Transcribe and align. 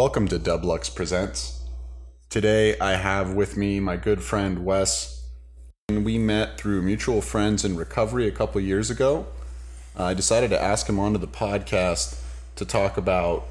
Welcome 0.00 0.28
to 0.28 0.38
Dublux 0.38 0.94
Presents. 0.94 1.60
Today 2.30 2.74
I 2.78 2.92
have 2.92 3.34
with 3.34 3.58
me 3.58 3.80
my 3.80 3.98
good 3.98 4.22
friend 4.22 4.64
Wes. 4.64 5.28
And 5.90 6.06
We 6.06 6.16
met 6.16 6.56
through 6.56 6.80
mutual 6.80 7.20
friends 7.20 7.66
in 7.66 7.76
recovery 7.76 8.26
a 8.26 8.30
couple 8.30 8.62
years 8.62 8.88
ago. 8.88 9.26
I 9.94 10.14
decided 10.14 10.48
to 10.50 10.58
ask 10.58 10.88
him 10.88 10.98
onto 10.98 11.18
the 11.18 11.28
podcast 11.28 12.18
to 12.56 12.64
talk 12.64 12.96
about 12.96 13.46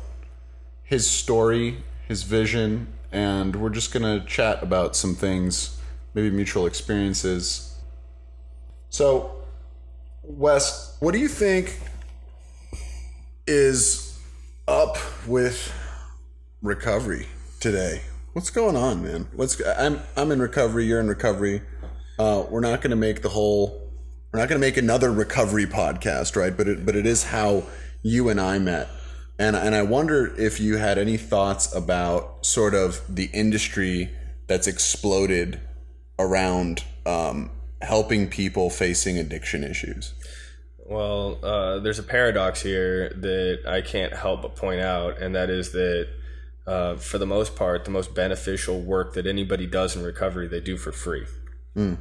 his 0.84 1.08
story, 1.08 1.84
his 2.08 2.24
vision, 2.24 2.88
and 3.12 3.56
we're 3.56 3.70
just 3.70 3.94
going 3.94 4.20
to 4.20 4.26
chat 4.26 4.64
about 4.64 4.96
some 4.96 5.14
things, 5.14 5.80
maybe 6.16 6.32
mutual 6.32 6.66
experiences. 6.66 7.78
So, 8.90 9.36
Wes, 10.24 10.98
what 11.00 11.12
do 11.12 11.20
you 11.20 11.28
think 11.28 11.80
is 13.46 14.20
up 14.68 14.98
with 15.28 15.72
recovery 16.62 17.28
today? 17.60 18.02
What's 18.34 18.50
going 18.50 18.76
on, 18.76 19.04
man? 19.04 19.28
What's 19.34 19.62
I'm 19.66 20.02
I'm 20.16 20.32
in 20.32 20.42
recovery. 20.42 20.86
You're 20.86 21.00
in 21.00 21.08
recovery. 21.08 21.62
Uh, 22.18 22.46
we're 22.50 22.60
not 22.60 22.82
going 22.82 22.92
to 22.92 22.98
make 22.98 23.22
the 23.22 23.30
whole. 23.30 23.92
We're 24.32 24.40
not 24.40 24.50
going 24.50 24.62
to 24.62 24.68
make 24.68 24.78
another 24.78 25.12
recovery 25.12 25.66
podcast, 25.66 26.36
right? 26.36 26.56
But 26.56 26.68
it 26.68 26.86
but 26.86 26.96
it 26.96 27.06
is 27.06 27.26
how 27.26 27.64
you 28.04 28.30
and 28.30 28.40
I 28.40 28.60
met, 28.60 28.90
and 29.40 29.56
and 29.56 29.74
I 29.74 29.82
wonder 29.84 30.36
if 30.38 30.60
you 30.60 30.78
had 30.78 30.98
any 30.98 31.18
thoughts 31.18 31.74
about 31.74 32.46
sort 32.46 32.76
of 32.76 33.02
the 33.14 33.30
industry 33.34 34.12
that's 34.48 34.68
exploded 34.68 35.60
around 36.18 36.84
um, 37.06 37.52
helping 37.82 38.28
people 38.28 38.70
facing 38.70 39.18
addiction 39.18 39.64
issues. 39.64 40.14
Well, 40.86 41.40
uh, 41.44 41.80
there's 41.80 42.00
a 42.00 42.04
paradox 42.04 42.62
here 42.62 43.10
that 43.10 43.60
I 43.68 43.82
can't 43.82 44.14
help 44.14 44.42
but 44.42 44.56
point 44.56 44.82
out, 44.82 45.22
and 45.22 45.36
that 45.36 45.50
is 45.50 45.72
that 45.72 46.08
uh, 46.70 46.96
for 46.98 47.18
the 47.18 47.26
most 47.26 47.56
part, 47.56 47.84
the 47.84 47.92
most 47.92 48.14
beneficial 48.14 48.80
work 48.80 49.16
that 49.16 49.26
anybody 49.26 49.66
does 49.66 49.96
in 49.96 50.04
recovery, 50.04 50.48
they 50.48 50.60
do 50.60 50.78
for 50.78 50.92
free. 50.92 51.26
Mm. 51.76 51.98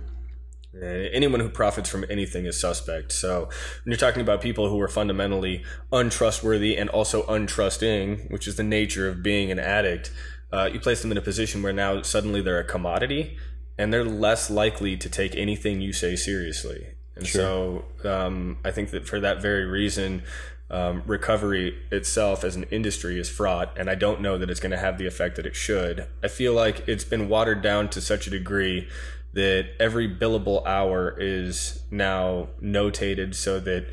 Anyone 0.78 1.41
who 1.41 1.48
profits 1.48 1.88
from 1.88 2.05
anything 2.10 2.44
is 2.44 2.60
suspect. 2.60 3.10
So 3.12 3.44
when 3.47 3.92
you're 3.92 3.97
talking 3.97 4.20
about 4.20 4.42
people 4.42 4.69
who 4.69 4.78
are 4.83 4.88
fundamentally 4.88 5.64
untrustworthy 5.91 6.77
and 6.77 6.91
also 6.91 7.22
untrusting, 7.22 8.30
which 8.30 8.47
is 8.47 8.56
the 8.56 8.62
nature 8.62 9.08
of 9.08 9.22
being 9.22 9.50
an 9.50 9.58
addict, 9.58 10.12
uh, 10.52 10.69
you 10.70 10.78
place 10.80 11.00
them 11.00 11.10
in 11.12 11.16
a 11.16 11.22
position 11.22 11.62
where 11.62 11.72
now 11.72 12.03
suddenly 12.03 12.42
they're 12.42 12.60
a 12.60 12.64
commodity 12.64 13.38
and 13.78 13.91
they're 13.91 14.05
less 14.05 14.50
likely 14.50 14.98
to 14.98 15.08
take 15.08 15.34
anything 15.34 15.80
you 15.80 15.94
say 15.94 16.14
seriously. 16.14 16.88
And 17.16 17.27
sure. 17.27 17.84
so 18.05 18.08
um, 18.08 18.58
I 18.66 18.70
think 18.70 18.91
that 18.91 19.08
for 19.08 19.19
that 19.20 19.41
very 19.41 19.64
reason, 19.64 20.25
um, 20.70 21.02
recovery 21.06 21.78
itself 21.91 22.44
as 22.44 22.56
an 22.56 22.64
industry 22.64 23.19
is 23.19 23.28
fraught, 23.28 23.77
and 23.77 23.88
I 23.88 23.94
don't 23.94 24.20
know 24.20 24.36
that 24.38 24.50
it's 24.50 24.61
going 24.61 24.72
to 24.72 24.78
have 24.78 24.98
the 24.98 25.06
effect 25.06 25.36
that 25.36 25.47
it 25.47 25.56
should. 25.56 26.06
I 26.22 26.28
feel 26.28 26.52
like 26.52 26.86
it's 26.86 27.05
been 27.05 27.28
watered 27.28 27.62
down 27.62 27.88
to 27.91 28.00
such 28.00 28.27
a 28.27 28.30
degree 28.30 28.88
that 29.33 29.69
every 29.78 30.08
billable 30.08 30.66
hour 30.66 31.14
is 31.19 31.83
now 31.91 32.48
notated 32.62 33.34
so 33.34 33.60
that 33.60 33.86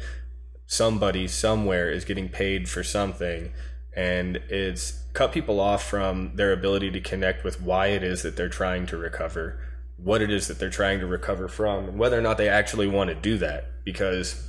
somebody 0.67 1.27
somewhere 1.27 1.89
is 1.89 2.05
getting 2.05 2.29
paid 2.29 2.67
for 2.67 2.83
something 2.83 3.51
and 3.95 4.37
it's 4.49 5.03
cut 5.13 5.31
people 5.31 5.59
off 5.59 5.83
from 5.83 6.35
their 6.35 6.51
ability 6.51 6.91
to 6.91 6.99
connect 6.99 7.43
with 7.43 7.61
why 7.61 7.87
it 7.87 8.03
is 8.03 8.23
that 8.23 8.35
they're 8.35 8.49
trying 8.49 8.85
to 8.85 8.97
recover 8.97 9.59
what 9.97 10.21
it 10.21 10.29
is 10.29 10.47
that 10.47 10.59
they're 10.59 10.69
trying 10.69 10.99
to 10.99 11.05
recover 11.05 11.47
from 11.47 11.85
and 11.85 11.97
whether 11.99 12.17
or 12.17 12.21
not 12.21 12.37
they 12.37 12.49
actually 12.49 12.87
want 12.87 13.09
to 13.09 13.15
do 13.15 13.37
that 13.37 13.65
because 13.85 14.47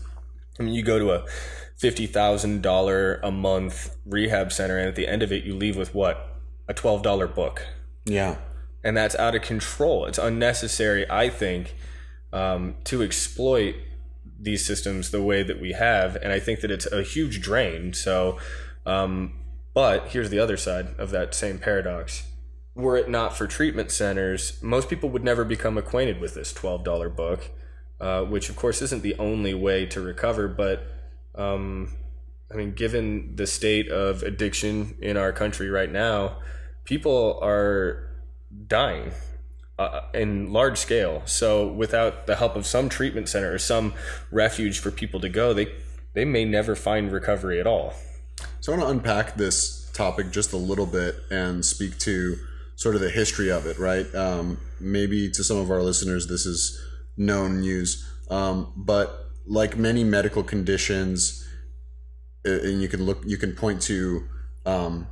I 0.58 0.62
mean 0.62 0.74
you 0.74 0.82
go 0.82 0.98
to 0.98 1.12
a 1.12 1.24
$50,000 1.80 3.20
a 3.22 3.30
month 3.30 3.96
rehab 4.04 4.52
center 4.52 4.78
and 4.78 4.88
at 4.88 4.96
the 4.96 5.06
end 5.06 5.22
of 5.22 5.30
it 5.30 5.44
you 5.44 5.54
leave 5.54 5.76
with 5.76 5.94
what? 5.94 6.36
A 6.68 6.74
$12 6.74 7.34
book. 7.34 7.66
Yeah. 8.04 8.36
And 8.82 8.96
that's 8.96 9.16
out 9.16 9.34
of 9.34 9.42
control. 9.42 10.06
It's 10.06 10.18
unnecessary 10.18 11.08
i 11.10 11.28
think 11.28 11.74
um, 12.32 12.76
to 12.84 13.02
exploit 13.02 13.74
these 14.38 14.64
systems 14.66 15.10
the 15.10 15.22
way 15.22 15.42
that 15.42 15.60
we 15.60 15.72
have 15.72 16.16
and 16.16 16.30
i 16.30 16.38
think 16.38 16.60
that 16.60 16.70
it's 16.70 16.90
a 16.90 17.02
huge 17.02 17.40
drain. 17.40 17.92
So 17.92 18.38
um, 18.84 19.32
but 19.76 20.08
here's 20.08 20.30
the 20.30 20.38
other 20.38 20.56
side 20.56 20.94
of 20.96 21.10
that 21.10 21.34
same 21.34 21.58
paradox. 21.58 22.26
Were 22.74 22.96
it 22.96 23.10
not 23.10 23.36
for 23.36 23.46
treatment 23.46 23.90
centers, 23.90 24.58
most 24.62 24.88
people 24.88 25.10
would 25.10 25.22
never 25.22 25.44
become 25.44 25.76
acquainted 25.76 26.18
with 26.18 26.32
this 26.32 26.50
$12 26.54 27.14
book, 27.14 27.50
uh, 28.00 28.22
which 28.22 28.48
of 28.48 28.56
course 28.56 28.80
isn't 28.80 29.02
the 29.02 29.14
only 29.18 29.52
way 29.52 29.84
to 29.84 30.00
recover. 30.00 30.48
But 30.48 30.86
um, 31.36 31.92
I 32.52 32.56
mean, 32.56 32.72
given 32.72 33.36
the 33.36 33.46
state 33.46 33.88
of 33.90 34.22
addiction 34.22 34.96
in 35.00 35.16
our 35.16 35.32
country 35.32 35.68
right 35.68 35.90
now, 35.90 36.38
people 36.84 37.38
are 37.42 38.08
dying 38.66 39.12
uh, 39.78 40.00
in 40.14 40.52
large 40.52 40.78
scale. 40.78 41.22
So 41.26 41.66
without 41.66 42.26
the 42.26 42.36
help 42.36 42.56
of 42.56 42.66
some 42.66 42.88
treatment 42.88 43.28
center 43.28 43.52
or 43.52 43.58
some 43.58 43.94
refuge 44.30 44.78
for 44.78 44.90
people 44.90 45.20
to 45.20 45.28
go, 45.28 45.52
they 45.52 45.68
they 46.14 46.24
may 46.24 46.46
never 46.46 46.74
find 46.74 47.12
recovery 47.12 47.60
at 47.60 47.66
all. 47.66 47.92
So 48.60 48.72
I 48.72 48.76
want 48.76 48.88
to 48.88 48.92
unpack 48.92 49.36
this 49.36 49.90
topic 49.92 50.30
just 50.30 50.52
a 50.52 50.56
little 50.56 50.86
bit 50.86 51.16
and 51.30 51.64
speak 51.64 51.98
to 51.98 52.36
sort 52.74 52.94
of 52.94 53.00
the 53.02 53.10
history 53.10 53.50
of 53.50 53.66
it, 53.66 53.78
right? 53.78 54.12
Um, 54.14 54.58
maybe 54.80 55.30
to 55.30 55.44
some 55.44 55.58
of 55.58 55.70
our 55.70 55.82
listeners, 55.82 56.26
this 56.26 56.46
is 56.46 56.82
known 57.18 57.60
news, 57.60 58.10
um, 58.30 58.72
but 58.76 59.25
like 59.46 59.76
many 59.76 60.04
medical 60.04 60.42
conditions, 60.42 61.46
and 62.44 62.80
you 62.80 62.88
can 62.88 63.04
look, 63.04 63.22
you 63.24 63.36
can 63.36 63.54
point 63.54 63.82
to, 63.82 64.24
um, 64.64 65.06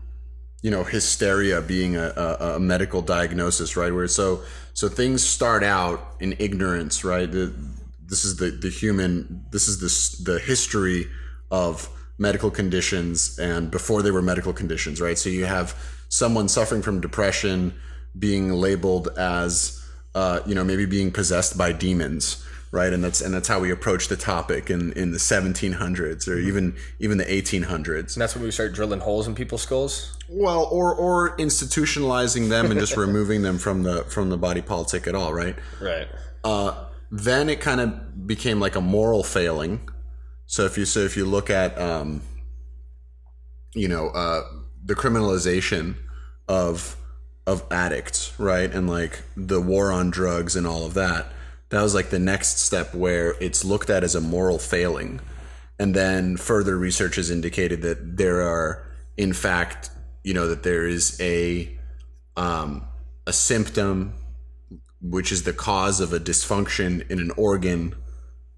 you 0.62 0.70
know, 0.70 0.84
hysteria 0.84 1.60
being 1.60 1.96
a, 1.96 2.12
a, 2.16 2.54
a, 2.56 2.60
medical 2.60 3.02
diagnosis, 3.02 3.76
right? 3.76 3.92
Where 3.92 4.08
so 4.08 4.42
so 4.72 4.88
things 4.88 5.24
start 5.24 5.62
out 5.62 6.16
in 6.20 6.34
ignorance, 6.38 7.04
right? 7.04 7.30
The, 7.30 7.54
this 8.06 8.24
is 8.24 8.36
the 8.36 8.50
the 8.50 8.70
human. 8.70 9.46
This 9.50 9.68
is 9.68 9.80
this 9.80 10.18
the 10.18 10.38
history 10.38 11.06
of 11.50 11.88
medical 12.18 12.50
conditions 12.50 13.38
and 13.38 13.70
before 13.70 14.02
they 14.02 14.10
were 14.10 14.22
medical 14.22 14.52
conditions, 14.52 15.00
right? 15.00 15.18
So 15.18 15.28
you 15.28 15.46
have 15.46 15.74
someone 16.08 16.48
suffering 16.48 16.82
from 16.82 17.00
depression 17.00 17.74
being 18.16 18.52
labeled 18.52 19.08
as 19.18 19.84
uh, 20.14 20.40
you 20.46 20.54
know 20.54 20.64
maybe 20.64 20.86
being 20.86 21.10
possessed 21.10 21.58
by 21.58 21.72
demons 21.72 22.44
right 22.74 22.92
and 22.92 23.04
that's 23.04 23.20
and 23.20 23.32
that's 23.32 23.46
how 23.46 23.60
we 23.60 23.70
approach 23.70 24.08
the 24.08 24.16
topic 24.16 24.68
in 24.68 24.92
in 24.94 25.12
the 25.12 25.18
1700s 25.18 26.26
or 26.26 26.36
mm-hmm. 26.36 26.48
even 26.48 26.76
even 26.98 27.18
the 27.18 27.24
1800s 27.24 28.14
and 28.14 28.20
that's 28.22 28.34
when 28.34 28.42
we 28.42 28.50
start 28.50 28.74
drilling 28.74 28.98
holes 28.98 29.28
in 29.28 29.34
people's 29.34 29.62
skulls 29.62 30.18
well 30.28 30.64
or 30.72 30.92
or 30.92 31.36
institutionalizing 31.36 32.48
them 32.48 32.72
and 32.72 32.80
just 32.80 32.96
removing 33.06 33.42
them 33.42 33.58
from 33.58 33.84
the 33.84 34.02
from 34.04 34.28
the 34.28 34.36
body 34.36 34.60
politic 34.60 35.06
at 35.06 35.14
all 35.14 35.32
right 35.32 35.56
right 35.80 36.08
uh, 36.42 36.84
then 37.10 37.48
it 37.48 37.60
kind 37.60 37.80
of 37.80 38.26
became 38.26 38.58
like 38.58 38.74
a 38.74 38.80
moral 38.80 39.22
failing 39.22 39.88
so 40.46 40.64
if 40.64 40.76
you 40.76 40.84
so 40.84 41.00
if 41.00 41.16
you 41.16 41.24
look 41.24 41.50
at 41.50 41.78
um, 41.80 42.22
you 43.72 43.86
know 43.86 44.08
uh, 44.08 44.42
the 44.84 44.94
criminalization 44.94 45.94
of 46.48 46.96
of 47.46 47.64
addicts, 47.70 48.38
right? 48.38 48.72
And 48.72 48.88
like 48.88 49.20
the 49.36 49.60
war 49.60 49.92
on 49.92 50.10
drugs 50.10 50.56
and 50.56 50.66
all 50.66 50.84
of 50.86 50.94
that. 50.94 51.26
That 51.74 51.82
was 51.82 51.94
like 51.94 52.10
the 52.10 52.18
next 52.18 52.58
step 52.58 52.94
where 52.94 53.34
it's 53.40 53.64
looked 53.64 53.90
at 53.90 54.04
as 54.04 54.14
a 54.14 54.20
moral 54.20 54.58
failing. 54.58 55.20
And 55.78 55.94
then 55.94 56.36
further 56.36 56.76
research 56.78 57.16
has 57.16 57.30
indicated 57.30 57.82
that 57.82 58.16
there 58.16 58.42
are 58.42 58.86
in 59.16 59.32
fact, 59.32 59.90
you 60.22 60.34
know, 60.34 60.48
that 60.48 60.62
there 60.62 60.86
is 60.86 61.20
a 61.20 61.76
um 62.36 62.86
a 63.26 63.32
symptom 63.32 64.14
which 65.00 65.32
is 65.32 65.42
the 65.42 65.52
cause 65.52 66.00
of 66.00 66.12
a 66.12 66.20
dysfunction 66.20 67.10
in 67.10 67.18
an 67.18 67.30
organ 67.36 67.94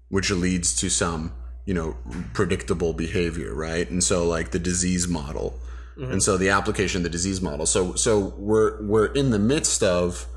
which 0.09 0.29
leads 0.29 0.75
to 0.75 0.89
some, 0.89 1.33
you 1.65 1.73
know, 1.73 1.97
predictable 2.33 2.93
behavior, 2.93 3.53
right? 3.53 3.89
And 3.89 4.03
so 4.03 4.27
like 4.27 4.51
the 4.51 4.59
disease 4.59 5.07
model 5.07 5.59
Mm-hmm. 5.97 6.11
And 6.11 6.23
so 6.23 6.37
the 6.37 6.49
application 6.49 6.99
of 6.99 7.03
the 7.03 7.09
disease 7.09 7.41
model. 7.41 7.65
So 7.65 7.95
so 7.95 8.33
we're 8.37 8.81
we're 8.83 9.07
in 9.07 9.31
the 9.31 9.39
midst 9.39 9.81
of, 9.81 10.27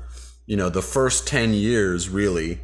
you 0.47 0.57
know, 0.57 0.69
the 0.69 0.81
first 0.81 1.27
10 1.27 1.53
years 1.53 2.09
really 2.09 2.61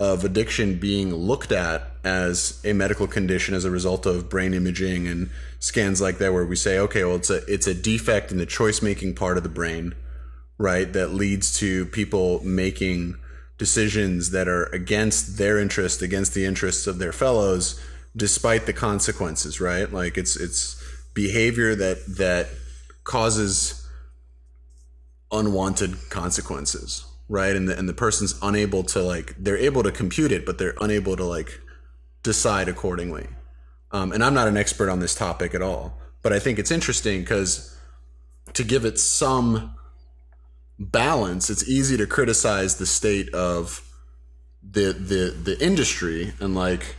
of 0.00 0.24
addiction 0.24 0.78
being 0.78 1.14
looked 1.14 1.52
at 1.52 1.90
as 2.02 2.58
a 2.64 2.72
medical 2.72 3.06
condition 3.06 3.54
as 3.54 3.66
a 3.66 3.70
result 3.70 4.06
of 4.06 4.30
brain 4.30 4.54
imaging 4.54 5.06
and 5.06 5.30
scans 5.58 6.00
like 6.00 6.16
that 6.16 6.32
where 6.32 6.46
we 6.46 6.56
say 6.56 6.78
okay 6.78 7.04
well 7.04 7.16
it's 7.16 7.28
a 7.28 7.44
it's 7.46 7.66
a 7.66 7.74
defect 7.74 8.32
in 8.32 8.38
the 8.38 8.46
choice 8.46 8.80
making 8.80 9.14
part 9.14 9.36
of 9.36 9.42
the 9.42 9.48
brain 9.48 9.94
right 10.56 10.94
that 10.94 11.12
leads 11.12 11.56
to 11.58 11.84
people 11.86 12.42
making 12.42 13.14
decisions 13.58 14.30
that 14.30 14.48
are 14.48 14.64
against 14.72 15.36
their 15.36 15.58
interest 15.58 16.00
against 16.00 16.32
the 16.32 16.46
interests 16.46 16.86
of 16.86 16.98
their 16.98 17.12
fellows 17.12 17.78
despite 18.16 18.64
the 18.64 18.72
consequences 18.72 19.60
right? 19.60 19.92
Like 19.92 20.16
it's 20.16 20.34
it's 20.34 20.82
behavior 21.12 21.74
that 21.74 21.98
that 22.16 22.48
causes 23.04 23.86
unwanted 25.30 26.08
consequences 26.08 27.04
right? 27.30 27.56
And 27.56 27.66
the, 27.66 27.78
and 27.78 27.88
the 27.88 27.94
person's 27.94 28.38
unable 28.42 28.82
to 28.84 29.02
like 29.02 29.34
they're 29.38 29.56
able 29.56 29.82
to 29.82 29.92
compute 29.92 30.32
it 30.32 30.44
but 30.44 30.58
they're 30.58 30.74
unable 30.80 31.16
to 31.16 31.24
like 31.24 31.60
decide 32.22 32.68
accordingly. 32.68 33.26
Um, 33.92 34.12
and 34.12 34.22
i'm 34.22 34.34
not 34.34 34.46
an 34.46 34.56
expert 34.56 34.88
on 34.88 35.00
this 35.00 35.16
topic 35.16 35.52
at 35.52 35.62
all 35.62 35.98
but 36.22 36.32
i 36.32 36.38
think 36.38 36.60
it's 36.60 36.70
interesting 36.70 37.22
because 37.22 37.76
to 38.54 38.64
give 38.64 38.84
it 38.84 38.98
some 38.98 39.74
balance, 40.78 41.50
it's 41.50 41.68
easy 41.68 41.96
to 41.98 42.06
criticize 42.06 42.76
the 42.76 42.86
state 42.86 43.32
of 43.34 43.86
the 44.62 44.92
the 44.92 45.30
the 45.42 45.64
industry 45.64 46.32
and 46.40 46.54
like 46.54 46.96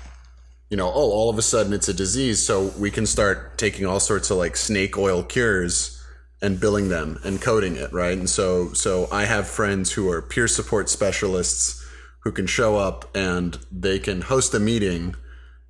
you 0.69 0.77
know, 0.77 0.87
oh, 0.87 1.11
all 1.11 1.29
of 1.29 1.37
a 1.37 1.41
sudden 1.41 1.73
it's 1.73 1.89
a 1.89 1.93
disease, 1.93 2.45
so 2.45 2.67
we 2.79 2.89
can 2.89 3.05
start 3.05 3.57
taking 3.57 3.85
all 3.85 3.99
sorts 3.99 4.31
of 4.31 4.37
like 4.37 4.55
snake 4.55 4.97
oil 4.97 5.21
cures 5.21 6.00
and 6.41 6.59
billing 6.59 6.89
them 6.89 7.19
and 7.23 7.41
coding 7.41 7.75
it, 7.75 7.91
right? 7.93 8.17
And 8.17 8.29
so 8.29 8.73
so 8.73 9.07
I 9.11 9.25
have 9.25 9.47
friends 9.47 9.91
who 9.91 10.09
are 10.09 10.21
peer 10.21 10.47
support 10.47 10.89
specialists 10.89 11.85
who 12.19 12.31
can 12.31 12.47
show 12.47 12.77
up 12.77 13.15
and 13.15 13.57
they 13.71 13.99
can 13.99 14.21
host 14.21 14.53
a 14.53 14.59
meeting 14.59 15.15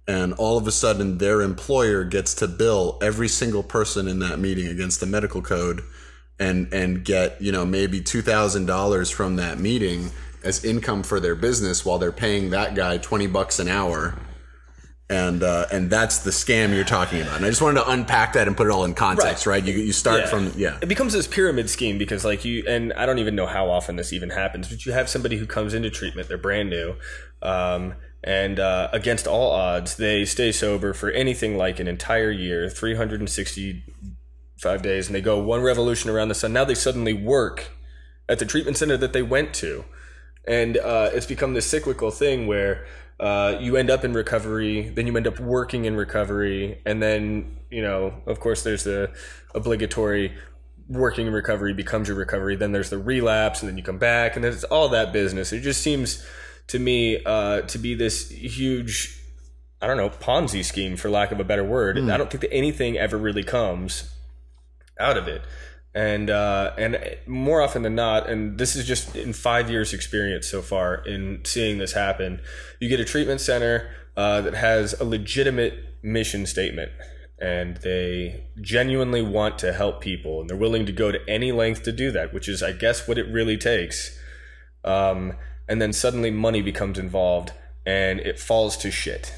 and 0.07 0.33
all 0.33 0.57
of 0.57 0.67
a 0.67 0.71
sudden 0.71 1.17
their 1.17 1.41
employer 1.41 2.03
gets 2.03 2.33
to 2.35 2.47
bill 2.47 2.97
every 3.01 3.27
single 3.27 3.63
person 3.63 4.07
in 4.07 4.19
that 4.19 4.39
meeting 4.39 4.67
against 4.67 4.99
the 4.99 5.05
medical 5.05 5.41
code 5.41 5.81
and 6.39 6.73
and 6.73 7.05
get, 7.05 7.41
you 7.41 7.51
know, 7.51 7.65
maybe 7.65 8.01
$2,000 8.01 9.13
from 9.13 9.35
that 9.35 9.59
meeting 9.59 10.11
as 10.43 10.65
income 10.65 11.03
for 11.03 11.19
their 11.19 11.35
business 11.35 11.85
while 11.85 11.99
they're 11.99 12.11
paying 12.11 12.49
that 12.49 12.73
guy 12.75 12.97
20 12.97 13.27
bucks 13.27 13.59
an 13.59 13.67
hour 13.67 14.17
and 15.11 15.43
uh, 15.43 15.65
and 15.71 15.89
that's 15.89 16.19
the 16.19 16.31
scam 16.31 16.73
you're 16.73 16.85
talking 16.85 17.21
about. 17.21 17.35
And 17.35 17.45
I 17.45 17.49
just 17.49 17.61
wanted 17.61 17.81
to 17.81 17.89
unpack 17.89 18.33
that 18.33 18.47
and 18.47 18.55
put 18.55 18.67
it 18.67 18.71
all 18.71 18.85
in 18.85 18.93
context, 18.93 19.45
right? 19.45 19.61
right? 19.61 19.65
You 19.65 19.73
you 19.73 19.91
start 19.91 20.21
yeah. 20.21 20.27
from 20.27 20.53
yeah. 20.55 20.77
It 20.81 20.87
becomes 20.87 21.11
this 21.11 21.27
pyramid 21.27 21.69
scheme 21.69 21.97
because 21.97 22.23
like 22.23 22.45
you 22.45 22.63
and 22.67 22.93
I 22.93 23.05
don't 23.05 23.19
even 23.19 23.35
know 23.35 23.45
how 23.45 23.69
often 23.69 23.97
this 23.97 24.13
even 24.13 24.29
happens, 24.29 24.69
but 24.69 24.85
you 24.85 24.93
have 24.93 25.09
somebody 25.09 25.37
who 25.37 25.45
comes 25.45 25.73
into 25.73 25.89
treatment, 25.89 26.29
they're 26.29 26.37
brand 26.37 26.69
new. 26.69 26.95
Um, 27.41 27.95
and 28.23 28.59
uh, 28.59 28.87
against 28.93 29.27
all 29.27 29.51
odds, 29.51 29.97
they 29.97 30.23
stay 30.23 30.53
sober 30.53 30.93
for 30.93 31.09
anything 31.09 31.57
like 31.57 31.79
an 31.79 31.87
entire 31.87 32.31
year, 32.31 32.69
365 32.69 34.81
days, 34.81 35.07
and 35.07 35.15
they 35.15 35.21
go 35.21 35.39
one 35.39 35.61
revolution 35.61 36.09
around 36.09 36.29
the 36.29 36.35
sun. 36.35 36.53
Now 36.53 36.63
they 36.63 36.75
suddenly 36.75 37.13
work 37.13 37.71
at 38.29 38.39
the 38.39 38.45
treatment 38.45 38.77
center 38.77 38.95
that 38.97 39.11
they 39.11 39.23
went 39.23 39.53
to. 39.55 39.83
And 40.47 40.77
uh, 40.77 41.09
it's 41.13 41.25
become 41.25 41.53
this 41.53 41.65
cyclical 41.65 42.11
thing 42.11 42.47
where 42.47 42.85
uh, 43.21 43.57
you 43.59 43.77
end 43.77 43.91
up 43.91 44.03
in 44.03 44.13
recovery, 44.13 44.89
then 44.89 45.05
you 45.05 45.15
end 45.15 45.27
up 45.27 45.39
working 45.39 45.85
in 45.85 45.95
recovery, 45.95 46.81
and 46.85 47.01
then 47.01 47.59
you 47.69 47.81
know, 47.81 48.13
of 48.25 48.39
course, 48.39 48.63
there's 48.63 48.83
the 48.83 49.11
obligatory 49.53 50.33
working 50.89 51.27
in 51.27 51.33
recovery 51.33 51.73
becomes 51.73 52.07
your 52.07 52.17
recovery. 52.17 52.55
Then 52.55 52.71
there's 52.71 52.89
the 52.89 52.97
relapse, 52.97 53.61
and 53.61 53.69
then 53.69 53.77
you 53.77 53.83
come 53.83 53.99
back, 53.99 54.35
and 54.35 54.43
there's 54.43 54.63
all 54.65 54.89
that 54.89 55.13
business. 55.13 55.53
It 55.53 55.61
just 55.61 55.81
seems 55.81 56.25
to 56.67 56.79
me 56.79 57.23
uh, 57.23 57.61
to 57.61 57.77
be 57.77 57.93
this 57.93 58.29
huge, 58.29 59.21
I 59.81 59.87
don't 59.87 59.97
know, 59.97 60.09
Ponzi 60.09 60.65
scheme, 60.65 60.97
for 60.97 61.09
lack 61.09 61.31
of 61.31 61.39
a 61.39 61.43
better 61.43 61.63
word. 61.63 61.97
Mm. 61.97 62.11
I 62.11 62.17
don't 62.17 62.31
think 62.31 62.41
that 62.41 62.53
anything 62.53 62.97
ever 62.97 63.17
really 63.17 63.43
comes 63.43 64.11
out 64.99 65.17
of 65.17 65.27
it 65.27 65.43
and 65.93 66.29
uh, 66.29 66.73
and 66.77 67.17
more 67.25 67.61
often 67.61 67.81
than 67.81 67.95
not, 67.95 68.29
and 68.29 68.57
this 68.57 68.75
is 68.75 68.87
just 68.87 69.15
in 69.15 69.33
five 69.33 69.69
years' 69.69 69.93
experience 69.93 70.47
so 70.47 70.61
far 70.61 70.95
in 70.95 71.41
seeing 71.43 71.79
this 71.79 71.93
happen, 71.93 72.41
you 72.79 72.87
get 72.87 72.99
a 72.99 73.05
treatment 73.05 73.41
center 73.41 73.89
uh, 74.15 74.41
that 74.41 74.53
has 74.53 74.93
a 74.99 75.03
legitimate 75.03 75.73
mission 76.01 76.45
statement, 76.45 76.91
and 77.39 77.77
they 77.77 78.45
genuinely 78.61 79.21
want 79.21 79.59
to 79.59 79.73
help 79.73 79.99
people, 79.99 80.39
and 80.39 80.49
they're 80.49 80.57
willing 80.57 80.85
to 80.85 80.93
go 80.93 81.11
to 81.11 81.19
any 81.29 81.51
length 81.51 81.83
to 81.83 81.91
do 81.91 82.11
that, 82.11 82.33
which 82.33 82.47
is, 82.47 82.63
I 82.63 82.71
guess, 82.71 83.07
what 83.07 83.17
it 83.17 83.27
really 83.27 83.57
takes. 83.57 84.17
Um, 84.83 85.33
and 85.67 85.81
then 85.81 85.93
suddenly 85.93 86.31
money 86.31 86.61
becomes 86.61 86.97
involved, 86.97 87.51
and 87.85 88.19
it 88.21 88.39
falls 88.39 88.77
to 88.77 88.91
shit 88.91 89.33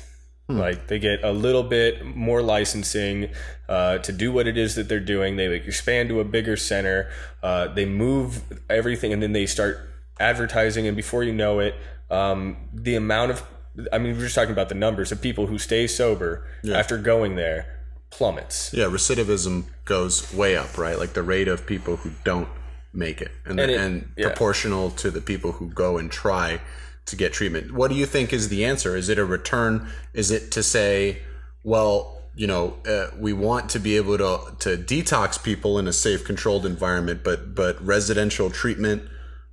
Hmm. 0.48 0.58
Like 0.58 0.88
they 0.88 1.00
get 1.00 1.24
a 1.24 1.32
little 1.32 1.64
bit 1.64 2.06
more 2.06 2.42
licensing 2.42 3.30
uh, 3.70 4.00
to 4.00 4.12
do 4.12 4.32
what 4.32 4.48
it 4.48 4.58
is 4.58 4.76
that 4.76 4.90
they're 4.90 5.00
doing. 5.00 5.38
They 5.38 5.48
expand 5.56 6.10
to 6.10 6.20
a 6.20 6.26
bigger 6.26 6.58
center. 6.58 7.10
Uh, 7.42 7.68
they 7.68 7.86
move 7.86 8.42
everything, 8.70 9.14
and 9.14 9.24
then 9.24 9.32
they 9.32 9.46
start 9.46 9.80
advertising. 10.20 10.86
And 10.88 10.98
before 10.98 11.24
you 11.24 11.34
know 11.34 11.60
it, 11.60 11.76
um, 12.10 12.58
the 12.74 12.96
amount 12.96 13.32
of 13.32 13.44
I 13.92 13.98
mean, 13.98 14.16
we're 14.16 14.24
just 14.24 14.36
talking 14.36 14.52
about 14.52 14.70
the 14.70 14.76
numbers 14.76 15.12
of 15.12 15.22
people 15.22 15.48
who 15.48 15.58
stay 15.58 15.88
sober 15.88 16.46
yeah. 16.62 16.78
after 16.78 16.98
going 16.98 17.36
there 17.36 17.80
plummets. 18.12 18.72
Yeah, 18.74 18.86
recidivism 18.86 19.66
goes 19.86 20.32
way 20.34 20.56
up, 20.56 20.78
right? 20.78 20.98
Like 20.98 21.14
the 21.14 21.24
rate 21.24 21.48
of 21.48 21.66
people 21.66 21.98
who 21.98 22.12
don't 22.24 22.48
make 22.94 23.22
it, 23.22 23.32
and 23.46 23.60
and, 23.60 23.72
it, 23.72 23.80
and 23.80 24.12
yeah. 24.16 24.28
proportional 24.28 24.92
to 24.92 25.10
the 25.10 25.22
people 25.22 25.54
who 25.54 25.70
go 25.70 25.98
and 25.98 26.12
try 26.12 26.62
to 27.06 27.16
get 27.16 27.34
treatment. 27.34 27.74
What 27.74 27.90
do 27.90 27.96
you 27.96 28.06
think 28.06 28.32
is 28.34 28.50
the 28.50 28.66
answer? 28.66 28.96
Is 28.96 29.10
it 29.10 29.18
a 29.18 29.26
return? 29.26 29.88
Is 30.14 30.32
it 30.32 30.52
to 30.52 30.64
say, 30.64 31.22
well, 31.64 32.22
you 32.36 32.48
know, 32.48 32.78
uh, 32.88 33.08
we 33.18 33.34
want 33.34 33.70
to 33.72 33.80
be 33.80 33.96
able 33.98 34.18
to 34.18 34.56
to 34.60 34.78
detox 34.78 35.42
people 35.42 35.78
in 35.78 35.88
a 35.88 35.94
safe, 35.94 36.26
controlled 36.26 36.66
environment, 36.66 37.22
but 37.24 37.54
but 37.56 37.84
residential 37.86 38.50
treatment 38.50 39.04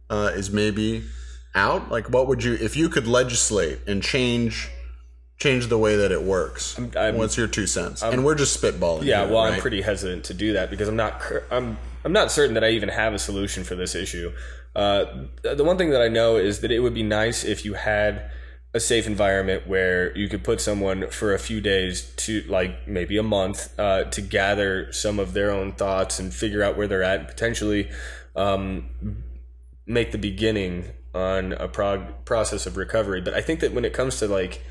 uh, 0.08 0.31
is 0.35 0.50
maybe 0.50 1.05
out. 1.55 1.91
Like, 1.91 2.08
what 2.08 2.26
would 2.29 2.43
you 2.43 2.55
if 2.55 2.76
you 2.76 2.88
could 2.88 3.06
legislate 3.06 3.81
and 3.87 4.03
change? 4.03 4.70
change 5.41 5.69
the 5.69 5.79
way 5.79 5.96
that 5.96 6.12
it 6.12 6.23
works. 6.23 6.76
I'm, 6.76 6.93
I'm, 6.96 7.17
What's 7.17 7.38
your 7.38 7.49
two 7.49 7.67
cents? 7.67 8.03
I'm, 8.03 8.12
and 8.12 8.25
we're 8.26 8.35
just 8.35 8.62
spitballing. 8.62 9.05
Yeah, 9.05 9.25
here, 9.25 9.32
well, 9.32 9.44
right? 9.44 9.55
I'm 9.55 9.61
pretty 9.61 9.81
hesitant 9.81 10.25
to 10.25 10.35
do 10.35 10.53
that 10.53 10.69
because 10.69 10.87
I'm 10.87 10.96
not. 10.96 11.23
I'm 11.50 11.79
I'm 12.05 12.12
not 12.12 12.32
certain 12.32 12.55
that 12.55 12.64
I 12.64 12.70
even 12.70 12.88
have 12.88 13.12
a 13.12 13.19
solution 13.19 13.64
for 13.64 13.75
this 13.75 13.94
issue. 13.94 14.32
Uh, 14.75 15.26
the 15.43 15.64
one 15.64 15.76
thing 15.76 15.91
that 15.91 16.00
I 16.00 16.08
know 16.08 16.37
is 16.37 16.61
that 16.61 16.70
it 16.70 16.81
would 16.81 16.94
be 16.94 17.02
nice 17.02 17.44
if 17.44 17.64
you 17.64 17.75
had 17.75 18.31
a 18.73 18.81
safe 18.81 19.06
environment 19.06 19.67
where 19.67 20.17
you 20.17 20.29
could 20.29 20.44
put 20.44 20.61
someone 20.61 21.08
for 21.11 21.35
a 21.35 21.38
few 21.38 21.61
days 21.61 22.12
to 22.17 22.43
like 22.43 22.87
maybe 22.87 23.17
a 23.17 23.23
month 23.23 23.79
uh, 23.79 24.05
to 24.05 24.20
gather 24.20 24.93
some 24.93 25.19
of 25.19 25.32
their 25.32 25.50
own 25.50 25.73
thoughts 25.73 26.20
and 26.20 26.32
figure 26.32 26.62
out 26.62 26.76
where 26.76 26.87
they're 26.87 27.02
at 27.02 27.19
and 27.19 27.29
potentially 27.29 27.91
um, 28.37 28.88
make 29.87 30.12
the 30.12 30.19
beginning 30.19 30.85
on 31.14 31.53
a 31.55 31.67
prog- 31.67 32.25
process 32.25 32.67
of 32.67 32.76
recovery 32.76 33.20
but 33.20 33.35
i 33.35 33.41
think 33.41 33.58
that 33.58 33.75
when 33.75 33.85
it 33.85 33.93
comes 33.93 34.20
to 34.20 34.29
like 34.29 34.62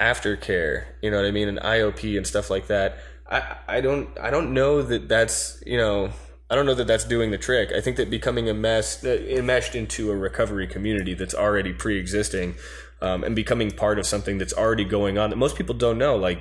aftercare 0.00 0.86
you 1.00 1.08
know 1.08 1.16
what 1.16 1.24
i 1.24 1.30
mean 1.30 1.46
and 1.46 1.60
iop 1.60 2.16
and 2.16 2.26
stuff 2.26 2.50
like 2.50 2.66
that 2.66 2.98
i 3.30 3.56
i 3.68 3.80
don't 3.80 4.08
i 4.18 4.28
don't 4.28 4.52
know 4.52 4.82
that 4.82 5.08
that's 5.08 5.62
you 5.64 5.76
know 5.76 6.10
I 6.48 6.54
don't 6.54 6.66
know 6.66 6.74
that 6.74 6.86
that's 6.86 7.04
doing 7.04 7.30
the 7.32 7.38
trick. 7.38 7.72
I 7.72 7.80
think 7.80 7.96
that 7.96 8.08
becoming 8.08 8.48
a 8.48 8.54
mess, 8.54 9.04
uh, 9.04 9.08
enmeshed 9.28 9.74
into 9.74 10.10
a 10.12 10.16
recovery 10.16 10.66
community 10.66 11.14
that's 11.14 11.34
already 11.34 11.72
pre-existing, 11.72 12.54
um, 13.00 13.24
and 13.24 13.34
becoming 13.34 13.70
part 13.72 13.98
of 13.98 14.06
something 14.06 14.38
that's 14.38 14.52
already 14.52 14.84
going 14.84 15.18
on 15.18 15.30
that 15.30 15.36
most 15.36 15.56
people 15.56 15.74
don't 15.74 15.98
know. 15.98 16.16
Like 16.16 16.38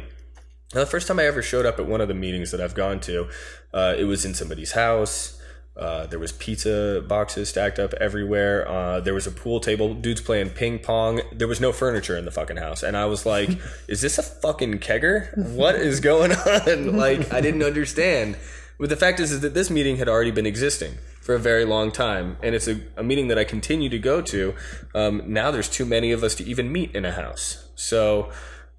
the 0.71 0.85
first 0.85 1.07
time 1.07 1.19
I 1.19 1.25
ever 1.25 1.41
showed 1.41 1.65
up 1.65 1.79
at 1.79 1.87
one 1.87 2.01
of 2.01 2.07
the 2.07 2.13
meetings 2.13 2.51
that 2.51 2.61
I've 2.61 2.75
gone 2.75 2.99
to, 3.01 3.29
uh, 3.73 3.95
it 3.97 4.05
was 4.05 4.25
in 4.25 4.33
somebody's 4.33 4.73
house. 4.73 5.41
Uh, 5.77 6.05
there 6.05 6.19
was 6.19 6.31
pizza 6.31 7.03
boxes 7.05 7.50
stacked 7.50 7.79
up 7.79 7.93
everywhere. 7.95 8.65
Uh, 8.65 9.01
there 9.01 9.13
was 9.13 9.27
a 9.27 9.31
pool 9.31 9.59
table. 9.59 9.93
Dudes 9.93 10.21
playing 10.21 10.51
ping 10.51 10.79
pong. 10.79 11.19
There 11.33 11.50
was 11.50 11.59
no 11.59 11.74
furniture 11.74 12.17
in 12.17 12.24
the 12.24 12.31
fucking 12.31 12.55
house, 12.57 12.81
and 12.81 12.95
I 12.95 13.05
was 13.05 13.25
like, 13.25 13.50
"Is 13.89 14.00
this 14.00 14.17
a 14.17 14.24
fucking 14.24 14.79
kegger? 14.79 15.35
What 15.53 15.75
is 15.75 16.00
going 16.00 16.31
on?" 16.47 16.95
like, 16.95 17.33
I 17.33 17.41
didn't 17.41 17.63
understand. 17.63 18.38
But 18.79 18.89
the 18.89 18.96
fact 18.96 19.20
is, 19.20 19.32
is 19.32 19.41
that 19.41 19.53
this 19.53 19.70
meeting 19.70 19.98
had 19.98 20.10
already 20.10 20.32
been 20.32 20.46
existing 20.46 20.96
for 21.22 21.36
a 21.36 21.39
very 21.39 21.65
long 21.65 21.91
time, 21.91 22.38
and 22.44 22.53
it's 22.53 22.67
a, 22.67 22.82
a 22.98 23.03
meeting 23.03 23.29
that 23.29 23.38
I 23.39 23.44
continue 23.44 23.89
to 23.89 24.00
go 24.00 24.22
to. 24.22 24.53
Um, 24.94 25.24
now 25.25 25.51
there's 25.51 25.70
too 25.70 25.86
many 25.86 26.12
of 26.12 26.24
us 26.24 26.36
to 26.36 26.44
even 26.44 26.72
meet 26.72 26.94
in 26.96 27.05
a 27.05 27.12
house. 27.12 27.70
So, 27.75 28.32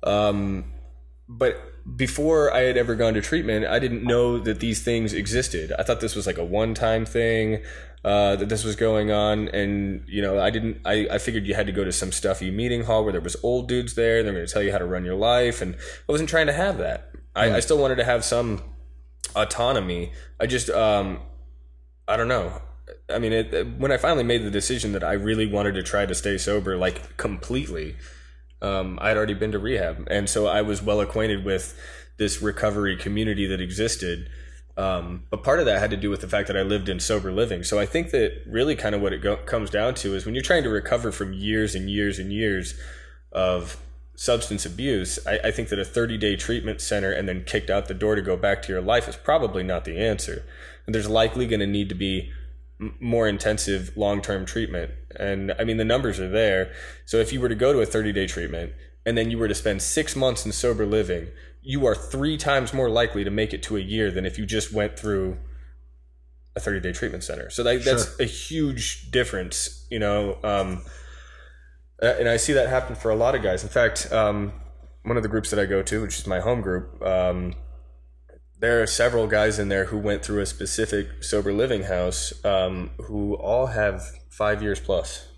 um, 0.02 0.72
but 1.28 1.56
before 1.96 2.52
I 2.52 2.60
had 2.60 2.76
ever 2.76 2.94
gone 2.94 3.14
to 3.14 3.20
treatment, 3.20 3.66
I 3.66 3.78
didn't 3.78 4.04
know 4.04 4.38
that 4.38 4.60
these 4.60 4.82
things 4.82 5.12
existed. 5.12 5.72
I 5.78 5.82
thought 5.82 6.00
this 6.00 6.14
was 6.14 6.26
like 6.26 6.38
a 6.38 6.44
one-time 6.44 7.06
thing. 7.06 7.62
Uh, 8.04 8.36
that 8.36 8.48
this 8.48 8.62
was 8.62 8.76
going 8.76 9.10
on, 9.10 9.48
and 9.48 10.04
you 10.06 10.22
know, 10.22 10.38
I 10.38 10.50
didn't. 10.50 10.80
I, 10.84 11.08
I 11.10 11.18
figured 11.18 11.44
you 11.44 11.54
had 11.54 11.66
to 11.66 11.72
go 11.72 11.82
to 11.82 11.90
some 11.90 12.12
stuffy 12.12 12.52
meeting 12.52 12.84
hall 12.84 13.02
where 13.02 13.10
there 13.10 13.20
was 13.20 13.36
old 13.42 13.66
dudes 13.66 13.94
there. 13.94 14.18
And 14.18 14.26
they're 14.28 14.34
going 14.34 14.46
to 14.46 14.52
tell 14.52 14.62
you 14.62 14.70
how 14.70 14.78
to 14.78 14.84
run 14.84 15.04
your 15.04 15.16
life, 15.16 15.60
and 15.60 15.74
I 15.74 16.12
wasn't 16.12 16.28
trying 16.28 16.46
to 16.46 16.52
have 16.52 16.78
that. 16.78 17.10
I, 17.34 17.56
I 17.56 17.60
still 17.60 17.78
wanted 17.78 17.96
to 17.96 18.04
have 18.04 18.24
some 18.24 18.62
autonomy. 19.36 20.12
I 20.40 20.46
just, 20.46 20.70
um, 20.70 21.20
I 22.08 22.16
don't 22.16 22.28
know. 22.28 22.60
I 23.08 23.18
mean, 23.18 23.32
it, 23.32 23.78
when 23.78 23.92
I 23.92 23.96
finally 23.96 24.24
made 24.24 24.42
the 24.44 24.50
decision 24.50 24.92
that 24.92 25.04
I 25.04 25.12
really 25.12 25.46
wanted 25.46 25.74
to 25.74 25.82
try 25.82 26.06
to 26.06 26.14
stay 26.14 26.38
sober, 26.38 26.76
like 26.76 27.16
completely, 27.16 27.96
um, 28.62 28.98
I 29.00 29.08
had 29.08 29.16
already 29.16 29.34
been 29.34 29.52
to 29.52 29.58
rehab, 29.58 30.08
and 30.10 30.28
so 30.28 30.46
I 30.46 30.62
was 30.62 30.82
well 30.82 31.00
acquainted 31.00 31.44
with 31.44 31.78
this 32.16 32.40
recovery 32.40 32.96
community 32.96 33.46
that 33.46 33.60
existed. 33.60 34.30
Um, 34.76 35.24
but 35.30 35.42
part 35.42 35.58
of 35.58 35.66
that 35.66 35.78
had 35.78 35.90
to 35.90 35.96
do 35.96 36.10
with 36.10 36.20
the 36.20 36.28
fact 36.28 36.48
that 36.48 36.56
I 36.56 36.62
lived 36.62 36.88
in 36.88 37.00
sober 37.00 37.32
living. 37.32 37.62
So 37.62 37.78
I 37.78 37.86
think 37.86 38.10
that 38.10 38.42
really 38.46 38.76
kind 38.76 38.94
of 38.94 39.00
what 39.00 39.12
it 39.12 39.22
go- 39.22 39.36
comes 39.36 39.70
down 39.70 39.94
to 39.96 40.14
is 40.14 40.26
when 40.26 40.34
you're 40.34 40.42
trying 40.42 40.64
to 40.64 40.68
recover 40.68 41.12
from 41.12 41.32
years 41.32 41.74
and 41.74 41.88
years 41.88 42.18
and 42.18 42.32
years 42.32 42.78
of 43.32 43.78
substance 44.16 44.64
abuse, 44.64 45.18
I, 45.26 45.38
I, 45.44 45.50
think 45.50 45.68
that 45.68 45.78
a 45.78 45.84
30 45.84 46.16
day 46.16 46.36
treatment 46.36 46.80
center 46.80 47.12
and 47.12 47.28
then 47.28 47.44
kicked 47.44 47.70
out 47.70 47.86
the 47.86 47.94
door 47.94 48.14
to 48.14 48.22
go 48.22 48.36
back 48.36 48.62
to 48.62 48.72
your 48.72 48.80
life 48.80 49.06
is 49.08 49.16
probably 49.16 49.62
not 49.62 49.84
the 49.84 49.98
answer. 49.98 50.42
And 50.86 50.94
there's 50.94 51.08
likely 51.08 51.46
going 51.46 51.60
to 51.60 51.66
need 51.66 51.90
to 51.90 51.94
be 51.94 52.32
m- 52.80 52.96
more 52.98 53.28
intensive 53.28 53.94
long 53.94 54.22
term 54.22 54.46
treatment. 54.46 54.92
And 55.14 55.52
I 55.58 55.64
mean, 55.64 55.76
the 55.76 55.84
numbers 55.84 56.18
are 56.18 56.30
there. 56.30 56.72
So 57.04 57.18
if 57.18 57.32
you 57.32 57.40
were 57.40 57.50
to 57.50 57.54
go 57.54 57.72
to 57.74 57.80
a 57.80 57.86
30 57.86 58.12
day 58.12 58.26
treatment 58.26 58.72
and 59.04 59.16
then 59.16 59.30
you 59.30 59.38
were 59.38 59.48
to 59.48 59.54
spend 59.54 59.82
six 59.82 60.16
months 60.16 60.46
in 60.46 60.52
sober 60.52 60.86
living, 60.86 61.28
you 61.62 61.86
are 61.86 61.94
three 61.94 62.38
times 62.38 62.72
more 62.72 62.88
likely 62.88 63.22
to 63.22 63.30
make 63.30 63.52
it 63.52 63.62
to 63.64 63.76
a 63.76 63.80
year 63.80 64.10
than 64.10 64.24
if 64.24 64.38
you 64.38 64.46
just 64.46 64.72
went 64.72 64.98
through 64.98 65.36
a 66.54 66.60
30 66.60 66.80
day 66.80 66.92
treatment 66.92 67.22
center. 67.22 67.50
So 67.50 67.62
that, 67.64 67.84
that's 67.84 68.18
a 68.18 68.24
huge 68.24 69.10
difference, 69.10 69.86
you 69.90 69.98
know. 69.98 70.38
Um, 70.42 70.82
and 72.00 72.28
I 72.28 72.36
see 72.36 72.52
that 72.54 72.68
happen 72.68 72.94
for 72.94 73.10
a 73.10 73.16
lot 73.16 73.34
of 73.34 73.42
guys. 73.42 73.62
In 73.62 73.68
fact, 73.68 74.12
um, 74.12 74.52
one 75.02 75.16
of 75.16 75.22
the 75.22 75.28
groups 75.28 75.50
that 75.50 75.58
I 75.58 75.66
go 75.66 75.82
to, 75.82 76.02
which 76.02 76.18
is 76.18 76.26
my 76.26 76.40
home 76.40 76.60
group, 76.60 77.02
um, 77.02 77.54
there 78.58 78.82
are 78.82 78.86
several 78.86 79.26
guys 79.26 79.58
in 79.58 79.68
there 79.68 79.86
who 79.86 79.98
went 79.98 80.24
through 80.24 80.40
a 80.40 80.46
specific 80.46 81.22
sober 81.22 81.52
living 81.52 81.84
house 81.84 82.32
um, 82.44 82.90
who 83.06 83.34
all 83.34 83.66
have 83.66 84.02
five 84.30 84.62
years 84.62 84.80
plus. 84.80 85.28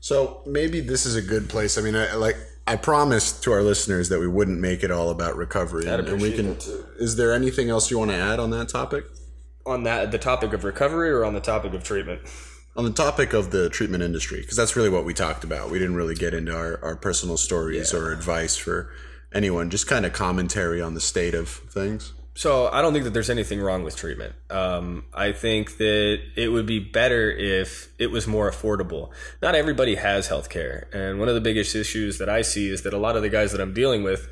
So 0.00 0.42
maybe 0.46 0.80
this 0.80 1.06
is 1.06 1.16
a 1.16 1.22
good 1.22 1.48
place. 1.48 1.78
I 1.78 1.80
mean, 1.80 1.96
I, 1.96 2.14
like 2.14 2.36
I 2.66 2.76
promised 2.76 3.42
to 3.44 3.52
our 3.52 3.62
listeners 3.62 4.08
that 4.08 4.20
we 4.20 4.28
wouldn't 4.28 4.60
make 4.60 4.82
it 4.82 4.90
all 4.90 5.10
about 5.10 5.36
recovery, 5.36 5.86
and, 5.86 6.08
and 6.08 6.20
we 6.20 6.32
can. 6.32 6.56
Is 6.98 7.16
there 7.16 7.32
anything 7.32 7.70
else 7.70 7.90
you 7.90 7.98
want 7.98 8.10
to 8.10 8.16
add 8.16 8.38
on 8.38 8.50
that 8.50 8.68
topic? 8.68 9.04
On 9.66 9.82
that, 9.84 10.12
the 10.12 10.18
topic 10.18 10.52
of 10.52 10.62
recovery 10.62 11.10
or 11.10 11.24
on 11.24 11.34
the 11.34 11.40
topic 11.40 11.72
of 11.72 11.82
treatment? 11.84 12.20
On 12.76 12.84
the 12.84 12.90
topic 12.90 13.32
of 13.32 13.52
the 13.52 13.68
treatment 13.70 14.02
industry, 14.02 14.40
because 14.40 14.56
that's 14.56 14.74
really 14.74 14.90
what 14.90 15.04
we 15.04 15.14
talked 15.14 15.44
about. 15.44 15.70
We 15.70 15.78
didn't 15.78 15.94
really 15.94 16.16
get 16.16 16.34
into 16.34 16.56
our, 16.56 16.80
our 16.82 16.96
personal 16.96 17.36
stories 17.36 17.94
or 17.94 18.12
advice 18.12 18.56
for 18.56 18.90
anyone, 19.32 19.70
just 19.70 19.86
kind 19.86 20.04
of 20.04 20.12
commentary 20.12 20.82
on 20.82 20.94
the 20.94 21.00
state 21.00 21.34
of 21.34 21.48
things. 21.48 22.12
So 22.36 22.68
I 22.68 22.82
don't 22.82 22.92
think 22.92 23.04
that 23.04 23.12
there's 23.12 23.30
anything 23.30 23.60
wrong 23.60 23.84
with 23.84 23.94
treatment. 23.94 24.34
Um, 24.50 25.04
I 25.14 25.30
think 25.30 25.76
that 25.76 26.20
it 26.34 26.48
would 26.48 26.66
be 26.66 26.80
better 26.80 27.30
if 27.30 27.92
it 28.00 28.08
was 28.08 28.26
more 28.26 28.50
affordable. 28.50 29.10
Not 29.40 29.54
everybody 29.54 29.94
has 29.94 30.26
health 30.26 30.50
care. 30.50 30.88
And 30.92 31.20
one 31.20 31.28
of 31.28 31.36
the 31.36 31.40
biggest 31.40 31.76
issues 31.76 32.18
that 32.18 32.28
I 32.28 32.42
see 32.42 32.70
is 32.70 32.82
that 32.82 32.92
a 32.92 32.98
lot 32.98 33.14
of 33.14 33.22
the 33.22 33.28
guys 33.28 33.52
that 33.52 33.60
I'm 33.60 33.72
dealing 33.72 34.02
with, 34.02 34.28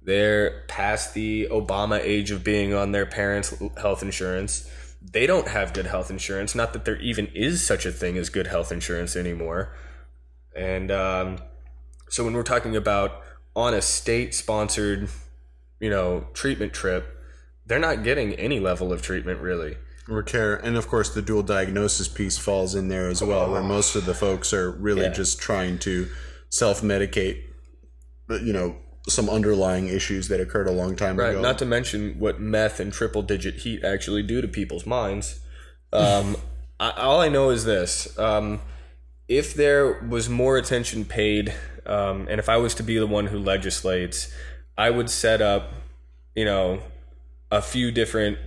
they're 0.00 0.62
past 0.68 1.12
the 1.12 1.48
Obama 1.50 1.98
age 2.00 2.30
of 2.30 2.44
being 2.44 2.72
on 2.72 2.92
their 2.92 3.04
parents' 3.04 3.52
health 3.76 4.02
insurance. 4.04 4.70
They 5.02 5.26
don't 5.26 5.48
have 5.48 5.72
good 5.72 5.86
health 5.86 6.10
insurance. 6.10 6.54
Not 6.54 6.72
that 6.72 6.84
there 6.84 6.96
even 6.98 7.28
is 7.34 7.64
such 7.64 7.86
a 7.86 7.92
thing 7.92 8.18
as 8.18 8.28
good 8.28 8.46
health 8.48 8.70
insurance 8.70 9.16
anymore. 9.16 9.74
And 10.54 10.90
um, 10.90 11.38
so 12.08 12.24
when 12.24 12.34
we're 12.34 12.42
talking 12.42 12.76
about 12.76 13.22
on 13.56 13.72
a 13.72 13.80
state 13.82 14.34
sponsored, 14.34 15.08
you 15.80 15.90
know, 15.90 16.26
treatment 16.34 16.72
trip, 16.72 17.16
they're 17.66 17.78
not 17.78 18.02
getting 18.04 18.34
any 18.34 18.60
level 18.60 18.92
of 18.92 19.00
treatment 19.00 19.40
really. 19.40 19.76
Or 20.08 20.22
care, 20.22 20.56
and 20.56 20.76
of 20.76 20.88
course, 20.88 21.14
the 21.14 21.22
dual 21.22 21.44
diagnosis 21.44 22.08
piece 22.08 22.36
falls 22.36 22.74
in 22.74 22.88
there 22.88 23.08
as 23.08 23.22
well, 23.22 23.50
where 23.52 23.62
most 23.62 23.94
of 23.94 24.06
the 24.06 24.14
folks 24.14 24.52
are 24.52 24.70
really 24.70 25.02
Yeah. 25.02 25.10
just 25.10 25.38
trying 25.40 25.78
to 25.80 26.08
self 26.48 26.82
medicate, 26.82 27.44
you 28.28 28.52
know, 28.52 28.76
some 29.10 29.28
underlying 29.28 29.88
issues 29.88 30.28
that 30.28 30.40
occurred 30.40 30.66
a 30.68 30.72
long 30.72 30.96
time 30.96 31.16
Right. 31.18 31.30
ago. 31.30 31.40
Not 31.42 31.58
to 31.58 31.66
mention 31.66 32.18
what 32.18 32.40
meth 32.40 32.80
and 32.80 32.92
triple 32.92 33.22
digit 33.22 33.56
heat 33.56 33.84
actually 33.84 34.22
do 34.22 34.40
to 34.40 34.48
people's 34.48 34.86
minds. 34.86 35.40
Um, 35.92 36.36
I, 36.80 36.90
all 36.92 37.20
I 37.20 37.28
know 37.28 37.50
is 37.50 37.64
this: 37.64 38.18
um, 38.18 38.60
if 39.28 39.54
there 39.54 40.00
was 40.08 40.28
more 40.28 40.56
attention 40.56 41.04
paid, 41.04 41.54
um, 41.86 42.26
and 42.30 42.38
if 42.38 42.48
I 42.48 42.56
was 42.56 42.74
to 42.76 42.82
be 42.82 42.98
the 42.98 43.06
one 43.06 43.26
who 43.26 43.38
legislates, 43.38 44.32
I 44.78 44.90
would 44.90 45.10
set 45.10 45.42
up, 45.42 45.72
you 46.34 46.44
know, 46.44 46.80
a 47.50 47.60
few 47.60 47.90
different 47.92 48.38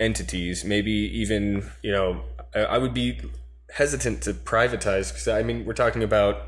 entities, 0.00 0.64
maybe 0.64 0.90
even, 0.92 1.70
you 1.82 1.90
know, 1.92 2.22
I, 2.54 2.60
I 2.60 2.78
would 2.78 2.94
be 2.94 3.20
hesitant 3.74 4.22
to 4.22 4.32
privatize 4.34 5.10
because 5.12 5.28
I 5.28 5.42
mean, 5.42 5.64
we're 5.64 5.72
talking 5.74 6.02
about, 6.02 6.46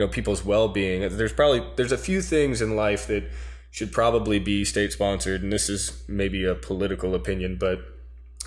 you 0.00 0.06
know, 0.06 0.10
people's 0.10 0.42
well 0.42 0.68
being. 0.68 1.02
There's 1.14 1.34
probably, 1.34 1.62
there's 1.76 1.92
a 1.92 1.98
few 1.98 2.22
things 2.22 2.62
in 2.62 2.74
life 2.74 3.06
that 3.08 3.30
should 3.70 3.92
probably 3.92 4.38
be 4.38 4.64
state 4.64 4.94
sponsored, 4.94 5.42
and 5.42 5.52
this 5.52 5.68
is 5.68 6.02
maybe 6.08 6.42
a 6.46 6.54
political 6.54 7.14
opinion, 7.14 7.58
but 7.60 7.80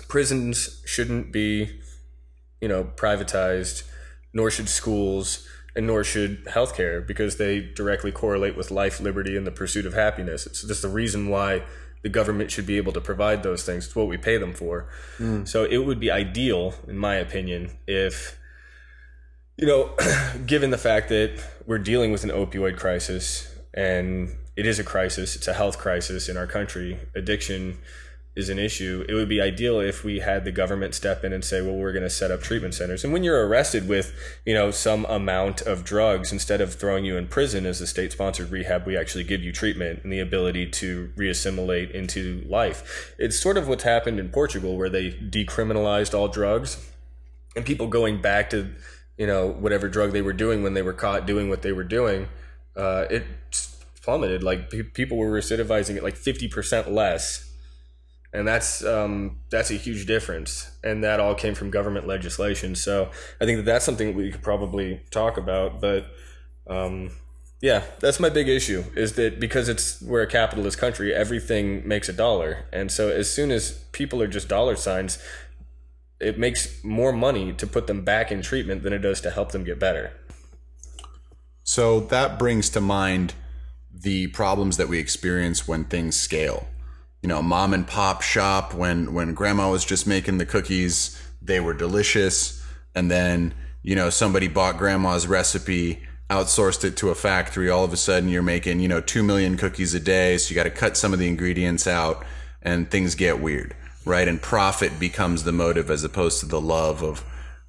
prisons 0.08 0.82
shouldn't 0.84 1.30
be, 1.30 1.80
you 2.60 2.66
know, 2.66 2.82
privatized, 2.96 3.84
nor 4.32 4.50
should 4.50 4.68
schools, 4.68 5.46
and 5.76 5.86
nor 5.86 6.02
should 6.02 6.44
healthcare 6.46 7.06
because 7.06 7.36
they 7.36 7.60
directly 7.60 8.10
correlate 8.10 8.56
with 8.56 8.72
life, 8.72 8.98
liberty, 8.98 9.36
and 9.36 9.46
the 9.46 9.52
pursuit 9.52 9.86
of 9.86 9.94
happiness. 9.94 10.46
It's 10.46 10.62
just 10.62 10.82
the 10.82 10.88
reason 10.88 11.28
why 11.28 11.62
the 12.02 12.08
government 12.08 12.50
should 12.50 12.66
be 12.66 12.78
able 12.78 12.92
to 12.94 13.00
provide 13.00 13.44
those 13.44 13.62
things. 13.62 13.86
It's 13.86 13.94
what 13.94 14.08
we 14.08 14.16
pay 14.16 14.38
them 14.38 14.54
for. 14.54 14.88
Hmm. 15.18 15.44
So 15.44 15.62
it 15.62 15.78
would 15.78 16.00
be 16.00 16.10
ideal, 16.10 16.74
in 16.88 16.98
my 16.98 17.14
opinion, 17.14 17.78
if 17.86 18.40
you 19.56 19.66
know, 19.66 19.90
given 20.46 20.70
the 20.70 20.78
fact 20.78 21.08
that 21.08 21.42
we're 21.66 21.78
dealing 21.78 22.12
with 22.12 22.24
an 22.24 22.30
opioid 22.30 22.76
crisis 22.76 23.54
and 23.72 24.34
it 24.56 24.66
is 24.66 24.78
a 24.78 24.84
crisis, 24.84 25.36
it's 25.36 25.48
a 25.48 25.54
health 25.54 25.78
crisis 25.78 26.28
in 26.28 26.36
our 26.36 26.46
country, 26.46 26.98
addiction 27.14 27.78
is 28.36 28.48
an 28.48 28.58
issue. 28.58 29.04
It 29.08 29.14
would 29.14 29.28
be 29.28 29.40
ideal 29.40 29.78
if 29.78 30.02
we 30.02 30.18
had 30.18 30.44
the 30.44 30.50
government 30.50 30.94
step 30.94 31.22
in 31.22 31.32
and 31.32 31.44
say, 31.44 31.62
well, 31.62 31.74
we're 31.74 31.92
going 31.92 32.02
to 32.02 32.10
set 32.10 32.32
up 32.32 32.42
treatment 32.42 32.74
centers. 32.74 33.04
And 33.04 33.12
when 33.12 33.22
you're 33.22 33.46
arrested 33.46 33.88
with, 33.88 34.12
you 34.44 34.54
know, 34.54 34.72
some 34.72 35.04
amount 35.04 35.62
of 35.62 35.84
drugs, 35.84 36.32
instead 36.32 36.60
of 36.60 36.74
throwing 36.74 37.04
you 37.04 37.16
in 37.16 37.28
prison 37.28 37.64
as 37.64 37.80
a 37.80 37.86
state 37.86 38.10
sponsored 38.10 38.50
rehab, 38.50 38.86
we 38.86 38.96
actually 38.96 39.22
give 39.22 39.40
you 39.40 39.52
treatment 39.52 40.00
and 40.02 40.12
the 40.12 40.18
ability 40.18 40.66
to 40.70 41.12
reassimilate 41.16 41.92
into 41.92 42.44
life. 42.48 43.14
It's 43.18 43.38
sort 43.38 43.56
of 43.56 43.68
what's 43.68 43.84
happened 43.84 44.18
in 44.18 44.30
Portugal 44.30 44.76
where 44.76 44.90
they 44.90 45.12
decriminalized 45.12 46.12
all 46.12 46.26
drugs 46.26 46.84
and 47.54 47.64
people 47.64 47.86
going 47.86 48.20
back 48.20 48.50
to 48.50 48.74
you 49.16 49.26
know 49.26 49.48
whatever 49.48 49.88
drug 49.88 50.12
they 50.12 50.22
were 50.22 50.32
doing 50.32 50.62
when 50.62 50.74
they 50.74 50.82
were 50.82 50.92
caught 50.92 51.26
doing 51.26 51.48
what 51.48 51.62
they 51.62 51.72
were 51.72 51.84
doing 51.84 52.28
uh, 52.76 53.06
it 53.10 53.24
plummeted. 54.04 54.42
Like 54.42 54.70
pe- 54.70 54.82
people 54.82 55.16
were 55.16 55.30
recidivizing 55.30 55.96
at 55.96 56.02
like 56.02 56.14
50% 56.14 56.90
less. 56.90 57.50
And 58.32 58.48
that's 58.48 58.84
um, 58.84 59.38
that's 59.50 59.70
a 59.70 59.74
huge 59.74 60.06
difference. 60.06 60.70
And 60.82 61.04
that 61.04 61.20
all 61.20 61.34
came 61.34 61.54
from 61.54 61.70
government 61.70 62.06
legislation. 62.06 62.74
So 62.74 63.10
i 63.40 63.44
think 63.44 63.58
that 63.58 63.64
that's 63.64 63.84
something 63.84 64.14
we 64.14 64.32
could 64.32 64.42
probably 64.42 65.00
talk 65.10 65.36
about. 65.36 65.80
But 65.80 66.06
um, 66.66 67.10
yeah 67.60 67.84
that's 68.00 68.18
my 68.18 68.28
big 68.28 68.48
issue 68.48 68.82
is 68.96 69.12
that 69.12 69.38
because 69.38 69.68
it's 69.68 70.02
we're 70.02 70.22
a 70.22 70.26
capitalist 70.26 70.76
country 70.76 71.14
everything 71.14 71.86
makes 71.86 72.08
a 72.08 72.12
dollar. 72.12 72.66
And 72.72 72.90
so 72.90 73.08
as 73.08 73.32
soon 73.32 73.52
as 73.52 73.84
people 73.92 74.20
are 74.20 74.26
just 74.26 74.48
dollar 74.48 74.74
signs 74.74 75.18
it 76.24 76.38
makes 76.38 76.82
more 76.82 77.12
money 77.12 77.52
to 77.52 77.66
put 77.66 77.86
them 77.86 78.04
back 78.04 78.32
in 78.32 78.42
treatment 78.42 78.82
than 78.82 78.92
it 78.92 78.98
does 78.98 79.20
to 79.22 79.30
help 79.30 79.52
them 79.52 79.64
get 79.64 79.78
better. 79.78 80.12
So 81.62 82.00
that 82.00 82.38
brings 82.38 82.70
to 82.70 82.80
mind 82.80 83.34
the 83.92 84.26
problems 84.28 84.76
that 84.76 84.88
we 84.88 84.98
experience 84.98 85.68
when 85.68 85.84
things 85.84 86.16
scale. 86.16 86.66
You 87.22 87.28
know, 87.28 87.42
mom 87.42 87.72
and 87.72 87.86
pop 87.86 88.20
shop 88.20 88.74
when 88.74 89.14
when 89.14 89.34
grandma 89.34 89.70
was 89.70 89.84
just 89.84 90.06
making 90.06 90.38
the 90.38 90.46
cookies, 90.46 91.20
they 91.40 91.60
were 91.60 91.72
delicious, 91.72 92.62
and 92.94 93.10
then, 93.10 93.54
you 93.82 93.94
know, 93.94 94.10
somebody 94.10 94.48
bought 94.48 94.76
grandma's 94.76 95.26
recipe, 95.26 96.02
outsourced 96.28 96.84
it 96.84 96.96
to 96.98 97.10
a 97.10 97.14
factory, 97.14 97.70
all 97.70 97.84
of 97.84 97.92
a 97.92 97.96
sudden 97.96 98.28
you're 98.28 98.42
making, 98.42 98.80
you 98.80 98.88
know, 98.88 99.00
2 99.00 99.22
million 99.22 99.56
cookies 99.56 99.94
a 99.94 100.00
day, 100.00 100.36
so 100.36 100.50
you 100.50 100.54
got 100.54 100.64
to 100.64 100.70
cut 100.70 100.96
some 100.96 101.12
of 101.12 101.18
the 101.18 101.28
ingredients 101.28 101.86
out 101.86 102.24
and 102.62 102.90
things 102.90 103.14
get 103.14 103.40
weird, 103.40 103.74
right? 104.04 104.26
And 104.28 104.40
profit 104.40 104.98
becomes 104.98 105.44
the 105.44 105.52
motive 105.52 105.90
as 105.90 106.04
opposed 106.04 106.40
to 106.40 106.46
the 106.46 106.60
love 106.60 107.02
of 107.02 107.24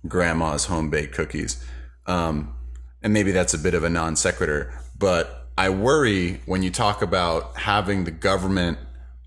grandma's 0.07 0.65
home 0.65 0.89
baked 0.89 1.13
cookies. 1.13 1.63
Um, 2.05 2.55
and 3.01 3.13
maybe 3.13 3.31
that's 3.31 3.53
a 3.53 3.59
bit 3.59 3.73
of 3.73 3.83
a 3.83 3.89
non 3.89 4.15
sequitur, 4.15 4.73
but 4.97 5.47
I 5.57 5.69
worry 5.69 6.41
when 6.45 6.63
you 6.63 6.71
talk 6.71 7.01
about 7.01 7.57
having 7.57 8.03
the 8.03 8.11
government 8.11 8.77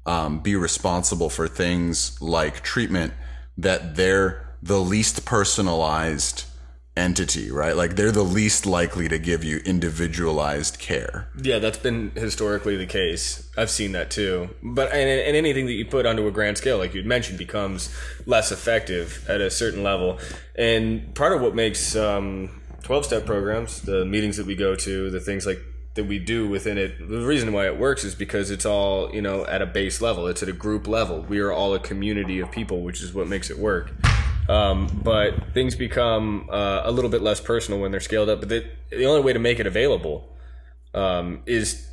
um, 0.04 0.40
be 0.40 0.56
responsible 0.56 1.30
for 1.30 1.48
things 1.48 2.20
like 2.20 2.62
treatment 2.62 3.12
that 3.56 3.96
they're 3.96 4.54
the 4.62 4.80
least 4.80 5.24
personalized 5.24 6.44
entity, 6.98 7.50
right? 7.50 7.76
Like 7.76 7.96
they're 7.96 8.12
the 8.12 8.22
least 8.22 8.66
likely 8.66 9.08
to 9.08 9.18
give 9.18 9.44
you 9.44 9.58
individualized 9.64 10.78
care. 10.78 11.28
Yeah, 11.40 11.58
that's 11.58 11.78
been 11.78 12.10
historically 12.14 12.76
the 12.76 12.86
case. 12.86 13.48
I've 13.56 13.70
seen 13.70 13.92
that 13.92 14.10
too. 14.10 14.50
But 14.62 14.92
and, 14.92 15.08
and 15.08 15.36
anything 15.36 15.66
that 15.66 15.72
you 15.72 15.86
put 15.86 16.04
onto 16.04 16.26
a 16.26 16.30
grand 16.30 16.58
scale, 16.58 16.78
like 16.78 16.94
you'd 16.94 17.06
mentioned, 17.06 17.38
becomes 17.38 17.94
less 18.26 18.52
effective 18.52 19.24
at 19.28 19.40
a 19.40 19.50
certain 19.50 19.82
level. 19.82 20.18
And 20.56 21.14
part 21.14 21.32
of 21.32 21.40
what 21.40 21.54
makes 21.54 21.96
um, 21.96 22.60
12 22.82 23.04
step 23.06 23.26
programs, 23.26 23.82
the 23.82 24.04
meetings 24.04 24.36
that 24.36 24.46
we 24.46 24.56
go 24.56 24.74
to, 24.74 25.10
the 25.10 25.20
things 25.20 25.46
like 25.46 25.60
that 25.94 26.04
we 26.04 26.18
do 26.18 26.48
within 26.48 26.78
it, 26.78 26.96
the 27.08 27.26
reason 27.26 27.52
why 27.52 27.66
it 27.66 27.76
works 27.76 28.04
is 28.04 28.14
because 28.14 28.50
it's 28.50 28.64
all, 28.64 29.12
you 29.12 29.20
know, 29.20 29.44
at 29.46 29.60
a 29.60 29.66
base 29.66 30.00
level. 30.00 30.28
It's 30.28 30.42
at 30.42 30.48
a 30.48 30.52
group 30.52 30.86
level. 30.86 31.22
We 31.22 31.40
are 31.40 31.50
all 31.50 31.74
a 31.74 31.80
community 31.80 32.38
of 32.38 32.52
people, 32.52 32.82
which 32.82 33.02
is 33.02 33.12
what 33.12 33.26
makes 33.26 33.50
it 33.50 33.58
work. 33.58 33.92
Um, 34.48 35.00
but 35.04 35.52
things 35.52 35.76
become 35.76 36.48
uh, 36.50 36.82
a 36.84 36.90
little 36.90 37.10
bit 37.10 37.20
less 37.20 37.40
personal 37.40 37.80
when 37.80 37.90
they're 37.90 38.00
scaled 38.00 38.28
up. 38.28 38.40
But 38.40 38.48
the, 38.48 38.66
the 38.90 39.06
only 39.06 39.20
way 39.20 39.32
to 39.32 39.38
make 39.38 39.60
it 39.60 39.66
available 39.66 40.28
um, 40.94 41.42
is 41.46 41.86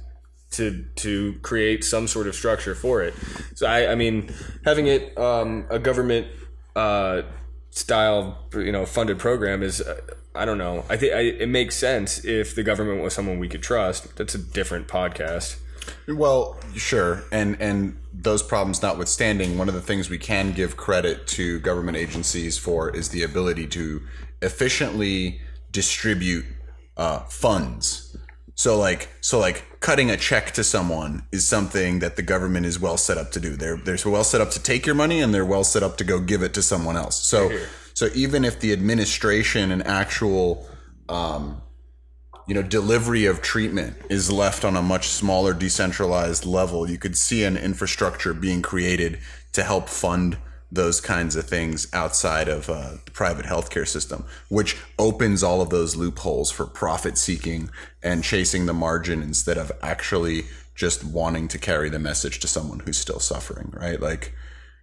to 0.51 0.85
to 0.95 1.33
create 1.41 1.83
some 1.83 2.07
sort 2.07 2.27
of 2.27 2.35
structure 2.35 2.75
for 2.75 3.01
it. 3.03 3.13
So 3.55 3.67
I, 3.67 3.91
I 3.91 3.95
mean, 3.95 4.33
having 4.63 4.87
it 4.87 5.17
um, 5.17 5.65
a 5.69 5.79
government 5.79 6.27
uh, 6.75 7.23
style, 7.71 8.47
you 8.53 8.71
know, 8.71 8.85
funded 8.85 9.19
program 9.19 9.63
is. 9.63 9.81
Uh, 9.81 9.99
I 10.37 10.43
don't 10.43 10.57
know. 10.57 10.83
I 10.89 10.97
think 10.97 11.13
it 11.13 11.47
makes 11.47 11.77
sense 11.77 12.25
if 12.25 12.55
the 12.55 12.61
government 12.61 13.01
was 13.01 13.13
someone 13.13 13.39
we 13.39 13.47
could 13.47 13.63
trust. 13.63 14.17
That's 14.17 14.35
a 14.35 14.37
different 14.37 14.89
podcast. 14.89 15.55
Well, 16.09 16.59
sure, 16.75 17.23
and 17.31 17.55
and 17.61 17.97
those 18.21 18.41
problems 18.41 18.81
notwithstanding, 18.81 19.57
one 19.57 19.67
of 19.67 19.75
the 19.75 19.81
things 19.81 20.09
we 20.09 20.17
can 20.17 20.53
give 20.53 20.77
credit 20.77 21.27
to 21.27 21.59
government 21.59 21.97
agencies 21.97 22.57
for 22.57 22.89
is 22.95 23.09
the 23.09 23.23
ability 23.23 23.67
to 23.67 24.01
efficiently 24.41 25.41
distribute 25.71 26.45
uh, 26.97 27.19
funds. 27.21 28.15
So 28.55 28.77
like 28.79 29.09
so 29.19 29.37
like 29.37 29.81
cutting 29.81 30.09
a 30.09 30.15
check 30.15 30.51
to 30.53 30.63
someone 30.63 31.23
is 31.31 31.45
something 31.45 31.99
that 31.99 32.15
the 32.15 32.21
government 32.21 32.65
is 32.65 32.79
well 32.79 32.95
set 32.95 33.17
up 33.17 33.31
to 33.31 33.39
do. 33.41 33.57
They're 33.57 33.75
they're 33.75 33.97
well 34.05 34.23
set 34.23 34.39
up 34.39 34.51
to 34.51 34.63
take 34.63 34.85
your 34.85 34.95
money 34.95 35.19
and 35.19 35.33
they're 35.33 35.45
well 35.45 35.65
set 35.65 35.83
up 35.83 35.97
to 35.97 36.05
go 36.05 36.21
give 36.21 36.41
it 36.41 36.53
to 36.53 36.61
someone 36.61 36.95
else. 36.95 37.21
So 37.21 37.49
so 37.93 38.07
even 38.15 38.45
if 38.45 38.61
the 38.61 38.71
administration 38.71 39.71
and 39.71 39.85
actual 39.85 40.69
um, 41.09 41.61
you 42.47 42.53
know 42.53 42.61
delivery 42.61 43.25
of 43.25 43.41
treatment 43.41 43.97
is 44.09 44.31
left 44.31 44.63
on 44.63 44.75
a 44.75 44.81
much 44.81 45.07
smaller 45.07 45.53
decentralized 45.53 46.45
level. 46.45 46.89
You 46.89 46.97
could 46.97 47.17
see 47.17 47.43
an 47.43 47.57
infrastructure 47.57 48.33
being 48.33 48.61
created 48.61 49.19
to 49.53 49.63
help 49.63 49.89
fund 49.89 50.37
those 50.71 50.99
kinds 50.99 51.35
of 51.35 51.45
things 51.45 51.87
outside 51.93 52.47
of 52.47 52.69
uh, 52.69 52.97
the 53.05 53.11
private 53.11 53.45
healthcare 53.45 53.87
system 53.87 54.25
which 54.49 54.75
opens 54.97 55.43
all 55.43 55.61
of 55.61 55.69
those 55.69 55.95
loopholes 55.95 56.51
for 56.51 56.65
profit 56.65 57.17
seeking 57.17 57.69
and 58.03 58.23
chasing 58.23 58.65
the 58.65 58.73
margin 58.73 59.21
instead 59.21 59.57
of 59.57 59.71
actually 59.81 60.43
just 60.73 61.03
wanting 61.03 61.47
to 61.47 61.57
carry 61.57 61.89
the 61.89 61.99
message 61.99 62.39
to 62.39 62.47
someone 62.47 62.79
who's 62.79 62.97
still 62.97 63.19
suffering 63.19 63.71
right? 63.73 64.01
Like 64.01 64.33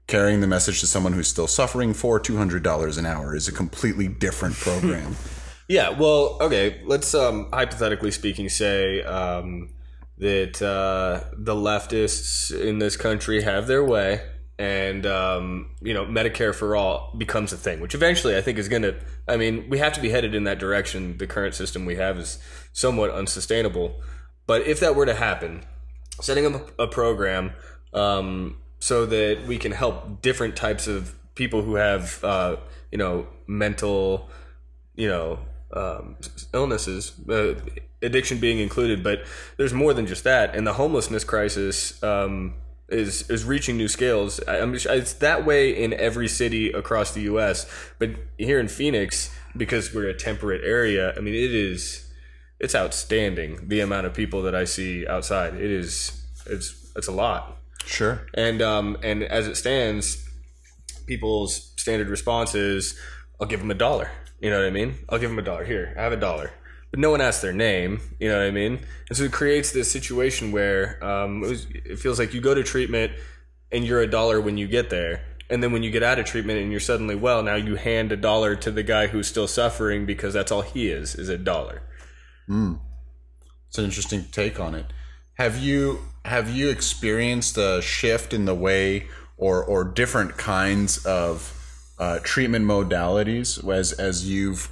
carrying 0.07 0.41
the 0.41 0.47
message 0.47 0.81
to 0.81 0.87
someone 0.87 1.13
who's 1.13 1.29
still 1.29 1.49
suffering 1.49 1.95
for 1.95 2.19
$200 2.19 2.99
an 2.99 3.07
hour 3.07 3.35
is 3.35 3.49
a 3.49 3.53
completely 3.53 4.09
different 4.09 4.55
program 4.55 5.17
Yeah, 5.69 5.91
well, 5.91 6.39
okay. 6.41 6.81
Let's 6.85 7.15
um, 7.15 7.49
hypothetically 7.53 8.11
speaking 8.11 8.49
say 8.49 9.03
um, 9.03 9.71
that 10.19 10.61
uh, 10.61 11.25
the 11.37 11.55
leftists 11.55 12.57
in 12.59 12.79
this 12.79 12.97
country 12.97 13.43
have 13.43 13.67
their 13.67 13.85
way, 13.85 14.23
and 14.59 15.07
um, 15.07 15.71
you 15.81 15.95
know 15.95 16.05
Medicare 16.05 16.55
for 16.55 16.77
all 16.77 17.15
becomes 17.17 17.53
a 17.53 17.57
thing, 17.57 17.81
which 17.81 17.95
eventually 17.95 18.37
I 18.37 18.41
think 18.41 18.59
is 18.59 18.69
going 18.69 18.83
to. 18.83 18.97
I 19.29 19.37
mean, 19.37 19.69
we 19.71 19.79
have 19.79 19.93
to 19.95 20.01
be 20.01 20.11
headed 20.11 20.35
in 20.35 20.45
that 20.45 20.59
direction. 20.59 21.17
The 21.19 21.27
current 21.27 21.55
system 21.55 21.85
we 21.85 21.97
have 21.97 22.19
is 22.19 22.39
somewhat 22.73 23.11
unsustainable, 23.11 24.01
but 24.47 24.63
if 24.63 24.81
that 24.81 24.97
were 24.97 25.07
to 25.07 25.15
happen, 25.15 25.65
setting 26.21 26.47
up 26.47 26.71
a 26.79 26.87
program 26.87 27.53
um, 27.95 28.59
so 28.79 29.07
that 29.07 29.45
we 29.47 29.59
can 29.59 29.73
help 29.73 30.23
different 30.23 30.57
types 30.57 30.87
of 30.87 31.15
people 31.35 31.63
who 31.63 31.77
have 31.77 32.23
uh, 32.25 32.57
you 32.91 32.99
know 32.99 33.27
mental 33.47 34.29
you 34.95 35.09
know 35.09 35.39
um, 35.73 36.17
illnesses, 36.53 37.13
uh, 37.29 37.55
addiction 38.03 38.39
being 38.39 38.59
included. 38.59 39.03
But 39.03 39.25
there's 39.57 39.73
more 39.73 39.95
than 39.95 40.07
just 40.07 40.25
that, 40.25 40.55
and 40.55 40.67
the 40.67 40.75
homelessness 40.75 41.25
crisis 41.25 42.03
um, 42.03 42.55
is 42.89 43.29
is 43.31 43.45
reaching 43.45 43.77
new 43.77 43.89
scales. 43.89 44.41
I, 44.47 44.57
it's 44.65 45.15
that 45.15 45.45
way 45.45 45.71
in 45.71 45.93
every 45.95 46.29
city 46.29 46.71
across 46.73 47.13
the 47.13 47.23
U.S. 47.23 47.67
But 47.99 48.11
here 48.39 48.61
in 48.61 48.69
Phoenix, 48.69 49.35
because 49.57 49.95
we're 49.95 50.09
a 50.09 50.15
temperate 50.15 50.63
area, 50.65 51.15
I 51.17 51.21
mean, 51.21 51.35
it 51.35 51.55
is 51.55 52.11
it's 52.63 52.75
outstanding 52.75 53.69
the 53.69 53.81
amount 53.81 54.07
of 54.07 54.15
people 54.15 54.43
that 54.43 54.55
I 54.55 54.65
see 54.65 55.07
outside. 55.07 55.55
It 55.55 55.71
is 55.71 56.23
it's 56.47 56.93
it's 56.97 57.09
a 57.09 57.13
lot. 57.13 57.59
sure 57.85 58.27
And 58.35 58.63
um 58.63 58.97
and 59.03 59.23
as 59.25 59.49
it 59.49 59.57
stands, 59.57 60.29
people's 61.07 61.73
standard 61.77 62.09
response 62.09 62.55
is, 62.55 62.99
"I'll 63.41 63.49
give 63.49 63.61
them 63.61 63.71
a 63.71 63.75
dollar." 63.75 64.11
You 64.43 64.51
know 64.51 64.59
what 64.59 64.67
I 64.67 64.71
mean? 64.71 64.97
I'll 65.09 65.21
give 65.21 65.31
them 65.31 65.39
a 65.39 65.43
dollar. 65.43 65.65
Here, 65.65 65.95
I 65.97 66.03
have 66.03 66.13
a 66.13 66.17
dollar. 66.17 66.51
But 66.91 66.99
no 66.99 67.11
one 67.11 67.21
asks 67.21 67.41
their 67.41 67.53
name. 67.53 68.01
You 68.19 68.29
know 68.29 68.39
what 68.39 68.47
I 68.47 68.51
mean? 68.51 68.81
And 69.09 69.17
so 69.17 69.25
it 69.25 69.33
creates 69.33 69.73
this 69.73 69.91
situation 69.91 70.53
where 70.53 71.03
um, 71.03 71.43
it, 71.45 71.49
was, 71.49 71.67
it 71.73 71.99
feels 72.01 72.19
like 72.19 72.35
you 72.35 72.41
go 72.41 72.53
to 72.53 72.63
treatment 72.63 73.13
and 73.71 73.87
you're 73.87 74.03
a 74.03 74.07
dollar 74.07 74.41
when 74.41 74.59
you 74.59 74.67
get 74.67 74.91
there. 74.91 75.23
And 75.49 75.63
then 75.63 75.73
when 75.73 75.83
you 75.83 75.91
get 75.91 76.03
out 76.03 76.19
of 76.19 76.27
treatment 76.27 76.59
and 76.59 76.71
you're 76.71 76.81
suddenly 76.81 77.15
well, 77.15 77.43
now 77.43 77.55
you 77.55 77.77
hand 77.77 78.11
a 78.11 78.17
dollar 78.17 78.57
to 78.57 78.71
the 78.71 78.83
guy 78.83 79.07
who's 79.07 79.29
still 79.29 79.49
suffering 79.49 80.07
because 80.07 80.35
that's 80.35 80.51
all 80.51 80.63
he 80.63 80.89
is, 80.89 81.15
is 81.15 81.29
a 81.29 81.39
dollar. 81.39 81.83
It's 83.69 83.79
an 83.79 83.85
interesting 83.85 84.25
take 84.33 84.59
on 84.59 84.75
it. 84.75 84.87
Have 85.35 85.59
you 85.59 86.01
have 86.25 86.51
you 86.51 86.69
experienced 86.69 87.57
a 87.57 87.81
shift 87.81 88.35
in 88.35 88.45
the 88.45 88.55
way 88.55 89.07
or 89.37 89.65
or 89.65 89.85
different 89.85 90.37
kinds 90.37 91.05
of 91.07 91.59
uh, 91.99 92.19
treatment 92.23 92.65
modalities 92.65 93.63
as 93.73 93.93
as 93.93 94.29
you've 94.29 94.71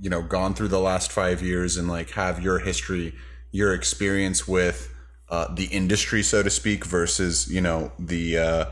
you 0.00 0.10
know 0.10 0.22
gone 0.22 0.54
through 0.54 0.68
the 0.68 0.80
last 0.80 1.12
five 1.12 1.42
years 1.42 1.76
and 1.76 1.88
like 1.88 2.10
have 2.10 2.42
your 2.42 2.58
history, 2.60 3.14
your 3.50 3.74
experience 3.74 4.48
with 4.48 4.92
uh, 5.28 5.52
the 5.54 5.66
industry, 5.66 6.22
so 6.22 6.42
to 6.42 6.50
speak, 6.50 6.84
versus 6.84 7.48
you 7.50 7.60
know 7.60 7.92
the 7.98 8.38
uh, 8.38 8.64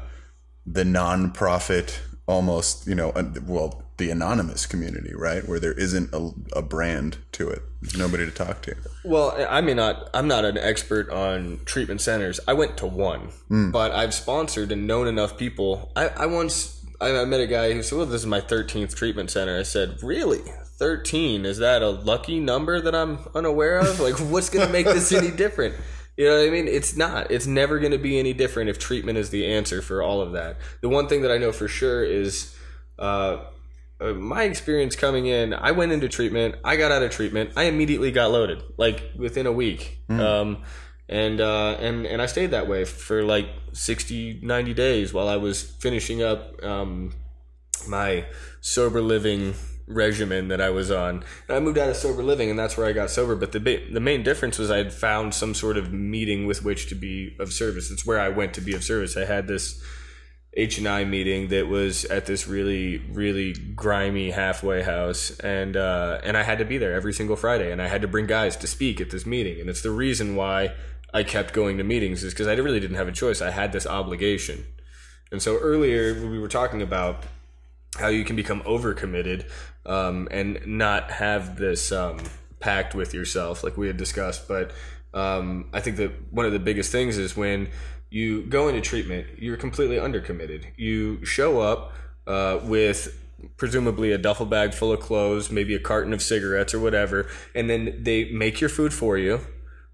the 0.67 0.85
non-profit 0.85 2.01
almost 2.27 2.87
you 2.87 2.95
know 2.95 3.11
uh, 3.11 3.25
well 3.47 3.83
the 3.97 4.11
anonymous 4.11 4.67
community 4.67 5.15
right 5.15 5.49
where 5.49 5.59
there 5.59 5.73
isn't 5.73 6.13
a, 6.13 6.31
a 6.59 6.63
brand 6.63 7.17
to 7.33 7.49
it 7.49 7.63
there's 7.81 7.97
nobody 7.97 8.25
to 8.25 8.31
talk 8.31 8.61
to 8.63 8.75
Well, 9.05 9.47
I 9.49 9.61
mean, 9.61 9.77
not 9.77 10.11
I'm 10.13 10.27
not 10.27 10.45
an 10.45 10.59
expert 10.59 11.11
on 11.11 11.61
treatment 11.65 12.01
centers. 12.01 12.41
I 12.49 12.53
went 12.53 12.77
to 12.79 12.87
one, 12.87 13.31
but 13.71 13.93
I've 13.93 14.13
sponsored 14.13 14.73
and 14.73 14.87
known 14.87 15.07
enough 15.07 15.39
people. 15.39 15.93
I, 15.95 16.09
I 16.09 16.27
once 16.27 16.78
I, 17.01 17.17
I 17.21 17.25
met 17.25 17.41
a 17.41 17.47
guy 17.47 17.73
who 17.73 17.83
said, 17.83 17.97
"Well, 17.97 18.07
this 18.07 18.23
is 18.23 18.27
my 18.27 18.41
13th 18.41 18.95
treatment 18.95 19.31
center." 19.31 19.59
I 19.59 19.63
said, 19.63 20.03
"Really? 20.03 20.41
13? 20.79 21.45
Is 21.45 21.59
that 21.59 21.83
a 21.83 21.91
lucky 21.91 22.41
number 22.41 22.81
that 22.81 22.95
I'm 22.95 23.19
unaware 23.35 23.79
of? 23.79 24.01
Like, 24.01 24.15
what's 24.19 24.51
going 24.51 24.67
to 24.67 24.73
make 24.73 24.87
this 24.87 25.13
any 25.13 25.31
different?" 25.31 25.75
You 26.17 26.27
know 26.27 26.39
what 26.39 26.49
I 26.49 26.51
mean? 26.51 26.67
It's 26.67 26.97
not. 26.97 27.31
It's 27.31 27.47
never 27.47 27.79
going 27.79 27.93
to 27.93 27.99
be 27.99 28.19
any 28.19 28.33
different 28.33 28.71
if 28.71 28.79
treatment 28.79 29.19
is 29.19 29.31
the 29.31 29.47
answer 29.47 29.81
for 29.81 30.03
all 30.03 30.21
of 30.21 30.33
that. 30.33 30.57
The 30.81 30.89
one 30.89 31.07
thing 31.09 31.23
that 31.23 31.31
I 31.31 31.39
know 31.39 31.53
for 31.53 31.69
sure 31.69 32.05
is. 32.05 32.55
Uh, 32.99 33.45
uh, 34.01 34.13
my 34.13 34.45
experience 34.45 34.95
coming 34.95 35.27
in, 35.27 35.53
I 35.53 35.73
went 35.73 35.91
into 35.91 36.09
treatment. 36.09 36.55
I 36.65 36.77
got 36.77 36.93
out 36.93 37.03
of 37.03 37.11
treatment. 37.11 37.51
I 37.57 37.65
immediately 37.65 38.13
got 38.13 38.31
loaded, 38.31 38.63
like 38.77 39.03
within 39.17 39.47
a 39.47 39.51
week. 39.51 39.99
Um, 40.21 40.63
and 41.09 41.41
uh, 41.41 41.77
and 41.81 42.07
and 42.07 42.21
I 42.21 42.27
stayed 42.27 42.51
that 42.51 42.69
way 42.69 42.85
for 42.85 43.23
like 43.23 43.49
60, 43.73 44.41
90 44.43 44.75
days 44.75 45.15
while 45.15 45.29
I 45.29 45.37
was 45.37 45.63
finishing 45.63 46.23
up 46.23 46.63
um, 46.63 47.15
my 47.89 48.27
sober 48.61 49.01
living 49.01 49.55
regimen 49.87 50.49
that 50.49 50.61
I 50.61 50.69
was 50.69 50.91
on. 50.91 51.25
And 51.49 51.57
I 51.57 51.61
moved 51.61 51.79
out 51.79 51.89
of 51.89 51.97
sober 51.97 52.23
living, 52.23 52.51
and 52.51 52.59
that's 52.59 52.77
where 52.77 52.87
I 52.87 52.93
got 52.93 53.11
sober. 53.11 53.35
But 53.35 53.53
the 53.53 53.61
ba- 53.61 53.91
the 53.91 54.01
main 54.01 54.23
difference 54.23 54.59
was 54.59 54.71
I 54.71 54.77
had 54.77 54.93
found 54.93 55.35
some 55.35 55.55
sort 55.55 55.79
of 55.79 55.93
meeting 55.93 56.47
with 56.47 56.63
which 56.63 56.89
to 56.89 56.95
be 56.95 57.35
of 57.41 57.53
service. 57.53 57.91
It's 57.91 58.07
where 58.07 58.21
I 58.21 58.29
went 58.29 58.53
to 58.55 58.61
be 58.61 58.75
of 58.75 58.85
service. 58.85 59.17
I 59.17 59.25
had 59.25 59.49
this 59.49 59.83
H 60.55 60.79
and 60.79 60.89
I 60.89 61.05
meeting 61.05 61.49
that 61.49 61.69
was 61.69 62.05
at 62.07 62.27
this 62.27 62.47
really 62.47 62.99
really 62.99 63.53
grimy 63.53 64.31
halfway 64.31 64.83
house, 64.83 65.31
and 65.41 65.75
uh, 65.75 66.21
and 66.23 66.37
I 66.37 66.43
had 66.43 66.59
to 66.59 66.67
be 66.67 66.77
there 66.77 66.93
every 66.93 67.15
single 67.15 67.37
Friday, 67.37 67.73
and 67.73 67.81
I 67.81 67.89
had 67.89 68.03
to 68.03 68.09
bring 68.09 68.27
guys 68.27 68.57
to 68.57 68.67
speak 68.67 69.01
at 69.01 69.09
this 69.11 69.25
meeting, 69.25 69.59
and 69.59 69.71
it's 69.71 69.83
the 69.83 69.91
reason 69.91 70.37
why 70.37 70.75
I 71.13 71.23
kept 71.23 71.55
going 71.55 71.79
to 71.79 71.85
meetings 71.85 72.23
is 72.23 72.33
because 72.33 72.47
I 72.47 72.55
really 72.55 72.81
didn't 72.81 72.97
have 72.97 73.09
a 73.09 73.13
choice. 73.13 73.41
I 73.41 73.51
had 73.51 73.73
this 73.73 73.87
obligation, 73.87 74.65
and 75.33 75.41
so 75.41 75.59
earlier 75.59 76.15
we 76.29 76.39
were 76.39 76.49
talking 76.49 76.83
about 76.83 77.25
how 77.99 78.09
you 78.09 78.25
can 78.25 78.37
become 78.37 78.61
overcommitted 78.63 79.49
um, 79.87 80.29
and 80.31 80.61
not 80.67 81.11
have 81.11 81.57
this 81.57 81.91
um, 81.93 82.19
pact 82.61 82.95
with 82.95 83.15
yourself, 83.15 83.65
like 83.65 83.77
we 83.77 83.87
had 83.87 83.97
discussed. 83.97 84.47
But 84.47 84.73
um, 85.15 85.71
I 85.73 85.81
think 85.81 85.97
that 85.97 86.33
one 86.33 86.47
of 86.47 86.53
the 86.53 86.59
biggest 86.59 86.93
things 86.93 87.17
is 87.17 87.37
when 87.37 87.69
you 88.11 88.43
go 88.43 88.69
into 88.69 88.81
treatment, 88.81 89.27
you're 89.39 89.57
completely 89.57 89.97
undercommitted. 89.97 90.67
You 90.77 91.25
show 91.25 91.61
up 91.61 91.93
uh, 92.27 92.61
with 92.63 93.19
presumably 93.57 94.13
a 94.13 94.19
duffel 94.19 94.47
bag 94.47 94.75
full 94.75 94.93
of 94.93 95.01
clothes, 95.01 95.51
maybe 95.51 95.75
a 95.75 95.79
carton 95.79 96.13
of 96.13 96.23
cigarettes 96.23 96.75
or 96.75 96.81
whatever, 96.81 97.27
and 97.55 97.69
then 97.69 98.01
they 98.03 98.31
make 98.31 98.61
your 98.61 98.71
food 98.71 98.93
for 98.93 99.17
you. 99.17 99.41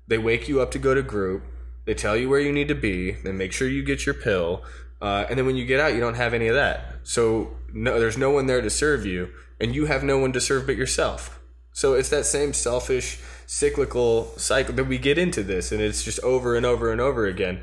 They 0.06 0.18
wake 0.18 0.48
you 0.48 0.60
up 0.60 0.70
to 0.72 0.78
go 0.78 0.94
to 0.94 1.02
group. 1.02 1.44
They 1.84 1.94
tell 1.94 2.16
you 2.16 2.28
where 2.28 2.40
you 2.40 2.52
need 2.52 2.68
to 2.68 2.74
be. 2.74 3.12
They 3.12 3.32
make 3.32 3.52
sure 3.52 3.68
you 3.68 3.82
get 3.82 4.06
your 4.06 4.14
pill. 4.14 4.62
Uh, 5.00 5.26
and 5.28 5.38
then 5.38 5.46
when 5.46 5.56
you 5.56 5.66
get 5.66 5.80
out, 5.80 5.94
you 5.94 6.00
don't 6.00 6.14
have 6.14 6.32
any 6.32 6.48
of 6.48 6.54
that. 6.54 6.96
So 7.02 7.56
no, 7.72 7.98
there's 7.98 8.16
no 8.16 8.30
one 8.30 8.46
there 8.46 8.62
to 8.62 8.70
serve 8.70 9.04
you, 9.04 9.30
and 9.60 9.74
you 9.74 9.86
have 9.86 10.02
no 10.02 10.18
one 10.18 10.32
to 10.32 10.40
serve 10.40 10.66
but 10.66 10.76
yourself. 10.76 11.40
So 11.72 11.94
it's 11.94 12.08
that 12.10 12.24
same 12.24 12.52
selfish, 12.52 13.20
cyclical 13.46 14.32
cycle 14.38 14.74
that 14.74 14.84
we 14.84 14.96
get 14.96 15.18
into 15.18 15.42
this, 15.42 15.72
and 15.72 15.80
it's 15.80 16.04
just 16.04 16.20
over 16.20 16.56
and 16.56 16.64
over 16.64 16.92
and 16.92 17.00
over 17.00 17.26
again. 17.26 17.62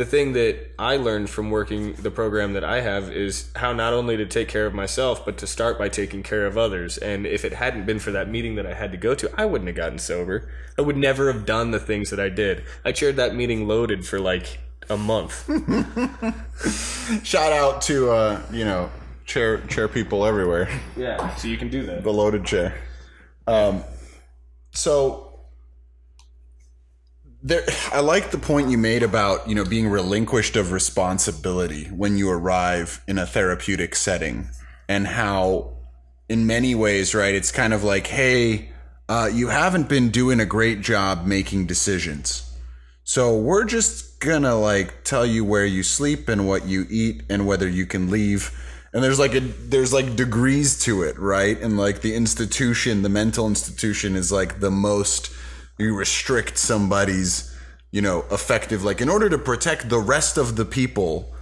The 0.00 0.06
thing 0.06 0.32
that 0.32 0.72
I 0.78 0.96
learned 0.96 1.28
from 1.28 1.50
working 1.50 1.92
the 1.92 2.10
program 2.10 2.54
that 2.54 2.64
I 2.64 2.80
have 2.80 3.12
is 3.12 3.50
how 3.54 3.74
not 3.74 3.92
only 3.92 4.16
to 4.16 4.24
take 4.24 4.48
care 4.48 4.64
of 4.64 4.72
myself, 4.72 5.26
but 5.26 5.36
to 5.36 5.46
start 5.46 5.78
by 5.78 5.90
taking 5.90 6.22
care 6.22 6.46
of 6.46 6.56
others. 6.56 6.96
And 6.96 7.26
if 7.26 7.44
it 7.44 7.52
hadn't 7.52 7.84
been 7.84 7.98
for 7.98 8.10
that 8.12 8.26
meeting 8.26 8.54
that 8.54 8.64
I 8.64 8.72
had 8.72 8.92
to 8.92 8.96
go 8.96 9.14
to, 9.14 9.30
I 9.38 9.44
wouldn't 9.44 9.68
have 9.68 9.76
gotten 9.76 9.98
sober. 9.98 10.50
I 10.78 10.80
would 10.80 10.96
never 10.96 11.30
have 11.30 11.44
done 11.44 11.70
the 11.70 11.78
things 11.78 12.08
that 12.08 12.18
I 12.18 12.30
did. 12.30 12.64
I 12.82 12.92
chaired 12.92 13.16
that 13.16 13.34
meeting 13.34 13.68
loaded 13.68 14.06
for 14.06 14.18
like 14.18 14.60
a 14.88 14.96
month. 14.96 15.44
Shout 17.22 17.52
out 17.52 17.82
to 17.82 18.10
uh, 18.10 18.42
you 18.50 18.64
know 18.64 18.90
chair 19.26 19.58
chair 19.66 19.86
people 19.86 20.24
everywhere. 20.24 20.70
yeah, 20.96 21.34
so 21.34 21.46
you 21.46 21.58
can 21.58 21.68
do 21.68 21.82
that. 21.82 22.04
The 22.04 22.10
loaded 22.10 22.46
chair. 22.46 22.74
Um, 23.46 23.84
so 24.70 25.29
there 27.42 27.62
i 27.92 28.00
like 28.00 28.30
the 28.30 28.38
point 28.38 28.68
you 28.68 28.76
made 28.76 29.02
about 29.02 29.48
you 29.48 29.54
know 29.54 29.64
being 29.64 29.88
relinquished 29.88 30.56
of 30.56 30.72
responsibility 30.72 31.84
when 31.86 32.16
you 32.16 32.30
arrive 32.30 33.02
in 33.06 33.18
a 33.18 33.26
therapeutic 33.26 33.94
setting 33.94 34.48
and 34.88 35.06
how 35.06 35.72
in 36.28 36.46
many 36.46 36.74
ways 36.74 37.14
right 37.14 37.34
it's 37.34 37.50
kind 37.50 37.72
of 37.72 37.82
like 37.82 38.06
hey 38.06 38.70
uh, 39.10 39.26
you 39.26 39.48
haven't 39.48 39.88
been 39.88 40.10
doing 40.10 40.38
a 40.38 40.46
great 40.46 40.82
job 40.82 41.26
making 41.26 41.66
decisions. 41.66 42.48
So 43.02 43.36
we're 43.36 43.64
just 43.64 44.20
gonna 44.20 44.54
like 44.54 45.02
tell 45.02 45.26
you 45.26 45.44
where 45.44 45.66
you 45.66 45.82
sleep 45.82 46.28
and 46.28 46.46
what 46.46 46.64
you 46.66 46.86
eat 46.88 47.24
and 47.28 47.44
whether 47.44 47.68
you 47.68 47.86
can 47.86 48.08
leave. 48.08 48.56
And 48.92 49.02
there's 49.02 49.18
like 49.18 49.34
a 49.34 49.40
there's 49.40 49.92
like 49.92 50.14
degrees 50.14 50.78
to 50.84 51.02
it 51.02 51.18
right? 51.18 51.60
And 51.60 51.76
like 51.76 52.02
the 52.02 52.14
institution 52.14 53.02
the 53.02 53.08
mental 53.08 53.48
institution 53.48 54.14
is 54.14 54.30
like 54.30 54.60
the 54.60 54.70
most 54.70 55.32
you 55.80 55.96
restrict 55.96 56.58
somebody's 56.58 57.56
you 57.90 58.00
know 58.00 58.24
effective 58.30 58.84
like 58.84 59.00
in 59.00 59.08
order 59.08 59.28
to 59.28 59.38
protect 59.38 59.88
the 59.88 59.98
rest 59.98 60.36
of 60.36 60.56
the 60.56 60.64
people 60.64 61.34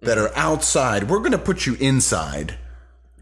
that 0.00 0.18
are 0.18 0.30
outside 0.36 1.04
we're 1.10 1.18
going 1.18 1.32
to 1.32 1.38
put 1.38 1.66
you 1.66 1.74
inside. 1.80 2.58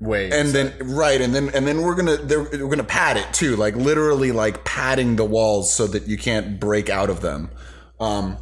Wait. 0.00 0.32
and 0.32 0.48
then 0.48 0.74
right 0.80 1.20
and 1.20 1.34
then 1.34 1.48
and 1.54 1.66
then 1.66 1.80
we're 1.80 1.94
gonna 1.94 2.16
they're, 2.16 2.42
we're 2.42 2.68
gonna 2.68 2.82
pad 2.82 3.16
it 3.16 3.32
too 3.32 3.54
like 3.54 3.76
literally 3.76 4.32
like 4.32 4.64
padding 4.64 5.14
the 5.14 5.24
walls 5.24 5.72
so 5.72 5.86
that 5.86 6.08
you 6.08 6.18
can't 6.18 6.58
break 6.58 6.90
out 6.90 7.08
of 7.08 7.20
them. 7.20 7.48
Um 8.00 8.36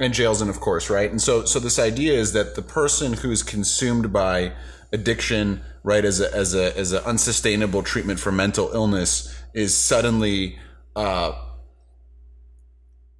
and 0.00 0.12
jails 0.12 0.40
and 0.40 0.50
of 0.50 0.60
course 0.60 0.90
right? 0.90 1.08
And 1.08 1.22
so 1.22 1.44
so 1.44 1.60
this 1.60 1.78
idea 1.78 2.12
is 2.14 2.32
that 2.32 2.56
the 2.56 2.60
person 2.60 3.12
who's 3.12 3.44
consumed 3.44 4.12
by 4.12 4.52
addiction 4.92 5.62
right 5.84 6.04
as 6.04 6.20
a 6.20 6.34
as 6.34 6.54
a 6.54 6.76
as 6.76 6.90
an 6.92 7.04
unsustainable 7.04 7.84
treatment 7.84 8.18
for 8.18 8.32
mental 8.32 8.70
illness 8.74 9.32
is 9.54 9.76
suddenly 9.76 10.58
uh 10.96 11.32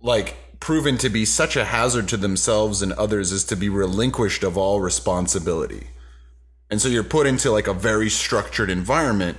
like 0.07 0.37
proven 0.61 0.97
to 0.99 1.09
be 1.09 1.25
such 1.25 1.57
a 1.57 1.65
hazard 1.65 2.09
to 2.09 2.17
themselves 2.17 2.81
and 2.81 2.93
others 2.93 3.33
is 3.33 3.45
to 3.45 3.57
be 3.57 3.69
relinquished 3.69 4.45
of 4.45 4.57
all 4.57 4.81
responsibility. 4.81 5.89
And 6.71 6.81
so 6.81 6.89
you're 6.89 7.05
put 7.05 7.27
into 7.27 7.51
like 7.51 7.67
a 7.67 7.75
very 7.75 8.09
structured 8.09 8.71
environment 8.71 9.37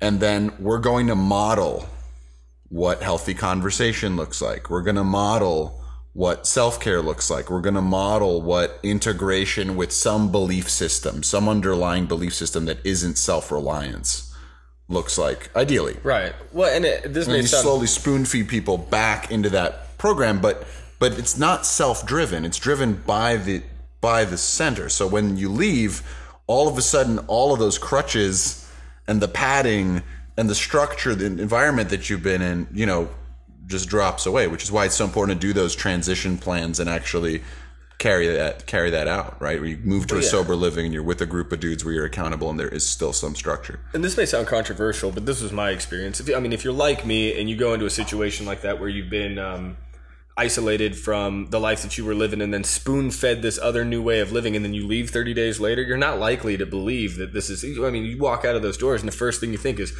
and 0.00 0.20
then 0.20 0.52
we're 0.58 0.78
going 0.78 1.08
to 1.08 1.14
model 1.14 1.88
what 2.68 3.02
healthy 3.02 3.34
conversation 3.34 4.16
looks 4.16 4.40
like. 4.40 4.70
We're 4.70 4.82
going 4.82 4.96
to 4.96 5.04
model 5.04 5.80
what 6.12 6.46
self-care 6.46 7.02
looks 7.02 7.30
like. 7.30 7.50
We're 7.50 7.60
going 7.60 7.74
to 7.74 7.82
model 7.82 8.42
what 8.42 8.78
integration 8.82 9.76
with 9.76 9.90
some 9.90 10.30
belief 10.30 10.68
system 10.68 11.22
some 11.22 11.48
underlying 11.48 12.06
belief 12.06 12.34
system 12.34 12.66
that 12.66 12.78
isn't 12.84 13.16
self-reliance 13.16 14.34
looks 14.88 15.16
like 15.16 15.50
ideally. 15.56 15.96
Right. 16.02 16.34
Well, 16.52 16.74
and 16.74 16.84
it, 16.84 17.14
this 17.14 17.26
and 17.26 17.34
may 17.34 17.40
you 17.40 17.46
sound 17.46 17.62
slowly 17.62 17.86
spoon 17.86 18.24
feed 18.24 18.48
people 18.48 18.76
back 18.76 19.30
into 19.30 19.48
that 19.50 19.89
program 20.00 20.40
but 20.40 20.66
but 20.98 21.12
it's 21.18 21.38
not 21.38 21.66
self-driven 21.66 22.44
it's 22.44 22.58
driven 22.58 22.94
by 22.94 23.36
the 23.36 23.62
by 24.00 24.24
the 24.24 24.38
center 24.38 24.88
so 24.88 25.06
when 25.06 25.36
you 25.36 25.48
leave 25.48 26.02
all 26.46 26.66
of 26.66 26.78
a 26.78 26.82
sudden 26.82 27.18
all 27.28 27.52
of 27.52 27.58
those 27.58 27.76
crutches 27.76 28.66
and 29.06 29.20
the 29.20 29.28
padding 29.28 30.02
and 30.38 30.48
the 30.48 30.54
structure 30.54 31.14
the 31.14 31.26
environment 31.26 31.90
that 31.90 32.08
you've 32.08 32.22
been 32.22 32.40
in 32.40 32.66
you 32.72 32.86
know 32.86 33.08
just 33.66 33.90
drops 33.90 34.24
away 34.24 34.48
which 34.48 34.62
is 34.62 34.72
why 34.72 34.86
it's 34.86 34.96
so 34.96 35.04
important 35.04 35.38
to 35.38 35.46
do 35.46 35.52
those 35.52 35.76
transition 35.76 36.38
plans 36.38 36.80
and 36.80 36.88
actually 36.88 37.42
carry 37.98 38.26
that 38.26 38.64
carry 38.64 38.88
that 38.88 39.06
out 39.06 39.40
right 39.42 39.60
where 39.60 39.68
you 39.68 39.76
move 39.84 40.06
to 40.06 40.16
a 40.16 40.22
yeah. 40.22 40.26
sober 40.26 40.56
living 40.56 40.86
and 40.86 40.94
you're 40.94 41.02
with 41.02 41.20
a 41.20 41.26
group 41.26 41.52
of 41.52 41.60
dudes 41.60 41.84
where 41.84 41.92
you're 41.92 42.06
accountable 42.06 42.48
and 42.48 42.58
there 42.58 42.68
is 42.68 42.86
still 42.86 43.12
some 43.12 43.34
structure 43.34 43.78
and 43.92 44.02
this 44.02 44.16
may 44.16 44.24
sound 44.24 44.46
controversial, 44.46 45.10
but 45.10 45.26
this 45.26 45.42
was 45.42 45.52
my 45.52 45.70
experience. 45.70 46.20
If 46.20 46.34
I 46.34 46.40
mean, 46.40 46.52
if 46.52 46.64
you're 46.64 46.72
like 46.72 47.04
me 47.04 47.38
and 47.38 47.50
you 47.50 47.56
go 47.56 47.74
into 47.74 47.86
a 47.86 47.90
situation 47.90 48.46
like 48.46 48.62
that 48.62 48.80
where 48.80 48.88
you've 48.88 49.10
been 49.10 49.38
um, 49.38 49.76
isolated 50.44 50.96
from 50.96 51.46
the 51.50 51.60
life 51.60 51.82
that 51.82 51.98
you 51.98 52.04
were 52.04 52.14
living 52.14 52.40
and 52.40 52.52
then 52.54 52.64
spoon 52.64 53.10
fed 53.10 53.42
this 53.42 53.58
other 53.58 53.84
new 53.84 54.02
way 54.02 54.20
of 54.20 54.32
living, 54.32 54.56
and 54.56 54.64
then 54.64 54.74
you 54.74 54.86
leave 54.86 55.10
30 55.10 55.34
days 55.34 55.60
later, 55.60 55.82
you're 55.82 55.98
not 56.08 56.18
likely 56.18 56.56
to 56.56 56.66
believe 56.66 57.16
that 57.16 57.32
this 57.32 57.50
is. 57.50 57.62
I 57.64 57.90
mean, 57.90 58.04
you 58.04 58.18
walk 58.18 58.44
out 58.44 58.56
of 58.56 58.62
those 58.62 58.78
doors, 58.78 59.02
and 59.02 59.08
the 59.12 59.16
first 59.16 59.40
thing 59.40 59.52
you 59.52 59.58
think 59.58 59.78
is, 59.78 59.92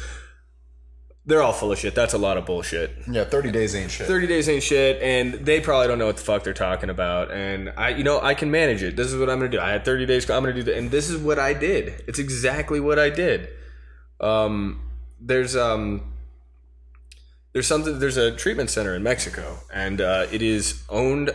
they're 1.27 1.43
all 1.43 1.53
full 1.53 1.71
of 1.71 1.77
shit. 1.77 1.93
That's 1.93 2.15
a 2.15 2.17
lot 2.17 2.37
of 2.37 2.45
bullshit. 2.47 2.89
yeah 3.07 3.23
30 3.25 3.51
days 3.51 3.75
ain't 3.75 3.91
shit 3.91 4.07
30 4.07 4.25
days 4.27 4.49
ain't 4.49 4.63
shit 4.63 4.99
and 5.03 5.33
they 5.45 5.61
probably 5.61 5.87
don't 5.87 5.99
know 5.99 6.07
what 6.07 6.17
the 6.17 6.23
fuck 6.23 6.43
they're 6.43 6.53
talking 6.67 6.89
about 6.89 7.29
and 7.31 7.71
i 7.77 7.89
you 7.89 8.03
know 8.03 8.19
i 8.19 8.33
can 8.33 8.49
manage 8.49 8.81
it 8.81 8.95
this 8.95 9.07
is 9.13 9.15
what 9.19 9.29
i'm 9.29 9.37
gonna 9.37 9.51
do 9.57 9.59
i 9.59 9.69
had 9.69 9.85
30 9.85 10.07
days 10.07 10.27
i'm 10.31 10.41
gonna 10.43 10.53
do 10.53 10.63
that 10.63 10.75
and 10.75 10.89
this 10.89 11.09
is 11.11 11.17
what 11.21 11.37
i 11.37 11.53
did 11.53 12.03
it's 12.07 12.17
exactly 12.17 12.79
what 12.79 12.97
i 12.97 13.09
did 13.11 13.47
um 14.19 14.81
there's 15.19 15.55
um 15.55 16.10
there's 17.53 17.67
something 17.67 17.99
there's 17.99 18.17
a 18.17 18.35
treatment 18.35 18.69
center 18.69 18.95
in 18.95 19.03
mexico 19.03 19.57
and 19.73 20.01
uh, 20.01 20.25
it 20.31 20.41
is 20.41 20.83
owned 20.89 21.31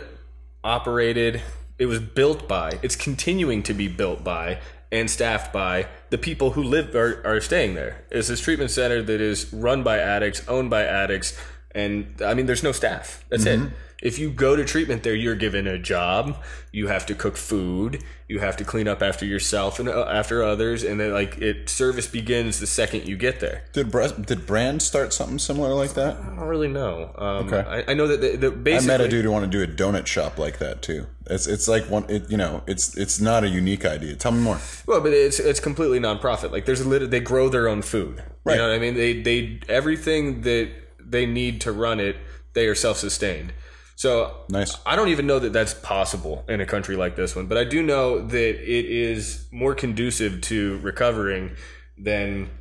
operated 0.63 1.41
it 1.79 1.85
was 1.85 1.99
built 1.99 2.47
by 2.47 2.79
it's 2.81 2.95
continuing 2.95 3.61
to 3.63 3.73
be 3.73 3.87
built 3.87 4.23
by 4.23 4.59
and 4.91 5.09
staffed 5.09 5.51
by 5.51 5.87
the 6.09 6.17
people 6.17 6.51
who 6.51 6.63
live 6.63 6.95
are, 6.95 7.25
are 7.25 7.41
staying 7.41 7.75
there. 7.75 8.05
It's 8.09 8.29
this 8.29 8.39
treatment 8.39 8.71
center 8.71 9.01
that 9.01 9.21
is 9.21 9.51
run 9.53 9.83
by 9.83 9.99
addicts 9.99 10.47
owned 10.47 10.69
by 10.69 10.83
addicts 10.83 11.37
and 11.71 12.21
i 12.25 12.33
mean 12.33 12.45
there's 12.45 12.63
no 12.63 12.71
staff. 12.71 13.23
That's 13.29 13.45
it 13.45 13.71
if 14.01 14.19
you 14.19 14.29
go 14.29 14.55
to 14.55 14.63
treatment 14.63 15.01
there 15.03 15.15
you're 15.15 15.35
given 15.35 15.65
a 15.65 15.77
job 15.79 16.37
you 16.71 16.87
have 16.87 17.05
to 17.05 17.15
cook 17.15 17.35
food 17.35 18.03
you 18.27 18.39
have 18.39 18.55
to 18.55 18.63
clean 18.63 18.87
up 18.87 19.01
after 19.01 19.25
yourself 19.25 19.79
and 19.79 19.89
uh, 19.89 20.03
after 20.05 20.43
others 20.43 20.83
and 20.83 20.99
then 20.99 21.11
like 21.11 21.37
it 21.39 21.67
service 21.67 22.05
begins 22.07 22.59
the 22.59 22.67
second 22.67 23.07
you 23.07 23.17
get 23.17 23.39
there 23.39 23.63
did 23.73 23.89
Bra- 23.91 24.07
did 24.09 24.45
brand 24.45 24.81
start 24.83 25.13
something 25.13 25.39
similar 25.39 25.73
like 25.73 25.93
that 25.95 26.15
i 26.17 26.25
don't 26.27 26.39
really 26.47 26.67
know 26.67 27.11
um, 27.17 27.47
Okay. 27.47 27.85
I, 27.87 27.91
I 27.91 27.93
know 27.95 28.07
that 28.07 28.21
the, 28.21 28.49
the 28.49 28.75
I 28.75 28.81
met 28.81 29.01
a 29.01 29.07
dude 29.07 29.25
who 29.25 29.31
want 29.31 29.49
to 29.49 29.57
do 29.57 29.63
a 29.63 29.67
donut 29.67 30.05
shop 30.05 30.37
like 30.37 30.59
that 30.59 30.81
too. 30.81 31.07
It's 31.29 31.45
it's 31.47 31.67
like 31.67 31.89
one, 31.89 32.05
it, 32.09 32.29
you 32.29 32.37
know, 32.37 32.63
it's 32.67 32.95
it's 32.97 33.19
not 33.19 33.43
a 33.43 33.47
unique 33.49 33.85
idea. 33.85 34.15
Tell 34.15 34.31
me 34.31 34.39
more. 34.41 34.59
Well, 34.85 35.01
but 35.01 35.13
it's 35.13 35.39
it's 35.39 35.59
completely 35.59 35.99
nonprofit. 35.99 36.51
Like 36.51 36.65
there's 36.65 36.81
a 36.81 36.87
lit- 36.87 37.09
they 37.11 37.19
grow 37.19 37.47
their 37.49 37.67
own 37.67 37.81
food. 37.81 38.23
Right. 38.43 38.53
You 38.53 38.59
know 38.61 38.67
what 38.69 38.75
I 38.75 38.79
mean? 38.79 38.95
They 38.95 39.21
they 39.21 39.59
everything 39.69 40.41
that 40.41 40.69
they 40.99 41.25
need 41.25 41.61
to 41.61 41.71
run 41.71 41.99
it, 41.99 42.17
they 42.53 42.67
are 42.67 42.75
self 42.75 42.97
sustained. 42.97 43.53
So 43.97 44.45
Nice. 44.47 44.77
I 44.85 44.95
don't 44.95 45.09
even 45.09 45.25
know 45.25 45.39
that 45.39 45.53
that's 45.53 45.73
possible 45.73 46.45
in 46.47 46.61
a 46.61 46.67
country 46.67 46.95
like 46.95 47.15
this 47.15 47.35
one, 47.35 47.47
but 47.47 47.57
I 47.57 47.63
do 47.63 47.81
know 47.81 48.25
that 48.25 48.49
it 48.61 48.85
is 48.85 49.47
more 49.51 49.73
conducive 49.73 50.39
to 50.41 50.77
recovering 50.79 51.55
than 51.97 52.51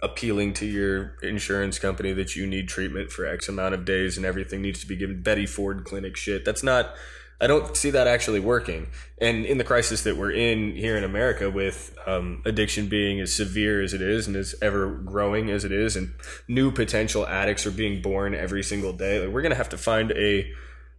appealing 0.00 0.54
to 0.54 0.66
your 0.66 1.16
insurance 1.22 1.78
company 1.78 2.14
that 2.14 2.36
you 2.36 2.46
need 2.46 2.68
treatment 2.68 3.12
for 3.12 3.26
X 3.26 3.50
amount 3.50 3.74
of 3.74 3.84
days 3.84 4.16
and 4.16 4.24
everything 4.24 4.62
needs 4.62 4.80
to 4.80 4.86
be 4.86 4.96
given 4.96 5.22
Betty 5.22 5.44
Ford 5.44 5.84
clinic 5.84 6.16
shit. 6.16 6.46
That's 6.46 6.62
not 6.62 6.94
I 7.40 7.46
don't 7.46 7.76
see 7.76 7.90
that 7.90 8.06
actually 8.06 8.40
working. 8.40 8.86
And 9.18 9.44
in 9.44 9.58
the 9.58 9.64
crisis 9.64 10.02
that 10.04 10.16
we're 10.16 10.32
in 10.32 10.74
here 10.74 10.96
in 10.96 11.04
America, 11.04 11.50
with 11.50 11.96
um, 12.06 12.42
addiction 12.46 12.88
being 12.88 13.20
as 13.20 13.34
severe 13.34 13.82
as 13.82 13.92
it 13.92 14.00
is 14.00 14.26
and 14.26 14.36
as 14.36 14.54
ever 14.62 14.88
growing 14.88 15.50
as 15.50 15.64
it 15.64 15.72
is, 15.72 15.96
and 15.96 16.14
new 16.48 16.70
potential 16.70 17.26
addicts 17.26 17.66
are 17.66 17.70
being 17.70 18.00
born 18.00 18.34
every 18.34 18.62
single 18.62 18.92
day, 18.92 19.20
like, 19.20 19.34
we're 19.34 19.42
going 19.42 19.50
to 19.50 19.56
have 19.56 19.68
to 19.70 19.78
find 19.78 20.12
a 20.12 20.50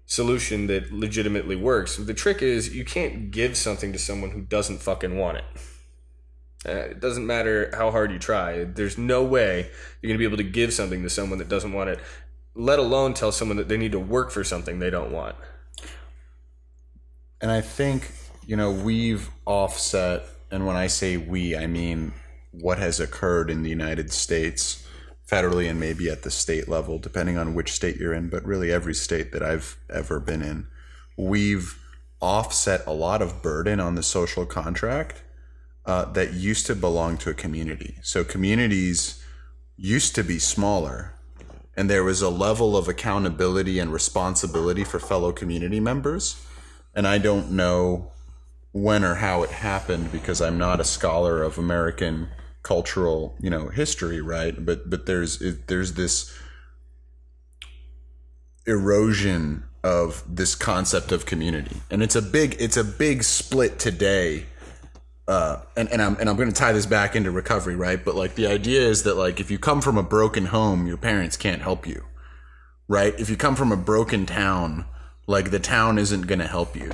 solution 0.05 0.67
that 0.67 0.93
legitimately 0.93 1.55
works. 1.55 1.97
The 1.97 2.13
trick 2.13 2.41
is 2.41 2.73
you 2.73 2.85
can't 2.85 3.31
give 3.31 3.57
something 3.57 3.91
to 3.91 3.99
someone 3.99 4.31
who 4.31 4.41
doesn't 4.41 4.81
fucking 4.81 5.17
want 5.17 5.37
it. 5.37 5.45
Uh, 6.65 6.71
it 6.71 6.99
doesn't 6.99 7.25
matter 7.25 7.71
how 7.75 7.91
hard 7.91 8.11
you 8.11 8.19
try. 8.19 8.63
There's 8.63 8.97
no 8.97 9.23
way 9.23 9.69
you're 10.01 10.09
going 10.09 10.17
to 10.17 10.19
be 10.19 10.25
able 10.25 10.37
to 10.37 10.43
give 10.43 10.73
something 10.73 11.03
to 11.03 11.09
someone 11.09 11.39
that 11.39 11.49
doesn't 11.49 11.73
want 11.73 11.89
it, 11.89 11.99
let 12.55 12.79
alone 12.79 13.13
tell 13.13 13.31
someone 13.31 13.57
that 13.57 13.67
they 13.67 13.77
need 13.77 13.91
to 13.91 13.99
work 13.99 14.31
for 14.31 14.43
something 14.43 14.79
they 14.79 14.89
don't 14.89 15.11
want. 15.11 15.35
And 17.41 17.51
I 17.51 17.61
think 17.61 18.11
you 18.45 18.55
know 18.55 18.71
we've 18.71 19.29
offset, 19.45 20.23
and 20.51 20.65
when 20.65 20.75
I 20.75 20.87
say 20.87 21.17
we, 21.17 21.55
I 21.55 21.67
mean 21.67 22.13
what 22.51 22.79
has 22.79 22.99
occurred 22.99 23.49
in 23.49 23.63
the 23.63 23.69
United 23.69 24.11
States, 24.11 24.87
federally 25.29 25.69
and 25.69 25.79
maybe 25.79 26.09
at 26.09 26.23
the 26.23 26.31
state 26.31 26.67
level, 26.67 26.97
depending 26.97 27.37
on 27.37 27.53
which 27.53 27.73
state 27.73 27.97
you're 27.97 28.13
in. 28.13 28.29
But 28.29 28.45
really, 28.45 28.71
every 28.71 28.95
state 28.95 29.31
that 29.33 29.43
I've 29.43 29.77
ever 29.89 30.19
been 30.19 30.41
in, 30.41 30.67
we've 31.17 31.79
offset 32.19 32.85
a 32.87 32.93
lot 32.93 33.21
of 33.21 33.41
burden 33.43 33.79
on 33.79 33.95
the 33.95 34.03
social 34.03 34.45
contract 34.45 35.21
uh, 35.85 36.05
that 36.13 36.33
used 36.33 36.65
to 36.65 36.75
belong 36.75 37.17
to 37.17 37.29
a 37.29 37.33
community. 37.33 37.97
So 38.01 38.23
communities 38.23 39.23
used 39.75 40.15
to 40.15 40.23
be 40.23 40.39
smaller, 40.39 41.13
and 41.75 41.89
there 41.89 42.03
was 42.03 42.21
a 42.21 42.29
level 42.29 42.75
of 42.75 42.87
accountability 42.87 43.79
and 43.79 43.93
responsibility 43.93 44.83
for 44.83 44.99
fellow 44.99 45.31
community 45.31 45.79
members. 45.79 46.43
And 46.97 47.07
I 47.07 47.19
don't 47.19 47.51
know 47.51 48.11
when 48.71 49.03
or 49.03 49.13
how 49.13 49.43
it 49.43 49.51
happened 49.51 50.11
because 50.11 50.41
I'm 50.41 50.57
not 50.57 50.79
a 50.79 50.83
scholar 50.83 51.43
of 51.43 51.59
American 51.59 52.29
cultural, 52.63 53.35
you 53.39 53.51
know, 53.51 53.69
history, 53.69 54.19
right? 54.19 54.65
But 54.65 54.89
but 54.89 55.05
there's 55.05 55.39
it, 55.39 55.67
there's 55.67 55.93
this 55.93 56.35
erosion 58.65 59.63
of 59.83 60.23
this 60.27 60.55
concept 60.55 61.11
of 61.11 61.27
community, 61.27 61.77
and 61.91 62.01
it's 62.01 62.15
a 62.15 62.21
big 62.21 62.55
it's 62.59 62.77
a 62.77 62.83
big 62.83 63.23
split 63.23 63.77
today. 63.77 64.47
Uh, 65.27 65.61
and, 65.75 65.89
and 65.89 66.01
I'm 66.01 66.15
and 66.17 66.27
I'm 66.27 66.35
going 66.35 66.49
to 66.49 66.55
tie 66.55 66.71
this 66.71 66.87
back 66.87 67.15
into 67.15 67.29
recovery, 67.29 67.75
right? 67.75 68.03
But 68.03 68.15
like 68.15 68.33
the 68.33 68.47
idea 68.47 68.81
is 68.81 69.03
that 69.03 69.17
like 69.17 69.39
if 69.39 69.51
you 69.51 69.59
come 69.59 69.81
from 69.81 69.99
a 69.99 70.03
broken 70.03 70.47
home, 70.47 70.87
your 70.87 70.97
parents 70.97 71.37
can't 71.37 71.61
help 71.61 71.85
you, 71.85 72.05
right? 72.87 73.13
If 73.19 73.29
you 73.29 73.37
come 73.37 73.55
from 73.55 73.71
a 73.71 73.77
broken 73.77 74.25
town, 74.25 74.85
like 75.27 75.51
the 75.51 75.59
town 75.59 75.97
isn't 75.97 76.25
going 76.25 76.39
to 76.39 76.47
help 76.47 76.75
you. 76.75 76.93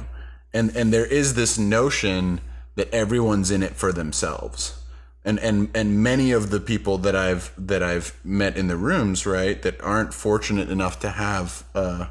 And 0.54 0.76
and 0.76 0.92
there 0.92 1.06
is 1.06 1.36
this 1.36 1.58
notion 1.58 2.42
that 2.76 2.94
everyone's 2.94 3.52
in 3.52 3.64
it 3.64 3.76
for 3.76 3.94
themselves. 3.94 4.80
And 5.24 5.40
and 5.40 5.70
and 5.74 6.04
many 6.04 6.32
of 6.32 6.50
the 6.50 6.60
people 6.60 6.98
that 7.00 7.16
I've 7.16 7.54
that 7.58 7.82
I've 7.82 8.14
met 8.24 8.58
in 8.58 8.68
the 8.68 8.78
rooms, 8.78 9.26
right, 9.26 9.62
that 9.62 9.82
aren't 9.82 10.14
fortunate 10.14 10.70
enough 10.70 11.00
to 11.00 11.10
have 11.12 11.64
uh, 11.74 12.08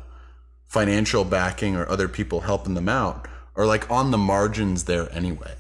financial 0.67 1.25
backing 1.25 1.77
or 1.77 1.87
other 1.89 2.09
people 2.09 2.41
helping 2.41 2.75
them 2.75 2.89
out, 2.89 3.29
are 3.55 3.67
like 3.67 3.91
on 3.91 4.11
the 4.11 4.19
margins 4.19 4.85
there 4.85 5.13
anyway 5.13 5.55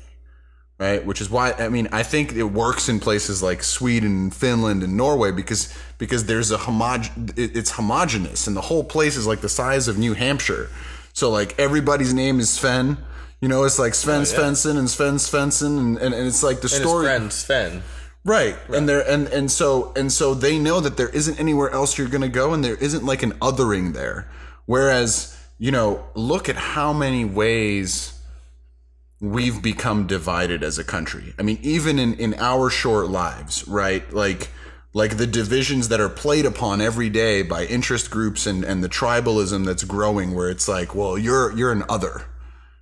right? 0.82 1.06
Which 1.06 1.20
is 1.20 1.30
why 1.30 1.52
I 1.52 1.68
mean 1.68 1.88
I 1.92 2.02
think 2.02 2.32
it 2.32 2.42
works 2.64 2.88
in 2.88 2.98
places 2.98 3.42
like 3.42 3.62
Sweden, 3.62 4.12
and 4.22 4.34
Finland, 4.34 4.82
and 4.82 4.96
Norway 4.96 5.30
because 5.30 5.72
because 5.98 6.26
there's 6.26 6.50
a 6.50 6.58
homog 6.58 7.02
it's 7.36 7.70
homogenous 7.70 8.48
and 8.48 8.56
the 8.56 8.66
whole 8.70 8.82
place 8.82 9.16
is 9.16 9.24
like 9.24 9.40
the 9.40 9.48
size 9.48 9.86
of 9.86 9.96
New 9.96 10.14
Hampshire. 10.14 10.68
So 11.12 11.30
like 11.30 11.50
everybody's 11.58 12.12
name 12.12 12.40
is 12.40 12.50
Sven. 12.50 12.98
You 13.40 13.48
know, 13.48 13.62
it's 13.64 13.78
like 13.78 13.94
Sven 13.94 14.22
Oh, 14.22 14.24
yeah. 14.24 14.34
Svensson 14.34 14.76
and 14.76 14.90
Sven 14.90 15.16
Svensson 15.16 15.78
and, 15.78 15.98
and, 15.98 16.14
and 16.14 16.26
it's 16.26 16.42
like 16.42 16.58
the 16.66 16.72
And 16.74 16.82
story 16.82 17.06
friend 17.06 17.32
Sven. 17.32 17.82
Right. 18.24 18.56
And 18.74 18.88
there 18.88 19.08
and 19.08 19.28
and 19.28 19.50
so 19.50 19.92
and 19.94 20.10
so 20.12 20.34
they 20.34 20.58
know 20.58 20.80
that 20.80 20.96
there 20.96 21.10
isn't 21.10 21.38
anywhere 21.38 21.70
else 21.70 21.96
you're 21.96 22.08
going 22.16 22.28
to 22.32 22.36
go 22.42 22.54
and 22.54 22.64
there 22.64 22.76
isn't 22.76 23.04
like 23.04 23.22
an 23.22 23.32
othering 23.34 23.94
there. 23.94 24.28
Whereas, 24.66 25.36
you 25.58 25.70
know, 25.70 26.04
look 26.14 26.48
at 26.48 26.56
how 26.56 26.92
many 26.92 27.24
ways 27.24 28.11
we've 29.22 29.62
become 29.62 30.06
divided 30.08 30.64
as 30.64 30.78
a 30.78 30.84
country. 30.84 31.32
I 31.38 31.42
mean, 31.42 31.58
even 31.62 31.98
in 31.98 32.14
in 32.14 32.34
our 32.34 32.68
short 32.68 33.08
lives, 33.08 33.66
right? 33.68 34.12
Like 34.12 34.50
like 34.92 35.16
the 35.16 35.26
divisions 35.26 35.88
that 35.88 36.00
are 36.00 36.10
played 36.10 36.44
upon 36.44 36.82
every 36.82 37.08
day 37.08 37.42
by 37.42 37.64
interest 37.64 38.10
groups 38.10 38.46
and 38.46 38.64
and 38.64 38.84
the 38.84 38.88
tribalism 38.88 39.64
that's 39.64 39.84
growing 39.84 40.34
where 40.34 40.50
it's 40.50 40.68
like, 40.68 40.94
well, 40.94 41.16
you're 41.16 41.56
you're 41.56 41.72
an 41.72 41.84
other. 41.88 42.26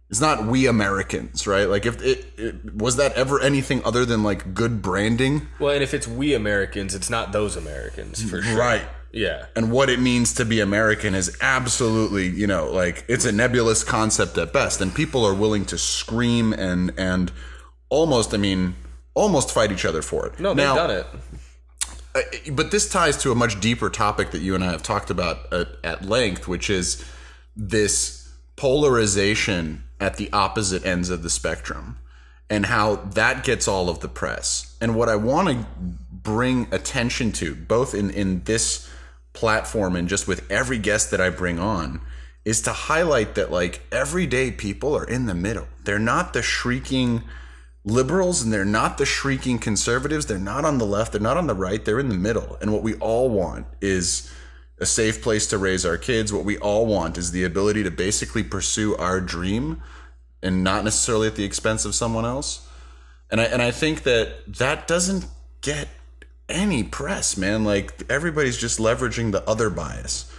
It's 0.08 0.20
not 0.20 0.44
we 0.44 0.66
Americans, 0.66 1.46
right? 1.46 1.68
Like 1.68 1.86
if 1.86 2.02
it, 2.02 2.26
it 2.36 2.74
was 2.74 2.96
that 2.96 3.12
ever 3.12 3.38
anything 3.40 3.80
other 3.84 4.04
than 4.04 4.24
like 4.24 4.54
good 4.54 4.82
branding? 4.82 5.46
Well, 5.60 5.74
and 5.74 5.84
if 5.84 5.94
it's 5.94 6.08
we 6.08 6.34
Americans, 6.34 6.96
it's 6.96 7.10
not 7.10 7.30
those 7.30 7.54
Americans 7.54 8.20
for 8.28 8.42
sure. 8.42 8.58
Right. 8.58 8.82
Yeah. 9.12 9.46
and 9.56 9.72
what 9.72 9.90
it 9.90 9.98
means 10.00 10.34
to 10.34 10.44
be 10.44 10.60
American 10.60 11.14
is 11.14 11.36
absolutely, 11.40 12.28
you 12.28 12.46
know, 12.46 12.70
like 12.70 13.04
it's 13.08 13.24
a 13.24 13.32
nebulous 13.32 13.82
concept 13.84 14.38
at 14.38 14.52
best. 14.52 14.80
And 14.80 14.94
people 14.94 15.24
are 15.26 15.34
willing 15.34 15.64
to 15.66 15.78
scream 15.78 16.52
and 16.52 16.92
and 16.96 17.32
almost, 17.88 18.32
I 18.32 18.36
mean, 18.36 18.74
almost 19.14 19.50
fight 19.52 19.72
each 19.72 19.84
other 19.84 20.02
for 20.02 20.26
it. 20.26 20.38
No, 20.38 20.50
they've 20.54 20.64
Now, 20.64 20.74
done 20.76 20.90
it. 20.90 21.06
uh, 22.14 22.20
But 22.52 22.70
this 22.70 22.88
ties 22.88 23.16
to 23.18 23.32
a 23.32 23.34
much 23.34 23.58
deeper 23.60 23.90
topic 23.90 24.30
that 24.30 24.40
you 24.40 24.54
and 24.54 24.62
I 24.62 24.70
have 24.70 24.82
talked 24.82 25.10
about 25.10 25.52
at, 25.52 25.68
at 25.82 26.04
length, 26.04 26.46
which 26.46 26.70
is 26.70 27.04
this 27.56 28.28
polarization 28.56 29.82
at 30.00 30.16
the 30.16 30.32
opposite 30.32 30.84
ends 30.86 31.10
of 31.10 31.22
the 31.22 31.30
spectrum 31.30 31.98
and 32.48 32.66
how 32.66 32.96
that 32.96 33.44
gets 33.44 33.68
all 33.68 33.88
of 33.88 34.00
the 34.00 34.08
press. 34.08 34.76
And 34.80 34.94
what 34.94 35.08
I 35.08 35.16
want 35.16 35.48
to 35.48 35.66
bring 36.10 36.66
attention 36.72 37.32
to, 37.32 37.54
both 37.54 37.94
in, 37.94 38.10
in 38.10 38.42
this 38.44 38.88
platform 39.32 39.96
and 39.96 40.08
just 40.08 40.26
with 40.28 40.50
every 40.50 40.78
guest 40.78 41.10
that 41.10 41.20
I 41.20 41.30
bring 41.30 41.58
on, 41.58 42.00
is 42.44 42.62
to 42.62 42.72
highlight 42.72 43.34
that 43.34 43.50
like 43.50 43.82
everyday 43.92 44.50
people 44.50 44.96
are 44.96 45.04
in 45.04 45.26
the 45.26 45.34
middle. 45.34 45.68
They're 45.84 45.98
not 45.98 46.32
the 46.32 46.42
shrieking 46.42 47.22
liberals 47.84 48.42
and 48.42 48.52
they're 48.52 48.64
not 48.64 48.98
the 48.98 49.06
shrieking 49.06 49.58
conservatives. 49.58 50.26
They're 50.26 50.38
not 50.38 50.64
on 50.64 50.78
the 50.78 50.86
left. 50.86 51.12
They're 51.12 51.20
not 51.20 51.36
on 51.36 51.46
the 51.46 51.54
right. 51.54 51.84
They're 51.84 52.00
in 52.00 52.08
the 52.08 52.14
middle. 52.14 52.56
And 52.60 52.72
what 52.72 52.82
we 52.82 52.94
all 52.94 53.30
want 53.30 53.66
is 53.80 54.32
a 54.78 54.86
safe 54.86 55.22
place 55.22 55.46
to 55.48 55.58
raise 55.58 55.84
our 55.84 55.98
kids. 55.98 56.32
What 56.32 56.44
we 56.44 56.58
all 56.58 56.86
want 56.86 57.18
is 57.18 57.32
the 57.32 57.44
ability 57.44 57.82
to 57.84 57.90
basically 57.90 58.42
pursue 58.42 58.96
our 58.96 59.20
dream 59.20 59.82
and 60.42 60.64
not 60.64 60.84
necessarily 60.84 61.28
at 61.28 61.36
the 61.36 61.44
expense 61.44 61.84
of 61.84 61.94
someone 61.94 62.24
else. 62.24 62.66
And 63.30 63.40
I 63.40 63.44
and 63.44 63.62
I 63.62 63.70
think 63.70 64.02
that 64.04 64.52
that 64.54 64.88
doesn't 64.88 65.26
get 65.60 65.88
any 66.50 66.82
press, 66.84 67.36
man. 67.36 67.64
Like 67.64 68.02
everybody's 68.10 68.56
just 68.56 68.78
leveraging 68.78 69.32
the 69.32 69.48
other 69.48 69.70
bias. 69.70 70.30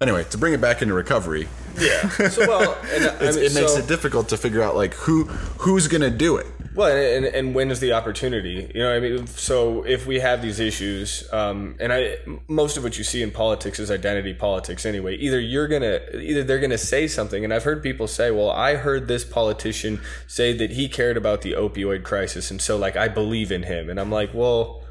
Anyway, 0.00 0.24
to 0.24 0.36
bring 0.36 0.52
it 0.52 0.60
back 0.60 0.82
into 0.82 0.92
recovery, 0.92 1.48
Yeah. 1.80 2.08
So 2.28 2.46
well, 2.46 2.76
and, 2.92 3.04
I 3.20 3.30
mean, 3.30 3.38
it 3.44 3.54
makes 3.54 3.72
so- 3.72 3.78
it 3.78 3.86
difficult 3.86 4.28
to 4.30 4.36
figure 4.36 4.60
out 4.62 4.74
like 4.76 4.92
who 4.94 5.24
who's 5.58 5.88
gonna 5.88 6.10
do 6.10 6.36
it. 6.36 6.46
Well, 6.74 6.88
and, 6.90 7.24
and 7.24 7.54
when 7.54 7.70
is 7.70 7.78
the 7.78 7.92
opportunity? 7.92 8.68
You 8.74 8.82
know, 8.82 8.92
I 8.92 8.98
mean, 8.98 9.28
so 9.28 9.84
if 9.84 10.06
we 10.08 10.18
have 10.18 10.42
these 10.42 10.58
issues, 10.58 11.22
um, 11.32 11.76
and 11.78 11.92
I, 11.92 12.16
most 12.48 12.76
of 12.76 12.82
what 12.82 12.98
you 12.98 13.04
see 13.04 13.22
in 13.22 13.30
politics 13.30 13.78
is 13.78 13.92
identity 13.92 14.34
politics 14.34 14.84
anyway. 14.84 15.14
Either 15.14 15.38
you're 15.38 15.68
gonna, 15.68 16.00
either 16.18 16.42
they're 16.42 16.58
gonna 16.58 16.76
say 16.76 17.06
something, 17.06 17.44
and 17.44 17.54
I've 17.54 17.62
heard 17.62 17.80
people 17.80 18.08
say, 18.08 18.32
"Well, 18.32 18.50
I 18.50 18.74
heard 18.74 19.06
this 19.06 19.24
politician 19.24 20.00
say 20.26 20.52
that 20.56 20.72
he 20.72 20.88
cared 20.88 21.16
about 21.16 21.42
the 21.42 21.52
opioid 21.52 22.02
crisis, 22.02 22.50
and 22.50 22.60
so 22.60 22.76
like 22.76 22.96
I 22.96 23.06
believe 23.06 23.52
in 23.52 23.62
him," 23.62 23.88
and 23.88 24.00
I'm 24.00 24.10
like, 24.10 24.34
"Well, 24.34 24.82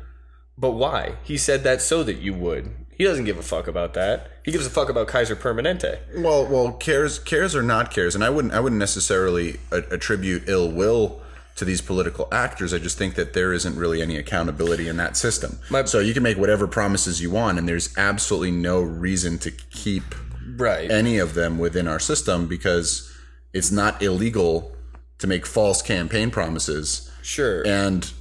but 0.58 0.72
why? 0.72 1.16
He 1.24 1.38
said 1.38 1.64
that 1.64 1.82
so 1.82 2.04
that 2.04 2.18
you 2.20 2.34
would. 2.34 2.72
He 2.96 3.04
doesn't 3.04 3.26
give 3.26 3.38
a 3.38 3.44
fuck 3.44 3.68
about 3.68 3.94
that. 3.96 4.30
He 4.46 4.52
gives 4.52 4.66
a 4.68 4.70
fuck 4.70 4.88
about 4.90 5.08
Kaiser 5.08 5.36
Permanente." 5.36 5.98
Well, 6.16 6.46
well, 6.46 6.74
cares 6.74 7.18
cares 7.20 7.56
or 7.56 7.64
not 7.64 7.92
cares, 7.92 8.14
and 8.16 8.24
I 8.24 8.30
wouldn't 8.30 8.54
I 8.54 8.60
wouldn't 8.60 8.80
necessarily 8.80 9.60
a- 9.72 9.84
attribute 9.92 10.44
ill 10.48 10.70
will 10.72 11.22
to 11.56 11.66
these 11.66 11.82
political 11.82 12.28
actors. 12.32 12.74
I 12.74 12.80
just 12.80 12.98
think 12.98 13.16
that 13.16 13.34
there 13.34 13.54
isn't 13.54 13.76
really 13.76 14.02
any 14.02 14.18
accountability 14.18 14.88
in 14.88 14.98
that 14.98 15.16
system. 15.18 15.60
My- 15.70 15.86
so 15.86 16.00
you 16.00 16.14
can 16.14 16.24
make 16.24 16.38
whatever 16.38 16.68
promises 16.68 17.22
you 17.22 17.30
want, 17.32 17.58
and 17.58 17.68
there's 17.68 17.90
absolutely 17.98 18.52
no 18.52 18.82
reason 18.82 19.38
to 19.40 19.52
keep 19.52 20.16
Right. 20.56 20.90
any 20.92 21.18
of 21.20 21.34
them 21.36 21.58
within 21.60 21.88
our 21.88 22.00
system 22.00 22.48
because 22.48 23.10
it's 23.54 23.72
not 23.72 24.02
illegal 24.04 24.72
to 25.20 25.28
make 25.28 25.46
false 25.46 25.82
campaign 25.82 26.32
promises 26.32 27.10
sure. 27.22 27.62
and 27.66 28.12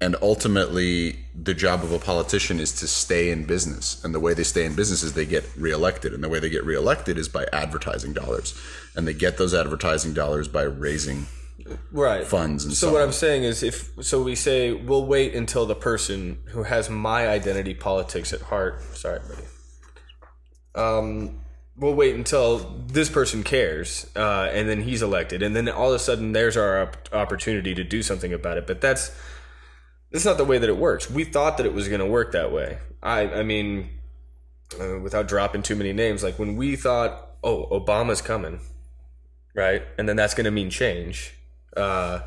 and 0.00 0.16
ultimately 0.22 1.18
the 1.34 1.52
job 1.52 1.84
of 1.84 1.92
a 1.92 1.98
politician 1.98 2.58
is 2.58 2.72
to 2.80 2.86
stay 2.86 3.30
in 3.30 3.44
business. 3.44 4.02
And 4.02 4.14
the 4.14 4.20
way 4.20 4.32
they 4.34 4.44
stay 4.44 4.64
in 4.64 4.74
business 4.74 5.02
is 5.02 5.12
they 5.12 5.26
get 5.26 5.44
reelected. 5.56 6.14
And 6.14 6.24
the 6.24 6.28
way 6.28 6.40
they 6.40 6.48
get 6.48 6.64
reelected 6.64 7.18
is 7.18 7.28
by 7.28 7.46
advertising 7.52 8.14
dollars. 8.14 8.58
And 8.96 9.06
they 9.06 9.12
get 9.12 9.36
those 9.36 9.54
advertising 9.54 10.14
dollars 10.14 10.48
by 10.48 10.62
raising 10.62 11.26
right. 11.92 12.26
funds 12.26 12.64
and 12.64 12.72
so 12.74 12.86
so 12.86 12.92
what 12.92 13.02
i'm 13.02 13.12
saying 13.12 13.44
is 13.44 13.62
if 13.62 13.90
so 14.00 14.22
we 14.22 14.34
say 14.34 14.72
we'll 14.72 15.04
wait 15.04 15.34
until 15.34 15.66
the 15.66 15.74
person 15.74 16.38
who 16.46 16.64
has 16.64 16.90
my 16.90 17.28
identity 17.28 17.74
politics 17.74 18.32
at 18.32 18.40
heart 18.40 18.82
sorry 18.96 19.20
buddy. 19.20 19.44
Um 20.74 21.40
we'll 21.76 21.94
wait 21.94 22.14
until 22.14 22.58
this 22.86 23.08
person 23.08 23.42
cares 23.42 24.06
uh, 24.14 24.48
and 24.52 24.68
then 24.68 24.82
he's 24.82 25.02
elected. 25.02 25.42
And 25.42 25.56
then 25.56 25.68
all 25.68 25.88
of 25.88 25.94
a 25.94 25.98
sudden 25.98 26.32
there's 26.32 26.56
our 26.56 26.82
op- 26.82 27.08
opportunity 27.12 27.74
to 27.74 27.82
do 27.82 28.02
something 28.02 28.32
about 28.32 28.58
it. 28.58 28.66
But 28.66 28.80
that's 28.80 29.10
that's 30.10 30.24
not 30.24 30.36
the 30.38 30.44
way 30.44 30.58
that 30.58 30.68
it 30.68 30.76
works 30.76 31.10
we 31.10 31.24
thought 31.24 31.56
that 31.56 31.66
it 31.66 31.72
was 31.74 31.88
going 31.88 32.00
to 32.00 32.06
work 32.06 32.32
that 32.32 32.52
way 32.52 32.78
i 33.02 33.20
i 33.34 33.42
mean 33.42 33.88
uh, 34.80 34.98
without 35.00 35.26
dropping 35.28 35.62
too 35.62 35.74
many 35.76 35.92
names 35.92 36.22
like 36.22 36.38
when 36.38 36.56
we 36.56 36.76
thought 36.76 37.30
oh 37.42 37.66
obama's 37.66 38.22
coming 38.22 38.60
right 39.54 39.82
and 39.98 40.08
then 40.08 40.16
that's 40.16 40.34
going 40.34 40.44
to 40.44 40.50
mean 40.50 40.70
change 40.70 41.34
uh, 41.76 42.20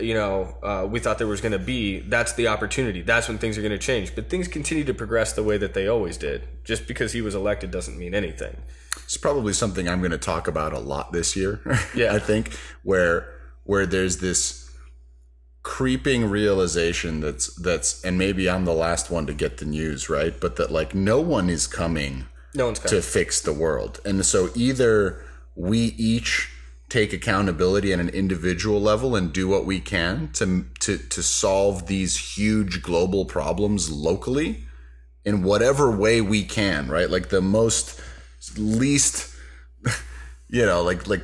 you 0.00 0.12
know, 0.14 0.54
uh, 0.62 0.86
we 0.88 1.00
thought 1.00 1.16
there 1.18 1.26
was 1.26 1.40
going 1.40 1.52
to 1.52 1.58
be. 1.58 2.00
That's 2.00 2.34
the 2.34 2.48
opportunity. 2.48 3.00
That's 3.02 3.28
when 3.28 3.38
things 3.38 3.56
are 3.58 3.62
going 3.62 3.72
to 3.72 3.78
change. 3.78 4.14
But 4.14 4.28
things 4.28 4.46
continue 4.46 4.84
to 4.84 4.94
progress 4.94 5.32
the 5.32 5.42
way 5.42 5.56
that 5.58 5.72
they 5.74 5.86
always 5.88 6.16
did. 6.18 6.46
Just 6.64 6.86
because 6.86 7.12
he 7.12 7.20
was 7.22 7.34
elected 7.34 7.70
doesn't 7.70 7.98
mean 7.98 8.14
anything. 8.14 8.56
it's 9.04 9.16
probably 9.16 9.52
something 9.52 9.88
i'm 9.88 10.00
going 10.00 10.10
to 10.10 10.18
talk 10.18 10.46
about 10.48 10.72
a 10.72 10.78
lot 10.78 11.12
this 11.12 11.34
year 11.36 11.60
Yeah. 11.94 12.14
i 12.14 12.18
think 12.18 12.56
where 12.82 13.32
where 13.64 13.86
there's 13.86 14.18
this 14.18 14.69
creeping 15.62 16.24
realization 16.30 17.20
that's 17.20 17.54
that's 17.56 18.02
and 18.02 18.16
maybe 18.16 18.48
i'm 18.48 18.64
the 18.64 18.72
last 18.72 19.10
one 19.10 19.26
to 19.26 19.34
get 19.34 19.58
the 19.58 19.64
news 19.66 20.08
right 20.08 20.40
but 20.40 20.56
that 20.56 20.70
like 20.70 20.94
no 20.94 21.20
one 21.20 21.50
is 21.50 21.66
coming 21.66 22.24
No 22.54 22.66
one's 22.66 22.78
coming. 22.78 23.02
to 23.02 23.06
fix 23.06 23.40
the 23.42 23.52
world. 23.52 24.00
And 24.04 24.24
so 24.24 24.48
either 24.54 25.22
we 25.54 25.78
each 25.98 26.48
take 26.88 27.12
accountability 27.12 27.92
at 27.92 28.00
an 28.00 28.08
individual 28.08 28.80
level 28.80 29.14
and 29.14 29.32
do 29.32 29.46
what 29.46 29.64
we 29.66 29.78
can 29.80 30.30
to 30.32 30.64
to 30.80 30.96
to 30.96 31.22
solve 31.22 31.86
these 31.86 32.36
huge 32.36 32.82
global 32.82 33.24
problems 33.26 33.90
locally 33.90 34.64
in 35.24 35.42
whatever 35.42 35.90
way 35.94 36.20
we 36.20 36.42
can, 36.42 36.88
right? 36.88 37.10
Like 37.10 37.28
the 37.28 37.42
most 37.42 38.00
least 38.56 39.32
you 40.48 40.64
know, 40.64 40.82
like 40.82 41.06
like 41.06 41.22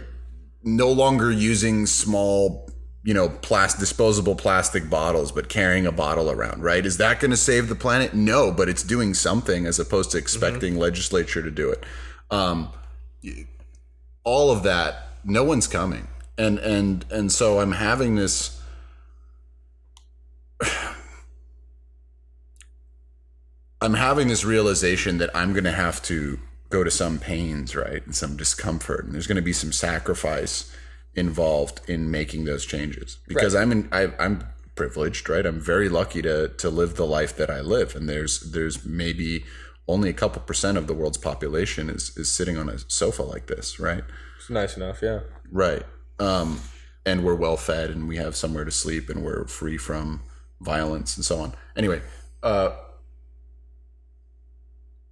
no 0.63 0.91
longer 0.93 1.31
using 1.33 1.87
small 1.87 2.66
you 3.07 3.15
know, 3.15 3.29
plastic 3.29 3.79
disposable 3.79 4.35
plastic 4.35 4.91
bottles, 4.91 5.31
but 5.31 5.49
carrying 5.49 5.87
a 5.87 5.93
bottle 5.93 6.29
around, 6.29 6.61
right? 6.65 6.85
Is 6.85 6.97
that 6.97 7.21
going 7.21 7.31
to 7.31 7.37
save 7.37 7.69
the 7.69 7.77
planet? 7.77 8.15
No, 8.15 8.51
but 8.51 8.69
it's 8.69 8.83
doing 8.83 9.15
something 9.15 9.65
as 9.65 9.79
opposed 9.79 10.11
to 10.11 10.19
expecting 10.19 10.77
legislature 10.77 11.41
to 11.41 11.51
do 11.53 11.71
it. 11.71 11.85
Um, 12.33 12.73
all 14.25 14.51
of 14.51 14.65
that, 14.65 15.11
no 15.23 15.45
one's 15.45 15.69
coming, 15.69 16.09
and 16.37 16.59
and 16.59 17.05
and 17.13 17.31
so 17.31 17.61
I'm 17.61 17.71
having 17.73 18.17
this. 18.17 18.61
I'm 23.81 23.95
having 23.95 24.27
this 24.27 24.45
realization 24.45 25.19
that 25.19 25.31
I'm 25.33 25.53
going 25.53 25.63
to 25.63 25.71
have 25.71 26.03
to 26.05 26.41
go 26.71 26.83
to 26.83 26.91
some 26.91 27.21
pains, 27.21 27.77
right, 27.77 28.05
and 28.05 28.17
some 28.17 28.37
discomfort, 28.37 29.05
and 29.05 29.15
there's 29.15 29.29
going 29.29 29.37
to 29.37 29.43
be 29.43 29.53
some 29.53 29.71
sacrifice 29.71 30.75
involved 31.17 31.81
in 31.89 32.11
making 32.11 32.45
those 32.45 32.65
changes. 32.65 33.19
Because 33.27 33.55
I'm 33.55 33.73
in, 33.73 33.89
I, 33.91 34.13
I'm 34.19 34.45
privileged, 34.75 35.29
right? 35.29 35.45
I'm 35.45 35.61
very 35.61 35.89
lucky 35.89 36.23
to 36.23 36.49
to 36.49 36.71
live 36.71 36.97
the 36.97 37.07
life 37.07 37.37
that 37.37 37.51
I 37.51 37.61
live, 37.61 37.97
and 37.97 38.09
there's 38.09 38.53
there's 38.53 38.85
maybe 38.85 39.45
only 39.89 40.11
a 40.11 40.13
couple 40.13 40.43
percent 40.43 40.79
of 40.79 40.87
the 40.87 40.95
world's 40.95 41.19
population 41.19 41.91
is 41.91 42.17
is 42.17 42.31
sitting 42.31 42.57
on 42.57 42.69
a 42.69 42.79
sofa 42.79 43.23
like 43.23 43.47
this, 43.47 43.81
right? 43.81 44.05
It's 44.39 44.51
nice 44.51 44.77
enough, 44.77 45.01
yeah. 45.03 45.21
Right. 45.51 45.83
Um, 46.19 46.61
and 47.05 47.25
we're 47.25 47.35
well 47.35 47.57
fed, 47.57 47.91
and 47.91 48.07
we 48.07 48.17
have 48.17 48.37
somewhere 48.37 48.65
to 48.65 48.71
sleep, 48.71 49.09
and 49.09 49.25
we're 49.25 49.47
free 49.47 49.79
from 49.79 50.23
violence 50.61 51.17
and 51.17 51.25
so 51.25 51.39
on. 51.39 51.55
Anyway, 51.77 52.03
uh, 52.43 52.71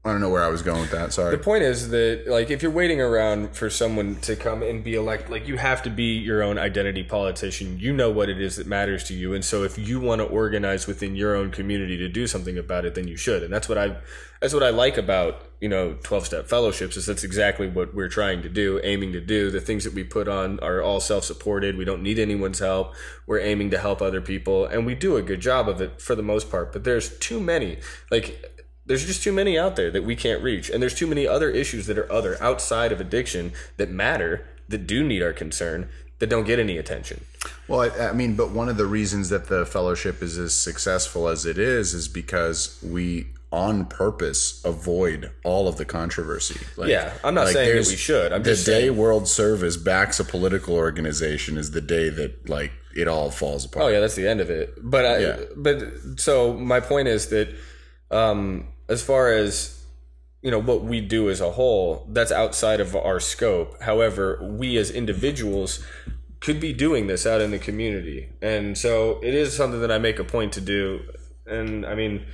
I 0.07 0.13
don't 0.13 0.21
know 0.21 0.29
where 0.29 0.45
I 0.45 0.49
was 0.49 0.61
going 0.61 0.83
with 0.83 0.91
that. 0.91 1.15
Sorry. 1.15 1.35
The 1.35 1.43
point 1.43 1.63
is 1.63 1.89
that, 1.89 2.25
like, 2.27 2.51
if 2.51 2.63
you're 2.63 2.71
waiting 2.71 3.01
around 3.01 3.57
for 3.57 3.71
someone 3.71 4.17
to 4.17 4.37
come 4.37 4.63
and 4.63 4.85
be 4.85 4.97
elected, 4.97 5.31
like, 5.31 5.49
you 5.49 5.57
have 5.57 5.83
to 5.85 5.91
be 5.91 6.19
your 6.19 6.43
own 6.43 6.59
identity 6.59 7.03
politician. 7.03 7.79
You 7.79 7.95
know 7.95 8.11
what 8.11 8.29
it 8.29 8.39
is 8.39 8.57
that 8.57 8.67
matters 8.67 9.05
to 9.05 9.15
you, 9.15 9.33
and 9.33 9.43
so 9.43 9.63
if 9.63 9.79
you 9.79 10.01
want 10.01 10.21
to 10.21 10.27
organize 10.27 10.87
within 10.87 11.17
your 11.17 11.35
own 11.35 11.51
community 11.51 11.97
to 11.97 12.09
do 12.09 12.27
something 12.27 12.59
about 12.59 12.85
it, 12.85 12.95
then 12.95 13.09
you 13.09 13.17
should. 13.17 13.43
And 13.43 13.51
that's 13.51 13.67
what 13.67 13.79
I, 13.79 13.97
that's 14.43 14.53
what 14.53 14.63
I 14.63 14.69
like 14.69 14.99
about 14.99 15.41
you 15.63 15.71
know 15.71 15.97
twelve 16.03 16.27
step 16.27 16.47
fellowships 16.47 16.99
is 16.99 17.07
that's 17.07 17.25
exactly 17.25 17.67
what 17.67 17.95
we're 17.95 18.11
trying 18.11 18.43
to 18.43 18.51
do, 18.51 18.79
aiming 18.85 19.13
to 19.13 19.21
do. 19.23 19.51
The 19.51 19.63
things 19.63 19.85
that 19.85 19.95
we 19.95 20.05
put 20.05 20.29
on 20.29 20.61
are 20.61 20.83
all 20.83 21.01
self 21.01 21.25
supported. 21.25 21.79
We 21.79 21.87
don't 21.87 22.03
need 22.03 22.19
anyone's 22.19 22.59
help. 22.59 22.93
We're 23.27 23.41
aiming 23.41 23.71
to 23.71 23.79
help 23.79 24.03
other 24.03 24.21
people, 24.21 24.67
and 24.67 24.85
we 24.85 24.95
do 24.95 25.17
a 25.17 25.23
good 25.23 25.41
job 25.41 25.67
of 25.67 25.81
it 25.81 26.03
for 26.03 26.15
the 26.15 26.23
most 26.23 26.51
part. 26.51 26.75
But 26.75 26.85
there's 26.85 27.19
too 27.19 27.41
many, 27.41 27.79
like 28.11 28.54
there's 28.87 29.05
just 29.07 29.23
too 29.23 29.33
many 29.33 29.59
out 29.59 29.77
there 29.77 29.91
that 29.91 30.05
we 30.05 30.15
can't 30.17 30.43
reach 30.43 30.69
and 30.71 30.83
there's 30.83 30.95
too 30.95 31.07
many 31.07 31.27
other 31.27 31.51
issues 31.51 31.87
that 31.87 31.99
are 31.99 32.11
other 32.13 32.37
outside 32.43 32.93
of 32.93 33.01
addiction 33.01 33.53
that 33.77 33.91
matter 33.91 34.47
that 34.69 34.87
do 34.87 35.03
need 35.05 35.23
our 35.23 35.33
concern 35.33 35.89
that 36.19 36.29
don't 36.29 36.45
get 36.45 36.59
any 36.59 36.79
attention 36.79 37.25
Well, 37.69 37.81
I, 37.81 38.09
I 38.09 38.13
mean, 38.13 38.37
but 38.37 38.51
one 38.51 38.69
of 38.69 38.77
the 38.77 38.87
reasons 38.87 39.29
that 39.31 39.49
the 39.49 39.67
fellowship 39.67 40.23
is 40.23 40.39
as 40.39 40.55
successful 40.55 41.29
as 41.29 41.45
it 41.45 41.59
is 41.59 41.93
is 41.95 42.09
because 42.09 42.79
we, 42.83 43.27
on 43.51 43.85
purpose, 43.87 44.65
avoid 44.65 45.31
all 45.45 45.67
of 45.69 45.77
the 45.77 45.85
controversy. 45.85 46.61
Like, 46.77 46.89
yeah 46.91 47.13
i'm 47.25 47.35
not 47.35 47.45
like, 47.47 47.55
saying 47.55 47.77
that 47.77 47.87
we 47.89 47.97
should 47.97 48.33
i'm 48.33 48.43
the 48.43 48.51
just 48.51 48.65
day 48.67 48.83
saying 48.87 48.97
World 48.97 49.29
Service 49.29 49.77
backs 49.77 50.21
a 50.21 50.25
political 50.25 50.75
organization 50.75 51.57
is 51.57 51.71
the 51.73 51.81
day 51.81 52.09
that 52.11 52.49
like 52.49 52.73
it 52.97 53.09
all 53.09 53.31
falls 53.31 53.65
apart. 53.65 53.85
oh 53.87 53.89
yeah 53.89 54.01
that's 54.01 54.15
the 54.15 54.27
end 54.29 54.41
of 54.41 54.51
it 54.51 54.75
but 54.83 55.05
I, 55.05 55.19
Yeah. 55.19 55.37
but 55.57 55.83
so 56.17 56.55
my 56.55 56.81
point 56.81 57.09
is 57.09 57.29
that 57.29 57.49
um 58.11 58.69
as 58.89 59.03
far 59.03 59.33
as 59.33 59.85
you 60.43 60.51
know 60.51 60.61
what 60.61 60.85
we 60.85 61.01
do 61.01 61.31
as 61.31 61.41
a 61.41 61.53
whole 61.53 62.07
that's 62.11 62.31
outside 62.31 62.81
of 62.81 62.95
our 62.95 63.19
scope. 63.19 63.81
However 63.83 64.39
we 64.43 64.77
as 64.77 64.91
individuals 64.91 65.85
could 66.41 66.61
be 66.61 66.75
doing 66.75 67.07
this 67.07 67.27
out 67.27 67.41
in 67.41 67.51
the 67.51 67.59
community. 67.59 68.29
And 68.43 68.77
so 68.77 69.19
it 69.23 69.35
is 69.35 69.57
something 69.57 69.81
that 69.81 69.91
i 69.91 69.99
make 69.99 70.19
a 70.19 70.25
point 70.25 70.53
to 70.55 70.61
do. 70.61 71.01
And 71.47 71.87
i 71.87 71.95
mean 71.95 72.27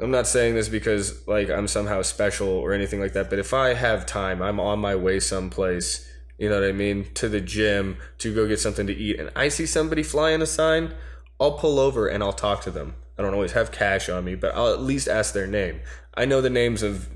i'm 0.00 0.10
not 0.10 0.26
saying 0.26 0.54
this 0.54 0.68
because 0.68 1.26
like 1.28 1.48
i'm 1.50 1.68
somehow 1.68 2.02
special 2.02 2.48
or 2.48 2.72
anything 2.72 3.00
like 3.00 3.12
that 3.12 3.30
but 3.30 3.38
if 3.38 3.54
i 3.54 3.74
have 3.74 4.04
time 4.06 4.42
i'm 4.42 4.58
on 4.58 4.78
my 4.78 4.94
way 4.96 5.20
someplace 5.20 6.10
you 6.38 6.48
know 6.48 6.60
what 6.60 6.68
i 6.68 6.72
mean 6.72 7.06
to 7.14 7.28
the 7.28 7.40
gym 7.40 7.96
to 8.18 8.34
go 8.34 8.46
get 8.48 8.58
something 8.58 8.86
to 8.86 8.94
eat. 8.94 9.18
And 9.18 9.30
i 9.36 9.48
see 9.48 9.66
somebody 9.66 10.02
flying 10.02 10.42
a 10.42 10.46
sign 10.46 10.94
i'll 11.40 11.58
pull 11.58 11.78
over 11.78 12.08
and 12.08 12.22
i'll 12.22 12.32
talk 12.32 12.60
to 12.62 12.70
them 12.70 12.94
i 13.18 13.22
don't 13.22 13.34
always 13.34 13.52
have 13.52 13.72
cash 13.72 14.08
on 14.08 14.24
me 14.24 14.34
but 14.34 14.54
i'll 14.54 14.72
at 14.72 14.80
least 14.80 15.08
ask 15.08 15.34
their 15.34 15.46
name 15.46 15.80
i 16.14 16.24
know 16.24 16.40
the 16.40 16.50
names 16.50 16.82
of 16.82 17.08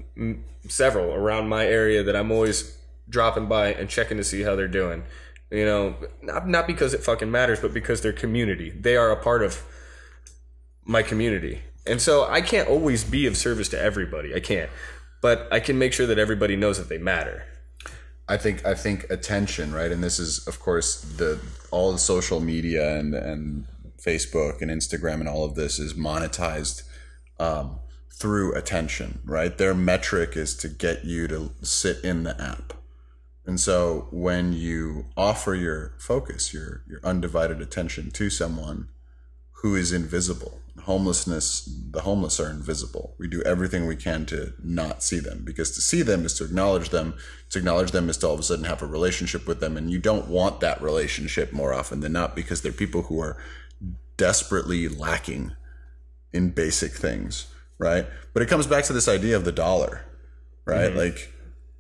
several 0.69 1.13
around 1.15 1.49
my 1.49 1.67
area 1.67 2.03
that 2.03 2.17
i'm 2.17 2.31
always 2.31 2.77
dropping 3.09 3.47
by 3.47 3.73
and 3.73 3.89
checking 3.89 4.17
to 4.17 4.25
see 4.25 4.43
how 4.43 4.55
they're 4.55 4.69
doing 4.69 5.03
you 5.51 5.65
know 5.65 5.97
not, 6.23 6.47
not 6.47 6.67
because 6.67 6.93
it 6.93 7.03
fucking 7.03 7.31
matters 7.31 7.61
but 7.61 7.73
because 7.73 8.01
they're 8.03 8.13
community 8.13 8.71
they 8.71 8.97
are 8.97 9.11
a 9.11 9.17
part 9.17 9.43
of 9.43 9.63
my 10.89 11.03
community. 11.03 11.61
And 11.87 12.01
so 12.01 12.27
I 12.29 12.41
can't 12.41 12.69
always 12.69 13.05
be 13.05 13.27
of 13.27 13.37
service 13.37 13.69
to 13.69 13.81
everybody. 13.81 14.35
I 14.35 14.41
can't. 14.41 14.71
But 15.21 15.47
I 15.53 15.61
can 15.61 15.79
make 15.79 15.93
sure 15.93 16.07
that 16.07 16.19
everybody 16.19 16.57
knows 16.57 16.79
that 16.79 16.89
they 16.89 16.99
matter. 16.99 17.45
I 18.29 18.37
think 18.37 18.67
I 18.67 18.75
think 18.75 19.09
attention, 19.11 19.73
right? 19.73 19.91
And 19.91 20.03
this 20.03 20.19
is 20.19 20.47
of 20.47 20.61
course 20.61 21.01
the 21.01 21.41
all 21.71 21.93
the 21.93 21.99
social 21.99 22.41
media 22.41 22.99
and 22.99 23.15
and 23.15 23.67
Facebook 24.01 24.63
and 24.63 24.71
Instagram 24.71 25.21
and 25.21 25.29
all 25.29 25.45
of 25.45 25.55
this 25.55 25.79
is 25.79 25.95
monetized 25.95 26.83
um, 27.39 27.81
through 28.13 28.55
attention, 28.55 29.21
right? 29.25 29.57
Their 29.57 29.75
metric 29.75 30.37
is 30.37 30.57
to 30.57 30.69
get 30.69 31.05
you 31.05 31.29
to 31.29 31.53
sit 31.63 32.03
in 32.05 32.25
the 32.25 32.41
app. 32.41 32.75
And 33.47 33.59
so 33.59 34.09
when 34.11 34.53
you 34.53 35.07
offer 35.17 35.55
your 35.55 35.95
focus, 35.99 36.53
your 36.53 36.83
your 36.87 37.01
undivided 37.03 37.63
attention 37.63 38.11
to 38.11 38.29
someone 38.29 38.89
who 39.63 39.75
is 39.75 39.93
invisible, 39.93 40.61
homelessness, 40.83 41.69
the 41.91 42.03
homeless 42.03 42.39
are 42.39 42.51
invisible. 42.51 43.15
We 43.19 43.27
do 43.27 43.43
everything 43.43 43.87
we 43.87 43.97
can 43.97 44.27
to 44.27 44.53
not 44.63 45.03
see 45.03 45.19
them 45.19 45.43
because 45.45 45.71
to 45.73 45.81
see 45.81 46.03
them 46.03 46.25
is 46.25 46.35
to 46.35 46.45
acknowledge 46.45 46.91
them. 46.91 47.15
To 47.51 47.59
acknowledge 47.59 47.91
them 47.91 48.09
is 48.09 48.19
to 48.19 48.29
all 48.29 48.35
of 48.35 48.41
a 48.41 48.43
sudden 48.43 48.65
have 48.67 48.83
a 48.83 48.87
relationship 48.87 49.47
with 49.47 49.61
them. 49.61 49.77
And 49.77 49.91
you 49.91 49.99
don't 49.99 50.29
want 50.29 50.61
that 50.61 50.83
relationship 50.83 51.53
more 51.53 51.73
often 51.73 52.01
than 52.01 52.13
not 52.13 52.37
because 52.37 52.63
they're 52.63 52.73
people 52.73 53.03
who 53.03 53.21
are 53.21 53.37
desperately 54.19 54.87
lacking 54.89 55.53
in 56.35 56.51
basic 56.51 56.93
things, 56.93 57.47
right? 57.79 58.07
But 58.35 58.43
it 58.43 58.47
comes 58.51 58.67
back 58.67 58.85
to 58.85 58.93
this 58.93 59.09
idea 59.09 59.35
of 59.37 59.47
the 59.47 59.53
dollar, 59.53 60.03
right? 60.67 60.95
Like 60.95 61.33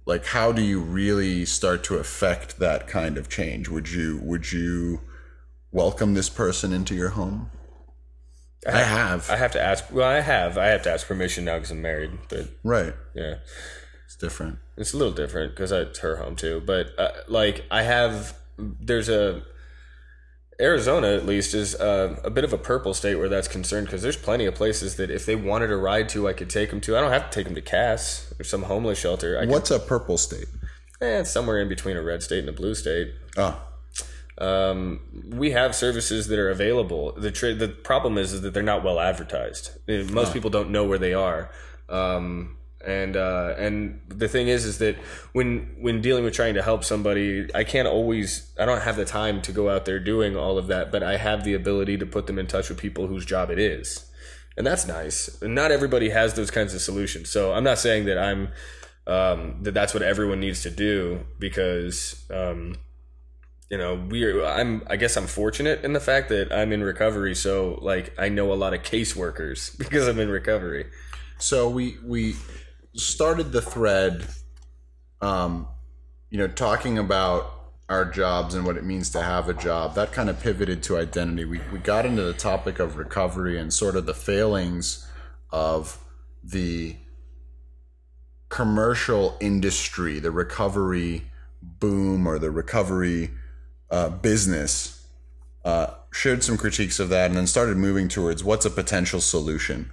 like 0.07 0.24
how 0.24 0.53
do 0.53 0.62
you 0.62 0.81
really 0.81 1.44
start 1.44 1.85
to 1.85 1.96
affect 1.96 2.59
that 2.61 2.87
kind 2.88 3.18
of 3.18 3.29
change? 3.29 3.68
Would 3.68 3.90
you 3.90 4.18
would 4.22 4.51
you 4.53 5.03
welcome 5.70 6.14
this 6.14 6.31
person 6.31 6.72
into 6.72 6.94
your 6.94 7.11
home? 7.11 7.51
I 8.66 8.79
have. 8.79 9.29
I 9.31 9.37
have 9.37 9.53
to 9.53 9.61
ask. 9.62 9.85
Well, 9.92 10.09
I 10.09 10.20
have. 10.20 10.57
I 10.59 10.66
have 10.68 10.83
to 10.83 10.90
ask 10.90 11.07
permission 11.07 11.44
now 11.44 11.57
because 11.57 11.70
I'm 11.70 11.83
married. 11.83 12.11
But 12.29 12.48
Right. 12.64 12.94
yeah, 13.14 13.35
It's 14.07 14.16
different. 14.16 14.59
it's 14.77 14.92
a 14.94 14.96
little 14.96 15.12
different 15.14 15.53
because 15.55 15.70
it's 15.70 16.01
her 16.01 16.16
home 16.16 16.35
too. 16.37 16.62
But 16.66 16.88
uh, 16.98 17.11
like, 17.29 17.64
I 17.70 17.83
have. 17.83 18.35
There's 18.59 19.09
a 19.09 19.42
Arizona 20.61 21.09
at 21.14 21.25
least 21.25 21.55
is 21.55 21.75
uh, 21.77 22.18
a 22.25 22.31
bit 22.31 22.42
of 22.44 22.53
a 22.53 22.59
purple 22.59 22.92
state 22.92 23.14
where 23.14 23.29
that's 23.29 23.47
concerned 23.47 23.87
because 23.87 24.03
there's 24.03 24.16
plenty 24.16 24.44
of 24.44 24.55
places 24.57 24.97
that 24.97 25.09
if 25.11 25.25
they 25.25 25.37
wanted 25.37 25.71
a 25.71 25.77
ride 25.77 26.09
to, 26.11 26.27
I 26.27 26.33
could 26.33 26.51
take 26.51 26.71
them 26.71 26.81
to. 26.83 26.97
I 26.97 27.01
don't 27.01 27.12
have 27.12 27.31
to 27.31 27.35
take 27.35 27.44
them 27.47 27.55
to 27.55 27.62
Cass 27.62 28.35
or 28.40 28.44
some 28.44 28.64
homeless 28.64 28.99
shelter. 28.99 29.37
I 29.38 29.42
could, 29.42 29.51
What's 29.51 29.71
a 29.71 29.79
purple 29.79 30.18
state? 30.18 30.47
eh, 31.01 31.21
it's 31.21 31.31
somewhere 31.31 31.61
in 31.61 31.68
between 31.68 31.97
a 31.97 32.03
red 32.03 32.23
state 32.25 32.40
and 32.40 32.49
a 32.49 32.53
blue 32.53 32.75
state. 32.75 33.14
Oh, 33.37 33.61
um, 34.38 35.01
we 35.31 35.51
have 35.53 35.75
services 35.75 36.27
that 36.29 36.38
are 36.38 36.51
available. 36.51 37.12
The 37.12 37.31
tra- 37.31 37.55
the 37.55 37.68
problem 37.68 38.18
is, 38.18 38.33
is 38.33 38.42
that 38.42 38.53
they're 38.55 38.62
not 38.62 38.83
well 38.85 38.99
advertised. 39.01 39.71
Uh, 39.88 40.05
Most 40.12 40.33
people 40.33 40.51
don't 40.51 40.71
know 40.71 40.85
where 40.85 40.99
they 40.99 41.14
are. 41.14 41.51
Um, 41.88 42.58
and 42.88 43.16
uh, 43.16 43.55
and 43.59 44.01
the 44.09 44.29
thing 44.29 44.48
is, 44.48 44.64
is 44.64 44.79
that 44.79 44.96
when 45.33 45.77
when 45.79 46.01
dealing 46.01 46.24
with 46.24 46.33
trying 46.33 46.55
to 46.55 46.62
help 46.62 46.85
somebody, 46.85 47.48
I 47.55 47.64
can't 47.64 47.87
always. 47.87 48.51
I 48.59 48.64
don't 48.64 48.81
have 48.81 48.96
the 48.96 49.05
time 49.05 49.42
to 49.42 49.53
go 49.53 49.68
out 49.68 49.85
there 49.85 50.01
doing 50.01 50.37
all 50.37 50.57
of 50.57 50.68
that, 50.68 50.90
but 50.90 51.03
I 51.03 51.18
have 51.18 51.44
the 51.44 51.55
ability 51.55 51.98
to 51.98 52.07
put 52.07 52.27
them 52.27 52.38
in 52.38 52.46
touch 52.46 52.70
with 52.70 52.79
people 52.79 53.07
whose 53.07 53.27
job 53.27 53.51
it 53.51 53.59
is, 53.59 54.11
and 54.57 54.66
that's 54.66 54.87
nice. 54.87 55.40
Not 55.42 55.70
everybody 55.70 56.09
has 56.09 56.35
those 56.35 56.51
kinds 56.51 56.72
of 56.72 56.81
solutions. 56.81 57.29
So 57.29 57.53
I'm 57.53 57.64
not 57.64 57.79
saying 57.79 58.07
that 58.07 58.16
I'm 58.16 58.48
um, 59.07 59.59
that 59.62 59.74
that's 59.74 59.92
what 59.92 60.03
everyone 60.03 60.40
needs 60.40 60.62
to 60.62 60.70
do 60.70 61.27
because. 61.38 62.24
Um, 62.31 62.74
you 63.70 63.77
know 63.77 64.03
we're 64.09 64.42
i'm 64.46 64.83
i 64.87 64.96
guess 64.96 65.14
i'm 65.18 65.27
fortunate 65.27 65.85
in 65.85 65.92
the 65.92 66.01
fact 66.01 66.31
that 66.31 66.51
i'm 66.51 66.72
in 66.72 66.83
recovery 66.83 67.35
so 67.35 67.79
like 67.83 68.14
i 68.18 68.27
know 68.27 68.51
a 68.51 68.55
lot 68.55 68.72
of 68.72 68.83
caseworkers 68.83 69.77
because 69.83 70.09
i'm 70.09 70.18
in 70.18 70.31
recovery 70.31 70.87
so 71.38 71.68
we 71.68 71.98
we 72.03 72.35
started 72.98 73.52
the 73.52 73.62
thread, 73.62 74.26
um, 75.20 75.68
you 76.30 76.38
know, 76.38 76.48
talking 76.48 76.99
about 76.99 77.55
our 77.88 78.05
jobs 78.05 78.55
and 78.55 78.66
what 78.66 78.76
it 78.76 78.84
means 78.84 79.11
to 79.11 79.22
have 79.22 79.49
a 79.49 79.55
job. 79.55 79.94
That 79.94 80.12
kind 80.12 80.28
of 80.28 80.40
pivoted 80.40 80.82
to 80.84 80.99
identity. 80.99 81.44
We 81.44 81.61
we 81.72 81.78
got 81.78 82.05
into 82.05 82.22
the 82.22 82.34
topic 82.34 82.78
of 82.78 82.96
recovery 82.96 83.59
and 83.59 83.72
sort 83.72 83.96
of 83.96 84.07
the 84.07 84.14
failings 84.14 85.07
of 85.51 85.99
the 86.44 86.96
commercial 88.49 89.36
industry, 89.40 90.18
the 90.18 90.30
recovery 90.30 91.30
boom 91.62 92.26
or 92.26 92.38
the 92.38 92.51
recovery 92.51 93.30
uh, 93.90 94.11
business. 94.11 94.94
Uh, 95.64 95.94
shared 96.11 96.42
some 96.42 96.57
critiques 96.57 96.99
of 96.99 97.11
that 97.11 97.26
and 97.26 97.36
then 97.36 97.46
started 97.46 97.76
moving 97.76 98.09
towards 98.09 98.42
what's 98.42 98.64
a 98.64 98.70
potential 98.70 99.20
solution 99.20 99.90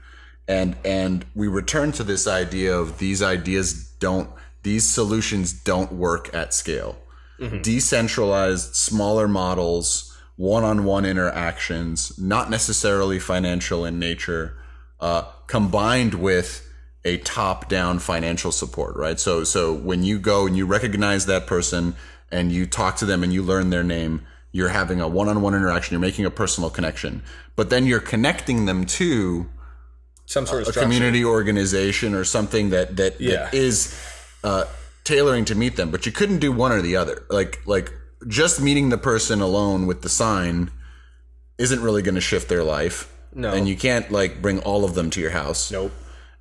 and 0.48 0.76
and 0.86 1.26
we 1.36 1.48
return 1.48 1.92
to 1.92 2.04
this 2.04 2.28
idea 2.28 2.76
of 2.78 2.98
these 3.00 3.22
ideas 3.22 3.90
don't 4.00 4.30
these 4.64 4.88
solutions 4.88 5.54
don't 5.54 5.92
work 5.92 6.34
at 6.34 6.54
scale 6.54 6.98
decentralized 7.62 8.76
smaller 8.76 9.28
models 9.28 10.18
one-on-one 10.38 11.06
interactions 11.06 12.18
not 12.18 12.50
necessarily 12.50 13.20
financial 13.20 13.86
in 13.86 14.00
nature 14.00 14.58
uh, 15.00 15.24
combined 15.48 16.14
with 16.14 16.66
a 17.06 17.18
top 17.20 17.70
down 17.70 18.00
financial 18.00 18.52
support, 18.52 18.96
right? 18.96 19.20
So 19.20 19.44
so 19.44 19.74
when 19.74 20.04
you 20.04 20.20
go 20.20 20.48
and 20.48 20.58
you 20.58 20.66
recognize 20.66 21.28
that 21.28 21.46
person 21.46 21.96
and 22.32 22.52
you 22.52 22.66
talk 22.66 22.98
to 22.98 23.06
them 23.06 23.24
and 23.24 23.32
you 23.32 23.44
learn 23.44 23.70
their 23.70 23.84
name, 23.84 24.26
you're 24.52 24.70
having 24.70 25.00
a 25.00 25.08
one 25.08 25.30
on 25.30 25.42
one 25.42 25.54
interaction, 25.54 25.94
you're 25.94 26.02
making 26.02 26.26
a 26.26 26.32
personal 26.32 26.70
connection. 26.70 27.24
But 27.56 27.70
then 27.70 27.86
you're 27.86 28.00
connecting 28.00 28.66
them 28.66 28.86
to 28.86 29.48
Some 30.26 30.46
sort 30.46 30.68
of 30.68 30.76
a 30.76 30.80
community 30.80 31.24
organization 31.24 32.14
or 32.16 32.24
something 32.24 32.72
that 32.72 32.98
that, 32.98 33.22
Yeah. 33.22 33.32
that 33.46 33.54
is 33.54 33.96
uh, 34.44 34.66
tailoring 35.04 35.46
to 35.46 35.56
meet 35.56 35.76
them. 35.76 35.92
But 35.92 36.06
you 36.06 36.12
couldn't 36.12 36.40
do 36.40 36.52
one 36.52 36.72
or 36.72 36.82
the 36.82 36.96
other. 36.96 37.24
Like 37.30 37.62
like 37.66 37.92
just 38.28 38.60
meeting 38.62 38.90
the 38.90 38.98
person 38.98 39.40
alone 39.42 39.86
with 39.86 40.02
the 40.02 40.10
sign 40.10 40.72
isn't 41.58 41.82
really 41.82 42.02
going 42.02 42.16
to 42.16 42.22
shift 42.22 42.50
their 42.50 42.64
life. 42.64 43.12
No. 43.38 43.54
and 43.54 43.68
you 43.68 43.76
can't 43.76 44.10
like 44.12 44.42
bring 44.42 44.60
all 44.60 44.86
of 44.86 44.96
them 44.96 45.10
to 45.10 45.20
your 45.20 45.32
house. 45.32 45.70
Nope. 45.70 45.92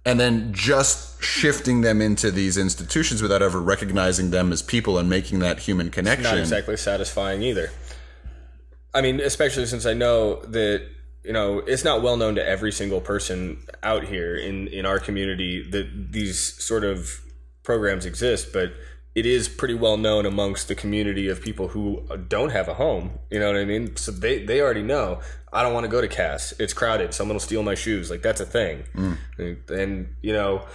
And 0.07 0.20
then 0.20 0.53
just 0.53 1.20
shifting 1.20 1.80
them 1.80 2.01
into 2.01 2.30
these 2.30 2.57
institutions 2.57 3.20
without 3.20 3.43
ever 3.43 3.61
recognizing 3.61 4.30
them 4.30 4.53
as 4.53 4.62
people 4.62 4.97
and 4.99 5.11
making 5.11 5.41
that 5.41 5.59
human 5.59 5.91
connection. 5.91 6.22
not 6.22 6.39
exactly 6.39 6.76
satisfying 6.76 7.43
either. 7.43 7.70
I 8.95 9.01
mean, 9.01 9.18
especially 9.18 9.66
since 9.66 9.87
I 9.87 9.93
know 9.95 10.37
that 10.43 10.87
you 11.24 11.32
know 11.32 11.58
it's 11.58 11.84
not 11.84 12.02
well 12.02 12.16
known 12.16 12.34
to 12.34 12.46
every 12.46 12.70
single 12.70 13.00
person 13.00 13.64
out 13.82 14.04
here 14.04 14.36
in 14.36 14.68
in 14.68 14.86
our 14.86 14.98
community 14.98 15.68
that 15.70 16.12
these 16.12 16.38
sort 16.62 16.84
of 16.84 17.20
programs 17.62 18.04
exist, 18.04 18.52
but 18.52 18.72
it 19.14 19.26
is 19.26 19.48
pretty 19.48 19.74
well 19.74 19.96
known 19.96 20.26
amongst 20.26 20.68
the 20.68 20.74
community 20.74 21.28
of 21.28 21.40
people 21.40 21.68
who 21.68 22.06
don't 22.28 22.50
have 22.50 22.68
a 22.68 22.74
home. 22.74 23.18
You 23.30 23.38
know 23.40 23.46
what 23.46 23.56
I 23.56 23.64
mean? 23.64 23.96
So 23.96 24.12
they 24.12 24.44
they 24.44 24.60
already 24.60 24.82
know. 24.82 25.20
I 25.52 25.62
don't 25.62 25.72
want 25.72 25.84
to 25.84 25.90
go 25.90 26.00
to 26.00 26.08
Cass. 26.08 26.52
It's 26.58 26.72
crowded. 26.72 27.14
Someone 27.14 27.36
will 27.36 27.40
steal 27.40 27.62
my 27.62 27.76
shoes. 27.76 28.10
Like 28.10 28.22
that's 28.22 28.40
a 28.40 28.46
thing. 28.46 28.84
And 29.68 30.14
you 30.20 30.32
know, 30.32 30.66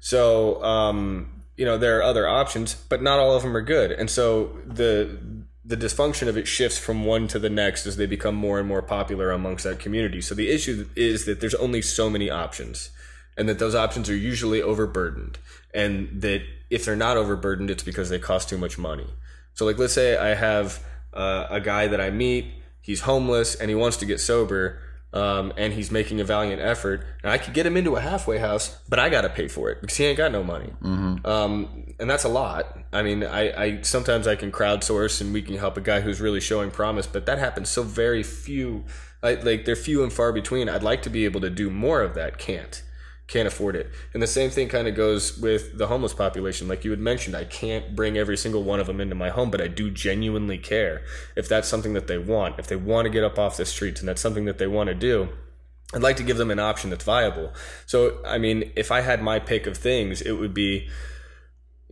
so 0.00 0.62
um, 0.64 1.42
you 1.56 1.64
know 1.64 1.78
there 1.78 1.98
are 1.98 2.02
other 2.02 2.26
options, 2.26 2.74
but 2.74 3.02
not 3.02 3.18
all 3.18 3.36
of 3.36 3.42
them 3.42 3.56
are 3.56 3.62
good. 3.62 3.92
And 3.92 4.10
so 4.10 4.56
the 4.66 5.18
the 5.64 5.76
dysfunction 5.76 6.28
of 6.28 6.36
it 6.36 6.48
shifts 6.48 6.78
from 6.78 7.04
one 7.04 7.28
to 7.28 7.38
the 7.38 7.50
next 7.50 7.86
as 7.86 7.96
they 7.96 8.06
become 8.06 8.34
more 8.34 8.58
and 8.58 8.66
more 8.66 8.82
popular 8.82 9.30
amongst 9.30 9.64
that 9.64 9.78
community. 9.78 10.20
So 10.20 10.34
the 10.34 10.50
issue 10.50 10.88
is 10.96 11.24
that 11.26 11.40
there's 11.40 11.54
only 11.54 11.82
so 11.82 12.10
many 12.10 12.30
options, 12.30 12.90
and 13.36 13.48
that 13.48 13.58
those 13.58 13.74
options 13.74 14.10
are 14.10 14.16
usually 14.16 14.60
overburdened, 14.60 15.38
and 15.72 16.20
that 16.20 16.42
if 16.68 16.84
they're 16.84 16.96
not 16.96 17.16
overburdened, 17.16 17.70
it's 17.70 17.82
because 17.82 18.10
they 18.10 18.18
cost 18.18 18.48
too 18.48 18.58
much 18.58 18.76
money. 18.78 19.06
So 19.54 19.64
like 19.64 19.78
let's 19.78 19.92
say 19.92 20.16
I 20.16 20.34
have 20.34 20.82
uh, 21.12 21.46
a 21.50 21.60
guy 21.60 21.86
that 21.86 22.00
I 22.00 22.10
meet, 22.10 22.46
he's 22.80 23.02
homeless 23.02 23.54
and 23.54 23.68
he 23.68 23.74
wants 23.74 23.96
to 23.98 24.06
get 24.06 24.20
sober. 24.20 24.80
Um, 25.14 25.52
and 25.58 25.74
he's 25.74 25.90
making 25.90 26.20
a 26.20 26.24
valiant 26.24 26.62
effort, 26.62 27.04
and 27.22 27.30
I 27.30 27.36
could 27.36 27.52
get 27.52 27.66
him 27.66 27.76
into 27.76 27.96
a 27.96 28.00
halfway 28.00 28.38
house, 28.38 28.78
but 28.88 28.98
I 28.98 29.10
got 29.10 29.22
to 29.22 29.28
pay 29.28 29.46
for 29.46 29.68
it 29.70 29.82
because 29.82 29.98
he 29.98 30.06
ain't 30.06 30.16
got 30.16 30.32
no 30.32 30.42
money. 30.42 30.70
Um, 31.26 31.94
and 32.00 32.08
that's 32.08 32.24
a 32.24 32.30
lot. 32.30 32.78
I 32.94 33.02
mean, 33.02 33.22
I, 33.22 33.62
I 33.62 33.82
sometimes 33.82 34.26
I 34.26 34.36
can 34.36 34.50
crowdsource 34.50 35.20
and 35.20 35.34
we 35.34 35.42
can 35.42 35.56
help 35.56 35.76
a 35.76 35.82
guy 35.82 36.00
who's 36.00 36.20
really 36.20 36.40
showing 36.40 36.70
promise, 36.70 37.06
but 37.06 37.26
that 37.26 37.38
happens 37.38 37.68
so 37.68 37.82
very 37.82 38.22
few. 38.22 38.84
Like, 39.22 39.44
like 39.44 39.64
they're 39.66 39.76
few 39.76 40.02
and 40.02 40.10
far 40.12 40.32
between. 40.32 40.68
I'd 40.70 40.82
like 40.82 41.02
to 41.02 41.10
be 41.10 41.26
able 41.26 41.42
to 41.42 41.50
do 41.50 41.68
more 41.70 42.00
of 42.00 42.14
that. 42.14 42.38
Can't, 42.38 42.82
can't 43.32 43.48
afford 43.48 43.74
it. 43.74 43.90
And 44.12 44.22
the 44.22 44.26
same 44.26 44.50
thing 44.50 44.68
kind 44.68 44.86
of 44.86 44.94
goes 44.94 45.38
with 45.38 45.78
the 45.78 45.86
homeless 45.86 46.12
population. 46.12 46.68
Like 46.68 46.84
you 46.84 46.90
had 46.90 47.00
mentioned, 47.00 47.34
I 47.34 47.44
can't 47.44 47.96
bring 47.96 48.18
every 48.18 48.36
single 48.36 48.62
one 48.62 48.78
of 48.78 48.86
them 48.86 49.00
into 49.00 49.14
my 49.14 49.30
home, 49.30 49.50
but 49.50 49.60
I 49.60 49.68
do 49.68 49.90
genuinely 49.90 50.58
care 50.58 51.02
if 51.34 51.48
that's 51.48 51.66
something 51.66 51.94
that 51.94 52.08
they 52.08 52.18
want. 52.18 52.58
If 52.58 52.66
they 52.66 52.76
want 52.76 53.06
to 53.06 53.10
get 53.10 53.24
up 53.24 53.38
off 53.38 53.56
the 53.56 53.64
streets 53.64 54.00
and 54.00 54.08
that's 54.08 54.20
something 54.20 54.44
that 54.44 54.58
they 54.58 54.66
want 54.66 54.88
to 54.88 54.94
do. 54.94 55.30
I'd 55.94 56.02
like 56.02 56.16
to 56.16 56.22
give 56.22 56.36
them 56.36 56.50
an 56.50 56.58
option 56.58 56.90
that's 56.90 57.04
viable. 57.04 57.52
So, 57.86 58.18
I 58.24 58.38
mean, 58.38 58.70
if 58.76 58.90
I 58.90 59.00
had 59.00 59.22
my 59.22 59.38
pick 59.38 59.66
of 59.66 59.76
things, 59.76 60.20
it 60.20 60.32
would 60.32 60.54
be 60.54 60.88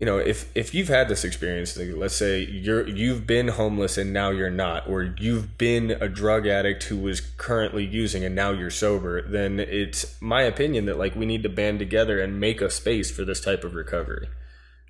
you 0.00 0.06
know 0.06 0.18
if 0.18 0.50
if 0.56 0.74
you've 0.74 0.88
had 0.88 1.08
this 1.08 1.24
experience 1.24 1.76
like, 1.76 1.90
let's 1.94 2.16
say 2.16 2.40
you're 2.40 2.88
you've 2.88 3.26
been 3.26 3.48
homeless 3.48 3.98
and 3.98 4.12
now 4.12 4.30
you're 4.30 4.50
not 4.50 4.88
or 4.88 5.14
you've 5.18 5.58
been 5.58 5.90
a 6.00 6.08
drug 6.08 6.46
addict 6.46 6.82
who 6.84 6.96
was 6.96 7.20
currently 7.20 7.84
using 7.84 8.24
and 8.24 8.34
now 8.34 8.50
you're 8.50 8.70
sober 8.70 9.20
then 9.22 9.60
it's 9.60 10.20
my 10.20 10.42
opinion 10.42 10.86
that 10.86 10.98
like 10.98 11.14
we 11.14 11.26
need 11.26 11.42
to 11.42 11.50
band 11.50 11.78
together 11.78 12.18
and 12.18 12.40
make 12.40 12.62
a 12.62 12.70
space 12.70 13.10
for 13.10 13.24
this 13.24 13.40
type 13.40 13.62
of 13.62 13.74
recovery. 13.74 14.28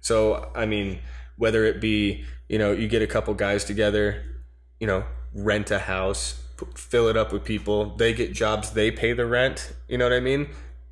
So 0.01 0.51
i 0.55 0.65
mean 0.65 1.01
whether 1.37 1.65
it 1.65 1.81
be 1.81 2.25
you 2.49 2.59
know 2.59 2.73
you 2.73 2.87
get 2.87 3.03
a 3.03 3.07
couple 3.07 3.35
guys 3.35 3.65
together 3.65 4.23
you 4.79 4.87
know 4.87 5.05
rent 5.35 5.71
a 5.71 5.81
house 5.81 6.41
fill 6.75 7.09
it 7.09 7.17
up 7.17 7.33
with 7.33 7.45
people 7.45 7.97
they 7.97 8.13
get 8.13 8.33
jobs 8.33 8.73
they 8.73 8.91
pay 8.91 9.13
the 9.13 9.27
rent 9.27 9.73
you 9.89 9.99
know 9.99 10.05
what 10.05 10.13
i 10.13 10.21
mean 10.21 10.49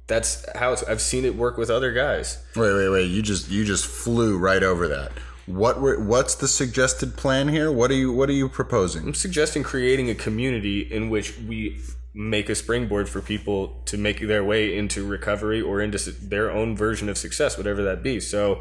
that's 0.09 0.45
how 0.57 0.73
it's, 0.73 0.83
i've 0.85 1.01
seen 1.01 1.25
it 1.25 1.37
work 1.37 1.57
with 1.57 1.71
other 1.71 1.93
guys 1.93 2.39
Wait, 2.57 2.73
wait, 2.75 2.89
wait! 2.89 3.05
You 3.05 3.23
just 3.23 3.49
you 3.51 3.65
just 3.65 3.87
flew 3.87 4.37
right 4.37 4.65
over 4.65 4.89
that. 4.89 5.13
What 5.47 5.81
were 5.81 6.01
what's 6.01 6.35
the 6.35 6.49
suggested 6.49 7.17
plan 7.17 7.47
here? 7.49 7.71
What 7.71 7.91
are 7.93 7.95
you 7.95 8.13
what 8.13 8.29
are 8.29 8.33
you 8.33 8.49
proposing? 8.49 9.05
I'm 9.05 9.15
suggesting 9.15 9.63
creating 9.63 10.11
a 10.11 10.15
community 10.17 10.81
in 10.81 11.09
which 11.09 11.39
we 11.39 11.79
make 12.15 12.49
a 12.49 12.57
springboard 12.57 13.09
for 13.09 13.23
people 13.23 13.81
to 13.85 13.97
make 13.97 14.27
their 14.27 14.43
way 14.43 14.77
into 14.77 15.07
recovery 15.07 15.61
or 15.61 15.81
into 15.81 16.11
their 16.11 16.51
own 16.51 16.77
version 16.77 17.09
of 17.09 17.17
success, 17.17 17.57
whatever 17.57 17.85
that 17.85 18.03
be. 18.03 18.19
So, 18.19 18.61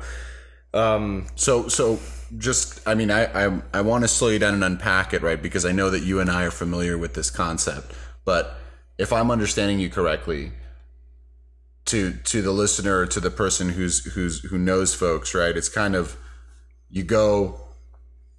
um, 0.75 1.25
So 1.35 1.67
so 1.69 1.99
just 2.37 2.87
I 2.87 2.93
mean 2.93 3.09
I 3.09 3.47
I, 3.47 3.61
I 3.73 3.81
want 3.81 4.03
to 4.03 4.07
slow 4.07 4.29
you 4.29 4.37
down 4.37 4.53
and 4.53 4.63
unpack 4.63 5.13
it 5.13 5.23
right 5.23 5.41
because 5.41 5.65
I 5.65 5.71
know 5.71 5.89
that 5.89 6.03
you 6.03 6.19
and 6.19 6.29
I 6.29 6.43
are 6.43 6.51
familiar 6.51 6.99
with 6.99 7.15
this 7.15 7.31
concept, 7.31 7.93
but 8.25 8.59
if 8.99 9.11
I'm 9.11 9.31
understanding 9.31 9.79
you 9.79 9.89
correctly, 9.89 10.51
to 11.87 12.13
to 12.13 12.41
the 12.41 12.51
listener 12.51 13.05
to 13.05 13.19
the 13.19 13.31
person 13.31 13.69
who's 13.69 14.05
who's 14.13 14.41
who 14.41 14.57
knows 14.57 14.93
folks 14.93 15.33
right, 15.33 15.55
it's 15.55 15.69
kind 15.69 15.95
of 15.95 16.17
you 16.89 17.03
go, 17.03 17.59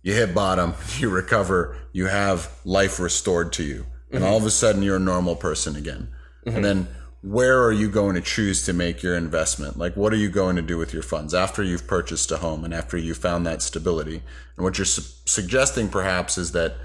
you 0.03 0.15
hit 0.15 0.35
bottom, 0.35 0.75
you 0.99 1.11
recover, 1.11 1.77
you 1.93 2.07
have 2.07 2.51
life 2.65 2.99
restored 2.99 3.53
to 3.55 3.65
you, 3.65 3.87
and 4.11 4.25
all 4.25 4.37
of 4.37 4.45
a 4.45 4.51
sudden 4.51 4.83
you're 4.83 4.97
a 4.97 5.01
normal 5.01 5.37
person 5.37 5.77
again, 5.77 6.09
and 6.47 6.65
then 6.65 6.89
where 7.21 7.65
are 7.65 7.73
you 7.73 7.91
going 7.91 8.15
to 8.15 8.21
choose 8.21 8.65
to 8.65 8.73
make 8.73 9.03
your 9.03 9.17
investment? 9.17 9.77
Like, 9.77 9.97
what 9.97 10.13
are 10.13 10.17
you 10.17 10.31
going 10.31 10.57
to 10.57 10.63
do 10.63 10.79
with 10.79 10.93
your 10.93 11.03
funds 11.03 11.35
after 11.35 11.65
you've 11.65 11.87
purchased 11.87 12.31
a 12.31 12.37
home 12.37 12.65
and 12.65 12.73
after 12.73 12.97
you've 12.97 13.19
found 13.19 13.45
that 13.47 13.61
stability? 13.61 14.23
And 14.57 14.65
what 14.65 14.79
you're 14.79 14.85
su- 14.85 15.03
suggesting 15.25 15.89
perhaps 15.89 16.39
is 16.39 16.53
that 16.53 16.77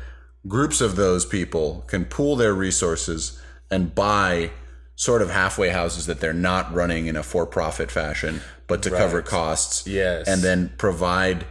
groups 0.48 0.82
of 0.82 0.96
those 0.96 1.26
people 1.26 1.84
can 1.88 2.06
pool 2.06 2.36
their 2.36 2.54
resources 2.54 3.40
and 3.70 3.94
buy 3.94 4.52
sort 4.96 5.22
of 5.22 5.30
halfway 5.32 5.70
houses 5.70 6.06
that 6.06 6.20
they're 6.20 6.34
not 6.34 6.74
running 6.74 7.08
in 7.08 7.16
a 7.16 7.24
for 7.24 7.46
profit 7.46 7.90
fashion, 7.92 8.42
but 8.68 8.84
to 8.84 8.90
cover 8.90 9.22
costs. 9.22 9.88
Yes. 9.88 10.28
And 10.28 10.42
then 10.42 10.72
provide 10.78 11.46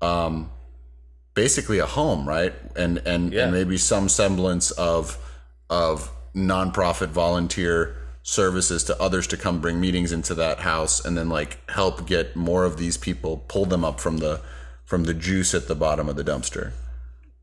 um, 0.00 0.50
basically 1.34 1.78
a 1.78 1.86
home, 1.86 2.26
right? 2.28 2.54
And 2.74 2.98
and, 2.98 3.32
Yeah. 3.32 3.44
and 3.44 3.52
maybe 3.52 3.76
some 3.78 4.08
semblance 4.08 4.70
of 4.72 5.18
of 5.68 6.10
nonprofit 6.34 7.08
volunteer 7.08 7.96
services 8.22 8.82
to 8.84 9.00
others 9.00 9.26
to 9.28 9.36
come 9.36 9.60
bring 9.60 9.80
meetings 9.80 10.10
into 10.12 10.34
that 10.34 10.58
house 10.60 11.04
and 11.04 11.16
then 11.16 11.28
like 11.28 11.58
help 11.70 12.06
get 12.06 12.34
more 12.34 12.64
of 12.64 12.76
these 12.76 12.96
people 12.96 13.44
pull 13.48 13.64
them 13.64 13.84
up 13.84 14.00
from 14.00 14.18
the 14.18 14.40
from 14.84 15.04
the 15.04 15.14
juice 15.14 15.54
at 15.54 15.68
the 15.68 15.74
bottom 15.74 16.08
of 16.08 16.16
the 16.16 16.24
dumpster. 16.24 16.72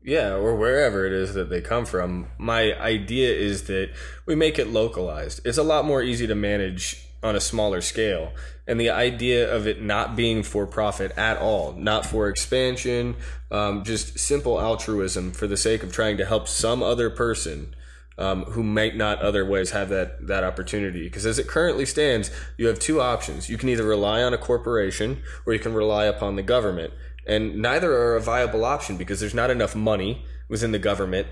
Yeah, 0.04 0.34
or 0.34 0.54
wherever 0.54 1.06
it 1.06 1.12
is 1.12 1.32
that 1.32 1.48
they 1.48 1.62
come 1.62 1.86
from. 1.86 2.28
My 2.36 2.78
idea 2.78 3.34
is 3.34 3.64
that 3.64 3.90
we 4.26 4.34
make 4.34 4.58
it 4.58 4.68
localized. 4.68 5.40
It's 5.46 5.58
a 5.58 5.62
lot 5.62 5.86
more 5.86 6.02
easy 6.02 6.26
to 6.26 6.34
manage 6.34 7.08
on 7.22 7.34
a 7.34 7.40
smaller 7.40 7.80
scale. 7.80 8.32
And 8.66 8.78
the 8.78 8.90
idea 8.90 9.50
of 9.52 9.66
it 9.66 9.82
not 9.82 10.14
being 10.14 10.42
for 10.42 10.66
profit 10.66 11.16
at 11.16 11.38
all, 11.38 11.72
not 11.72 12.04
for 12.04 12.28
expansion, 12.28 13.16
um, 13.50 13.82
just 13.82 14.18
simple 14.18 14.60
altruism 14.60 15.32
for 15.32 15.46
the 15.46 15.56
sake 15.56 15.82
of 15.82 15.90
trying 15.90 16.18
to 16.18 16.26
help 16.26 16.48
some 16.48 16.82
other 16.82 17.08
person 17.08 17.74
um, 18.18 18.44
who 18.44 18.62
might 18.62 18.96
not 18.96 19.20
otherwise 19.20 19.70
have 19.70 19.88
that, 19.88 20.26
that 20.26 20.44
opportunity. 20.44 21.04
Because 21.04 21.24
as 21.24 21.38
it 21.38 21.48
currently 21.48 21.86
stands, 21.86 22.30
you 22.58 22.66
have 22.66 22.78
two 22.78 23.00
options. 23.00 23.48
You 23.48 23.56
can 23.56 23.70
either 23.70 23.84
rely 23.84 24.22
on 24.22 24.34
a 24.34 24.38
corporation 24.38 25.22
or 25.46 25.54
you 25.54 25.58
can 25.58 25.72
rely 25.72 26.04
upon 26.04 26.36
the 26.36 26.42
government. 26.42 26.92
And 27.26 27.56
neither 27.56 27.92
are 27.92 28.16
a 28.16 28.20
viable 28.20 28.64
option 28.64 28.96
because 28.96 29.20
there's 29.20 29.34
not 29.34 29.50
enough 29.50 29.74
money 29.74 30.24
within 30.48 30.72
the 30.72 30.78
government 30.78 31.26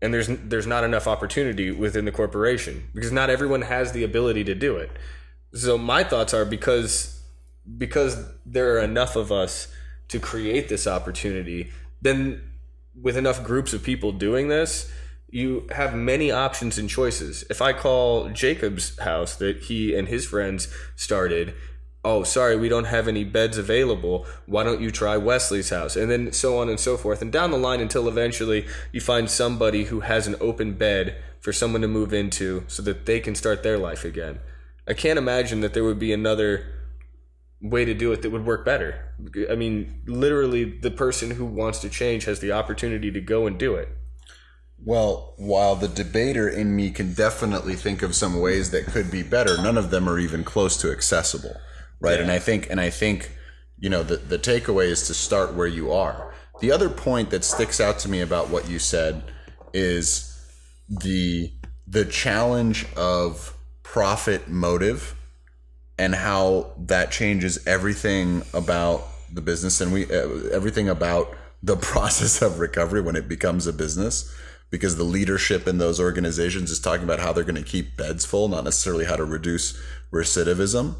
and 0.00 0.14
there's 0.14 0.28
there's 0.28 0.66
not 0.66 0.84
enough 0.84 1.06
opportunity 1.06 1.70
within 1.70 2.04
the 2.04 2.12
corporation 2.12 2.88
because 2.94 3.12
not 3.12 3.30
everyone 3.30 3.62
has 3.62 3.92
the 3.92 4.04
ability 4.04 4.44
to 4.44 4.54
do 4.54 4.76
it. 4.76 4.90
So 5.54 5.76
my 5.76 6.04
thoughts 6.04 6.32
are 6.34 6.44
because 6.44 7.20
because 7.76 8.24
there 8.46 8.76
are 8.76 8.80
enough 8.80 9.16
of 9.16 9.32
us 9.32 9.68
to 10.08 10.18
create 10.18 10.68
this 10.68 10.86
opportunity, 10.86 11.70
then 12.00 12.40
with 13.00 13.16
enough 13.16 13.42
groups 13.44 13.72
of 13.72 13.82
people 13.82 14.12
doing 14.12 14.48
this, 14.48 14.90
you 15.28 15.66
have 15.74 15.94
many 15.94 16.30
options 16.30 16.78
and 16.78 16.88
choices. 16.88 17.44
If 17.50 17.60
I 17.60 17.72
call 17.72 18.30
Jacob's 18.30 18.98
house 18.98 19.36
that 19.36 19.64
he 19.64 19.94
and 19.94 20.08
his 20.08 20.26
friends 20.26 20.72
started, 20.96 21.54
oh, 22.08 22.22
sorry, 22.22 22.56
we 22.56 22.70
don't 22.70 22.86
have 22.86 23.06
any 23.06 23.22
beds 23.22 23.58
available. 23.58 24.24
Why 24.46 24.64
don't 24.64 24.80
you 24.80 24.90
try 24.90 25.18
Wesley's 25.18 25.68
house? 25.68 25.94
And 25.94 26.10
then 26.10 26.32
so 26.32 26.58
on 26.58 26.70
and 26.70 26.80
so 26.80 26.96
forth. 26.96 27.20
And 27.20 27.30
down 27.30 27.50
the 27.50 27.58
line 27.58 27.80
until 27.80 28.08
eventually 28.08 28.66
you 28.92 29.00
find 29.00 29.30
somebody 29.30 29.84
who 29.84 30.00
has 30.00 30.26
an 30.26 30.36
open 30.40 30.72
bed 30.72 31.22
for 31.40 31.52
someone 31.52 31.82
to 31.82 31.88
move 31.88 32.14
into 32.14 32.64
so 32.66 32.82
that 32.82 33.04
they 33.04 33.20
can 33.20 33.34
start 33.34 33.62
their 33.62 33.76
life 33.76 34.06
again. 34.06 34.38
I 34.86 34.94
can't 34.94 35.18
imagine 35.18 35.60
that 35.60 35.74
there 35.74 35.84
would 35.84 35.98
be 35.98 36.14
another 36.14 36.64
way 37.60 37.84
to 37.84 37.92
do 37.92 38.10
it 38.12 38.22
that 38.22 38.30
would 38.30 38.46
work 38.46 38.64
better. 38.64 39.14
I 39.50 39.54
mean, 39.54 40.02
literally, 40.06 40.64
the 40.64 40.90
person 40.90 41.32
who 41.32 41.44
wants 41.44 41.78
to 41.80 41.90
change 41.90 42.24
has 42.24 42.40
the 42.40 42.52
opportunity 42.52 43.10
to 43.10 43.20
go 43.20 43.46
and 43.46 43.58
do 43.58 43.74
it. 43.74 43.88
Well, 44.82 45.34
while 45.36 45.74
the 45.74 45.88
debater 45.88 46.48
in 46.48 46.74
me 46.74 46.90
can 46.90 47.12
definitely 47.12 47.74
think 47.74 48.02
of 48.02 48.14
some 48.14 48.40
ways 48.40 48.70
that 48.70 48.86
could 48.86 49.10
be 49.10 49.22
better, 49.22 49.60
none 49.60 49.76
of 49.76 49.90
them 49.90 50.08
are 50.08 50.18
even 50.18 50.44
close 50.44 50.76
to 50.78 50.92
accessible, 50.92 51.56
right? 52.00 52.16
Yeah. 52.16 52.22
And 52.22 52.30
I 52.30 52.38
think, 52.38 52.70
and 52.70 52.80
I 52.80 52.90
think, 52.90 53.32
you 53.78 53.88
know, 53.88 54.02
the 54.02 54.16
the 54.16 54.38
takeaway 54.38 54.86
is 54.86 55.06
to 55.06 55.14
start 55.14 55.54
where 55.54 55.66
you 55.66 55.92
are. 55.92 56.34
The 56.60 56.72
other 56.72 56.88
point 56.88 57.30
that 57.30 57.44
sticks 57.44 57.80
out 57.80 57.98
to 58.00 58.08
me 58.08 58.20
about 58.20 58.50
what 58.50 58.68
you 58.68 58.78
said 58.78 59.22
is 59.72 60.34
the 60.88 61.52
the 61.86 62.04
challenge 62.04 62.86
of 62.96 63.54
profit 63.82 64.48
motive 64.48 65.14
and 65.98 66.14
how 66.14 66.72
that 66.78 67.10
changes 67.10 67.66
everything 67.66 68.42
about 68.52 69.06
the 69.32 69.40
business 69.40 69.80
and 69.80 69.92
we 69.92 70.04
uh, 70.04 70.28
everything 70.52 70.88
about 70.88 71.34
the 71.62 71.76
process 71.92 72.42
of 72.42 72.58
recovery 72.58 73.00
when 73.00 73.16
it 73.16 73.28
becomes 73.28 73.66
a 73.66 73.72
business 73.72 74.34
because 74.70 74.96
the 74.96 75.04
leadership 75.04 75.66
in 75.66 75.78
those 75.78 75.98
organizations 75.98 76.70
is 76.70 76.78
talking 76.78 77.04
about 77.04 77.20
how 77.20 77.32
they're 77.32 77.44
going 77.44 77.54
to 77.54 77.62
keep 77.62 77.96
beds 77.96 78.24
full 78.24 78.48
not 78.48 78.64
necessarily 78.64 79.04
how 79.04 79.16
to 79.16 79.24
reduce 79.24 79.78
recidivism 80.12 80.94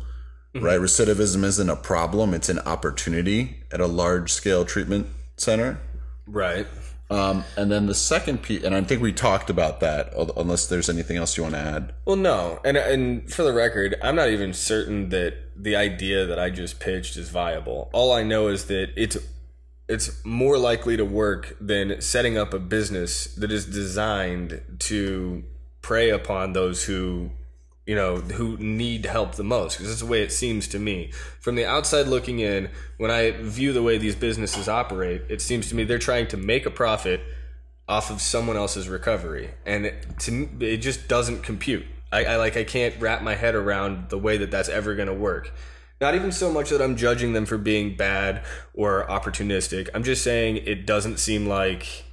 right? 0.55 0.81
Recidivism 0.81 1.45
isn't 1.45 1.71
a 1.71 1.77
problem 1.77 2.35
it's 2.35 2.49
an 2.49 2.59
opportunity 2.61 3.59
at 3.71 3.81
a 3.81 3.87
large 3.87 4.33
scale 4.33 4.65
treatment 4.65 5.07
center. 5.37 5.79
Right. 6.27 6.67
um, 7.11 7.45
and 7.57 7.71
then 7.71 7.87
the 7.87 7.95
second 7.95 8.43
piece 8.43 8.63
and 8.65 8.75
i 8.75 8.83
think 8.83 9.01
we 9.01 9.13
talked 9.15 9.49
about 9.49 9.81
that 9.81 10.13
unless 10.37 10.67
there's 10.67 10.91
anything 10.91 11.17
else 11.17 11.37
you 11.39 11.43
want 11.43 11.55
to 11.55 11.61
add. 11.61 11.95
Well, 12.05 12.17
no, 12.17 12.61
and 12.65 12.77
and 12.77 13.33
for 13.33 13.43
the 13.45 13.53
record, 13.53 13.97
I'm 14.03 14.15
not 14.15 14.29
even 14.29 14.53
certain 14.53 15.09
that 15.09 15.35
the 15.57 15.75
idea 15.75 16.27
that 16.27 16.39
I 16.39 16.51
just 16.51 16.79
pitched 16.81 17.17
is 17.17 17.31
viable. 17.31 17.89
All 17.93 18.13
I 18.13 18.23
know 18.23 18.49
is 18.49 18.67
that 18.67 18.91
it's 18.95 19.17
it's 19.89 20.23
more 20.25 20.59
likely 20.59 20.99
to 20.99 21.05
work 21.05 21.57
than 21.61 22.01
setting 22.03 22.37
up 22.37 22.53
a 22.53 22.59
business 22.59 23.35
that 23.37 23.51
is 23.51 23.65
designed 23.65 24.61
to 24.81 25.45
prey 25.81 26.11
upon 26.11 26.53
those 26.53 26.85
who 26.85 27.31
you 27.89 27.95
know 27.95 28.17
who 28.17 28.59
need 28.59 29.07
help 29.07 29.35
the 29.35 29.43
most 29.43 29.79
because 29.79 29.89
that's 29.89 30.01
the 30.01 30.07
way 30.07 30.23
it 30.23 30.31
seems 30.31 30.69
to 30.69 30.79
me. 30.79 31.11
From 31.41 31.55
the 31.55 31.65
outside 31.65 32.07
looking 32.07 32.39
in 32.39 32.69
when 32.99 33.11
i 33.11 33.31
view 33.31 33.73
the 33.73 33.83
way 33.83 33.97
these 33.97 34.15
businesses 34.15 34.69
operate 34.69 35.23
it 35.31 35.41
seems 35.41 35.71
to 35.71 35.75
me 35.75 35.85
they're 35.85 35.99
trying 35.99 36.29
to 36.29 36.37
make 36.37 36.67
a 36.67 36.71
profit 36.71 37.23
off 37.89 38.11
of 38.11 38.21
someone 38.21 38.59
else's 38.59 38.91
recovery. 38.91 39.51
And 39.65 39.87
it, 39.87 40.19
to 40.21 40.49
it 40.61 40.77
just 40.77 41.09
doesn't 41.09 41.43
compute. 41.43 41.87
I, 42.13 42.25
I 42.27 42.37
like 42.37 42.57
i 42.59 42.65
can't 42.65 42.95
wrap 43.01 43.23
my 43.23 43.35
head 43.35 43.55
around 43.55 44.11
the 44.11 44.19
way 44.19 44.37
that 44.37 44.51
that's 44.51 44.69
ever 44.69 44.95
going 44.95 45.09
to 45.09 45.15
work. 45.15 45.51
Not 45.99 46.15
even 46.15 46.31
so 46.31 46.53
much 46.53 46.69
that 46.69 46.83
i'm 46.83 46.95
judging 46.95 47.33
them 47.33 47.47
for 47.47 47.57
being 47.57 47.97
bad 47.97 48.45
or 48.75 49.07
opportunistic. 49.09 49.89
I'm 49.95 50.05
just 50.05 50.23
saying 50.23 50.59
it 50.59 50.85
doesn't 50.85 51.19
seem 51.19 51.47
like 51.47 52.05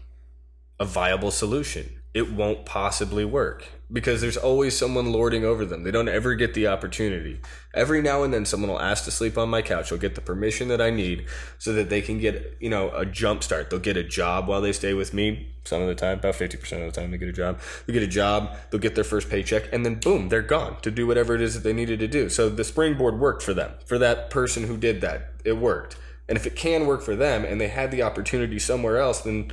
a 0.79 0.85
viable 0.85 1.31
solution 1.31 1.94
it 2.15 2.31
won't 2.31 2.65
possibly 2.65 3.25
work 3.25 3.65
because 3.91 4.21
there's 4.21 4.37
always 4.37 4.75
someone 4.75 5.11
lording 5.11 5.43
over 5.43 5.65
them. 5.65 5.83
They 5.83 5.91
don't 5.91 6.07
ever 6.07 6.33
get 6.33 6.53
the 6.53 6.65
opportunity. 6.65 7.41
Every 7.73 8.01
now 8.01 8.23
and 8.23 8.33
then, 8.33 8.45
someone 8.45 8.71
will 8.71 8.79
ask 8.79 9.03
to 9.03 9.11
sleep 9.11 9.37
on 9.37 9.49
my 9.49 9.61
couch. 9.61 9.89
They'll 9.89 9.99
get 9.99 10.15
the 10.15 10.21
permission 10.21 10.69
that 10.69 10.79
I 10.79 10.91
need 10.91 11.25
so 11.59 11.73
that 11.73 11.89
they 11.89 12.01
can 12.01 12.17
get, 12.17 12.55
you 12.61 12.69
know, 12.69 12.89
a 12.95 13.05
jump 13.05 13.43
start. 13.43 13.69
They'll 13.69 13.81
get 13.81 13.97
a 13.97 14.03
job 14.03 14.47
while 14.47 14.61
they 14.61 14.71
stay 14.71 14.93
with 14.93 15.13
me. 15.13 15.53
Some 15.65 15.81
of 15.81 15.89
the 15.89 15.95
time, 15.95 16.19
about 16.19 16.35
50% 16.35 16.87
of 16.87 16.93
the 16.93 17.01
time, 17.01 17.11
they 17.11 17.17
get 17.17 17.27
a 17.27 17.33
job. 17.33 17.59
They 17.85 17.91
get 17.91 18.01
a 18.01 18.07
job, 18.07 18.55
they'll 18.69 18.79
get 18.79 18.95
their 18.95 19.03
first 19.03 19.29
paycheck, 19.29 19.71
and 19.73 19.85
then 19.85 19.95
boom, 19.95 20.29
they're 20.29 20.41
gone 20.41 20.79
to 20.83 20.91
do 20.91 21.05
whatever 21.05 21.35
it 21.35 21.41
is 21.41 21.53
that 21.53 21.63
they 21.63 21.73
needed 21.73 21.99
to 21.99 22.07
do. 22.07 22.29
So 22.29 22.49
the 22.49 22.63
springboard 22.63 23.19
worked 23.19 23.43
for 23.43 23.53
them, 23.53 23.73
for 23.85 23.97
that 23.97 24.29
person 24.29 24.67
who 24.67 24.77
did 24.77 25.01
that. 25.01 25.33
It 25.43 25.57
worked. 25.57 25.97
And 26.29 26.37
if 26.37 26.47
it 26.47 26.55
can 26.55 26.87
work 26.87 27.01
for 27.01 27.15
them 27.15 27.43
and 27.43 27.59
they 27.59 27.67
had 27.67 27.91
the 27.91 28.03
opportunity 28.03 28.57
somewhere 28.57 28.99
else, 28.99 29.19
then 29.19 29.51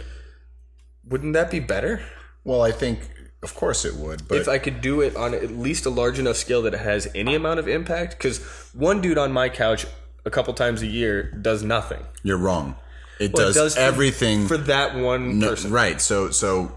wouldn't 1.05 1.33
that 1.33 1.51
be 1.51 1.59
better? 1.59 2.03
Well 2.45 2.63
i 2.63 2.71
think 2.71 3.11
of 3.43 3.55
course 3.55 3.85
it 3.85 3.95
would 3.95 4.29
but 4.29 4.39
if 4.39 4.49
I 4.49 4.59
could 4.59 4.81
do 4.81 5.01
it 5.01 5.17
on 5.17 5.35
at 5.35 5.51
least 5.51 5.85
a 5.87 5.91
large 5.91 6.19
enough 6.21 6.37
scale 6.37 6.63
that 6.63 6.75
it 6.75 6.81
has 6.81 7.09
any 7.13 7.35
amount 7.35 7.59
of 7.59 7.67
impact. 7.67 8.17
Because 8.17 8.39
one 8.73 9.01
dude 9.01 9.19
on 9.19 9.33
my 9.33 9.49
couch 9.49 9.85
a 10.25 10.31
couple 10.31 10.55
times 10.55 10.81
a 10.81 10.87
year 10.87 11.25
does 11.33 11.65
nothing. 11.65 12.03
You're 12.23 12.39
wrong. 12.39 12.77
It 13.19 13.33
Well, 13.33 13.43
it 13.43 13.47
does, 13.47 13.55
does 13.57 13.75
for- 13.75 13.81
everything 13.81 14.47
for 14.47 14.57
that 14.59 14.95
one 14.95 15.41
no, 15.41 15.49
person. 15.51 15.73
right. 15.73 16.01
So 16.01 16.31
so 16.31 16.71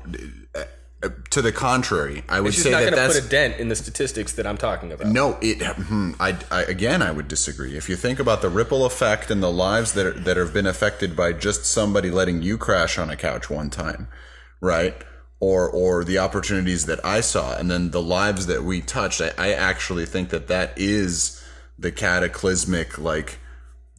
uh, 0.55 0.63
uh, 1.03 1.09
to 1.29 1.43
the 1.43 1.51
contrary, 1.51 2.23
I 2.27 2.41
would 2.41 2.55
say 2.55 2.71
not 2.71 2.79
that 2.79 2.83
going 2.89 2.93
to 2.93 2.99
that's 2.99 3.19
put 3.19 3.27
a 3.27 3.29
dent 3.29 3.59
in 3.59 3.69
the 3.69 3.75
statistics 3.75 4.33
that 4.33 4.47
I'm 4.47 4.57
talking 4.57 4.91
about. 4.91 5.05
no. 5.05 5.37
It 5.43 5.61
hmm, 5.61 6.13
I, 6.19 6.35
I 6.49 6.63
again 6.63 7.03
I 7.03 7.11
would 7.11 7.27
disagree. 7.27 7.77
If 7.77 7.89
you 7.89 7.95
think 7.95 8.17
about 8.19 8.41
the 8.41 8.49
ripple 8.49 8.85
effect 8.87 9.29
and 9.29 9.43
the 9.43 9.51
lives 9.51 9.93
that 9.93 10.05
are, 10.07 10.13
that 10.13 10.35
have 10.37 10.51
been 10.51 10.65
affected 10.65 11.15
by 11.15 11.31
just 11.33 11.63
somebody 11.65 12.09
letting 12.09 12.41
you 12.41 12.57
crash 12.57 12.97
on 12.97 13.11
a 13.11 13.15
couch 13.15 13.51
one 13.51 13.69
time, 13.69 14.07
right? 14.61 14.95
Or 15.47 15.69
or 15.69 16.03
the 16.03 16.17
opportunities 16.17 16.83
that 16.87 17.05
I 17.05 17.21
saw, 17.21 17.55
and 17.59 17.69
then 17.69 17.91
the 17.91 18.01
lives 18.01 18.47
that 18.47 18.63
we 18.63 18.81
touched. 18.81 19.21
I, 19.21 19.31
I 19.37 19.49
actually 19.71 20.07
think 20.07 20.29
that 20.29 20.47
that 20.47 20.73
is 20.75 21.43
the 21.77 21.91
cataclysmic 21.91 22.97
like 22.97 23.37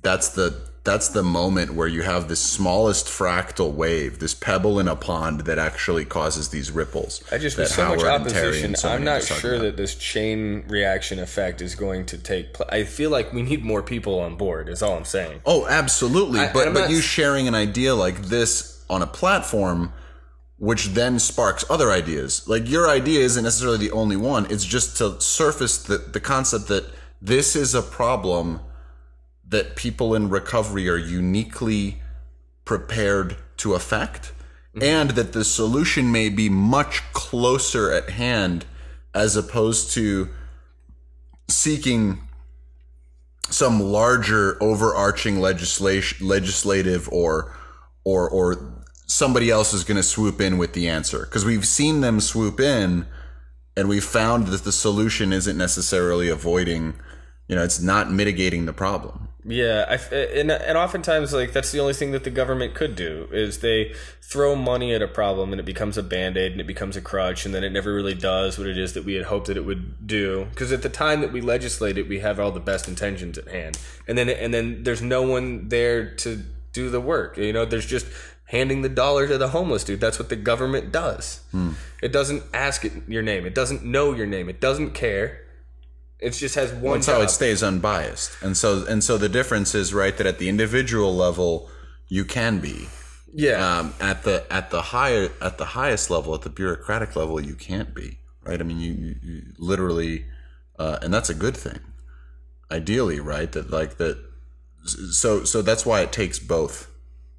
that's 0.03 0.29
the 0.31 0.49
that's 0.83 1.09
the 1.09 1.23
moment 1.23 1.75
where 1.75 1.89
you 1.89 2.03
have 2.03 2.29
the 2.29 2.37
smallest 2.37 3.07
fractal 3.07 3.73
wave, 3.73 4.19
this 4.19 4.35
pebble 4.35 4.79
in 4.81 4.89
a 4.89 4.97
pond 4.97 5.41
that 5.43 5.59
actually 5.59 6.05
causes 6.05 6.49
these 6.49 6.71
ripples. 6.71 7.23
I 7.33 7.39
just 7.39 7.59
with 7.59 7.69
so 7.69 7.89
much 7.89 8.03
Howard 8.03 8.29
Terry 8.29 8.47
opposition, 8.49 8.75
so 8.77 8.89
I'm 8.89 9.05
not 9.05 9.23
sure 9.23 9.59
that 9.59 9.77
this 9.77 9.95
chain 9.97 10.65
reaction 10.69 11.19
effect 11.21 11.61
is 11.61 11.75
going 11.75 12.07
to 12.07 12.19
take 12.19 12.55
place. 12.55 12.69
I 12.73 12.85
feel 12.85 13.11
like 13.11 13.33
we 13.33 13.43
need 13.43 13.65
more 13.65 13.83
people 13.83 14.19
on 14.21 14.37
board. 14.37 14.69
Is 14.69 14.83
all 14.83 14.97
I'm 14.97 15.05
saying. 15.05 15.41
Oh, 15.45 15.67
absolutely. 15.69 16.41
I- 16.41 16.53
but 16.53 16.73
but 16.73 16.81
not- 16.83 16.91
you 16.91 17.01
sharing 17.01 17.47
an 17.47 17.55
idea 17.55 17.95
like 17.95 18.23
this 18.23 18.85
on 18.89 19.03
a 19.03 19.07
platform 19.07 19.93
which 20.59 20.89
then 20.89 21.19
sparks 21.19 21.65
other 21.69 21.91
ideas. 21.91 22.49
Like 22.49 22.69
your 22.69 22.89
idea 22.89 23.21
isn't 23.21 23.45
necessarily 23.45 23.79
the 23.79 23.91
only 23.91 24.17
one. 24.17 24.47
It's 24.51 24.65
just 24.65 24.97
to 24.99 25.21
surface 25.21 25.83
the, 25.83 25.99
the 25.99 26.21
concept 26.21 26.69
that 26.69 26.91
this 27.21 27.55
is 27.55 27.75
a 27.75 27.83
problem 27.83 28.61
that 29.49 29.77
people 29.77 30.15
in 30.15 30.29
recovery 30.29 30.89
are 30.89 30.97
uniquely 30.97 32.01
prepared 32.65 33.37
to 33.59 33.75
affect 33.75 34.33
mm-hmm. 34.75 34.83
and 34.83 35.11
that 35.11 35.33
the 35.33 35.45
solution 35.45 36.11
may 36.11 36.29
be 36.29 36.49
much 36.49 37.03
closer 37.13 37.93
at 37.93 38.11
hand 38.11 38.65
as 39.15 39.37
opposed 39.37 39.93
to 39.93 40.29
seeking 41.49 42.21
some 43.49 43.81
larger 43.81 44.61
overarching 44.61 45.41
legislation 45.41 46.27
legislative 46.27 47.09
or 47.11 47.57
or 48.03 48.29
or 48.29 48.85
somebody 49.07 49.51
else 49.51 49.73
is 49.73 49.85
going 49.85 49.97
to 49.97 50.03
swoop 50.03 50.41
in 50.41 50.59
with 50.59 50.73
the 50.75 50.89
answer. 50.89 51.21
Because 51.21 51.45
we've 51.45 51.67
seen 51.67 52.01
them 52.01 52.21
swoop 52.21 52.61
in 52.61 53.07
and 53.77 53.89
we've 53.89 54.05
found 54.05 54.49
that 54.49 54.65
the 54.65 54.73
solution 54.73 55.33
isn't 55.33 55.57
necessarily 55.57 56.29
avoiding 56.29 56.95
you 57.49 57.55
know 57.55 57.63
it's 57.63 57.81
not 57.81 58.11
mitigating 58.11 58.67
the 58.67 58.73
problem. 58.73 59.29
Yeah, 59.45 59.85
I, 59.89 60.15
and 60.15 60.51
and 60.51 60.77
oftentimes 60.77 61.33
like 61.33 61.53
that's 61.53 61.71
the 61.71 61.79
only 61.79 61.95
thing 61.95 62.11
that 62.11 62.25
the 62.25 62.31
government 62.31 62.75
could 62.75 62.97
do 62.97 63.29
is 63.31 63.61
they 63.61 63.95
throw 64.21 64.57
money 64.57 64.93
at 64.93 65.03
a 65.03 65.07
problem 65.07 65.53
and 65.53 65.61
it 65.61 65.65
becomes 65.65 65.97
a 65.97 66.03
band 66.03 66.37
aid 66.37 66.53
and 66.53 66.61
it 66.61 66.67
becomes 66.67 66.97
a 66.97 67.01
crutch 67.01 67.47
and 67.47 67.55
then 67.55 67.63
it 67.63 67.71
never 67.71 67.95
really 67.95 68.15
does 68.15 68.59
what 68.59 68.67
it 68.67 68.77
is 68.77 68.95
that 68.95 69.05
we 69.05 69.15
had 69.15 69.27
hoped 69.27 69.47
that 69.47 69.57
it 69.57 69.65
would 69.65 70.05
do. 70.07 70.47
Because 70.51 70.73
at 70.73 70.83
the 70.83 70.89
time 70.89 71.21
that 71.21 71.33
we 71.33 71.41
legislate 71.41 71.97
it 71.97 72.09
we 72.09 72.19
have 72.19 72.41
all 72.41 72.51
the 72.51 72.59
best 72.59 72.89
intentions 72.89 73.39
at 73.39 73.47
hand. 73.47 73.79
And 74.09 74.19
then 74.19 74.29
and 74.29 74.53
then 74.53 74.83
there's 74.83 75.03
no 75.03 75.23
one 75.23 75.69
there 75.69 76.15
to 76.17 76.43
do 76.73 76.91
the 76.91 77.01
work 77.01 77.39
you 77.39 77.55
know 77.55 77.65
there's 77.65 77.87
just 77.87 78.07
handing 78.47 78.83
the 78.83 78.89
dollar 78.89 79.27
to 79.27 79.39
the 79.39 79.49
homeless 79.49 79.85
dude. 79.85 80.01
That's 80.01 80.19
what 80.19 80.29
the 80.29 80.37
government 80.37 80.93
does. 80.93 81.41
It 82.03 82.13
doesn't 82.13 82.45
ask 82.55 82.85
it 82.85 82.93
your 83.09 83.23
name. 83.23 83.45
It 83.45 83.55
doesn't 83.55 83.85
know 83.85 84.15
your 84.15 84.27
name. 84.27 84.49
It 84.49 84.61
doesn't 84.61 84.93
care. 84.93 85.43
It 86.19 86.31
just 86.31 86.55
has 86.55 86.73
one 86.73 86.99
that's 86.99 87.07
how 87.07 87.21
it 87.21 87.31
stays 87.31 87.63
unbiased. 87.63 88.37
And 88.43 88.57
so 88.57 88.87
and 88.87 89.05
so 89.05 89.19
the 89.19 89.29
difference 89.29 89.75
is 89.75 89.93
right 89.93 90.17
that 90.17 90.27
at 90.27 90.39
the 90.39 90.49
individual 90.49 91.15
level 91.15 91.69
you 92.09 92.25
can 92.25 92.61
be. 92.61 92.89
Yeah. 93.35 93.79
Um, 93.79 93.95
at 94.01 94.23
the 94.23 94.47
at 94.51 94.71
the 94.71 94.81
higher 94.81 95.31
at 95.43 95.59
the 95.59 95.67
highest 95.67 96.09
level 96.09 96.35
at 96.35 96.43
the 96.43 96.51
bureaucratic 96.51 97.17
level 97.17 97.41
you 97.41 97.55
can't 97.55 97.95
be 97.95 98.19
right? 98.45 98.61
I 98.61 98.65
mean 98.65 98.79
you, 98.81 98.93
you, 98.93 99.15
you 99.23 99.43
literally 99.59 100.25
uh, 100.79 100.99
and 101.03 101.13
that's 101.13 101.29
a 101.29 101.35
good 101.35 101.57
thing 101.57 101.81
ideally 102.71 103.21
right? 103.21 103.51
That 103.53 103.71
like 103.71 103.99
that 103.99 104.19
so 104.87 105.45
so 105.45 105.61
that's 105.61 105.85
why 105.85 106.01
it 106.01 106.13
takes 106.13 106.39
both 106.39 106.89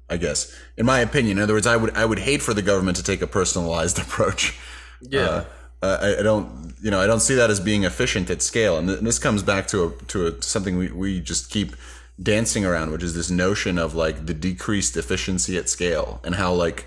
i 0.08 0.16
guess 0.16 0.54
in 0.76 0.86
my 0.86 1.00
opinion 1.00 1.38
in 1.38 1.42
other 1.42 1.54
words 1.54 1.66
i 1.66 1.76
would 1.76 1.94
i 1.96 2.04
would 2.04 2.18
hate 2.18 2.42
for 2.42 2.54
the 2.54 2.62
government 2.62 2.96
to 2.96 3.02
take 3.02 3.22
a 3.22 3.26
personalized 3.26 3.98
approach 4.04 4.58
yeah 5.00 5.44
uh, 5.82 5.98
I, 6.00 6.20
I 6.20 6.22
don't, 6.22 6.74
you 6.82 6.90
know, 6.90 7.00
I 7.00 7.06
don't 7.06 7.20
see 7.20 7.34
that 7.36 7.50
as 7.50 7.60
being 7.60 7.84
efficient 7.84 8.30
at 8.30 8.42
scale. 8.42 8.78
And, 8.78 8.88
th- 8.88 8.98
and 8.98 9.06
this 9.06 9.18
comes 9.18 9.42
back 9.42 9.68
to 9.68 9.84
a, 9.84 9.90
to 10.06 10.26
a, 10.26 10.42
something 10.42 10.76
we, 10.76 10.90
we 10.90 11.20
just 11.20 11.50
keep 11.50 11.76
dancing 12.20 12.64
around, 12.64 12.90
which 12.90 13.02
is 13.02 13.14
this 13.14 13.30
notion 13.30 13.78
of 13.78 13.94
like 13.94 14.26
the 14.26 14.34
decreased 14.34 14.96
efficiency 14.96 15.56
at 15.56 15.68
scale 15.68 16.20
and 16.24 16.34
how 16.34 16.52
like 16.52 16.86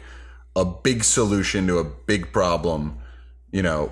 a 0.56 0.66
big 0.66 1.04
solution 1.04 1.68
to 1.68 1.80
a 1.80 1.84
big 1.84 2.34
problem, 2.34 3.00
you 3.52 3.62
know, 3.62 3.92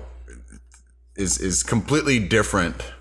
is, 1.16 1.38
is 1.38 1.62
completely 1.62 2.18
different 2.18 2.92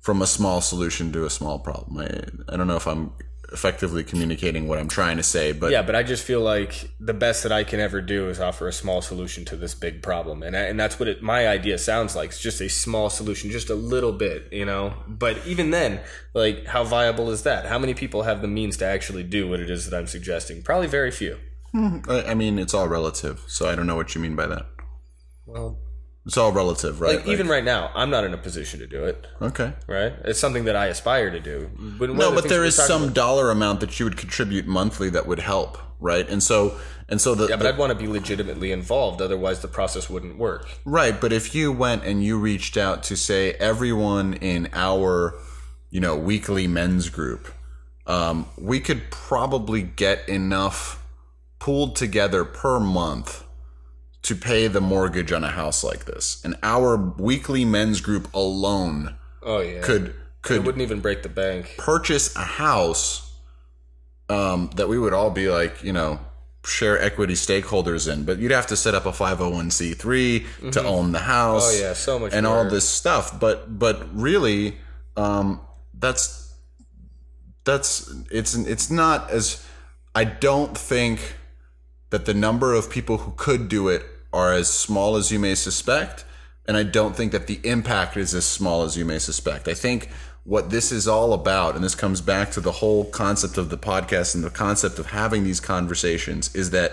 from 0.00 0.22
a 0.22 0.26
small 0.26 0.60
solution 0.60 1.12
to 1.12 1.24
a 1.24 1.30
small 1.30 1.58
problem. 1.58 1.98
I, 1.98 2.52
I 2.52 2.56
don't 2.56 2.68
know 2.68 2.76
if 2.76 2.86
I'm 2.86 3.12
effectively 3.52 4.04
communicating 4.04 4.68
what 4.68 4.78
I'm 4.78 4.88
trying 4.88 5.16
to 5.16 5.22
say, 5.22 5.52
but 5.52 5.70
Yeah, 5.70 5.82
but 5.82 5.94
I 5.94 6.02
just 6.02 6.22
feel 6.22 6.40
like 6.40 6.90
the 7.00 7.14
best 7.14 7.42
that 7.42 7.52
I 7.52 7.64
can 7.64 7.80
ever 7.80 8.00
do 8.00 8.28
is 8.28 8.40
offer 8.40 8.68
a 8.68 8.72
small 8.72 9.00
solution 9.00 9.44
to 9.46 9.56
this 9.56 9.74
big 9.74 10.02
problem, 10.02 10.42
and 10.42 10.56
I, 10.56 10.60
and 10.62 10.78
that's 10.78 10.98
what 10.98 11.08
it, 11.08 11.22
my 11.22 11.48
idea 11.48 11.78
sounds 11.78 12.14
like. 12.14 12.30
It's 12.30 12.40
just 12.40 12.60
a 12.60 12.68
small 12.68 13.10
solution, 13.10 13.50
just 13.50 13.70
a 13.70 13.74
little 13.74 14.12
bit, 14.12 14.52
you 14.52 14.64
know. 14.64 14.94
But 15.06 15.46
even 15.46 15.70
then, 15.70 16.00
like, 16.34 16.66
how 16.66 16.84
viable 16.84 17.30
is 17.30 17.42
that? 17.44 17.66
How 17.66 17.78
many 17.78 17.94
people 17.94 18.22
have 18.22 18.42
the 18.42 18.48
means 18.48 18.76
to 18.78 18.86
actually 18.86 19.22
do 19.22 19.48
what 19.48 19.60
it 19.60 19.70
is 19.70 19.88
that 19.88 19.96
I'm 19.96 20.06
suggesting? 20.06 20.62
Probably 20.62 20.88
very 20.88 21.10
few. 21.10 21.38
I, 21.74 22.24
I 22.28 22.34
mean 22.34 22.58
it's 22.58 22.74
all 22.74 22.88
relative. 22.88 23.42
So 23.46 23.68
I 23.68 23.74
don't 23.74 23.86
know 23.86 23.96
what 23.96 24.14
you 24.14 24.20
mean 24.20 24.36
by 24.36 24.46
that. 24.46 24.66
Well, 25.46 25.78
It's 26.28 26.36
all 26.36 26.52
relative, 26.52 27.00
right? 27.00 27.16
like 27.16 27.26
even 27.26 27.48
right 27.48 27.64
now, 27.64 27.90
I'm 27.94 28.10
not 28.10 28.22
in 28.24 28.34
a 28.34 28.36
position 28.36 28.80
to 28.80 28.86
do 28.86 29.02
it. 29.04 29.26
okay. 29.40 29.72
Right? 29.86 30.12
It's 30.26 30.38
something 30.38 30.66
that 30.66 30.76
I 30.76 30.86
aspire 30.88 31.30
to 31.30 31.40
do. 31.40 31.70
But 31.98 32.10
No, 32.10 32.28
the 32.30 32.42
but 32.42 32.50
there 32.50 32.66
is 32.66 32.76
some 32.76 33.04
about- 33.04 33.14
dollar 33.14 33.50
amount 33.50 33.80
that 33.80 33.98
you 33.98 34.04
would 34.04 34.18
contribute 34.18 34.66
monthly 34.66 35.08
that 35.08 35.26
would 35.26 35.38
help, 35.38 35.78
right? 35.98 36.28
And 36.28 36.42
so 36.42 36.76
and 37.08 37.18
so 37.18 37.34
the, 37.34 37.46
Yeah, 37.48 37.56
but 37.56 37.62
the- 37.62 37.68
I'd 37.70 37.78
want 37.78 37.92
to 37.92 37.98
be 37.98 38.06
legitimately 38.06 38.72
involved. 38.72 39.22
Otherwise, 39.22 39.60
the 39.60 39.68
process 39.68 40.10
wouldn't 40.10 40.36
work. 40.36 40.68
Right, 40.84 41.18
but 41.18 41.32
if 41.32 41.54
you 41.54 41.72
went 41.72 42.04
and 42.04 42.22
you 42.22 42.38
reached 42.38 42.76
out 42.76 43.02
to 43.04 43.16
say 43.16 43.52
everyone 43.52 44.34
in 44.34 44.68
our, 44.74 45.34
you 45.88 46.00
know, 46.00 46.14
weekly 46.14 46.66
men's 46.66 47.08
group, 47.08 47.48
um, 48.06 48.44
we 48.58 48.80
could 48.80 49.10
probably 49.10 49.80
get 49.80 50.28
enough 50.28 51.02
pooled 51.58 51.96
together 51.96 52.44
per 52.44 52.78
month 52.78 53.44
to 54.22 54.34
pay 54.34 54.66
the 54.68 54.80
mortgage 54.80 55.32
on 55.32 55.44
a 55.44 55.50
house 55.50 55.84
like 55.84 56.04
this. 56.04 56.42
And 56.44 56.56
our 56.62 56.96
weekly 56.96 57.64
men's 57.64 58.00
group 58.00 58.32
alone 58.34 59.16
Oh 59.42 59.60
yeah, 59.60 59.80
could 59.80 60.08
it 60.08 60.14
could 60.42 60.64
wouldn't 60.64 60.82
even 60.82 61.00
break 61.00 61.22
the 61.22 61.28
bank. 61.28 61.74
purchase 61.78 62.34
a 62.36 62.40
house 62.40 63.32
um, 64.28 64.70
that 64.76 64.88
we 64.88 64.98
would 64.98 65.12
all 65.12 65.30
be 65.30 65.48
like, 65.48 65.82
you 65.82 65.92
know, 65.92 66.20
share 66.64 67.00
equity 67.00 67.34
stakeholders 67.34 68.12
in, 68.12 68.24
but 68.24 68.38
you'd 68.38 68.50
have 68.50 68.66
to 68.66 68.76
set 68.76 68.94
up 68.94 69.06
a 69.06 69.12
501c3 69.12 70.72
to 70.72 70.84
own 70.84 71.12
the 71.12 71.20
house. 71.20 71.74
Oh 71.74 71.80
yeah, 71.80 71.92
so 71.94 72.18
much 72.18 72.34
and 72.34 72.46
all 72.46 72.68
this 72.68 72.88
stuff. 72.88 73.38
But 73.38 73.78
but 73.78 74.14
really, 74.14 74.76
um, 75.16 75.60
that's 75.94 76.52
that's 77.64 78.12
it's 78.30 78.54
it's 78.54 78.90
not 78.90 79.30
as 79.30 79.64
I 80.14 80.24
don't 80.24 80.76
think 80.76 81.36
that 82.10 82.26
the 82.26 82.34
number 82.34 82.74
of 82.74 82.90
people 82.90 83.18
who 83.18 83.32
could 83.36 83.68
do 83.68 83.88
it 83.88 84.04
are 84.32 84.52
as 84.52 84.72
small 84.72 85.16
as 85.16 85.30
you 85.30 85.38
may 85.38 85.54
suspect, 85.54 86.24
and 86.66 86.76
I 86.76 86.82
don't 86.82 87.16
think 87.16 87.32
that 87.32 87.46
the 87.46 87.60
impact 87.64 88.16
is 88.16 88.34
as 88.34 88.44
small 88.44 88.82
as 88.82 88.96
you 88.96 89.04
may 89.04 89.18
suspect. 89.18 89.68
I 89.68 89.74
think 89.74 90.10
what 90.44 90.70
this 90.70 90.92
is 90.92 91.06
all 91.06 91.32
about, 91.32 91.74
and 91.74 91.84
this 91.84 91.94
comes 91.94 92.20
back 92.20 92.50
to 92.52 92.60
the 92.60 92.72
whole 92.72 93.04
concept 93.04 93.58
of 93.58 93.70
the 93.70 93.78
podcast 93.78 94.34
and 94.34 94.42
the 94.42 94.50
concept 94.50 94.98
of 94.98 95.06
having 95.06 95.44
these 95.44 95.60
conversations, 95.60 96.54
is 96.54 96.70
that 96.70 96.92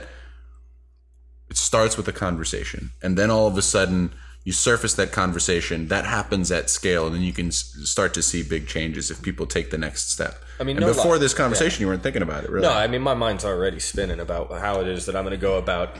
it 1.49 1.57
starts 1.57 1.97
with 1.97 2.07
a 2.07 2.13
conversation 2.13 2.91
and 3.01 3.17
then 3.17 3.29
all 3.29 3.47
of 3.47 3.57
a 3.57 3.61
sudden 3.61 4.11
you 4.43 4.51
surface 4.51 4.93
that 4.95 5.11
conversation 5.11 5.87
that 5.87 6.05
happens 6.05 6.51
at 6.51 6.69
scale 6.69 7.05
and 7.07 7.15
then 7.15 7.21
you 7.21 7.33
can 7.33 7.51
start 7.51 8.13
to 8.13 8.21
see 8.21 8.43
big 8.43 8.67
changes 8.67 9.09
if 9.11 9.21
people 9.21 9.45
take 9.45 9.71
the 9.71 9.77
next 9.77 10.11
step 10.11 10.43
I 10.59 10.63
mean, 10.63 10.77
and 10.77 10.85
no 10.85 10.93
before 10.93 11.13
lie. 11.13 11.19
this 11.19 11.33
conversation 11.33 11.81
you 11.81 11.87
weren't 11.87 12.03
thinking 12.03 12.21
about 12.21 12.43
it 12.43 12.49
really 12.49 12.67
No, 12.67 12.73
I 12.73 12.87
mean 12.87 13.01
my 13.01 13.13
mind's 13.13 13.45
already 13.45 13.79
spinning 13.79 14.19
about 14.19 14.51
how 14.51 14.81
it 14.81 14.87
is 14.87 15.05
that 15.05 15.15
I'm 15.15 15.23
going 15.23 15.31
to 15.31 15.41
go 15.41 15.57
about 15.57 15.95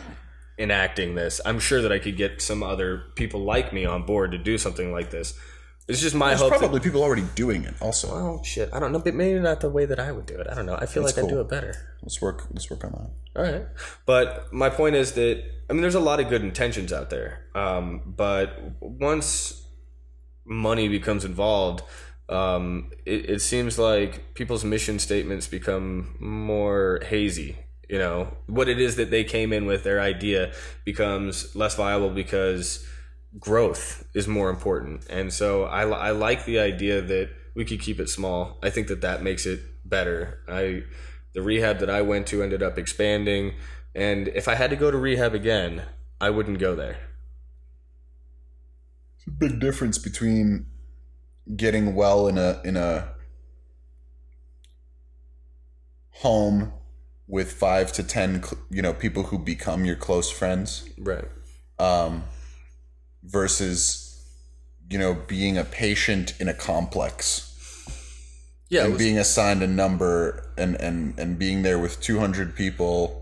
enacting 0.57 1.15
this. 1.15 1.41
I'm 1.45 1.59
sure 1.59 1.81
that 1.81 1.91
I 1.91 1.99
could 1.99 2.17
get 2.17 2.41
some 2.41 2.63
other 2.63 3.03
people 3.15 3.41
like 3.43 3.73
me 3.73 3.85
on 3.85 4.05
board 4.05 4.31
to 4.31 4.37
do 4.37 4.57
something 4.57 4.91
like 4.91 5.11
this. 5.11 5.37
It's 5.87 6.01
just 6.01 6.15
my 6.15 6.29
there's 6.29 6.41
hope. 6.41 6.51
that- 6.51 6.59
probably 6.59 6.79
people 6.79 7.03
already 7.03 7.25
doing 7.35 7.63
it 7.63 7.75
also 7.79 8.09
oh 8.09 8.41
shit! 8.43 8.69
I 8.73 8.79
don't 8.79 8.91
know, 8.91 8.99
but 8.99 9.13
maybe 9.13 9.39
not 9.39 9.61
the 9.61 9.69
way 9.69 9.85
that 9.85 9.99
I 9.99 10.11
would 10.11 10.25
do 10.25 10.35
it. 10.39 10.47
I 10.49 10.55
don't 10.55 10.65
know. 10.65 10.75
I 10.75 10.87
feel 10.87 11.03
That's 11.03 11.15
like 11.15 11.25
I 11.25 11.29
do 11.29 11.41
it 11.41 11.49
better. 11.49 11.75
let's 12.01 12.21
work 12.21 12.47
let's 12.51 12.69
work 12.71 12.83
on 12.83 12.91
that 12.91 13.39
All 13.39 13.51
right. 13.51 13.67
But 14.05 14.51
my 14.51 14.69
point 14.69 14.95
is 14.95 15.11
that 15.11 15.43
I 15.69 15.73
mean, 15.73 15.81
there's 15.81 15.95
a 15.95 15.99
lot 15.99 16.19
of 16.19 16.29
good 16.29 16.43
intentions 16.43 16.93
out 16.93 17.09
there. 17.09 17.45
Um, 17.55 18.01
but 18.05 18.59
once 18.79 19.63
money 20.45 20.87
becomes 20.87 21.25
involved, 21.25 21.83
um, 22.29 22.91
it, 23.05 23.29
it 23.29 23.41
seems 23.41 23.77
like 23.77 24.33
people's 24.33 24.63
mission 24.63 24.99
statements 24.99 25.47
become 25.47 26.15
more 26.19 27.01
hazy. 27.05 27.57
You 27.89 27.99
know, 27.99 28.37
what 28.47 28.67
it 28.67 28.79
is 28.79 28.95
that 28.95 29.11
they 29.11 29.23
came 29.23 29.53
in 29.53 29.67
with, 29.67 29.83
their 29.83 30.01
idea 30.01 30.53
becomes 30.85 31.55
less 31.55 31.75
viable 31.75 32.09
because 32.09 32.83
growth 33.39 34.07
is 34.15 34.27
more 34.27 34.49
important. 34.49 35.05
And 35.09 35.31
so 35.31 35.65
I, 35.65 35.87
I 35.87 36.11
like 36.11 36.45
the 36.45 36.59
idea 36.59 37.01
that 37.01 37.29
we 37.55 37.63
could 37.63 37.79
keep 37.79 37.99
it 37.99 38.09
small. 38.09 38.57
I 38.63 38.71
think 38.71 38.87
that 38.87 39.01
that 39.01 39.21
makes 39.21 39.45
it 39.45 39.59
better. 39.85 40.39
I 40.47 40.83
the 41.33 41.41
rehab 41.41 41.79
that 41.79 41.89
I 41.89 42.01
went 42.01 42.27
to 42.27 42.41
ended 42.41 42.63
up 42.63 42.77
expanding, 42.77 43.55
and 43.93 44.29
if 44.29 44.47
I 44.47 44.55
had 44.55 44.69
to 44.69 44.75
go 44.75 44.89
to 44.89 44.97
rehab 44.97 45.33
again, 45.33 45.83
I 46.19 46.29
wouldn't 46.29 46.59
go 46.59 46.75
there. 46.75 46.97
It's 49.17 49.27
a 49.27 49.31
big 49.31 49.59
difference 49.59 49.97
between 49.97 50.67
getting 51.55 51.95
well 51.95 52.27
in 52.27 52.37
a 52.37 52.61
in 52.63 52.77
a 52.77 53.09
home 56.21 56.71
with 57.27 57.51
five 57.51 57.91
to 57.93 58.03
ten 58.03 58.43
you 58.69 58.81
know 58.81 58.93
people 58.93 59.23
who 59.23 59.37
become 59.39 59.85
your 59.85 59.95
close 59.95 60.31
friends 60.31 60.87
Right. 60.97 61.25
um, 61.79 62.23
versus 63.23 64.23
you 64.89 64.97
know 64.97 65.13
being 65.27 65.57
a 65.57 65.63
patient 65.63 66.33
in 66.39 66.47
a 66.47 66.53
complex 66.53 67.51
Yeah. 68.69 68.83
and 68.85 68.93
was- 68.93 68.99
being 68.99 69.17
assigned 69.17 69.61
a 69.63 69.67
number 69.67 70.51
and 70.57 70.75
and 70.75 71.19
and 71.19 71.37
being 71.37 71.63
there 71.63 71.79
with 71.79 71.99
200 72.01 72.55
people 72.55 73.21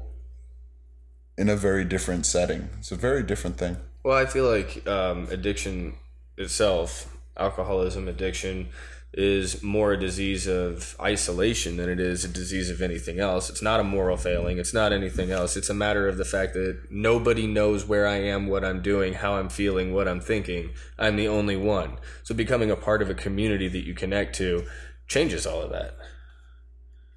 in 1.38 1.50
a 1.50 1.56
very 1.56 1.84
different 1.84 2.26
setting 2.26 2.70
it's 2.80 2.92
a 2.92 2.96
very 2.96 3.24
different 3.24 3.58
thing 3.58 3.78
Well, 4.04 4.18
I 4.18 4.26
feel 4.26 4.46
like 4.50 4.86
um, 4.88 5.28
addiction 5.32 5.96
itself, 6.38 7.13
alcoholism 7.38 8.08
addiction, 8.08 8.70
is 9.16 9.62
more 9.62 9.94
a 9.94 10.00
disease 10.00 10.48
of 10.48 10.96
isolation 11.00 11.78
than 11.78 11.88
it 11.88 12.00
is 12.00 12.26
a 12.26 12.28
disease 12.28 12.72
of 12.72 12.82
anything 12.82 13.20
else. 13.20 13.48
It's 13.48 13.62
not 13.62 13.80
a 13.80 13.84
moral 13.84 14.18
failing. 14.18 14.58
It's 14.58 14.74
not 14.74 14.92
anything 14.92 15.30
else. 15.30 15.56
It's 15.56 15.70
a 15.70 15.74
matter 15.74 16.08
of 16.08 16.18
the 16.18 16.26
fact 16.26 16.54
that 16.56 16.88
nobody 16.90 17.46
knows 17.46 17.88
where 17.88 18.08
I 18.08 18.16
am, 18.16 18.48
what 18.48 18.66
I'm 18.66 18.82
doing, 18.82 19.14
how 19.14 19.36
I'm 19.36 19.50
feeling, 19.50 19.94
what 19.94 20.08
I'm 20.08 20.20
thinking. 20.20 20.72
I'm 20.98 21.16
the 21.16 21.28
only 21.28 21.56
one. 21.56 21.98
So 22.24 22.34
becoming 22.34 22.72
a 22.72 22.76
part 22.76 23.04
of 23.04 23.10
a 23.12 23.14
community 23.14 23.68
that 23.68 23.86
you 23.86 23.94
connect 23.94 24.36
to 24.38 24.66
changes 25.08 25.46
all 25.46 25.62
of 25.62 25.70
that. 25.72 25.96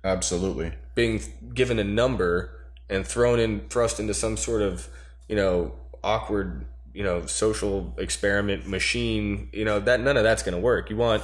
absolutely 0.04 0.72
being 0.94 1.20
given 1.54 1.78
a 1.78 1.84
number 1.84 2.70
and 2.88 3.06
thrown 3.06 3.38
in 3.40 3.68
thrust 3.68 3.98
into 3.98 4.14
some 4.14 4.36
sort 4.36 4.62
of 4.62 4.88
you 5.28 5.36
know 5.36 5.72
awkward 6.02 6.66
you 6.96 7.02
know 7.02 7.26
social 7.26 7.94
experiment 7.98 8.66
machine 8.66 9.50
you 9.52 9.66
know 9.66 9.78
that 9.78 10.00
none 10.00 10.16
of 10.16 10.22
that's 10.22 10.42
going 10.42 10.54
to 10.54 10.60
work. 10.60 10.88
You 10.88 10.96
want 10.96 11.22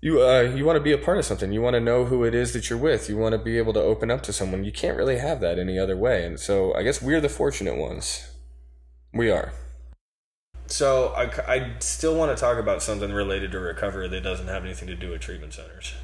you 0.00 0.22
uh 0.22 0.42
you 0.42 0.64
want 0.64 0.76
to 0.76 0.82
be 0.82 0.92
a 0.92 0.98
part 0.98 1.18
of 1.18 1.24
something. 1.24 1.52
You 1.52 1.60
want 1.60 1.74
to 1.74 1.80
know 1.80 2.04
who 2.04 2.22
it 2.22 2.32
is 2.32 2.52
that 2.52 2.70
you're 2.70 2.78
with. 2.78 3.08
You 3.08 3.16
want 3.16 3.32
to 3.32 3.38
be 3.38 3.58
able 3.58 3.72
to 3.72 3.80
open 3.80 4.08
up 4.08 4.22
to 4.22 4.32
someone. 4.32 4.62
You 4.62 4.70
can't 4.70 4.96
really 4.96 5.18
have 5.18 5.40
that 5.40 5.58
any 5.58 5.78
other 5.78 5.96
way. 5.96 6.24
And 6.24 6.38
so 6.38 6.72
i 6.74 6.84
guess 6.84 7.02
we're 7.02 7.20
the 7.20 7.28
fortunate 7.28 7.76
ones. 7.76 8.30
We 9.12 9.30
are. 9.32 9.52
So 10.68 11.08
I, 11.16 11.24
I 11.52 11.72
still 11.80 12.16
want 12.16 12.36
to 12.36 12.40
talk 12.40 12.58
about 12.58 12.82
something 12.82 13.12
related 13.12 13.50
to 13.52 13.58
recovery 13.58 14.08
that 14.08 14.20
doesn't 14.20 14.48
have 14.48 14.64
anything 14.64 14.88
to 14.88 14.94
do 14.94 15.10
with 15.10 15.20
treatment 15.20 15.54
centers. 15.54 15.94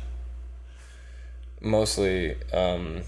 Mostly 1.60 2.36
um, 2.52 3.02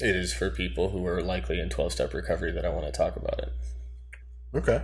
it 0.00 0.14
is 0.14 0.32
for 0.32 0.50
people 0.50 0.90
who 0.90 1.06
are 1.06 1.22
likely 1.22 1.60
in 1.60 1.68
12 1.68 1.92
step 1.92 2.14
recovery 2.14 2.52
that 2.52 2.64
I 2.64 2.68
want 2.68 2.86
to 2.86 2.92
talk 2.92 3.16
about 3.16 3.38
it. 3.40 3.52
Okay. 4.54 4.82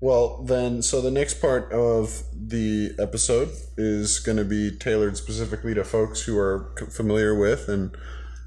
Well, 0.00 0.42
then, 0.44 0.82
so 0.82 1.00
the 1.00 1.10
next 1.10 1.40
part 1.40 1.72
of 1.72 2.24
the 2.32 2.92
episode 2.98 3.50
is 3.76 4.18
going 4.18 4.36
to 4.36 4.44
be 4.44 4.70
tailored 4.70 5.16
specifically 5.16 5.74
to 5.74 5.84
folks 5.84 6.22
who 6.22 6.38
are 6.38 6.74
familiar 6.90 7.34
with 7.34 7.68
and 7.68 7.96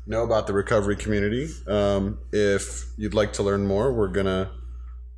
know 0.06 0.24
about 0.24 0.48
the 0.48 0.54
recovery 0.54 0.96
community. 0.96 1.50
Um, 1.68 2.20
if 2.32 2.86
you'd 2.98 3.14
like 3.14 3.34
to 3.34 3.44
learn 3.44 3.66
more, 3.66 3.92
we're 3.92 4.08
gonna 4.08 4.52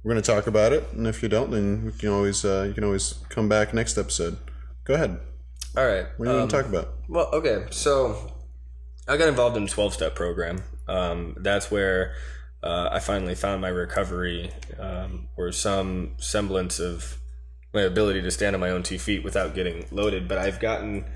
we're 0.04 0.12
gonna 0.12 0.22
talk 0.22 0.48
about 0.48 0.74
it, 0.74 0.86
and 0.94 1.08
if 1.08 1.22
you 1.22 1.30
don't, 1.30 1.52
then 1.52 1.84
you 1.86 1.92
can 1.92 2.10
always 2.10 2.44
uh, 2.44 2.66
you 2.68 2.74
can 2.74 2.84
always 2.84 3.16
come 3.30 3.50
back 3.50 3.74
next 3.74 3.98
episode. 3.98 4.38
Go 4.86 4.94
ahead. 4.96 5.20
All 5.78 5.86
right. 5.86 6.06
What 6.18 6.26
do 6.26 6.32
you 6.32 6.38
want 6.38 6.50
to 6.50 6.58
um, 6.58 6.64
talk 6.64 6.72
about? 6.72 6.94
Well, 7.08 7.30
okay. 7.34 7.66
So 7.70 8.32
I 9.08 9.18
got 9.18 9.28
involved 9.28 9.58
in 9.58 9.64
a 9.64 9.68
12 9.68 9.94
step 9.94 10.16
program. 10.16 10.64
Um, 10.90 11.36
that's 11.40 11.70
where 11.72 12.14
uh, 12.64 12.90
I 12.92 13.00
finally 13.00 13.36
found 13.36 13.62
my 13.62 13.70
recovery 13.70 14.52
um, 14.78 15.30
or 15.38 15.52
some 15.52 16.16
semblance 16.18 16.80
of 16.80 17.18
my 17.74 17.82
ability 17.82 18.22
to 18.22 18.32
stand 18.32 18.56
on 18.56 18.60
my 18.60 18.72
own 18.72 18.84
two 18.84 19.00
feet 19.00 19.24
without 19.24 19.54
getting 19.54 19.86
loaded. 19.92 20.28
But 20.28 20.40
I've 20.40 20.60
gotten. 20.60 21.06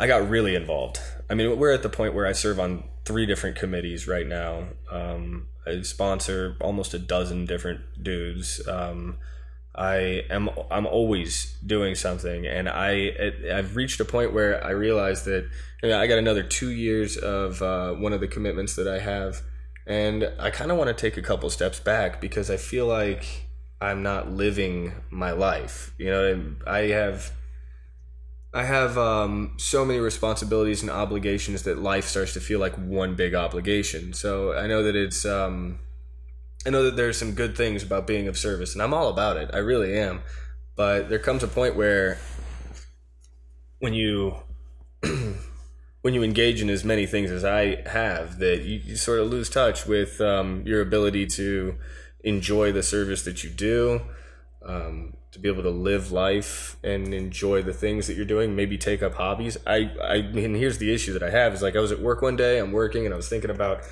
I 0.00 0.06
got 0.06 0.28
really 0.28 0.54
involved. 0.54 0.98
I 1.30 1.34
mean, 1.34 1.58
we're 1.58 1.72
at 1.72 1.82
the 1.82 1.88
point 1.88 2.14
where 2.14 2.26
I 2.26 2.32
serve 2.32 2.58
on 2.58 2.84
three 3.04 3.26
different 3.26 3.56
committees 3.56 4.08
right 4.08 4.26
now. 4.26 4.68
Um, 4.90 5.48
I 5.66 5.82
sponsor 5.82 6.56
almost 6.60 6.94
a 6.94 6.98
dozen 6.98 7.46
different 7.46 7.80
dudes. 8.02 8.66
Um, 8.66 9.18
I 9.74 10.24
am 10.28 10.50
I'm 10.70 10.86
always 10.86 11.56
doing 11.64 11.94
something, 11.94 12.46
and 12.46 12.68
I 12.68 13.32
I've 13.52 13.74
reached 13.76 14.00
a 14.00 14.04
point 14.04 14.32
where 14.32 14.62
I 14.64 14.70
realize 14.70 15.24
that 15.24 15.48
you 15.82 15.88
know, 15.88 15.98
I 15.98 16.06
got 16.06 16.18
another 16.18 16.42
two 16.42 16.70
years 16.70 17.16
of 17.16 17.62
uh, 17.62 17.92
one 17.94 18.12
of 18.12 18.20
the 18.20 18.28
commitments 18.28 18.76
that 18.76 18.86
I 18.86 18.98
have, 19.00 19.42
and 19.86 20.30
I 20.38 20.50
kind 20.50 20.70
of 20.70 20.76
want 20.76 20.88
to 20.88 20.94
take 20.94 21.16
a 21.16 21.22
couple 21.22 21.48
steps 21.50 21.80
back 21.80 22.20
because 22.20 22.50
I 22.50 22.56
feel 22.56 22.86
like 22.86 23.46
I'm 23.80 24.02
not 24.02 24.30
living 24.30 24.92
my 25.10 25.32
life. 25.32 25.94
You 25.98 26.10
know, 26.10 26.54
I 26.66 26.88
have 26.88 27.32
I 28.54 28.64
have 28.64 28.98
um, 28.98 29.54
so 29.56 29.84
many 29.84 29.98
responsibilities 29.98 30.82
and 30.82 30.90
obligations 30.90 31.62
that 31.62 31.78
life 31.78 32.04
starts 32.04 32.34
to 32.34 32.40
feel 32.40 32.60
like 32.60 32.74
one 32.74 33.14
big 33.14 33.34
obligation. 33.34 34.12
So 34.12 34.52
I 34.52 34.66
know 34.66 34.82
that 34.82 34.94
it's 34.94 35.24
um, 35.24 35.78
I 36.64 36.70
know 36.70 36.84
that 36.84 36.96
there's 36.96 37.18
some 37.18 37.32
good 37.32 37.56
things 37.56 37.82
about 37.82 38.06
being 38.06 38.28
of 38.28 38.38
service, 38.38 38.74
and 38.74 38.82
I'm 38.82 38.94
all 38.94 39.08
about 39.08 39.36
it. 39.36 39.50
I 39.52 39.58
really 39.58 39.98
am. 39.98 40.20
But 40.76 41.08
there 41.08 41.18
comes 41.18 41.42
a 41.42 41.48
point 41.48 41.76
where 41.76 42.18
when 43.80 43.94
you 43.94 44.36
when 46.02 46.14
you 46.14 46.22
engage 46.22 46.62
in 46.62 46.70
as 46.70 46.84
many 46.84 47.04
things 47.06 47.30
as 47.30 47.44
I 47.44 47.82
have, 47.88 48.38
that 48.38 48.62
you, 48.62 48.80
you 48.84 48.96
sort 48.96 49.18
of 49.18 49.28
lose 49.28 49.50
touch 49.50 49.86
with 49.86 50.20
um, 50.20 50.62
your 50.64 50.80
ability 50.80 51.26
to 51.26 51.76
enjoy 52.24 52.70
the 52.72 52.82
service 52.82 53.22
that 53.24 53.42
you 53.42 53.50
do, 53.50 54.02
um, 54.64 55.16
to 55.32 55.40
be 55.40 55.48
able 55.48 55.64
to 55.64 55.70
live 55.70 56.12
life 56.12 56.76
and 56.84 57.12
enjoy 57.12 57.62
the 57.62 57.72
things 57.72 58.06
that 58.06 58.14
you're 58.14 58.24
doing. 58.24 58.54
Maybe 58.54 58.78
take 58.78 59.02
up 59.02 59.14
hobbies. 59.14 59.56
I 59.66 59.90
I 60.00 60.22
mean, 60.22 60.54
here's 60.54 60.78
the 60.78 60.94
issue 60.94 61.12
that 61.14 61.24
I 61.24 61.30
have 61.30 61.54
is 61.54 61.62
like 61.62 61.74
I 61.74 61.80
was 61.80 61.90
at 61.90 62.00
work 62.00 62.22
one 62.22 62.36
day, 62.36 62.58
I'm 62.58 62.70
working, 62.70 63.04
and 63.04 63.12
I 63.12 63.16
was 63.16 63.28
thinking 63.28 63.50
about 63.50 63.82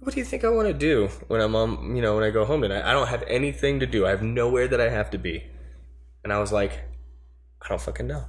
what 0.00 0.14
do 0.14 0.20
you 0.20 0.24
think 0.24 0.44
I 0.44 0.48
want 0.48 0.68
to 0.68 0.74
do 0.74 1.08
when 1.26 1.40
I'm 1.40 1.56
on, 1.56 1.96
you 1.96 2.02
know, 2.02 2.14
when 2.14 2.24
I 2.24 2.30
go 2.30 2.44
home 2.44 2.62
tonight? 2.62 2.84
I 2.84 2.92
don't 2.92 3.08
have 3.08 3.24
anything 3.26 3.80
to 3.80 3.86
do. 3.86 4.06
I 4.06 4.10
have 4.10 4.22
nowhere 4.22 4.68
that 4.68 4.80
I 4.80 4.90
have 4.90 5.10
to 5.10 5.18
be. 5.18 5.44
And 6.22 6.32
I 6.32 6.38
was 6.38 6.52
like, 6.52 6.72
I 7.62 7.68
don't 7.68 7.80
fucking 7.80 8.06
know. 8.06 8.24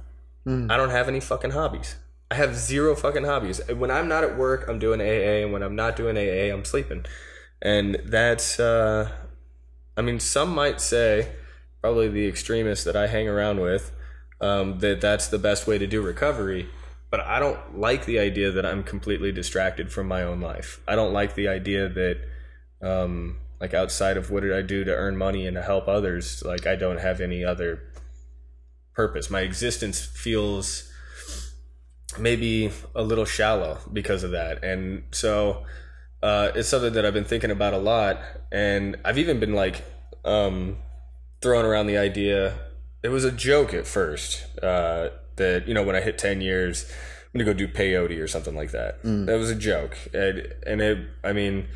Mm. 0.46 0.70
I 0.70 0.76
don't 0.76 0.90
have 0.90 1.08
any 1.08 1.20
fucking 1.20 1.52
hobbies. 1.52 1.96
I 2.30 2.34
have 2.34 2.56
zero 2.56 2.96
fucking 2.96 3.24
hobbies. 3.24 3.60
When 3.68 3.90
I'm 3.90 4.08
not 4.08 4.24
at 4.24 4.36
work, 4.36 4.68
I'm 4.68 4.78
doing 4.78 5.00
AA, 5.00 5.44
and 5.44 5.52
when 5.52 5.62
I'm 5.62 5.76
not 5.76 5.96
doing 5.96 6.16
AA, 6.16 6.52
I'm 6.52 6.64
sleeping. 6.64 7.04
And 7.62 8.00
that's, 8.04 8.58
uh, 8.58 9.10
I 9.96 10.02
mean, 10.02 10.20
some 10.20 10.54
might 10.54 10.80
say, 10.80 11.32
probably 11.80 12.08
the 12.08 12.26
extremists 12.26 12.84
that 12.84 12.96
I 12.96 13.06
hang 13.06 13.28
around 13.28 13.60
with, 13.60 13.92
um, 14.40 14.78
that 14.78 15.00
that's 15.00 15.28
the 15.28 15.38
best 15.38 15.66
way 15.66 15.78
to 15.78 15.86
do 15.86 16.00
recovery 16.00 16.68
but 17.10 17.20
I 17.20 17.40
don't 17.40 17.78
like 17.78 18.06
the 18.06 18.18
idea 18.18 18.52
that 18.52 18.64
I'm 18.64 18.82
completely 18.82 19.32
distracted 19.32 19.92
from 19.92 20.06
my 20.06 20.22
own 20.22 20.40
life. 20.40 20.80
I 20.86 20.94
don't 20.94 21.12
like 21.12 21.34
the 21.34 21.48
idea 21.48 21.88
that, 21.88 22.18
um, 22.82 23.38
like 23.60 23.74
outside 23.74 24.16
of 24.16 24.30
what 24.30 24.42
did 24.42 24.52
I 24.52 24.62
do 24.62 24.84
to 24.84 24.94
earn 24.94 25.16
money 25.16 25.46
and 25.46 25.56
to 25.56 25.62
help 25.62 25.88
others, 25.88 26.42
like 26.44 26.66
I 26.66 26.76
don't 26.76 27.00
have 27.00 27.20
any 27.20 27.44
other 27.44 27.82
purpose. 28.94 29.28
My 29.28 29.40
existence 29.40 30.00
feels 30.00 30.90
maybe 32.18 32.70
a 32.94 33.02
little 33.02 33.24
shallow 33.24 33.78
because 33.92 34.22
of 34.22 34.30
that, 34.30 34.62
and 34.62 35.02
so 35.10 35.64
uh, 36.22 36.52
it's 36.54 36.68
something 36.68 36.92
that 36.92 37.04
I've 37.04 37.14
been 37.14 37.24
thinking 37.24 37.50
about 37.50 37.74
a 37.74 37.78
lot, 37.78 38.20
and 38.52 38.96
I've 39.04 39.18
even 39.18 39.40
been 39.40 39.54
like 39.54 39.84
um, 40.24 40.76
throwing 41.40 41.66
around 41.66 41.86
the 41.86 41.98
idea. 41.98 42.54
It 43.02 43.08
was 43.08 43.24
a 43.24 43.32
joke 43.32 43.72
at 43.74 43.86
first. 43.86 44.44
Uh, 44.62 45.08
that 45.40 45.66
you 45.66 45.74
know 45.74 45.82
when 45.82 45.96
I 45.96 46.00
hit 46.00 46.16
ten 46.18 46.40
years, 46.40 46.90
I'm 47.32 47.38
gonna 47.38 47.44
go 47.44 47.52
do 47.52 47.68
peyote 47.68 48.20
or 48.22 48.28
something 48.28 48.54
like 48.54 48.70
that. 48.70 49.02
Mm. 49.02 49.26
That 49.26 49.36
was 49.36 49.50
a 49.50 49.54
joke, 49.54 49.96
and, 50.14 50.54
and 50.66 50.80
it, 50.80 50.98
I 51.24 51.32
mean, 51.32 51.66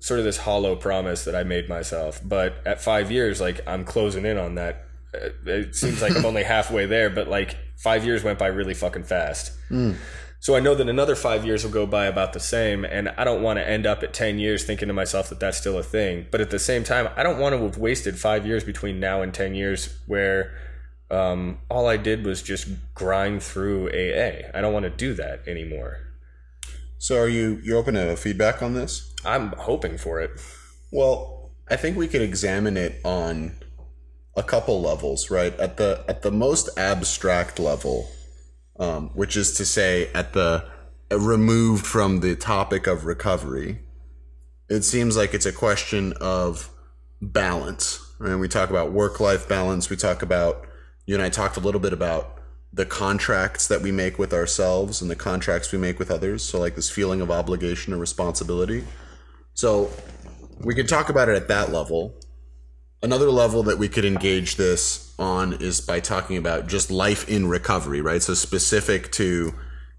sort 0.00 0.18
of 0.18 0.24
this 0.24 0.38
hollow 0.38 0.76
promise 0.76 1.24
that 1.24 1.34
I 1.34 1.42
made 1.42 1.68
myself. 1.68 2.20
But 2.24 2.54
at 2.66 2.80
five 2.80 3.10
years, 3.10 3.40
like 3.40 3.60
I'm 3.66 3.84
closing 3.84 4.24
in 4.24 4.38
on 4.38 4.54
that. 4.54 4.84
It 5.12 5.74
seems 5.74 6.00
like 6.00 6.16
I'm 6.16 6.24
only 6.32 6.44
halfway 6.44 6.86
there, 6.86 7.10
but 7.10 7.28
like 7.28 7.56
five 7.76 8.04
years 8.04 8.22
went 8.22 8.38
by 8.38 8.46
really 8.46 8.74
fucking 8.74 9.04
fast. 9.04 9.52
Mm. 9.70 9.96
So 10.42 10.56
I 10.56 10.60
know 10.60 10.74
that 10.74 10.88
another 10.88 11.14
five 11.14 11.44
years 11.44 11.64
will 11.64 11.70
go 11.70 11.86
by 11.86 12.06
about 12.06 12.32
the 12.32 12.40
same, 12.40 12.84
and 12.84 13.10
I 13.10 13.24
don't 13.24 13.42
want 13.42 13.58
to 13.58 13.68
end 13.68 13.86
up 13.86 14.02
at 14.02 14.14
10 14.14 14.38
years 14.38 14.64
thinking 14.64 14.88
to 14.88 14.94
myself 14.94 15.28
that 15.28 15.38
that's 15.38 15.58
still 15.58 15.76
a 15.76 15.82
thing. 15.82 16.26
But 16.30 16.40
at 16.40 16.48
the 16.48 16.58
same 16.58 16.82
time, 16.82 17.10
I 17.14 17.22
don't 17.22 17.38
want 17.38 17.54
to 17.54 17.62
have 17.62 17.76
wasted 17.76 18.18
five 18.18 18.46
years 18.46 18.64
between 18.64 18.98
now 18.98 19.20
and 19.20 19.34
10 19.34 19.54
years 19.54 19.94
where 20.06 20.54
um, 21.10 21.58
all 21.68 21.88
I 21.88 21.96
did 21.96 22.24
was 22.24 22.42
just 22.42 22.68
grind 22.94 23.42
through 23.42 23.88
AA. 23.88 24.48
I 24.54 24.60
don't 24.60 24.72
want 24.72 24.84
to 24.84 24.90
do 24.90 25.14
that 25.14 25.46
anymore. 25.46 25.98
So 26.98 27.18
are 27.18 27.28
you 27.28 27.60
you 27.62 27.76
open 27.76 27.94
to 27.94 28.16
feedback 28.16 28.62
on 28.62 28.74
this? 28.74 29.14
I'm 29.24 29.52
hoping 29.52 29.98
for 29.98 30.20
it. 30.20 30.30
Well, 30.92 31.50
I 31.68 31.76
think 31.76 31.96
we 31.96 32.08
could 32.08 32.22
examine 32.22 32.76
it 32.76 33.00
on 33.04 33.52
a 34.36 34.42
couple 34.42 34.80
levels, 34.80 35.30
right? 35.30 35.58
At 35.58 35.76
the 35.76 36.04
at 36.08 36.22
the 36.22 36.30
most 36.30 36.68
abstract 36.76 37.58
level, 37.58 38.10
um, 38.78 39.10
which 39.14 39.36
is 39.36 39.54
to 39.54 39.64
say, 39.64 40.10
at 40.14 40.32
the 40.32 40.64
removed 41.10 41.86
from 41.86 42.20
the 42.20 42.36
topic 42.36 42.86
of 42.86 43.04
recovery, 43.04 43.80
it 44.68 44.82
seems 44.82 45.16
like 45.16 45.34
it's 45.34 45.46
a 45.46 45.52
question 45.52 46.12
of 46.20 46.70
balance. 47.20 48.06
Right? 48.18 48.36
We 48.36 48.48
talk 48.48 48.70
about 48.70 48.92
work 48.92 49.18
life 49.20 49.48
balance. 49.48 49.90
We 49.90 49.96
talk 49.96 50.22
about 50.22 50.66
you 51.10 51.16
and 51.16 51.24
I 51.24 51.28
talked 51.28 51.56
a 51.56 51.60
little 51.60 51.80
bit 51.80 51.92
about 51.92 52.38
the 52.72 52.86
contracts 52.86 53.66
that 53.66 53.82
we 53.82 53.90
make 53.90 54.16
with 54.16 54.32
ourselves 54.32 55.02
and 55.02 55.10
the 55.10 55.16
contracts 55.16 55.72
we 55.72 55.78
make 55.78 55.98
with 55.98 56.08
others. 56.08 56.44
So, 56.44 56.60
like 56.60 56.76
this 56.76 56.88
feeling 56.88 57.20
of 57.20 57.32
obligation 57.32 57.92
or 57.92 57.96
responsibility. 57.96 58.84
So, 59.52 59.90
we 60.60 60.72
could 60.72 60.88
talk 60.88 61.08
about 61.08 61.28
it 61.28 61.34
at 61.34 61.48
that 61.48 61.72
level. 61.72 62.14
Another 63.02 63.28
level 63.28 63.64
that 63.64 63.76
we 63.76 63.88
could 63.88 64.04
engage 64.04 64.54
this 64.54 65.12
on 65.18 65.54
is 65.54 65.80
by 65.80 65.98
talking 65.98 66.36
about 66.36 66.68
just 66.68 66.92
life 66.92 67.28
in 67.28 67.48
recovery, 67.48 68.00
right? 68.00 68.22
So, 68.22 68.34
specific 68.34 69.10
to, 69.12 69.52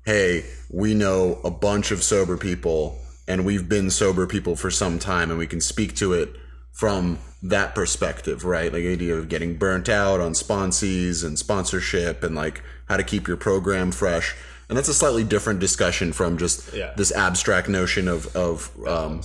hey, 0.06 0.46
we 0.70 0.94
know 0.94 1.42
a 1.44 1.52
bunch 1.52 1.92
of 1.92 2.04
sober 2.04 2.38
people 2.38 2.98
and 3.28 3.44
we've 3.44 3.68
been 3.68 3.90
sober 3.90 4.28
people 4.28 4.56
for 4.56 4.72
some 4.72 4.98
time 4.98 5.30
and 5.30 5.38
we 5.38 5.48
can 5.48 5.60
speak 5.60 5.94
to 5.98 6.14
it 6.14 6.30
from 6.72 7.20
that 7.44 7.74
perspective, 7.74 8.46
right? 8.46 8.72
Like 8.72 8.84
idea 8.84 9.16
of 9.16 9.30
getting 9.30 9.58
burnt 9.58 9.90
out 9.90 10.20
on 10.20 10.34
sponsees 10.34 11.26
and 11.26 11.38
sponsorship 11.38 12.24
and 12.24 12.36
like 12.36 12.62
how 12.88 12.98
to 12.98 13.04
keep 13.04 13.28
your 13.28 13.38
program 13.38 13.92
fresh. 13.92 14.36
And 14.70 14.78
that's 14.78 14.88
a 14.88 14.94
slightly 14.94 15.24
different 15.24 15.60
discussion 15.60 16.14
from 16.14 16.38
just 16.38 16.74
yeah. 16.74 16.94
this 16.96 17.12
abstract 17.12 17.68
notion 17.68 18.08
of 18.08 18.34
of 18.36 18.72
um, 18.88 19.22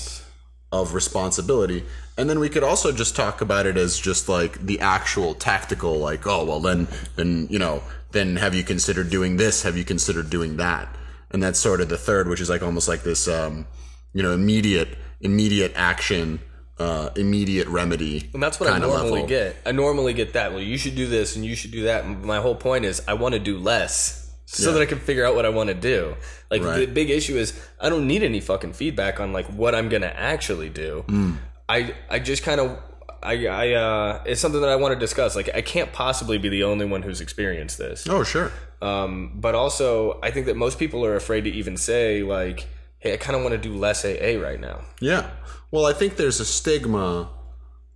of 0.73 0.95
responsibility. 0.95 1.85
And 2.19 2.31
then 2.31 2.41
we 2.41 2.49
could 2.49 2.65
also 2.65 2.91
just 2.91 3.15
talk 3.15 3.41
about 3.41 3.67
it 3.67 3.77
as 3.77 3.99
just 3.99 4.29
like 4.29 4.59
the 4.65 4.81
actual 4.81 5.35
tactical, 5.35 5.99
like, 5.99 6.27
oh 6.27 6.45
well, 6.45 6.61
then 6.61 6.89
then 7.17 7.47
you 7.51 7.59
know, 7.59 7.83
then 8.13 8.37
have 8.37 8.55
you 8.55 8.65
considered 8.65 9.11
doing 9.11 9.37
this? 9.37 9.63
Have 9.63 9.77
you 9.77 9.85
considered 9.85 10.31
doing 10.31 10.57
that? 10.57 10.89
And 11.31 11.43
that's 11.43 11.59
sort 11.59 11.81
of 11.81 11.89
the 11.91 11.99
third, 11.99 12.29
which 12.29 12.41
is 12.41 12.49
like 12.49 12.63
almost 12.63 12.89
like 12.89 13.03
this, 13.03 13.29
um, 13.29 13.67
you 14.15 14.23
know, 14.23 14.33
immediate 14.33 14.97
immediate 15.21 15.73
action 15.77 16.41
uh, 16.79 17.11
immediate 17.17 17.69
remedy. 17.69 18.29
And 18.33 18.43
that's 18.43 18.61
what 18.61 18.71
I 18.71 18.79
normally 18.79 19.23
level. 19.23 19.27
get. 19.27 19.57
I 19.65 19.73
normally 19.73 20.13
get 20.13 20.35
that. 20.35 20.53
Well, 20.53 20.63
you 20.63 20.77
should 20.77 20.95
do 20.95 21.07
this 21.07 21.37
and 21.37 21.45
you 21.45 21.55
should 21.55 21.71
do 21.71 21.85
that. 21.85 22.05
And 22.05 22.23
my 22.25 22.39
whole 22.39 22.55
point 22.55 22.85
is 22.85 23.03
I 23.09 23.15
want 23.15 23.35
to 23.35 23.39
do 23.39 23.59
less 23.59 24.27
so 24.47 24.71
yeah. 24.71 24.75
that 24.75 24.83
I 24.83 24.87
can 24.87 25.01
figure 25.01 25.25
out 25.25 25.35
what 25.35 25.45
I 25.45 25.49
want 25.49 25.69
to 25.69 25.75
do. 25.75 26.17
Like 26.51 26.63
right. 26.63 26.79
the 26.79 26.87
big 26.87 27.11
issue 27.11 27.37
is 27.37 27.61
I 27.81 27.89
don't 27.89 28.07
need 28.07 28.23
any 28.23 28.41
fucking 28.41 28.75
feedback 28.75 29.21
on 29.21 29.33
like 29.33 29.47
what 29.47 29.75
I'm 29.75 29.89
gonna 29.89 30.13
actually 30.15 30.69
do. 30.69 31.05
Mm. 31.09 31.37
I 31.69 31.95
I 32.09 32.21
just 32.21 32.45
kind 32.45 32.61
of 32.61 32.79
I 33.23 33.47
I 33.47 33.73
uh 33.73 34.23
it's 34.25 34.41
something 34.41 34.61
that 34.61 34.71
I 34.71 34.77
want 34.77 34.95
to 34.95 35.01
discuss. 35.01 35.35
Like 35.35 35.51
I 35.55 35.63
can't 35.63 35.93
possibly 35.93 36.39
be 36.39 36.49
the 36.49 36.63
only 36.63 36.87
one 36.87 37.03
who's 37.03 37.21
experienced 37.21 37.79
this. 37.79 38.07
Oh 38.09 38.23
sure. 38.23 38.53
Um, 38.81 39.33
but 39.35 39.55
also 39.55 40.21
I 40.23 40.31
think 40.31 40.47
that 40.47 40.57
most 40.57 40.79
people 40.79 41.05
are 41.05 41.17
afraid 41.17 41.43
to 41.45 41.51
even 41.51 41.77
say 41.77 42.23
like, 42.23 42.69
hey, 42.99 43.15
I 43.15 43.17
kind 43.17 43.35
of 43.35 43.43
want 43.43 43.53
to 43.53 43.59
do 43.59 43.75
less 43.75 44.05
AA 44.05 44.41
right 44.41 44.61
now. 44.61 44.83
Yeah. 45.01 45.31
Well, 45.71 45.85
I 45.85 45.93
think 45.93 46.17
there's 46.17 46.39
a 46.39 46.45
stigma, 46.45 47.29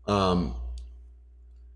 um, 0.07 0.57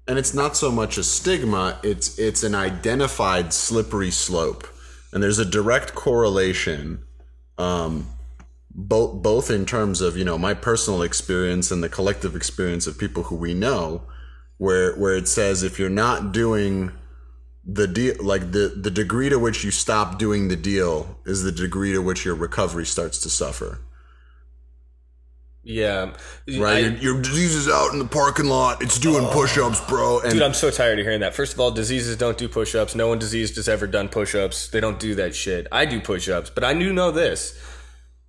and 0.08 0.18
it's 0.18 0.34
not 0.34 0.56
so 0.56 0.70
much 0.70 0.98
a 0.98 1.04
stigma; 1.04 1.78
it's 1.84 2.18
it's 2.18 2.42
an 2.42 2.54
identified 2.54 3.52
slippery 3.52 4.10
slope, 4.10 4.66
and 5.12 5.22
there's 5.22 5.38
a 5.38 5.44
direct 5.44 5.94
correlation, 5.94 7.04
um, 7.58 8.08
both 8.70 9.22
both 9.22 9.50
in 9.50 9.66
terms 9.66 10.00
of 10.00 10.16
you 10.16 10.24
know 10.24 10.36
my 10.36 10.52
personal 10.52 11.02
experience 11.02 11.70
and 11.70 11.82
the 11.82 11.88
collective 11.88 12.34
experience 12.34 12.88
of 12.88 12.98
people 12.98 13.24
who 13.24 13.36
we 13.36 13.54
know, 13.54 14.02
where 14.58 14.96
where 14.96 15.16
it 15.16 15.28
says 15.28 15.62
if 15.62 15.78
you're 15.78 15.88
not 15.88 16.32
doing 16.32 16.90
the 17.64 17.86
deal 17.86 18.16
like 18.20 18.50
the 18.50 18.74
the 18.76 18.90
degree 18.90 19.28
to 19.28 19.38
which 19.38 19.62
you 19.62 19.70
stop 19.70 20.18
doing 20.18 20.48
the 20.48 20.56
deal 20.56 21.18
is 21.24 21.44
the 21.44 21.52
degree 21.52 21.92
to 21.92 22.02
which 22.02 22.24
your 22.24 22.34
recovery 22.34 22.84
starts 22.84 23.18
to 23.20 23.30
suffer 23.30 23.78
yeah, 25.64 26.12
right. 26.58 26.76
I, 26.76 26.78
your, 26.78 27.14
your, 27.14 27.22
disease 27.22 27.54
is 27.54 27.68
out 27.68 27.92
in 27.92 27.98
the 27.98 28.04
parking 28.04 28.46
lot. 28.46 28.82
It's 28.82 28.98
doing 28.98 29.24
oh, 29.24 29.32
push-ups, 29.32 29.80
bro. 29.88 30.20
And 30.20 30.32
dude, 30.32 30.42
I'm 30.42 30.54
so 30.54 30.70
tired 30.70 30.98
of 30.98 31.04
hearing 31.04 31.20
that. 31.20 31.34
First 31.34 31.54
of 31.54 31.60
all, 31.60 31.70
diseases 31.70 32.16
don't 32.16 32.36
do 32.36 32.48
push-ups. 32.48 32.94
No 32.94 33.08
one 33.08 33.18
diseased 33.18 33.56
has 33.56 33.68
ever 33.68 33.86
done 33.86 34.08
push-ups. 34.08 34.68
They 34.68 34.80
don't 34.80 35.00
do 35.00 35.14
that 35.16 35.34
shit. 35.34 35.66
I 35.72 35.86
do 35.86 36.00
push-ups, 36.00 36.50
but 36.50 36.64
I 36.64 36.74
do 36.74 36.92
know 36.92 37.10
this. 37.10 37.58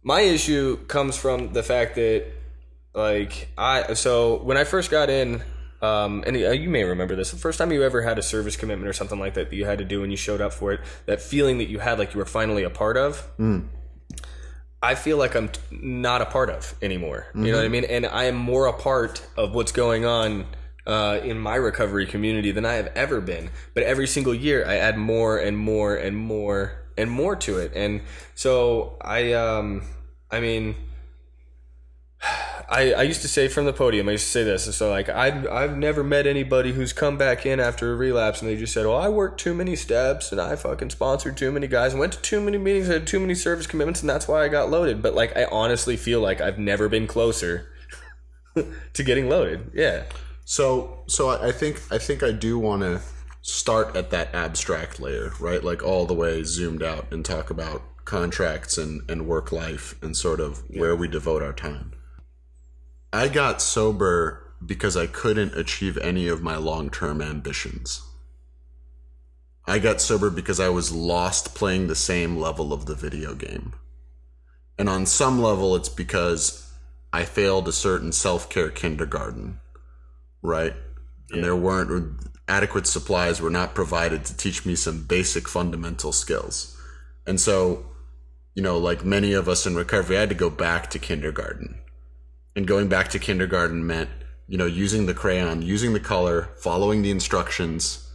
My 0.01 0.21
issue 0.21 0.77
comes 0.86 1.17
from 1.17 1.53
the 1.53 1.63
fact 1.63 1.95
that, 1.95 2.25
like, 2.93 3.49
I 3.57 3.93
so 3.93 4.41
when 4.43 4.57
I 4.57 4.63
first 4.63 4.89
got 4.89 5.09
in, 5.09 5.43
Um, 5.81 6.23
and 6.25 6.36
uh, 6.36 6.51
you 6.51 6.69
may 6.69 6.83
remember 6.83 7.15
this. 7.15 7.31
The 7.31 7.38
first 7.38 7.59
time 7.59 7.71
you 7.71 7.83
ever 7.83 8.01
had 8.01 8.17
a 8.17 8.23
service 8.23 8.55
commitment 8.55 8.89
or 8.89 8.93
something 8.93 9.19
like 9.19 9.33
that 9.36 9.49
that 9.49 9.55
you 9.55 9.65
had 9.65 9.77
to 9.79 9.86
do 9.86 10.03
and 10.03 10.11
you 10.11 10.17
showed 10.17 10.41
up 10.41 10.53
for 10.53 10.71
it, 10.71 10.79
that 11.05 11.21
feeling 11.21 11.57
that 11.59 11.69
you 11.69 11.79
had 11.79 11.99
like 11.99 12.13
you 12.13 12.19
were 12.19 12.25
finally 12.25 12.63
a 12.63 12.69
part 12.69 12.97
of, 12.97 13.27
I 14.86 14.95
feel 14.95 15.17
like 15.17 15.36
I'm 15.36 15.49
t- 15.49 15.59
not 15.71 16.21
a 16.21 16.25
part 16.25 16.49
of 16.49 16.75
anymore. 16.81 17.27
You 17.33 17.51
know 17.51 17.57
what 17.57 17.65
I 17.65 17.69
mean? 17.69 17.86
And 17.86 18.05
I 18.05 18.25
am 18.25 18.36
more 18.36 18.67
a 18.67 18.73
part 18.73 19.25
of 19.36 19.55
what's 19.55 19.71
going 19.71 20.05
on 20.05 20.45
uh, 20.86 21.19
in 21.23 21.39
my 21.39 21.55
recovery 21.55 22.05
community 22.05 22.51
than 22.51 22.65
I 22.65 22.73
have 22.73 22.91
ever 22.95 23.19
been. 23.19 23.49
But 23.73 23.83
every 23.83 24.05
single 24.05 24.36
year, 24.36 24.63
I 24.65 24.75
add 24.75 24.97
more 24.97 25.38
and 25.38 25.57
more 25.57 25.95
and 25.95 26.15
more 26.15 26.83
and 26.97 27.09
more 27.09 27.36
to 27.36 27.57
it. 27.57 27.71
And 27.75 28.01
so 28.36 28.97
I, 29.01 29.33
um, 29.33 29.83
I 30.29 30.39
mean, 30.39 30.75
I, 32.67 32.93
I 32.93 33.03
used 33.03 33.21
to 33.21 33.28
say 33.28 33.47
from 33.47 33.65
the 33.65 33.73
podium, 33.73 34.09
I 34.09 34.13
used 34.13 34.26
to 34.26 34.32
say 34.32 34.43
this. 34.43 34.76
So 34.76 34.89
like 34.89 35.07
I've 35.07 35.47
I've 35.47 35.78
never 35.78 36.03
met 36.03 36.26
anybody 36.26 36.71
who's 36.71 36.93
come 36.93 37.17
back 37.17 37.45
in 37.45 37.59
after 37.59 37.93
a 37.93 37.95
relapse 37.95 38.41
and 38.41 38.49
they 38.49 38.55
just 38.55 38.73
said, 38.73 38.86
"Oh, 38.86 38.93
I 38.93 39.07
worked 39.07 39.39
too 39.39 39.53
many 39.53 39.76
steps 39.76 40.32
and 40.32 40.41
I 40.41 40.55
fucking 40.55 40.89
sponsored 40.89 41.38
too 41.38 41.51
many 41.51 41.67
guys 41.67 41.93
and 41.93 41.99
went 41.99 42.13
to 42.13 42.21
too 42.21 42.41
many 42.41 42.57
meetings, 42.57 42.89
I 42.89 42.93
had 42.93 43.07
too 43.07 43.19
many 43.19 43.36
service 43.36 43.67
commitments, 43.67 44.01
and 44.01 44.09
that's 44.09 44.28
why 44.28 44.43
I 44.43 44.47
got 44.47 44.71
loaded." 44.71 45.01
But 45.01 45.13
like 45.13 45.38
I 45.38 45.45
honestly 45.51 45.95
feel 45.95 46.21
like 46.21 46.41
I've 46.41 46.57
never 46.57 46.89
been 46.89 47.05
closer 47.05 47.69
to 48.93 49.03
getting 49.03 49.30
loaded. 49.30 49.71
Yeah. 49.73 50.03
So, 50.43 51.03
so 51.07 51.30
I 51.30 51.49
I 51.49 51.51
think 51.51 51.82
I 51.91 51.99
think 51.99 52.23
I 52.23 52.32
do 52.32 52.57
want 52.57 52.82
to 52.82 53.01
start 53.43 53.95
at 53.95 54.09
that 54.09 54.34
abstract 54.34 54.99
layer, 54.99 55.34
right? 55.39 55.63
Like 55.63 55.84
all 55.84 56.07
the 56.07 56.15
way 56.15 56.41
zoomed 56.43 56.82
out 56.82 57.11
and 57.11 57.23
talk 57.23 57.51
about 57.51 57.84
contracts 58.05 58.78
and 58.78 59.07
and 59.09 59.28
work 59.28 59.51
life 59.51 59.95
and 60.01 60.17
sort 60.17 60.39
of 60.39 60.63
where 60.69 60.95
we 60.95 61.07
devote 61.07 61.43
our 61.43 61.53
time. 61.53 61.91
I 63.16 63.28
got 63.28 63.61
sober 63.61 64.53
because 64.66 64.97
I 64.97 65.07
couldn't 65.07 65.57
achieve 65.57 65.97
any 65.97 66.28
of 66.28 66.41
my 66.41 66.57
long-term 66.57 67.22
ambitions. 67.22 68.01
I 69.68 69.80
got 69.80 70.01
sober 70.01 70.30
because 70.30 70.59
I 70.59 70.70
was 70.70 70.91
lost 70.91 71.55
playing 71.55 71.88
the 71.88 71.95
same 71.95 72.38
level 72.38 72.72
of 72.72 72.86
the 72.86 72.95
video 72.95 73.34
game. 73.34 73.74
And 74.78 74.89
on 74.89 75.05
some 75.05 75.41
level 75.41 75.76
it's 75.76 75.89
because 75.89 76.72
I 77.13 77.26
failed 77.26 77.68
a 77.68 77.72
certain 77.72 78.11
self-care 78.11 78.70
kindergarten 78.70 79.59
right? 80.45 80.74
And 81.32 81.43
there 81.43 81.55
weren't 81.55 82.22
adequate 82.47 82.88
supplies 82.88 83.41
were 83.41 83.49
not 83.49 83.76
provided 83.76 84.24
to 84.26 84.38
teach 84.38 84.66
me 84.66 84.76
some 84.76 85.03
basic 85.03 85.47
fundamental 85.47 86.11
skills. 86.11 86.78
And 87.26 87.39
so, 87.39 87.86
you 88.53 88.61
know, 88.61 88.78
like 88.78 89.03
many 89.03 89.34
of 89.34 89.49
us 89.49 89.66
in 89.66 89.76
recovery, 89.76 90.18
I 90.18 90.22
had 90.22 90.30
to 90.30 90.36
go 90.36 90.49
back 90.49 90.89
to 90.91 90.99
kindergarten. 90.99 91.82
And 92.55 92.65
going 92.67 92.87
back 92.87 93.09
to 93.09 93.19
kindergarten 93.19 93.85
meant, 93.85 94.09
you 94.47 94.57
know, 94.57 94.65
using 94.65 95.05
the 95.05 95.13
crayon, 95.13 95.61
using 95.61 95.93
the 95.93 95.99
color, 95.99 96.49
following 96.57 97.01
the 97.01 97.11
instructions, 97.11 98.09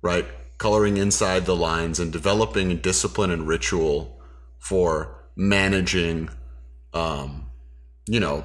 right? 0.00 0.26
Coloring 0.58 0.96
inside 0.96 1.44
the 1.44 1.56
lines 1.56 2.00
and 2.00 2.12
developing 2.12 2.76
discipline 2.78 3.30
and 3.30 3.46
ritual 3.46 4.20
for 4.58 5.22
managing, 5.36 6.30
um, 6.94 7.50
you 8.06 8.20
know, 8.20 8.44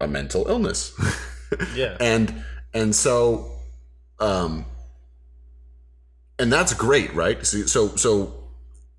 a 0.00 0.06
mental 0.08 0.46
illness. 0.48 0.92
Yeah. 1.74 1.96
and 1.98 2.44
and 2.72 2.94
so 2.94 3.50
um 4.20 4.64
and 6.38 6.52
that's 6.52 6.72
great 6.74 7.12
right 7.12 7.44
so 7.44 7.62
so, 7.66 7.96
so 7.96 8.44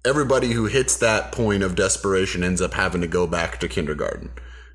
everybody 0.03 0.51
who 0.51 0.65
hits 0.65 0.97
that 0.97 1.31
point 1.31 1.63
of 1.63 1.75
desperation 1.75 2.43
ends 2.43 2.61
up 2.61 2.73
having 2.73 2.99
to 2.99 3.07
go 3.07 3.25
back 3.25 3.61
to 3.61 3.69
kindergarten 3.69 4.31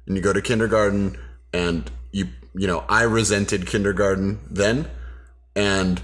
and 0.06 0.16
you 0.16 0.22
go 0.22 0.32
to 0.32 0.40
kindergarten 0.42 1.16
and 1.52 1.90
you 2.12 2.26
you 2.54 2.66
know 2.66 2.84
i 2.88 3.02
resented 3.02 3.66
kindergarten 3.66 4.38
then 4.50 4.88
and 5.54 6.00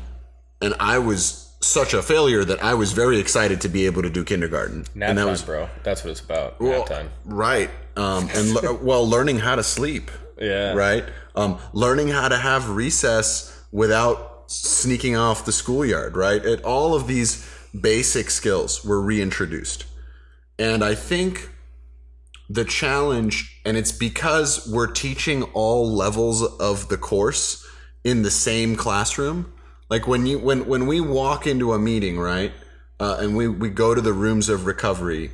and 0.60 0.74
i 0.80 0.98
was 0.98 1.54
such 1.60 1.94
a 1.94 2.02
failure 2.02 2.44
that 2.44 2.62
i 2.62 2.74
was 2.74 2.92
very 2.92 3.18
excited 3.18 3.60
to 3.60 3.68
be 3.68 3.86
able 3.86 4.02
to 4.02 4.10
do 4.10 4.24
kindergarten 4.24 4.84
Nap 4.94 5.10
and 5.10 5.18
that 5.18 5.22
time, 5.22 5.30
was 5.30 5.42
bro. 5.42 5.68
That's 5.84 6.02
what 6.04 6.10
it's 6.10 6.20
about. 6.20 6.60
well, 6.60 6.80
Nap 6.80 6.88
time. 6.88 7.10
right 7.24 7.70
um 7.96 8.28
and 8.34 8.52
le- 8.54 8.74
well 8.82 9.08
learning 9.08 9.38
how 9.38 9.54
to 9.56 9.62
sleep 9.62 10.10
Yeah. 10.40 10.72
right? 10.74 11.04
Um, 11.36 11.58
learning 11.72 12.08
how 12.08 12.28
to 12.28 12.36
have 12.36 12.68
recess 12.70 13.56
without 13.70 14.50
sneaking 14.50 15.16
off 15.16 15.44
the 15.46 15.52
schoolyard, 15.52 16.14
right? 16.16 16.44
It, 16.44 16.62
all 16.64 16.94
of 16.94 17.06
these 17.06 17.46
basic 17.80 18.28
skills 18.28 18.84
were 18.84 19.00
reintroduced. 19.00 19.86
And 20.58 20.82
I 20.84 20.94
think 20.94 21.48
the 22.50 22.64
challenge, 22.66 23.51
and 23.64 23.76
it's 23.76 23.92
because 23.92 24.68
we're 24.70 24.90
teaching 24.90 25.42
all 25.54 25.90
levels 25.90 26.42
of 26.58 26.88
the 26.88 26.96
course 26.96 27.66
in 28.04 28.22
the 28.22 28.30
same 28.30 28.76
classroom. 28.76 29.52
Like 29.88 30.06
when 30.06 30.26
you 30.26 30.38
when 30.38 30.66
when 30.66 30.86
we 30.86 31.00
walk 31.00 31.46
into 31.46 31.72
a 31.72 31.78
meeting, 31.78 32.18
right? 32.18 32.52
Uh, 32.98 33.16
and 33.20 33.36
we, 33.36 33.48
we 33.48 33.68
go 33.68 33.94
to 33.94 34.00
the 34.00 34.12
rooms 34.12 34.48
of 34.48 34.64
recovery, 34.64 35.32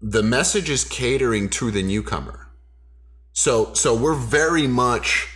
the 0.00 0.22
message 0.22 0.68
is 0.68 0.84
catering 0.84 1.48
to 1.50 1.70
the 1.70 1.82
newcomer. 1.82 2.48
So 3.32 3.72
so 3.74 3.94
we're 3.94 4.14
very 4.14 4.66
much 4.66 5.28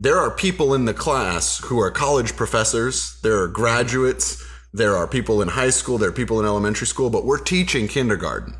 there 0.00 0.18
are 0.18 0.30
people 0.30 0.74
in 0.74 0.84
the 0.84 0.94
class 0.94 1.58
who 1.64 1.80
are 1.80 1.90
college 1.90 2.36
professors, 2.36 3.18
there 3.22 3.42
are 3.42 3.48
graduates, 3.48 4.44
there 4.72 4.96
are 4.96 5.08
people 5.08 5.42
in 5.42 5.48
high 5.48 5.70
school, 5.70 5.98
there 5.98 6.10
are 6.10 6.12
people 6.12 6.38
in 6.38 6.46
elementary 6.46 6.86
school, 6.86 7.10
but 7.10 7.24
we're 7.24 7.42
teaching 7.42 7.88
kindergarten, 7.88 8.54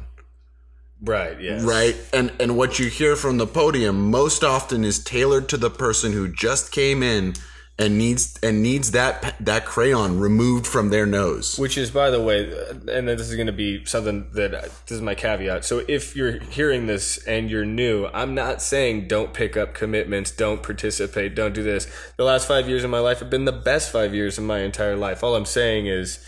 Right. 1.01 1.41
Yeah. 1.41 1.65
right? 1.65 1.97
And 2.13 2.33
and 2.41 2.57
what 2.57 2.79
you 2.79 2.89
hear 2.89 3.17
from 3.17 3.39
the 3.39 3.47
podium 3.47 4.11
most 4.11 4.43
often 4.43 4.85
is 4.85 5.03
tailored 5.03 5.49
to 5.51 5.57
the 5.57 5.71
person 5.71 6.13
who 6.13 6.29
just 6.29 6.73
came 6.73 7.03
in 7.03 7.35
and 7.79 7.97
needs 7.97 8.37
and 8.43 8.61
needs 8.63 8.91
that 8.91 9.37
that 9.39 9.65
crayon 9.65 10.19
removed 10.19 10.67
from 10.67 10.91
their 10.91 11.07
nose. 11.07 11.57
Which 11.59 11.79
is, 11.79 11.93
by 11.93 12.11
the 12.11 12.21
way, 12.21 12.51
and 12.93 13.07
this 13.07 13.29
is 13.29 13.37
going 13.37 13.47
to 13.47 13.53
be 13.53 13.85
something 13.85 14.29
that 14.33 14.51
this 14.87 14.91
is 14.91 15.01
my 15.01 15.15
caveat. 15.15 15.65
So 15.65 15.85
if 15.87 16.17
you're 16.17 16.41
hearing 16.41 16.87
this 16.87 17.19
and 17.25 17.49
you're 17.49 17.65
new, 17.65 18.07
I'm 18.07 18.35
not 18.35 18.61
saying 18.61 19.07
don't 19.07 19.33
pick 19.33 19.57
up 19.57 19.75
commitments, 19.75 20.33
don't 20.33 20.63
participate, 20.63 21.37
don't 21.37 21.55
do 21.55 21.63
this. 21.63 21.87
The 22.17 22.25
last 22.25 22.49
five 22.49 22.69
years 22.69 22.83
of 22.83 22.91
my 22.91 22.99
life 22.99 23.21
have 23.21 23.31
been 23.31 23.45
the 23.45 23.53
best 23.53 23.93
five 23.93 24.13
years 24.13 24.39
of 24.39 24.45
my 24.45 24.61
entire 24.61 24.97
life. 24.97 25.23
All 25.23 25.37
I'm 25.37 25.45
saying 25.45 25.87
is, 25.87 26.19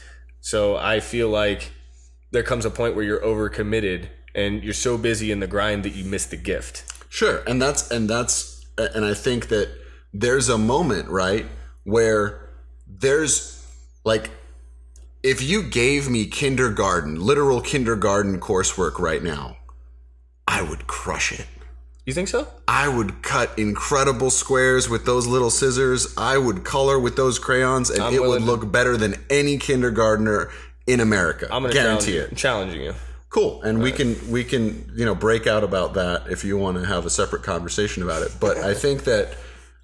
so 0.41 0.77
I 0.77 1.01
feel 1.01 1.29
like 1.29 1.73
there 2.31 2.45
comes 2.45 2.65
a 2.65 2.71
point 2.71 2.95
where 2.95 3.05
you're 3.05 3.21
overcommitted 3.21 4.09
and 4.35 4.63
you're 4.63 4.73
so 4.75 4.97
busy 4.99 5.31
in 5.31 5.41
the 5.41 5.47
grind 5.47 5.85
that 5.85 5.95
you 5.95 6.05
miss 6.05 6.27
the 6.27 6.37
gift. 6.37 6.85
Sure, 7.09 7.43
and 7.47 7.61
that's 7.61 7.91
and 7.91 8.09
that's 8.09 8.65
and 8.79 9.05
I 9.05 9.15
think 9.15 9.49
that 9.49 9.69
there's 10.13 10.49
a 10.49 10.59
moment, 10.59 11.09
right, 11.09 11.47
where 11.85 12.51
there's 12.87 13.67
like 14.05 14.31
if 15.23 15.43
you 15.43 15.63
gave 15.63 16.09
me 16.09 16.27
kindergarten, 16.27 17.21
literal 17.21 17.61
kindergarten 17.61 18.41
coursework 18.41 18.99
right 18.99 19.23
now, 19.23 19.57
I 20.47 20.63
would 20.63 20.87
crush 20.87 21.33
it. 21.33 21.47
You 22.07 22.15
think 22.15 22.29
so? 22.29 22.49
I 22.67 22.89
would 22.89 23.23
cut 23.23 23.57
incredible 23.59 24.31
squares 24.31 24.89
with 24.89 25.05
those 25.05 25.27
little 25.27 25.51
scissors. 25.51 26.15
I 26.17 26.39
would 26.39 26.65
color 26.65 26.99
with 26.99 27.15
those 27.17 27.39
crayons, 27.39 27.91
and 27.91 28.03
I'm 28.03 28.15
it 28.15 28.23
would 28.23 28.43
look 28.43 28.73
better 28.73 28.97
than 28.97 29.15
any 29.29 29.59
kindergartner 29.59 30.51
in 30.87 31.01
America. 31.01 31.47
I'm 31.53 31.63
going 31.63 31.75
to 31.75 31.79
guarantee 31.79 32.13
challenge, 32.13 32.27
it. 32.27 32.31
I'm 32.31 32.37
challenging 32.37 32.81
you. 32.83 32.95
Cool, 33.31 33.63
and 33.63 33.81
we 33.81 33.93
can 33.93 34.17
we 34.31 34.43
can 34.43 34.93
you 34.95 35.05
know 35.05 35.15
break 35.15 35.47
out 35.47 35.63
about 35.63 35.95
that 35.95 36.29
if 36.29 36.45
you 36.45 36.59
want 36.59 36.77
to 36.79 36.85
have 36.85 37.07
a 37.07 37.11
separate 37.11 37.45
conversation 37.45 38.03
about 38.03 38.23
it. 38.23 38.33
But 38.41 38.59
I 38.59 38.75
think 38.75 39.05
that 39.05 39.37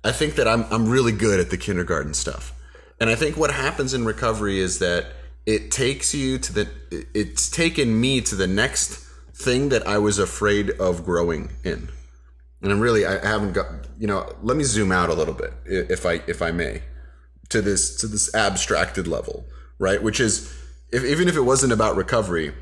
I 0.05 0.13
think 0.13 0.35
that 0.35 0.49
I'm 0.49 0.65
I'm 0.71 0.89
really 0.89 1.13
good 1.13 1.39
at 1.39 1.51
the 1.51 1.57
kindergarten 1.57 2.13
stuff, 2.13 2.53
and 3.01 3.09
I 3.09 3.15
think 3.15 3.37
what 3.37 3.53
happens 3.53 3.95
in 3.95 4.05
recovery 4.05 4.59
is 4.59 4.81
that 4.81 5.07
it 5.47 5.71
takes 5.71 6.13
you 6.13 6.39
to 6.39 6.53
the 6.53 6.69
it's 7.15 7.49
taken 7.49 8.01
me 8.01 8.21
to 8.23 8.35
the 8.35 8.49
next 8.49 9.07
thing 9.33 9.69
that 9.69 9.87
I 9.87 9.99
was 9.99 10.19
afraid 10.19 10.71
of 10.71 11.05
growing 11.05 11.51
in, 11.63 11.89
and 12.63 12.73
I'm 12.73 12.81
really 12.81 13.07
I 13.07 13.25
haven't 13.25 13.53
got 13.53 13.67
you 13.97 14.09
know 14.09 14.35
let 14.43 14.57
me 14.57 14.65
zoom 14.65 14.91
out 14.91 15.09
a 15.09 15.15
little 15.15 15.35
bit 15.35 15.53
if 15.65 16.05
I 16.05 16.21
if 16.27 16.43
I 16.43 16.51
may 16.51 16.83
to 17.51 17.63
this 17.63 17.97
to 17.99 18.09
this 18.09 18.35
abstracted 18.35 19.07
level 19.07 19.45
right? 19.79 20.03
Which 20.03 20.21
is 20.21 20.53
if, 20.91 21.05
even 21.05 21.29
if 21.29 21.37
it 21.37 21.43
wasn't 21.43 21.73
about 21.73 21.97
recovery 21.97 22.53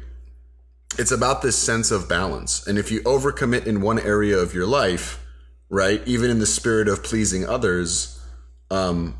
it's 0.98 1.10
about 1.10 1.42
this 1.42 1.56
sense 1.56 1.90
of 1.90 2.08
balance. 2.08 2.66
And 2.66 2.78
if 2.78 2.90
you 2.90 3.00
overcommit 3.02 3.66
in 3.66 3.80
one 3.80 3.98
area 3.98 4.38
of 4.38 4.54
your 4.54 4.66
life, 4.66 5.24
right, 5.68 6.02
even 6.06 6.30
in 6.30 6.38
the 6.38 6.46
spirit 6.46 6.88
of 6.88 7.02
pleasing 7.02 7.46
others, 7.46 8.20
um, 8.70 9.18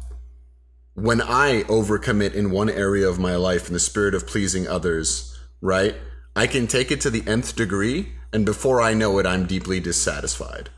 when 0.95 1.21
I 1.21 1.65
overcommit 1.65 2.35
in 2.35 2.51
one 2.51 2.71
area 2.71 3.09
of 3.09 3.19
my 3.19 3.37
life 3.37 3.67
in 3.67 3.75
the 3.75 3.81
spirit 3.81 4.15
of 4.15 4.27
pleasing 4.27 4.69
others, 4.69 5.37
right, 5.61 5.97
I 6.37 6.47
can 6.47 6.67
take 6.67 6.91
it 6.91 7.01
to 7.03 7.11
the 7.11 7.27
nth 7.27 7.57
degree, 7.57 8.13
and 8.33 8.45
before 8.45 8.81
I 8.81 8.95
know 8.95 9.19
it, 9.19 9.27
I'm 9.27 9.47
deeply 9.47 9.81
dissatisfied. 9.81 10.71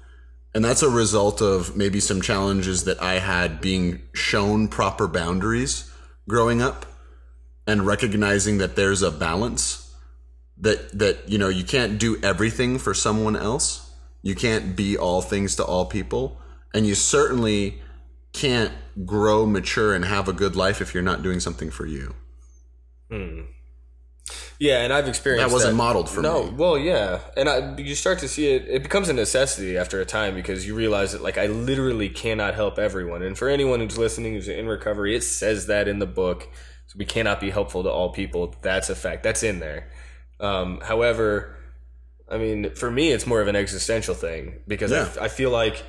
And 0.55 0.65
that's 0.65 0.83
a 0.83 0.89
result 0.89 1.43
of 1.43 1.77
maybe 1.77 2.01
some 2.01 2.23
challenges 2.23 2.85
that 2.85 3.03
I 3.03 3.19
had 3.19 3.61
being 3.61 4.03
shown 4.15 4.69
proper 4.69 5.07
boundaries 5.07 5.91
growing 6.29 6.63
up 6.63 6.87
and 7.67 7.87
recognizing 7.87 8.59
that 8.59 8.77
there's 8.77 9.03
a 9.03 9.11
balance 9.11 9.86
that 10.59 10.99
that 10.99 11.29
you 11.29 11.39
know 11.39 11.49
you 11.49 11.65
can't 11.65 11.99
do 11.99 12.19
everything 12.23 12.79
for 12.79 12.95
someone 12.95 13.37
else 13.37 13.91
you 14.23 14.35
can't 14.35 14.75
be 14.75 14.97
all 14.97 15.21
things 15.21 15.57
to 15.57 15.65
all 15.65 15.87
people 15.87 16.41
and 16.75 16.87
you 16.87 16.95
certainly 16.95 17.81
can't 18.37 18.73
grow, 19.05 19.47
mature, 19.47 19.95
and 19.95 20.05
have 20.05 20.29
a 20.29 20.33
good 20.33 20.55
life 20.55 20.81
if 20.81 20.95
you're 20.95 21.03
not 21.03 21.23
doing 21.23 21.41
something 21.41 21.71
for 21.71 21.87
you. 21.87 22.15
hmm. 23.11 23.41
Yeah, 24.59 24.83
and 24.83 24.93
I've 24.93 25.07
experienced 25.07 25.47
That 25.47 25.53
wasn't 25.53 25.77
modeled 25.77 26.09
for 26.09 26.23
no, 26.23 26.45
me. 26.45 26.51
No 26.51 26.57
well, 26.57 26.79
yeah, 26.79 27.21
and 27.37 27.49
I, 27.49 27.77
you 27.77 27.95
start 27.95 28.21
to 28.21 28.29
see 28.29 28.49
it. 28.49 28.67
It 28.67 28.83
becomes 28.83 29.11
a 29.11 29.13
necessity 29.13 29.77
after 29.77 30.01
a 30.01 30.07
time 30.07 30.35
because 30.35 30.67
you 30.67 30.75
realize 30.75 31.13
that, 31.13 31.23
like, 31.23 31.37
I 31.37 31.47
literally 31.47 32.09
cannot 32.09 32.55
help 32.55 32.79
everyone. 32.79 33.23
And 33.23 33.37
for 33.37 33.49
anyone 33.49 33.81
who's 33.81 33.99
listening 33.99 34.33
who's 34.33 34.49
in 34.49 34.67
recovery, 34.67 35.15
it 35.15 35.23
says 35.23 35.67
that 35.67 35.89
in 35.89 35.99
the 35.99 36.07
book. 36.07 36.49
So 36.87 36.97
we 36.99 37.05
cannot 37.05 37.39
be 37.39 37.51
helpful 37.51 37.83
to 37.83 37.91
all 37.91 38.13
people. 38.13 38.55
That's 38.63 38.89
a 38.89 38.95
fact. 38.97 39.23
That's 39.23 39.43
in 39.43 39.61
there. 39.61 39.91
Um, 40.41 40.81
however, 40.83 41.57
I 42.29 42.39
mean, 42.39 42.71
for 42.75 42.91
me, 42.91 43.13
it's 43.13 43.27
more 43.27 43.41
of 43.41 43.49
an 43.49 43.57
existential 43.57 44.15
thing 44.15 44.61
because 44.67 44.91
Yeah. 44.91 45.09
I, 45.21 45.25
I 45.25 45.29
feel 45.29 45.51
like, 45.51 45.83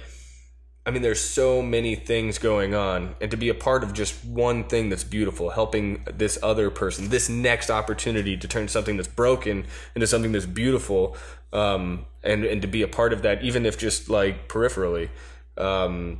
I 0.85 0.91
mean, 0.91 1.01
there's 1.01 1.19
so 1.19 1.61
many 1.61 1.95
things 1.95 2.37
going 2.37 2.73
on, 2.73 3.15
and 3.19 3.29
to 3.31 3.37
be 3.37 3.49
a 3.49 3.53
part 3.53 3.83
of 3.83 3.91
just 3.91 4.23
one 4.23 4.63
thing 4.63 4.87
that's 4.89 5.03
beautiful, 5.03 5.49
helping 5.49 6.05
this 6.13 6.39
other 6.41 6.69
person, 6.69 7.09
this 7.09 7.27
next 7.27 7.69
opportunity 7.69 8.37
to 8.37 8.47
turn 8.47 8.69
something 8.69 8.95
that's 8.95 9.09
broken 9.09 9.65
into 9.95 10.07
something 10.07 10.31
that's 10.31 10.45
beautiful, 10.45 11.17
um, 11.51 12.05
and 12.23 12.45
and 12.45 12.61
to 12.61 12.67
be 12.69 12.83
a 12.83 12.87
part 12.87 13.11
of 13.11 13.21
that, 13.23 13.43
even 13.43 13.65
if 13.65 13.77
just 13.77 14.09
like 14.09 14.47
peripherally, 14.47 15.09
um, 15.57 16.19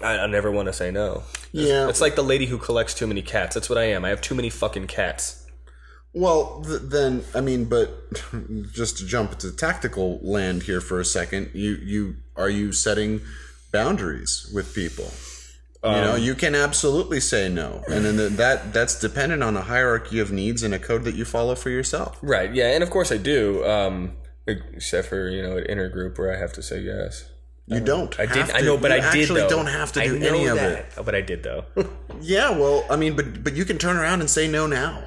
I, 0.00 0.18
I 0.18 0.26
never 0.26 0.52
want 0.52 0.66
to 0.66 0.72
say 0.72 0.90
no. 0.92 1.24
Yeah. 1.50 1.88
It's 1.88 2.00
like 2.00 2.14
the 2.14 2.22
lady 2.22 2.46
who 2.46 2.58
collects 2.58 2.94
too 2.94 3.06
many 3.08 3.22
cats. 3.22 3.54
That's 3.54 3.68
what 3.68 3.78
I 3.78 3.84
am. 3.84 4.04
I 4.04 4.10
have 4.10 4.20
too 4.20 4.34
many 4.34 4.50
fucking 4.50 4.86
cats. 4.86 5.45
Well, 6.16 6.64
th- 6.66 6.80
then 6.84 7.24
I 7.34 7.40
mean, 7.42 7.66
but 7.66 7.90
just 8.72 8.96
to 8.98 9.06
jump 9.06 9.32
into 9.32 9.52
tactical 9.52 10.18
land 10.22 10.62
here 10.62 10.80
for 10.80 10.98
a 10.98 11.04
second, 11.04 11.50
you 11.52 11.72
you 11.82 12.16
are 12.36 12.48
you 12.48 12.72
setting 12.72 13.20
boundaries 13.72 14.50
with 14.54 14.74
people? 14.74 15.10
you 15.84 15.92
know, 15.92 16.16
you 16.16 16.34
can 16.34 16.56
absolutely 16.56 17.20
say 17.20 17.48
no, 17.48 17.84
and 17.86 18.04
then 18.04 18.16
the, 18.16 18.28
that 18.30 18.72
that's 18.72 18.98
dependent 18.98 19.40
on 19.44 19.56
a 19.56 19.60
hierarchy 19.60 20.18
of 20.18 20.32
needs 20.32 20.64
and 20.64 20.74
a 20.74 20.80
code 20.80 21.04
that 21.04 21.14
you 21.14 21.24
follow 21.24 21.54
for 21.54 21.70
yourself. 21.70 22.18
Right. 22.22 22.52
Yeah. 22.52 22.70
And 22.74 22.82
of 22.82 22.90
course 22.90 23.12
I 23.12 23.18
do. 23.18 23.64
Um, 23.64 24.16
except 24.48 25.06
for 25.08 25.28
you 25.28 25.42
know 25.42 25.58
an 25.58 25.66
inner 25.66 25.88
group 25.88 26.18
where 26.18 26.34
I 26.34 26.38
have 26.40 26.52
to 26.54 26.62
say 26.62 26.80
yes. 26.80 27.30
You 27.68 27.80
don't. 27.80 28.18
I 28.18 28.26
did. 28.26 28.36
have 28.36 28.50
I 28.54 28.60
to- 28.60 28.64
know, 28.64 28.76
but 28.78 28.90
you 28.90 28.96
I 28.96 29.12
did. 29.12 29.20
actually 29.22 29.40
though. 29.42 29.48
don't 29.48 29.66
have 29.66 29.92
to 29.92 30.00
do 30.02 30.16
any 30.16 30.46
of 30.46 30.56
that. 30.56 30.78
it. 30.78 30.86
Oh, 30.96 31.02
but 31.04 31.14
I 31.14 31.20
did 31.20 31.42
though. 31.42 31.64
Yeah, 32.22 32.50
well, 32.58 32.84
I 32.88 32.96
mean, 32.96 33.14
but 33.14 33.44
but 33.44 33.52
you 33.54 33.64
can 33.66 33.76
turn 33.78 33.96
around 33.98 34.20
and 34.22 34.30
say 34.30 34.48
no 34.48 34.66
now. 34.66 35.04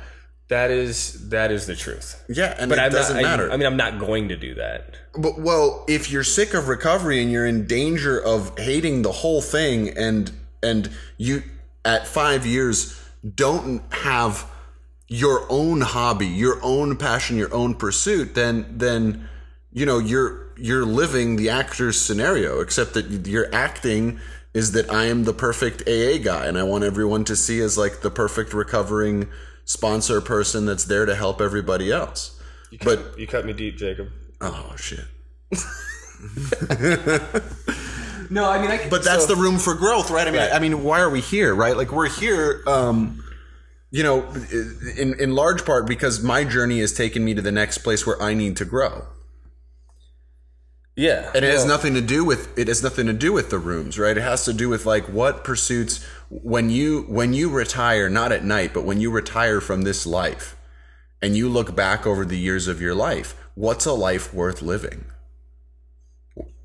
That 0.49 0.71
is 0.71 1.29
that 1.29 1.51
is 1.51 1.67
the 1.67 1.75
truth. 1.75 2.23
Yeah, 2.27 2.55
and 2.57 2.69
But 2.69 2.79
it 2.79 2.81
I'm 2.81 2.91
doesn't 2.91 3.15
not, 3.15 3.21
matter. 3.21 3.49
I, 3.49 3.53
I 3.53 3.57
mean, 3.57 3.67
I'm 3.67 3.77
not 3.77 3.99
going 3.99 4.29
to 4.29 4.35
do 4.35 4.55
that. 4.55 4.95
But 5.13 5.39
well, 5.39 5.85
if 5.87 6.11
you're 6.11 6.23
sick 6.23 6.53
of 6.53 6.67
recovery 6.67 7.21
and 7.21 7.31
you're 7.31 7.45
in 7.45 7.67
danger 7.67 8.19
of 8.19 8.57
hating 8.57 9.03
the 9.03 9.11
whole 9.11 9.41
thing, 9.41 9.89
and 9.89 10.31
and 10.61 10.89
you 11.17 11.43
at 11.85 12.07
five 12.07 12.45
years 12.45 12.99
don't 13.35 13.81
have 13.93 14.49
your 15.07 15.45
own 15.49 15.81
hobby, 15.81 16.27
your 16.27 16.59
own 16.63 16.97
passion, 16.97 17.37
your 17.37 17.53
own 17.53 17.75
pursuit, 17.75 18.33
then 18.33 18.65
then 18.71 19.29
you 19.71 19.85
know 19.85 19.99
you're 19.99 20.51
you're 20.57 20.85
living 20.85 21.35
the 21.35 21.49
actor's 21.49 22.01
scenario. 22.01 22.59
Except 22.59 22.95
that 22.95 23.27
your 23.27 23.53
acting 23.53 24.19
is 24.55 24.71
that 24.71 24.91
I 24.91 25.05
am 25.05 25.25
the 25.25 25.33
perfect 25.33 25.83
AA 25.87 26.17
guy, 26.17 26.47
and 26.47 26.57
I 26.57 26.63
want 26.63 26.83
everyone 26.83 27.23
to 27.25 27.35
see 27.35 27.59
as 27.59 27.77
like 27.77 28.01
the 28.01 28.09
perfect 28.09 28.51
recovering 28.51 29.27
sponsor 29.69 30.19
person 30.19 30.65
that's 30.65 30.85
there 30.85 31.05
to 31.05 31.13
help 31.15 31.39
everybody 31.39 31.91
else. 31.91 32.39
But 32.83 33.19
You 33.19 33.27
cut 33.27 33.45
me 33.45 33.53
deep, 33.53 33.77
Jacob. 33.77 34.09
oh 34.41 34.73
shit. 34.77 35.05
No, 38.31 38.47
I 38.47 38.61
mean, 38.61 38.69
I. 38.69 38.87
but 38.89 39.03
that's 39.03 39.25
the 39.25 39.35
room 39.35 39.57
for 39.57 39.73
growth, 39.73 40.11
right? 40.11 40.27
I 40.27 40.31
mean, 40.31 40.39
Right. 40.39 40.53
I 40.53 40.59
mean, 40.59 40.83
why 40.83 40.99
are 41.01 41.09
we 41.09 41.19
here, 41.19 41.55
right? 41.55 41.75
Like 41.75 41.91
we're 41.91 42.07
here, 42.09 42.61
um, 42.67 43.23
you 43.89 44.03
know, 44.03 44.23
in 44.97 45.19
in 45.19 45.33
large 45.33 45.65
part 45.65 45.87
because 45.87 46.21
my 46.21 46.43
journey 46.43 46.79
has 46.81 46.93
taken 46.93 47.25
me 47.25 47.33
to 47.33 47.41
the 47.41 47.51
next 47.51 47.79
place 47.79 48.05
where 48.05 48.21
I 48.21 48.35
need 48.35 48.55
to 48.57 48.65
grow, 48.65 49.07
yeah, 50.95 51.31
and 51.33 51.43
it 51.43 51.51
has 51.51 51.65
nothing 51.65 51.95
to 51.95 52.01
do 52.01 52.23
with 52.23 52.55
it 52.55 52.67
has 52.67 52.83
nothing 52.83 53.07
to 53.07 53.13
do 53.13 53.33
with 53.33 53.49
the 53.49 53.57
rooms, 53.57 53.97
right? 53.97 54.15
It 54.15 54.21
has 54.21 54.45
to 54.45 54.53
do 54.53 54.69
with 54.69 54.85
like 54.85 55.05
what 55.05 55.43
pursuits 55.43 56.05
when 56.29 56.69
you 56.69 57.03
when 57.03 57.33
you 57.33 57.49
retire, 57.49 58.09
not 58.09 58.31
at 58.31 58.43
night, 58.43 58.73
but 58.73 58.83
when 58.83 59.01
you 59.01 59.11
retire 59.11 59.59
from 59.61 59.81
this 59.81 60.05
life, 60.05 60.55
and 61.21 61.35
you 61.35 61.49
look 61.49 61.75
back 61.75 62.05
over 62.05 62.25
the 62.25 62.37
years 62.37 62.67
of 62.67 62.79
your 62.79 62.95
life, 62.95 63.35
what's 63.55 63.85
a 63.85 63.93
life 63.93 64.33
worth 64.33 64.61
living? 64.61 65.05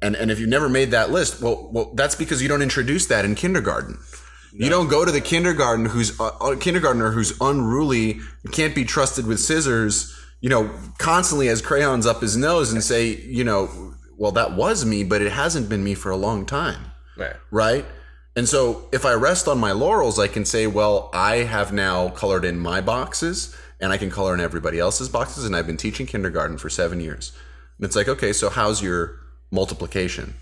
And 0.03 0.15
and 0.15 0.31
if 0.31 0.39
you've 0.39 0.49
never 0.49 0.69
made 0.69 0.91
that 0.91 1.11
list, 1.11 1.41
well, 1.41 1.71
well, 1.73 1.93
that's 1.95 2.15
because 2.15 2.43
you 2.43 2.49
don't 2.49 2.63
introduce 2.63 3.07
that 3.07 3.25
in 3.25 3.35
kindergarten. 3.35 3.99
You 4.57 4.71
don't 4.71 4.87
go 4.87 5.05
to 5.05 5.11
the 5.11 5.21
kindergarten 5.21 5.87
who's 5.87 6.21
uh, 6.21 6.29
uh, 6.41 6.57
kindergartner 6.57 7.11
who's 7.11 7.37
unruly, 7.41 8.21
can't 8.53 8.73
be 8.73 8.85
trusted 8.85 9.27
with 9.27 9.41
scissors, 9.41 10.17
you 10.41 10.49
know, 10.49 10.71
constantly 10.99 11.49
has 11.49 11.61
crayons 11.61 12.07
up 12.07 12.21
his 12.21 12.37
nose 12.37 12.73
and 12.73 12.85
say, 12.85 13.09
you 13.09 13.43
know, 13.43 13.95
well, 14.17 14.31
that 14.31 14.55
was 14.55 14.85
me, 14.85 15.03
but 15.03 15.23
it 15.23 15.33
hasn't 15.33 15.69
been 15.69 15.83
me 15.83 15.95
for 15.95 16.13
a 16.13 16.17
long 16.17 16.47
time 16.47 16.93
right. 17.17 17.37
right? 17.51 17.85
And 18.37 18.49
so 18.49 18.89
if 18.93 19.05
I 19.05 19.13
rest 19.13 19.47
on 19.47 19.59
my 19.59 19.73
laurels, 19.73 20.19
I 20.19 20.27
can 20.27 20.45
say, 20.45 20.67
well, 20.67 21.09
I 21.13 21.37
have 21.37 21.73
now 21.73 22.09
colored 22.11 22.45
in 22.45 22.59
my 22.59 22.81
boxes 22.81 23.55
and 23.81 23.93
I 23.93 23.97
can 23.97 24.11
color 24.11 24.35
in 24.35 24.41
everybody 24.41 24.79
else's 24.79 25.09
boxes. 25.09 25.45
And 25.45 25.55
I've 25.55 25.67
been 25.67 25.77
teaching 25.77 26.07
kindergarten 26.07 26.59
for 26.59 26.69
seven 26.69 27.01
years. 27.01 27.33
And 27.79 27.85
it's 27.85 27.97
like, 27.97 28.09
okay, 28.09 28.33
so 28.33 28.49
how's 28.49 28.83
your 28.83 29.21
multiplication? 29.51 30.35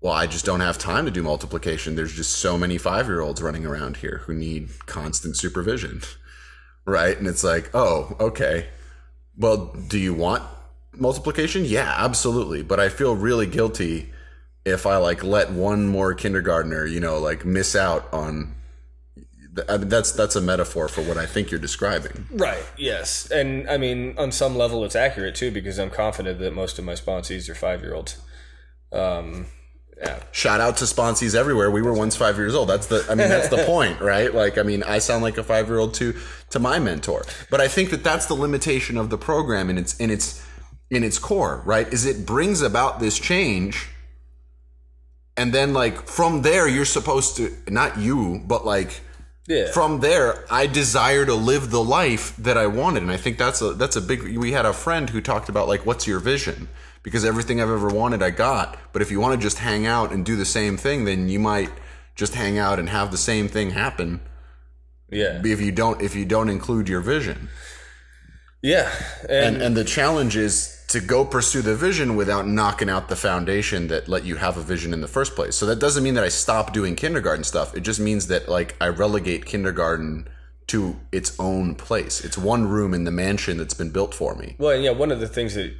Well, 0.00 0.12
I 0.12 0.26
just 0.26 0.44
don't 0.44 0.60
have 0.60 0.78
time 0.78 1.04
to 1.06 1.10
do 1.10 1.22
multiplication. 1.22 1.96
There's 1.96 2.14
just 2.14 2.36
so 2.38 2.56
many 2.56 2.78
five 2.78 3.06
year 3.06 3.20
olds 3.20 3.42
running 3.42 3.66
around 3.66 3.98
here 3.98 4.22
who 4.26 4.34
need 4.34 4.70
constant 4.86 5.36
supervision, 5.36 6.02
right? 6.84 7.16
And 7.16 7.26
it's 7.26 7.44
like, 7.44 7.70
oh, 7.74 8.16
okay. 8.18 8.68
Well, 9.36 9.76
do 9.88 9.98
you 9.98 10.14
want 10.14 10.42
multiplication? 10.96 11.64
Yeah, 11.64 11.94
absolutely. 11.96 12.62
But 12.62 12.80
I 12.80 12.88
feel 12.88 13.14
really 13.14 13.46
guilty 13.46 14.12
if 14.68 14.86
I 14.86 14.96
like 14.96 15.22
let 15.24 15.50
one 15.50 15.86
more 15.86 16.14
kindergartner, 16.14 16.86
you 16.86 17.00
know, 17.00 17.18
like 17.18 17.44
miss 17.44 17.74
out 17.74 18.12
on. 18.12 18.54
I 19.68 19.76
mean, 19.76 19.88
that's 19.88 20.12
that's 20.12 20.36
a 20.36 20.40
metaphor 20.40 20.86
for 20.86 21.02
what 21.02 21.16
I 21.16 21.26
think 21.26 21.50
you're 21.50 21.58
describing. 21.58 22.26
Right. 22.30 22.64
Yes, 22.76 23.28
and 23.30 23.68
I 23.68 23.76
mean, 23.76 24.14
on 24.16 24.30
some 24.30 24.56
level, 24.56 24.84
it's 24.84 24.94
accurate 24.94 25.34
too 25.34 25.50
because 25.50 25.78
I'm 25.78 25.90
confident 25.90 26.38
that 26.38 26.54
most 26.54 26.78
of 26.78 26.84
my 26.84 26.92
sponsees 26.92 27.48
are 27.48 27.56
five 27.56 27.82
year 27.82 27.94
olds. 27.94 28.18
Um, 28.92 29.46
yeah. 30.00 30.20
Shout 30.30 30.60
out 30.60 30.76
to 30.76 30.84
sponsees 30.84 31.34
everywhere. 31.34 31.70
We 31.70 31.82
were 31.82 31.92
once 31.92 32.14
five 32.14 32.36
years 32.36 32.54
old. 32.54 32.68
That's 32.68 32.86
the. 32.86 33.04
I 33.10 33.16
mean, 33.16 33.28
that's 33.28 33.48
the 33.48 33.64
point, 33.66 34.00
right? 34.00 34.32
Like, 34.32 34.58
I 34.58 34.62
mean, 34.62 34.84
I 34.84 34.98
sound 34.98 35.24
like 35.24 35.38
a 35.38 35.42
five 35.42 35.66
year 35.66 35.78
old 35.78 35.94
to 35.94 36.14
to 36.50 36.58
my 36.60 36.78
mentor, 36.78 37.24
but 37.50 37.60
I 37.60 37.66
think 37.68 37.90
that 37.90 38.04
that's 38.04 38.26
the 38.26 38.34
limitation 38.34 38.96
of 38.96 39.10
the 39.10 39.18
program 39.18 39.70
in 39.70 39.76
its 39.78 39.96
in 39.98 40.10
its 40.10 40.44
in 40.90 41.02
its 41.02 41.18
core, 41.18 41.62
right? 41.64 41.92
Is 41.92 42.06
it 42.06 42.24
brings 42.24 42.62
about 42.62 43.00
this 43.00 43.18
change, 43.18 43.88
and 45.38 45.52
then 45.52 45.72
like 45.72 45.96
from 46.06 46.42
there, 46.42 46.66
you're 46.68 46.84
supposed 46.98 47.36
to 47.38 47.44
not 47.68 47.96
you, 47.98 48.42
but 48.46 48.64
like 48.74 48.90
Yeah. 49.48 49.72
from 49.72 50.00
there 50.00 50.44
i 50.50 50.66
desire 50.66 51.24
to 51.24 51.34
live 51.52 51.64
the 51.70 51.82
life 52.00 52.26
that 52.46 52.56
i 52.64 52.66
wanted 52.80 53.02
and 53.02 53.10
i 53.10 53.16
think 53.24 53.38
that's 53.38 53.62
a 53.62 53.72
that's 53.80 53.96
a 53.96 54.00
big 54.10 54.20
we 54.36 54.52
had 54.52 54.66
a 54.66 54.74
friend 54.84 55.08
who 55.10 55.20
talked 55.22 55.48
about 55.48 55.66
like 55.72 55.86
what's 55.88 56.06
your 56.06 56.20
vision 56.20 56.68
because 57.02 57.24
everything 57.24 57.56
i've 57.60 57.74
ever 57.78 57.88
wanted 58.02 58.20
i 58.22 58.30
got 58.48 58.76
but 58.92 59.00
if 59.00 59.10
you 59.10 59.18
want 59.22 59.32
to 59.40 59.40
just 59.48 59.58
hang 59.58 59.86
out 59.86 60.12
and 60.12 60.26
do 60.26 60.36
the 60.36 60.44
same 60.44 60.76
thing 60.76 61.06
then 61.06 61.30
you 61.30 61.38
might 61.40 61.70
just 62.14 62.34
hang 62.34 62.58
out 62.58 62.78
and 62.78 62.88
have 62.90 63.08
the 63.10 63.16
same 63.30 63.48
thing 63.48 63.70
happen 63.70 64.20
yeah. 65.20 65.40
if 65.54 65.60
you 65.66 65.72
don't 65.72 66.02
if 66.02 66.14
you 66.14 66.26
don't 66.26 66.50
include 66.50 66.86
your 66.92 67.00
vision 67.00 67.48
Yeah. 68.60 68.90
And, 69.22 69.54
and 69.54 69.62
and 69.62 69.76
the 69.76 69.84
challenge 69.84 70.36
is 70.36 70.77
to 70.88 71.00
go 71.00 71.24
pursue 71.24 71.60
the 71.60 71.76
vision 71.76 72.16
without 72.16 72.46
knocking 72.46 72.88
out 72.88 73.08
the 73.08 73.16
foundation 73.16 73.88
that 73.88 74.08
let 74.08 74.24
you 74.24 74.36
have 74.36 74.56
a 74.56 74.62
vision 74.62 74.92
in 74.94 75.00
the 75.02 75.08
first 75.08 75.34
place. 75.34 75.54
So 75.54 75.66
that 75.66 75.78
doesn't 75.78 76.02
mean 76.02 76.14
that 76.14 76.24
I 76.24 76.28
stop 76.30 76.72
doing 76.72 76.96
kindergarten 76.96 77.44
stuff. 77.44 77.74
It 77.76 77.80
just 77.80 78.00
means 78.00 78.28
that 78.28 78.48
like 78.48 78.74
I 78.80 78.88
relegate 78.88 79.44
kindergarten 79.44 80.28
to 80.68 80.98
its 81.12 81.38
own 81.38 81.74
place. 81.74 82.24
It's 82.24 82.38
one 82.38 82.66
room 82.68 82.94
in 82.94 83.04
the 83.04 83.10
mansion 83.10 83.58
that's 83.58 83.74
been 83.74 83.90
built 83.90 84.14
for 84.14 84.34
me. 84.34 84.56
Well, 84.58 84.76
yeah, 84.76 84.90
one 84.90 85.10
of 85.10 85.20
the 85.20 85.28
things 85.28 85.54
that 85.54 85.74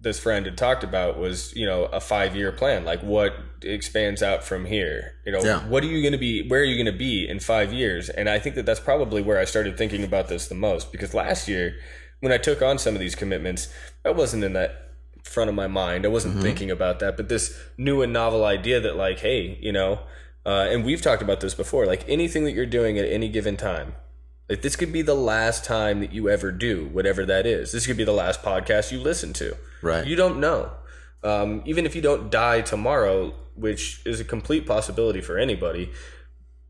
this 0.00 0.20
friend 0.20 0.44
had 0.44 0.56
talked 0.56 0.84
about 0.84 1.18
was, 1.18 1.54
you 1.56 1.66
know, 1.66 1.84
a 1.86 2.00
five 2.00 2.36
year 2.36 2.52
plan. 2.52 2.84
Like 2.84 3.02
what 3.02 3.34
expands 3.62 4.22
out 4.22 4.44
from 4.44 4.66
here? 4.66 5.14
You 5.26 5.32
know, 5.32 5.40
Yeah. 5.42 5.66
what 5.66 5.82
are 5.82 5.86
you 5.86 6.00
going 6.00 6.12
to 6.12 6.18
be, 6.18 6.46
where 6.48 6.60
are 6.60 6.64
you 6.64 6.76
going 6.76 6.92
to 6.92 6.98
be 6.98 7.28
in 7.28 7.40
five 7.40 7.72
years? 7.72 8.08
And 8.08 8.28
I 8.28 8.38
think 8.38 8.54
that 8.54 8.66
that's 8.66 8.80
probably 8.80 9.22
where 9.22 9.38
I 9.38 9.44
started 9.46 9.76
thinking 9.76 10.04
about 10.04 10.28
this 10.28 10.46
the 10.46 10.54
most 10.54 10.92
because 10.92 11.12
last 11.12 11.48
year, 11.48 11.74
when 12.20 12.32
I 12.32 12.38
took 12.38 12.62
on 12.62 12.78
some 12.78 12.94
of 12.94 13.00
these 13.00 13.14
commitments, 13.14 13.68
I 14.04 14.10
wasn't 14.10 14.44
in 14.44 14.52
that 14.52 14.92
front 15.24 15.48
of 15.48 15.56
my 15.56 15.66
mind. 15.66 16.04
I 16.04 16.08
wasn't 16.08 16.42
thinking 16.42 16.70
about 16.70 16.98
that. 17.00 17.16
But 17.16 17.28
this 17.28 17.58
new 17.78 18.02
and 18.02 18.12
novel 18.12 18.44
idea 18.44 18.80
that, 18.80 18.96
like, 18.96 19.20
hey, 19.20 19.58
you 19.60 19.72
know, 19.72 20.00
uh, 20.46 20.68
and 20.68 20.84
we've 20.84 21.00
talked 21.00 21.22
about 21.22 21.40
this 21.40 21.54
before, 21.54 21.86
like 21.86 22.04
anything 22.08 22.44
that 22.44 22.52
you're 22.52 22.66
doing 22.66 22.98
at 22.98 23.06
any 23.06 23.28
given 23.28 23.56
time, 23.56 23.94
like 24.48 24.60
this 24.60 24.76
could 24.76 24.92
be 24.92 25.00
the 25.00 25.14
last 25.14 25.64
time 25.64 26.00
that 26.00 26.12
you 26.12 26.28
ever 26.28 26.52
do 26.52 26.86
whatever 26.92 27.24
that 27.24 27.46
is. 27.46 27.72
This 27.72 27.86
could 27.86 27.96
be 27.96 28.04
the 28.04 28.12
last 28.12 28.42
podcast 28.42 28.92
you 28.92 29.00
listen 29.00 29.32
to. 29.34 29.56
Right. 29.82 30.06
You 30.06 30.16
don't 30.16 30.38
know. 30.38 30.72
Um, 31.22 31.62
even 31.64 31.86
if 31.86 31.96
you 31.96 32.02
don't 32.02 32.30
die 32.30 32.60
tomorrow, 32.60 33.32
which 33.54 34.02
is 34.04 34.20
a 34.20 34.24
complete 34.24 34.66
possibility 34.66 35.22
for 35.22 35.38
anybody, 35.38 35.90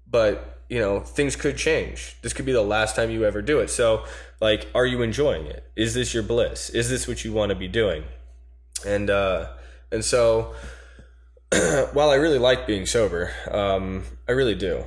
but 0.09 0.54
you 0.75 0.81
know 0.81 0.99
things 0.99 1.37
could 1.37 1.57
change. 1.57 2.17
This 2.23 2.33
could 2.33 2.45
be 2.45 2.51
the 2.51 2.61
last 2.61 2.97
time 2.97 3.09
you 3.09 3.25
ever 3.25 3.41
do 3.43 3.61
it. 3.61 3.71
So, 3.71 4.05
like, 4.41 4.67
are 4.75 4.85
you 4.85 5.03
enjoying 5.03 5.47
it? 5.47 5.63
Is 5.77 5.95
this 5.95 6.13
your 6.13 6.25
bliss? 6.25 6.69
Is 6.71 6.91
this 6.91 7.07
what 7.07 7.25
you 7.25 7.33
want 7.33 7.51
to 7.51 7.55
be 7.55 7.69
doing? 7.69 8.03
And 8.85 9.09
uh, 9.09 9.51
and 9.93 10.05
so, 10.05 10.53
while 11.93 12.11
I 12.11 12.17
really 12.17 12.41
like 12.41 12.67
being 12.67 12.87
sober, 12.87 13.31
um, 13.53 14.03
I 14.29 14.33
really 14.33 14.57
do. 14.57 14.83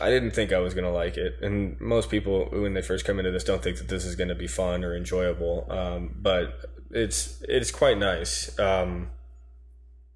I 0.00 0.10
didn't 0.10 0.30
think 0.30 0.52
I 0.52 0.60
was 0.60 0.74
going 0.74 0.84
to 0.84 0.92
like 0.92 1.16
it. 1.16 1.40
And 1.42 1.80
most 1.80 2.08
people, 2.08 2.48
when 2.52 2.74
they 2.74 2.82
first 2.82 3.04
come 3.04 3.18
into 3.18 3.32
this, 3.32 3.42
don't 3.42 3.62
think 3.62 3.78
that 3.78 3.88
this 3.88 4.04
is 4.04 4.14
going 4.14 4.28
to 4.28 4.36
be 4.36 4.46
fun 4.46 4.84
or 4.84 4.94
enjoyable. 4.94 5.66
Um, 5.68 6.14
but 6.20 6.70
it's 6.92 7.42
it's 7.48 7.72
quite 7.72 7.98
nice. 7.98 8.56
Um, 8.60 9.10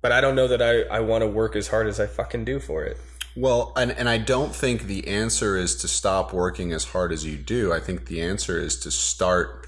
but 0.02 0.12
I 0.12 0.20
don't 0.20 0.36
know 0.36 0.46
that 0.46 0.62
I, 0.62 0.82
I 0.82 1.00
want 1.00 1.22
to 1.22 1.26
work 1.26 1.56
as 1.56 1.66
hard 1.66 1.88
as 1.88 1.98
I 1.98 2.06
fucking 2.06 2.44
do 2.44 2.60
for 2.60 2.84
it. 2.84 2.96
Well, 3.36 3.72
and, 3.76 3.92
and 3.92 4.08
I 4.08 4.18
don't 4.18 4.54
think 4.54 4.82
the 4.82 5.06
answer 5.08 5.56
is 5.56 5.76
to 5.76 5.88
stop 5.88 6.32
working 6.32 6.72
as 6.72 6.84
hard 6.84 7.12
as 7.12 7.24
you 7.24 7.36
do. 7.36 7.72
I 7.72 7.80
think 7.80 8.06
the 8.06 8.22
answer 8.22 8.58
is 8.58 8.78
to 8.80 8.90
start 8.90 9.66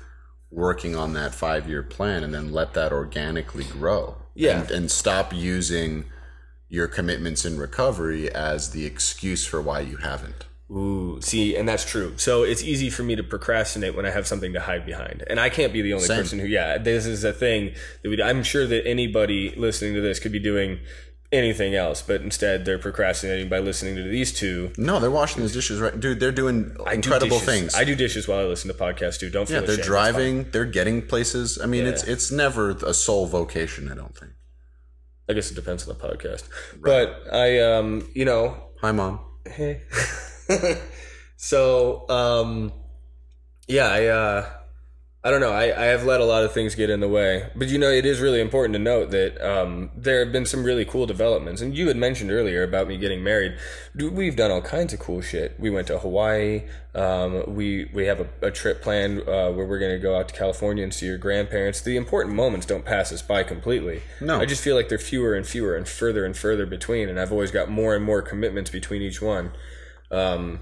working 0.50 0.94
on 0.94 1.14
that 1.14 1.34
five 1.34 1.68
year 1.68 1.82
plan 1.82 2.22
and 2.22 2.34
then 2.34 2.52
let 2.52 2.74
that 2.74 2.92
organically 2.92 3.64
grow. 3.64 4.16
Yeah. 4.34 4.62
And, 4.62 4.70
and 4.70 4.90
stop 4.90 5.32
using 5.32 6.04
your 6.68 6.88
commitments 6.88 7.44
in 7.44 7.58
recovery 7.58 8.32
as 8.32 8.70
the 8.70 8.86
excuse 8.86 9.46
for 9.46 9.60
why 9.60 9.80
you 9.80 9.98
haven't. 9.98 10.46
Ooh, 10.70 11.20
see, 11.20 11.54
and 11.54 11.68
that's 11.68 11.84
true. 11.84 12.14
So 12.16 12.44
it's 12.44 12.62
easy 12.62 12.88
for 12.88 13.02
me 13.02 13.14
to 13.14 13.22
procrastinate 13.22 13.94
when 13.94 14.06
I 14.06 14.10
have 14.10 14.26
something 14.26 14.54
to 14.54 14.60
hide 14.60 14.86
behind, 14.86 15.22
and 15.26 15.38
I 15.38 15.50
can't 15.50 15.70
be 15.70 15.82
the 15.82 15.92
only 15.92 16.06
Same. 16.06 16.22
person 16.22 16.38
who. 16.38 16.46
Yeah, 16.46 16.78
this 16.78 17.04
is 17.04 17.24
a 17.24 17.32
thing 17.32 17.74
that 18.02 18.08
we. 18.08 18.22
I'm 18.22 18.42
sure 18.42 18.66
that 18.66 18.86
anybody 18.86 19.54
listening 19.54 19.92
to 19.94 20.00
this 20.00 20.18
could 20.18 20.32
be 20.32 20.38
doing 20.38 20.80
anything 21.32 21.74
else, 21.74 22.02
but 22.02 22.20
instead 22.20 22.64
they're 22.64 22.78
procrastinating 22.78 23.48
by 23.48 23.58
listening 23.58 23.96
to 23.96 24.02
these 24.02 24.32
two. 24.32 24.70
No, 24.76 25.00
they're 25.00 25.10
washing 25.10 25.40
those 25.42 25.52
dishes 25.54 25.80
right. 25.80 25.98
Dude, 25.98 26.20
they're 26.20 26.30
doing 26.32 26.76
I 26.86 26.94
incredible 26.94 27.38
dishes. 27.38 27.46
things. 27.46 27.74
I 27.74 27.84
do 27.84 27.94
dishes 27.94 28.28
while 28.28 28.38
I 28.40 28.44
listen 28.44 28.70
to 28.70 28.76
podcasts 28.76 29.18
too. 29.18 29.30
Don't 29.30 29.46
feel 29.48 29.60
yeah, 29.60 29.66
they're 29.66 29.70
ashamed. 29.74 29.86
Driving, 29.86 30.50
they're 30.50 30.64
getting 30.66 31.00
places. 31.02 31.58
I 31.60 31.66
mean, 31.66 31.86
it's 31.86 32.06
Yeah. 32.06 32.12
it's 32.12 32.30
never 32.30 32.70
a 32.70 32.92
sole 32.94 33.26
vocation, 33.26 33.90
I 33.90 33.94
don't 33.94 34.14
think. 34.16 34.32
I 35.28 35.32
guess 35.32 35.50
it 35.50 35.54
depends 35.54 35.88
on 35.88 35.96
the 35.96 36.04
podcast, 36.08 36.44
but 36.80 37.22
I, 37.32 37.60
um, 37.60 38.06
you 38.14 38.24
know, 38.24 38.56
Hi, 38.82 38.90
mom. 38.92 39.20
Hey. 39.46 39.82
so, 41.36 42.08
um, 42.08 42.72
yeah, 43.68 43.86
I, 43.86 44.06
uh, 44.06 44.50
I 45.24 45.30
don't 45.30 45.40
know. 45.40 45.52
I, 45.52 45.66
I 45.66 45.84
have 45.86 46.04
let 46.04 46.20
a 46.20 46.24
lot 46.24 46.42
of 46.42 46.52
things 46.52 46.74
get 46.74 46.90
in 46.90 46.98
the 46.98 47.08
way, 47.08 47.48
but 47.54 47.68
you 47.68 47.78
know, 47.78 47.90
it 47.90 48.04
is 48.04 48.18
really 48.18 48.40
important 48.40 48.72
to 48.74 48.80
note 48.80 49.12
that 49.12 49.40
um, 49.40 49.92
there 49.96 50.18
have 50.24 50.32
been 50.32 50.44
some 50.44 50.64
really 50.64 50.84
cool 50.84 51.06
developments. 51.06 51.62
And 51.62 51.76
you 51.76 51.86
had 51.86 51.96
mentioned 51.96 52.32
earlier 52.32 52.64
about 52.64 52.88
me 52.88 52.98
getting 52.98 53.22
married. 53.22 53.56
We've 53.94 54.34
done 54.34 54.50
all 54.50 54.62
kinds 54.62 54.92
of 54.92 54.98
cool 54.98 55.20
shit. 55.20 55.54
We 55.60 55.70
went 55.70 55.86
to 55.86 55.98
Hawaii. 56.00 56.64
Um, 56.96 57.54
we 57.54 57.88
we 57.94 58.06
have 58.06 58.18
a, 58.18 58.48
a 58.48 58.50
trip 58.50 58.82
planned 58.82 59.20
uh, 59.20 59.52
where 59.52 59.64
we're 59.64 59.78
going 59.78 59.92
to 59.92 60.00
go 60.00 60.18
out 60.18 60.28
to 60.28 60.34
California 60.34 60.82
and 60.82 60.92
see 60.92 61.06
your 61.06 61.18
grandparents. 61.18 61.80
The 61.80 61.96
important 61.96 62.34
moments 62.34 62.66
don't 62.66 62.84
pass 62.84 63.12
us 63.12 63.22
by 63.22 63.44
completely. 63.44 64.02
No. 64.20 64.40
I 64.40 64.44
just 64.44 64.62
feel 64.62 64.74
like 64.74 64.88
they're 64.88 64.98
fewer 64.98 65.36
and 65.36 65.46
fewer 65.46 65.76
and 65.76 65.86
further 65.86 66.24
and 66.24 66.36
further 66.36 66.66
between, 66.66 67.08
and 67.08 67.20
I've 67.20 67.30
always 67.30 67.52
got 67.52 67.70
more 67.70 67.94
and 67.94 68.04
more 68.04 68.22
commitments 68.22 68.70
between 68.70 69.02
each 69.02 69.22
one. 69.22 69.52
Um, 70.10 70.60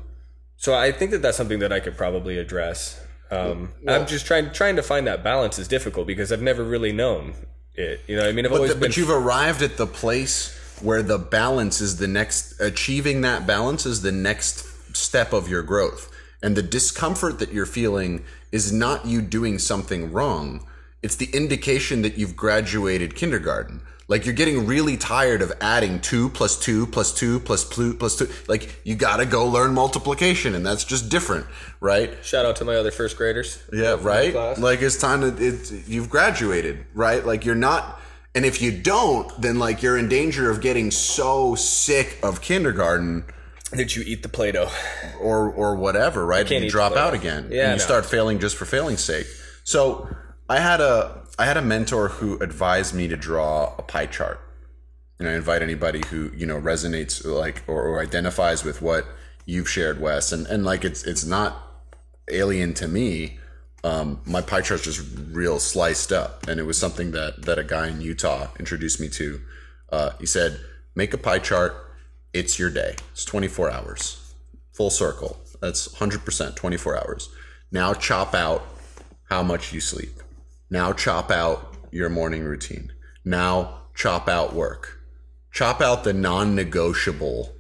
so 0.59 0.75
I 0.75 0.93
think 0.93 1.13
that 1.13 1.23
that's 1.23 1.39
something 1.39 1.61
that 1.61 1.73
I 1.73 1.81
could 1.81 1.97
probably 1.97 2.37
address. 2.37 3.01
Um, 3.31 3.71
I'm 3.87 4.07
just 4.07 4.27
trying 4.27 4.51
trying 4.53 4.77
to 4.77 4.83
find 4.83 5.07
that 5.07 5.23
balance 5.23 5.59
is 5.59 5.69
difficult 5.69 6.07
because 6.07 6.33
I've 6.33 6.43
never 6.43 6.65
really 6.65 6.93
known 6.93 7.35
it. 7.75 8.01
You 8.09 8.17
know, 8.17 8.23
what 8.23 8.29
I 8.29 8.33
mean, 8.33 8.45
I've 8.45 8.51
But, 8.51 8.57
always 8.57 8.71
the- 8.73 8.81
been. 8.81 8.89
but 8.91 8.97
you've 8.97 9.11
arrived 9.11 9.63
at 9.63 9.77
the 9.77 9.87
place 9.87 10.57
where 10.81 11.03
the 11.03 11.19
balance 11.19 11.81
is 11.81 11.97
the 11.99 12.09
next 12.09 12.59
achieving 12.61 13.21
that 13.21 13.47
balance 13.47 13.87
is 13.87 14.03
the 14.03 14.13
next 14.13 14.65
step 14.97 15.33
of 15.33 15.49
your 15.49 15.63
growth 15.63 16.11
and 16.43 16.57
the 16.57 16.63
discomfort 16.63 17.39
that 17.39 17.53
you're 17.53 17.67
feeling 17.67 18.25
is 18.51 18.73
not 18.73 19.07
you 19.07 19.21
doing 19.23 19.59
something 19.59 20.11
wrong 20.11 20.67
it's 21.03 21.15
the 21.17 21.27
indication 21.33 22.03
that 22.03 22.19
you've 22.19 22.35
graduated 22.35 23.15
kindergarten 23.15 23.83
like 24.11 24.27
you're 24.27 24.35
getting 24.35 24.67
really 24.67 24.97
tired 24.99 25.41
of 25.41 25.53
adding 25.61 26.01
2 26.01 26.29
plus 26.31 26.59
2 26.59 26.87
plus 26.89 27.15
2 27.15 27.41
plus 27.41 27.67
2 27.69 27.95
plus 27.95 28.17
2 28.17 28.29
like 28.49 28.81
you 28.85 28.97
gotta 28.97 29.25
go 29.25 29.47
learn 29.47 29.73
multiplication 29.73 30.55
and 30.55 30.67
that's 30.67 30.85
just 30.85 31.09
different 31.09 31.47
right 31.81 32.19
shout 32.23 32.45
out 32.45 32.57
to 32.57 32.65
my 32.65 32.75
other 32.75 32.91
first 32.91 33.17
graders. 33.17 33.63
yeah, 33.73 33.97
right. 34.01 34.35
Like 34.59 34.83
it's 34.83 34.99
time 34.99 35.21
to 35.23 35.29
it's 35.43 35.71
you've 35.89 36.11
graduated, 36.11 36.85
right? 36.93 37.25
Like 37.25 37.45
you're 37.47 37.55
not 37.71 37.99
and 38.35 38.45
if 38.45 38.61
you 38.63 38.71
don't, 38.71 39.29
then 39.41 39.59
like 39.59 39.83
you're 39.83 39.97
in 39.99 40.09
danger 40.09 40.51
of 40.51 40.61
getting 40.61 40.91
so 40.91 41.55
sick 41.55 42.19
of 42.23 42.41
kindergarten 42.41 43.25
That 43.73 43.97
you 43.97 44.03
eat 44.07 44.23
the 44.23 44.29
Play-Doh. 44.29 44.71
or 45.21 45.51
or 45.51 45.77
whatever, 45.77 46.27
right? 46.27 46.49
And 46.51 46.65
you 46.65 46.71
drop 46.71 46.97
out 46.97 47.15
again. 47.15 47.49
Yeah, 47.51 47.63
and 47.63 47.71
you 47.73 47.79
no. 47.79 47.91
start 47.91 48.05
failing 48.07 48.39
just 48.41 48.57
for 48.57 48.65
failing's 48.67 49.03
sake. 49.03 49.27
So 49.65 50.09
I 50.49 50.59
had 50.59 50.81
a 50.81 51.20
I 51.41 51.47
had 51.47 51.57
a 51.57 51.63
mentor 51.63 52.09
who 52.09 52.39
advised 52.41 52.95
me 52.95 53.09
to 53.09 53.17
draw 53.17 53.75
a 53.79 53.83
pie 53.83 54.05
chart. 54.05 54.39
And 55.19 55.27
I 55.27 55.33
invite 55.33 55.63
anybody 55.63 56.03
who, 56.11 56.31
you 56.37 56.45
know, 56.45 56.61
resonates 56.61 57.25
like 57.25 57.63
or, 57.67 57.83
or 57.83 58.03
identifies 58.03 58.63
with 58.63 58.83
what 58.83 59.07
you've 59.47 59.67
shared, 59.67 60.03
Wes. 60.03 60.33
And 60.33 60.47
and 60.49 60.67
like 60.67 60.85
it's 60.85 61.03
it's 61.05 61.25
not 61.25 61.57
alien 62.31 62.75
to 62.75 62.87
me. 62.87 63.39
Um, 63.83 64.21
my 64.27 64.43
pie 64.43 64.61
chart's 64.61 64.85
just 64.85 65.01
real 65.31 65.59
sliced 65.59 66.13
up, 66.13 66.47
and 66.47 66.61
it 66.61 66.65
was 66.65 66.77
something 66.77 67.13
that 67.13 67.47
that 67.47 67.59
a 67.59 67.65
guy 67.65 67.89
in 67.89 68.03
Utah 68.03 68.49
introduced 68.59 69.01
me 69.01 69.09
to. 69.09 69.41
Uh, 69.91 70.11
he 70.21 70.27
said, 70.27 70.61
"Make 70.95 71.15
a 71.15 71.19
pie 71.19 71.39
chart. 71.39 71.75
It's 72.35 72.59
your 72.59 72.69
day. 72.69 72.97
It's 73.13 73.25
24 73.25 73.71
hours, 73.71 74.35
full 74.75 74.91
circle. 74.91 75.39
That's 75.63 75.91
100 75.91 76.23
percent 76.23 76.57
24 76.57 76.99
hours. 76.99 77.31
Now 77.73 77.95
chop 77.95 78.35
out 78.35 78.63
how 79.31 79.43
much 79.43 79.73
you 79.73 79.81
sleep. 79.81 80.21
Now 80.71 80.93
chop 80.93 81.31
out 81.31 81.77
your 81.91 82.09
morning 82.09 82.45
routine. 82.45 82.93
Now 83.25 83.83
chop 83.95 84.29
out 84.29 84.55
work. 84.55 85.01
Chop 85.53 85.81
out 85.81 86.05
the 86.05 86.13
non-negotiable." 86.13 87.55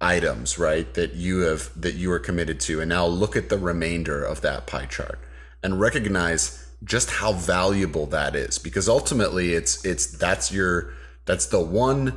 items 0.00 0.58
right 0.58 0.92
that 0.94 1.14
you 1.14 1.38
have 1.40 1.70
that 1.80 1.94
you 1.94 2.12
are 2.12 2.18
committed 2.18 2.60
to 2.60 2.80
and 2.80 2.88
now 2.88 3.06
look 3.06 3.34
at 3.34 3.48
the 3.48 3.56
remainder 3.56 4.22
of 4.22 4.42
that 4.42 4.66
pie 4.66 4.84
chart 4.84 5.18
and 5.62 5.80
recognize 5.80 6.68
just 6.84 7.10
how 7.10 7.32
valuable 7.32 8.04
that 8.06 8.36
is 8.36 8.58
because 8.58 8.88
ultimately 8.88 9.54
it's 9.54 9.84
it's 9.86 10.06
that's 10.18 10.52
your 10.52 10.92
that's 11.24 11.46
the 11.46 11.60
one 11.60 12.16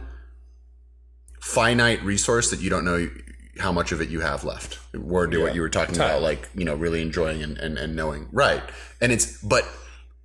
finite 1.40 2.04
resource 2.04 2.52
that 2.52 2.60
you 2.60 2.70
don't 2.70 2.84
know 2.84 3.10
how 3.60 3.72
much 3.72 3.94
of 3.94 4.02
it 4.02 4.10
you 4.10 4.20
have 4.20 4.44
left 4.44 4.78
word 4.94 5.32
to 5.32 5.42
what 5.42 5.56
you 5.56 5.62
were 5.62 5.70
talking 5.70 5.96
about 5.96 6.22
like 6.22 6.50
you 6.54 6.66
know 6.66 6.76
really 6.76 7.02
enjoying 7.02 7.42
and, 7.42 7.58
and 7.60 7.78
and 7.78 7.96
knowing 7.96 8.28
right 8.34 8.62
and 9.00 9.14
it's 9.14 9.42
but 9.42 9.64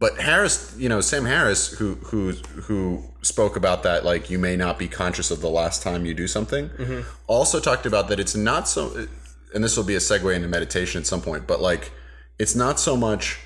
but 0.05 0.20
Harris, 0.20 0.76
you 0.76 0.90
know, 0.90 1.01
Sam 1.01 1.24
Harris, 1.24 1.68
who 1.68 1.94
who 1.94 2.32
who 2.32 3.02
spoke 3.22 3.56
about 3.56 3.85
that, 3.85 4.05
like 4.05 4.28
you 4.28 4.39
may 4.39 4.55
not 4.55 4.78
be 4.78 4.86
conscious 4.86 5.31
of 5.31 5.40
the 5.40 5.48
last 5.48 5.82
time 5.82 6.05
you 6.05 6.12
do 6.12 6.28
something, 6.28 6.68
mm-hmm. 6.68 7.09
also 7.26 7.59
talked 7.59 7.86
about 7.86 8.09
that 8.09 8.20
it's 8.20 8.36
not 8.36 8.68
so, 8.68 9.09
and 9.55 9.64
this 9.64 9.78
will 9.78 9.85
be 9.85 9.94
a 9.94 10.01
segue 10.01 10.36
into 10.36 10.47
meditation 10.47 11.01
at 11.01 11.06
some 11.06 11.22
point, 11.22 11.47
but 11.47 11.62
like 11.62 11.90
it's 12.39 12.55
not 12.55 12.78
so 12.78 12.98
much 12.98 13.40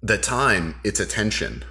the 0.00 0.16
time, 0.16 0.76
it's 0.84 1.00
attention, 1.00 1.64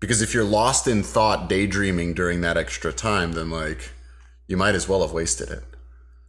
because 0.00 0.20
if 0.20 0.34
you're 0.34 0.42
lost 0.42 0.88
in 0.88 1.04
thought, 1.04 1.48
daydreaming 1.48 2.12
during 2.12 2.40
that 2.40 2.56
extra 2.56 2.92
time, 2.92 3.34
then 3.34 3.50
like 3.50 3.92
you 4.48 4.56
might 4.56 4.74
as 4.74 4.88
well 4.88 5.02
have 5.02 5.12
wasted 5.12 5.48
it. 5.48 5.62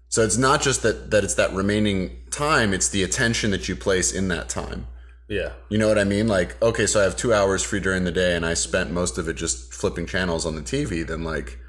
So 0.09 0.23
it's 0.23 0.37
not 0.37 0.61
just 0.61 0.83
that 0.83 1.09
that 1.09 1.23
it's 1.23 1.33
that 1.33 1.53
remaining 1.53 2.17
time; 2.29 2.71
it's 2.71 2.89
the 2.89 3.01
attention 3.01 3.49
that 3.49 3.67
you 3.67 3.75
place 3.75 4.13
in 4.13 4.27
that 4.27 4.47
time. 4.47 4.85
Yeah. 5.27 5.53
You 5.69 5.77
know 5.77 5.87
what 5.87 5.99
I 5.99 6.03
mean? 6.03 6.27
Like, 6.27 6.61
okay, 6.61 6.87
so 6.87 7.01
I 7.01 7.03
have 7.03 7.17
two 7.17 7.33
hours 7.33 7.63
free 7.63 7.79
during 7.79 8.05
the 8.05 8.11
day, 8.11 8.35
and 8.35 8.45
I 8.45 8.53
spent 8.53 8.91
most 8.91 9.17
of 9.17 9.27
it 9.27 9.33
just 9.33 9.73
flipping 9.73 10.05
channels 10.05 10.45
on 10.45 10.55
the 10.55 10.61
TV. 10.61 11.05
Then, 11.05 11.23
like, 11.23 11.59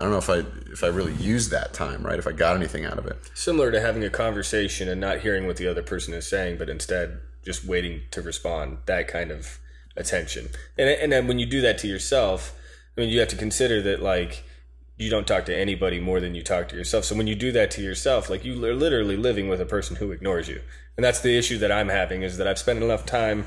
I 0.00 0.04
don't 0.04 0.12
know 0.12 0.18
if 0.18 0.30
I 0.30 0.44
if 0.72 0.82
I 0.82 0.88
really 0.88 1.14
used 1.14 1.50
that 1.50 1.72
time, 1.72 2.04
right? 2.04 2.18
If 2.18 2.26
I 2.26 2.32
got 2.32 2.56
anything 2.56 2.84
out 2.84 2.98
of 2.98 3.06
it. 3.06 3.18
Similar 3.34 3.70
to 3.72 3.80
having 3.80 4.02
a 4.02 4.10
conversation 4.10 4.88
and 4.88 5.00
not 5.00 5.20
hearing 5.20 5.46
what 5.46 5.56
the 5.56 5.68
other 5.68 5.82
person 5.82 6.14
is 6.14 6.26
saying, 6.26 6.58
but 6.58 6.68
instead 6.68 7.20
just 7.44 7.64
waiting 7.64 8.02
to 8.10 8.22
respond. 8.22 8.78
That 8.86 9.08
kind 9.08 9.30
of 9.30 9.58
attention. 9.96 10.48
And 10.76 10.88
and 10.88 11.12
then 11.12 11.28
when 11.28 11.38
you 11.38 11.46
do 11.46 11.60
that 11.60 11.78
to 11.78 11.86
yourself, 11.86 12.56
I 12.96 13.02
mean, 13.02 13.10
you 13.10 13.20
have 13.20 13.28
to 13.28 13.36
consider 13.36 13.82
that 13.82 14.02
like 14.02 14.42
you 15.00 15.10
don't 15.10 15.26
talk 15.26 15.46
to 15.46 15.56
anybody 15.56 15.98
more 15.98 16.20
than 16.20 16.34
you 16.34 16.42
talk 16.42 16.68
to 16.68 16.76
yourself. 16.76 17.04
So 17.04 17.16
when 17.16 17.26
you 17.26 17.34
do 17.34 17.52
that 17.52 17.70
to 17.72 17.82
yourself, 17.82 18.28
like 18.28 18.44
you 18.44 18.62
are 18.64 18.74
literally 18.74 19.16
living 19.16 19.48
with 19.48 19.60
a 19.60 19.66
person 19.66 19.96
who 19.96 20.12
ignores 20.12 20.48
you. 20.48 20.60
And 20.96 21.04
that's 21.04 21.20
the 21.20 21.38
issue 21.38 21.58
that 21.58 21.72
I'm 21.72 21.88
having 21.88 22.22
is 22.22 22.36
that 22.36 22.46
I've 22.46 22.58
spent 22.58 22.82
enough 22.82 23.06
time 23.06 23.46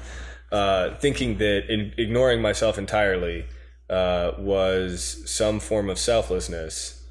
uh, 0.52 0.96
thinking 0.96 1.38
that 1.38 1.72
in 1.72 1.94
ignoring 1.98 2.42
myself 2.42 2.78
entirely 2.78 3.46
uh, 3.90 4.32
was 4.40 5.22
some 5.26 5.60
form 5.60 5.90
of 5.90 6.00
selflessness 6.00 7.06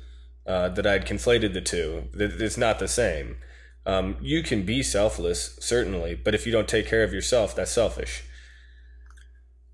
uh, 0.46 0.68
that 0.70 0.86
I'd 0.86 1.06
conflated 1.06 1.52
the 1.52 1.60
two. 1.60 2.08
It's 2.14 2.58
not 2.58 2.80
the 2.80 2.88
same. 2.88 3.36
Um, 3.86 4.16
you 4.20 4.42
can 4.42 4.64
be 4.64 4.82
selfless, 4.82 5.56
certainly, 5.60 6.14
but 6.14 6.34
if 6.34 6.46
you 6.46 6.52
don't 6.52 6.68
take 6.68 6.86
care 6.86 7.04
of 7.04 7.12
yourself, 7.12 7.54
that's 7.54 7.70
selfish. 7.70 8.24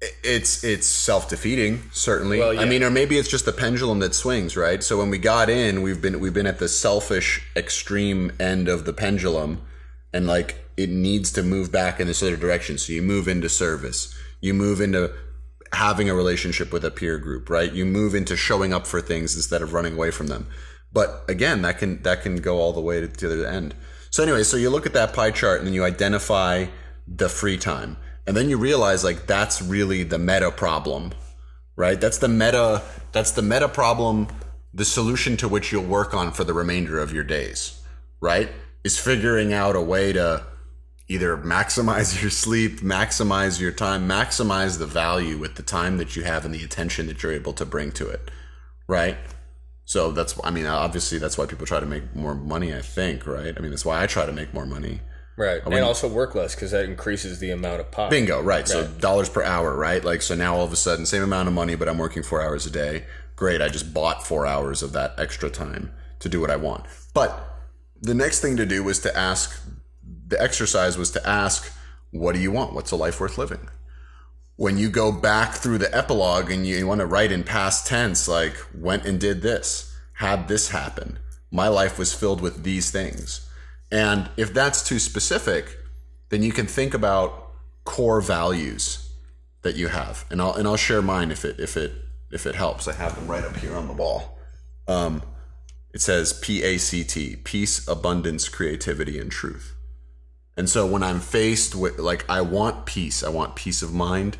It's 0.00 0.62
it's 0.62 0.86
self-defeating 0.86 1.82
certainly. 1.92 2.38
Well, 2.38 2.58
i 2.58 2.64
mean 2.64 2.82
or 2.84 2.90
maybe 2.90 3.18
it's 3.18 3.28
just 3.28 3.44
the 3.44 3.52
pendulum 3.52 3.98
that 3.98 4.14
swings 4.14 4.56
right? 4.56 4.82
So 4.82 4.98
when 4.98 5.10
we 5.10 5.18
got 5.18 5.50
in 5.50 5.82
we've 5.82 6.00
been 6.00 6.20
we've 6.20 6.34
been 6.34 6.46
at 6.46 6.58
the 6.58 6.68
selfish 6.68 7.44
extreme 7.56 8.32
end 8.38 8.68
of 8.68 8.84
the 8.84 8.92
pendulum 8.92 9.62
and 10.12 10.26
like 10.26 10.64
it 10.76 10.90
needs 10.90 11.32
to 11.32 11.42
move 11.42 11.72
back 11.72 11.98
in 11.98 12.06
this 12.06 12.22
other 12.22 12.36
direction. 12.36 12.78
So 12.78 12.92
you 12.92 13.02
move 13.02 13.26
into 13.26 13.48
service. 13.48 14.14
You 14.40 14.54
move 14.54 14.80
into 14.80 15.12
having 15.72 16.08
a 16.08 16.14
relationship 16.14 16.72
with 16.72 16.84
a 16.84 16.92
peer 16.92 17.18
group 17.18 17.50
right? 17.50 17.72
You 17.72 17.84
move 17.84 18.14
into 18.14 18.36
showing 18.36 18.72
up 18.72 18.86
for 18.86 19.00
things 19.00 19.34
instead 19.34 19.62
of 19.62 19.72
running 19.72 19.94
away 19.94 20.12
from 20.12 20.28
them. 20.28 20.46
But 20.92 21.24
again 21.28 21.62
that 21.62 21.78
can 21.78 22.02
that 22.02 22.22
can 22.22 22.36
go 22.36 22.58
all 22.58 22.72
the 22.72 22.80
way 22.80 23.04
to, 23.04 23.28
the 23.28 23.50
end. 23.50 23.74
So 24.10 24.22
anyway 24.22 24.44
so 24.44 24.56
you 24.56 24.70
look 24.70 24.86
at 24.86 24.92
that 24.92 25.12
pie 25.12 25.32
chart 25.32 25.58
and 25.58 25.66
then 25.66 25.74
you 25.74 25.84
identify 25.84 26.66
the 27.08 27.28
free 27.28 27.58
time 27.58 27.96
and 28.28 28.36
then 28.36 28.50
you 28.50 28.59
realize 28.59 29.02
like 29.02 29.26
that's 29.26 29.62
really 29.62 30.02
the 30.02 30.18
meta 30.18 30.50
problem 30.50 31.12
right? 31.76 32.00
That's 32.00 32.18
the 32.18 32.28
meta 32.28 32.82
that's 33.12 33.30
the 33.30 33.42
meta 33.42 33.68
problem 33.68 34.28
the 34.74 34.84
solution 34.84 35.36
to 35.38 35.48
which 35.48 35.72
you'll 35.72 35.84
work 35.84 36.12
on 36.12 36.32
for 36.32 36.44
the 36.44 36.52
remainder 36.52 36.98
of 36.98 37.12
your 37.12 37.24
days 37.24 37.80
right? 38.20 38.50
Is 38.84 38.98
figuring 38.98 39.52
out 39.52 39.76
a 39.76 39.80
way 39.80 40.12
to 40.12 40.44
either 41.09 41.38
maximize 41.38 42.20
your 42.20 42.30
sleep 42.30 42.80
maximize 42.80 43.59
your 43.60 43.72
time 43.72 44.06
maximize 44.06 44.78
the 44.78 44.86
value 44.86 45.38
with 45.38 45.55
the 45.55 45.62
time 45.62 45.96
that 45.96 46.14
you 46.14 46.22
have 46.24 46.44
and 46.44 46.55
the 46.55 46.62
attention 46.62 47.06
that 47.06 47.22
you're 47.22 47.32
able 47.32 47.55
to 47.55 47.64
bring 47.64 47.90
to 47.92 48.09
it 48.10 48.30
right? 48.86 49.16
So 49.86 50.10
that's 50.10 50.38
i 50.44 50.50
mean 50.50 50.66
obviously 50.66 51.18
that's 51.18 51.38
why 51.38 51.46
people 51.46 51.64
try 51.64 51.80
to 51.80 51.86
make 51.86 52.14
more 52.14 52.34
money 52.34 52.74
i 52.74 52.82
think 52.82 53.26
right? 53.26 53.55
I 53.56 53.60
mean 53.60 53.70
that's 53.70 53.86
why 53.86 54.02
i 54.02 54.06
try 54.06 54.26
to 54.26 54.32
make 54.32 54.52
more 54.52 54.66
money 54.66 55.00
Right. 55.39 55.62
And 55.65 55.85
also 55.85 56.09
work 56.09 56.35
less 56.35 56.56
because 56.56 56.73
that 56.73 56.85
increases 56.85 57.39
the 57.39 57.51
amount 57.51 57.78
of 57.78 57.93
pie. 57.93 58.09
Bingo, 58.09 58.43
right. 58.43 58.66
So 58.66 58.89
dollars 58.89 59.28
per 59.28 59.44
hour, 59.44 59.77
right? 59.77 60.05
Like 60.05 60.20
so 60.20 60.35
now 60.35 60.56
all 60.56 60.65
of 60.65 60.73
a 60.73 60.77
sudden 60.77 61.06
same 61.06 61.23
amount 61.23 61.47
of 61.47 61.55
money, 61.55 61.77
but 61.77 61.89
I'm 61.89 61.97
working 61.97 62.24
four 62.24 62.43
hours 62.43 62.66
a 62.66 62.70
day. 62.70 63.05
Great, 63.36 63.62
I 63.62 63.69
just 63.69 63.94
bought 63.94 64.27
four 64.27 64.47
hours 64.47 64.82
of 64.82 64.93
that 64.94 65.15
extra 65.16 65.48
time 65.48 65.93
to 66.19 66.28
do 66.28 66.40
what 66.40 66.51
I 66.51 66.56
want. 66.56 66.86
But 67.15 67.39
the 68.01 68.15
next 68.15 68.40
thing 68.40 68.56
to 68.56 68.66
do 68.66 68.82
was 68.82 68.98
to 69.01 69.16
ask 69.16 69.62
the 70.27 70.43
exercise 70.43 70.98
was 70.98 71.12
to 71.12 71.27
ask, 71.27 71.73
what 72.10 72.35
do 72.35 72.40
you 72.40 72.51
want? 72.51 72.74
What's 72.74 72.90
a 72.90 72.97
life 72.97 73.20
worth 73.20 73.39
living? 73.39 73.69
When 74.56 74.77
you 74.77 74.90
go 74.90 75.12
back 75.12 75.55
through 75.55 75.78
the 75.78 75.97
epilogue 75.97 76.51
and 76.51 76.66
you 76.66 76.85
want 76.85 76.98
to 77.01 77.06
write 77.06 77.31
in 77.31 77.44
past 77.44 77.86
tense, 77.86 78.27
like 78.27 78.56
went 78.74 79.05
and 79.05 79.20
did 79.20 79.40
this, 79.40 79.94
had 80.15 80.48
this 80.48 80.70
happen. 80.70 81.20
My 81.52 81.69
life 81.69 81.97
was 81.97 82.12
filled 82.12 82.40
with 82.40 82.65
these 82.65 82.90
things. 82.90 83.47
And 83.90 84.28
if 84.36 84.52
that's 84.52 84.82
too 84.82 84.98
specific, 84.98 85.77
then 86.28 86.43
you 86.43 86.52
can 86.52 86.66
think 86.66 86.94
about 86.94 87.51
core 87.85 88.20
values 88.20 89.10
that 89.62 89.77
you 89.77 89.89
have. 89.89 90.24
And 90.31 90.43
I'll 90.43 90.55
and 90.55 90.69
I'll 90.69 90.77
share 90.77 91.02
mine 91.02 91.31
if 91.31 91.44
it 91.44 91.59
if 91.59 91.77
it 91.77 91.93
if 92.31 92.47
it 92.47 92.55
helps. 92.55 92.86
I 92.86 92.93
have 92.93 93.15
them 93.16 93.27
right 93.27 93.44
up 93.44 93.56
here 93.56 93.74
on 93.74 93.86
the 93.86 93.94
wall. 93.94 94.39
Um, 94.86 95.23
it 95.94 96.02
says 96.02 96.32
P 96.32 96.62
A 96.62 96.77
C 96.78 97.02
T, 97.02 97.36
peace, 97.36 97.89
abundance, 97.89 98.48
creativity, 98.48 99.19
and 99.19 99.31
truth. 99.31 99.74
And 100.56 100.69
so 100.69 100.86
when 100.86 101.02
I'm 101.02 101.20
faced 101.20 101.74
with 101.74 101.98
like 101.98 102.28
I 102.28 102.43
want 102.43 102.85
peace, 102.85 103.23
I 103.23 103.31
want 103.31 103.56
peace 103.56 103.81
of 103.81 103.94
mind. 103.94 104.36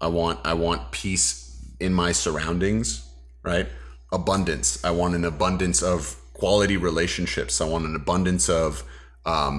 I 0.00 0.08
want 0.08 0.40
I 0.44 0.54
want 0.54 0.92
peace 0.92 1.64
in 1.78 1.94
my 1.94 2.12
surroundings, 2.12 3.08
right? 3.42 3.68
Abundance. 4.12 4.84
I 4.84 4.90
want 4.90 5.14
an 5.14 5.24
abundance 5.24 5.82
of 5.82 6.19
quality 6.40 6.76
relationships. 6.76 7.60
I 7.60 7.66
want 7.72 7.84
an 7.90 7.94
abundance 7.94 8.48
of 8.48 8.82
um 9.26 9.54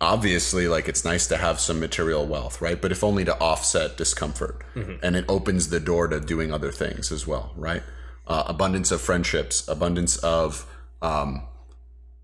obviously 0.00 0.66
like 0.74 0.86
it's 0.88 1.04
nice 1.04 1.26
to 1.28 1.36
have 1.36 1.56
some 1.60 1.78
material 1.80 2.24
wealth, 2.26 2.60
right? 2.66 2.80
But 2.82 2.90
if 2.92 3.02
only 3.04 3.24
to 3.30 3.34
offset 3.50 3.96
discomfort. 3.96 4.56
And 5.04 5.12
it 5.16 5.24
opens 5.28 5.68
the 5.68 5.80
door 5.90 6.08
to 6.08 6.18
doing 6.20 6.52
other 6.52 6.72
things 6.72 7.12
as 7.12 7.26
well, 7.26 7.46
right? 7.56 7.82
Uh, 8.26 8.42
abundance 8.54 8.90
of 8.90 9.00
friendships, 9.00 9.68
abundance 9.68 10.16
of 10.18 10.66
um 11.02 11.42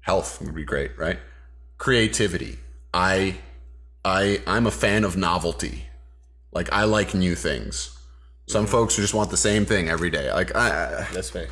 health 0.01 0.41
would 0.41 0.55
be 0.55 0.65
great, 0.65 0.93
right? 0.99 1.19
Creativity. 1.79 2.59
I 2.93 3.37
I 4.05 4.43
I'm 4.47 4.67
a 4.67 4.71
fan 4.85 5.05
of 5.05 5.17
novelty. 5.17 5.85
Like 6.53 6.73
I 6.73 6.85
like 6.85 7.15
new 7.15 7.35
things. 7.35 7.97
Some 8.49 8.67
folks 8.67 8.97
who 8.97 9.03
just 9.03 9.15
want 9.15 9.31
the 9.31 9.37
same 9.37 9.65
thing 9.65 9.89
every 9.89 10.11
day. 10.11 10.27
Like 10.33 10.51
I, 10.57 10.67
I- 11.03 11.07
That's 11.15 11.33
me. 11.35 11.47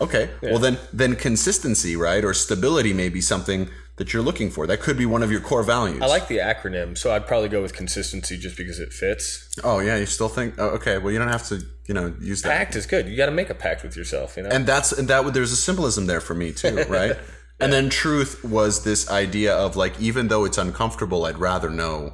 Okay, 0.00 0.30
well 0.42 0.58
then 0.58 0.78
then 0.92 1.16
consistency, 1.16 1.96
right, 1.96 2.24
or 2.24 2.34
stability 2.34 2.92
may 2.92 3.08
be 3.08 3.20
something 3.20 3.68
that 3.96 4.12
you're 4.12 4.22
looking 4.22 4.50
for. 4.50 4.66
That 4.66 4.80
could 4.80 4.98
be 4.98 5.06
one 5.06 5.22
of 5.22 5.32
your 5.32 5.40
core 5.40 5.62
values. 5.62 6.02
I 6.02 6.06
like 6.06 6.28
the 6.28 6.38
acronym, 6.38 6.98
so 6.98 7.12
I'd 7.12 7.26
probably 7.26 7.48
go 7.48 7.62
with 7.62 7.72
consistency 7.72 8.36
just 8.36 8.56
because 8.56 8.78
it 8.78 8.92
fits. 8.92 9.48
Oh 9.64 9.80
yeah, 9.80 9.96
you 9.96 10.06
still 10.06 10.28
think? 10.28 10.54
Oh, 10.58 10.68
okay, 10.70 10.98
well 10.98 11.12
you 11.12 11.18
don't 11.18 11.28
have 11.28 11.46
to, 11.48 11.64
you 11.86 11.94
know, 11.94 12.14
use 12.20 12.42
that. 12.42 12.50
Pact 12.50 12.76
is 12.76 12.86
good. 12.86 13.08
You 13.08 13.16
got 13.16 13.26
to 13.26 13.32
make 13.32 13.50
a 13.50 13.54
pact 13.54 13.82
with 13.82 13.96
yourself, 13.96 14.36
you 14.36 14.42
know? 14.42 14.50
and 14.50 14.66
that's 14.66 14.92
and 14.92 15.08
that 15.08 15.32
there's 15.32 15.52
a 15.52 15.56
symbolism 15.56 16.06
there 16.06 16.20
for 16.20 16.34
me 16.34 16.52
too 16.52 16.84
right 16.88 17.16
and 17.60 17.72
then 17.72 17.88
truth 17.88 18.44
was 18.44 18.84
this 18.84 19.10
idea 19.10 19.54
of 19.54 19.76
like 19.76 19.98
even 20.00 20.28
though 20.28 20.44
it's 20.44 20.58
uncomfortable 20.58 21.24
i'd 21.24 21.38
rather 21.38 21.70
know 21.70 22.12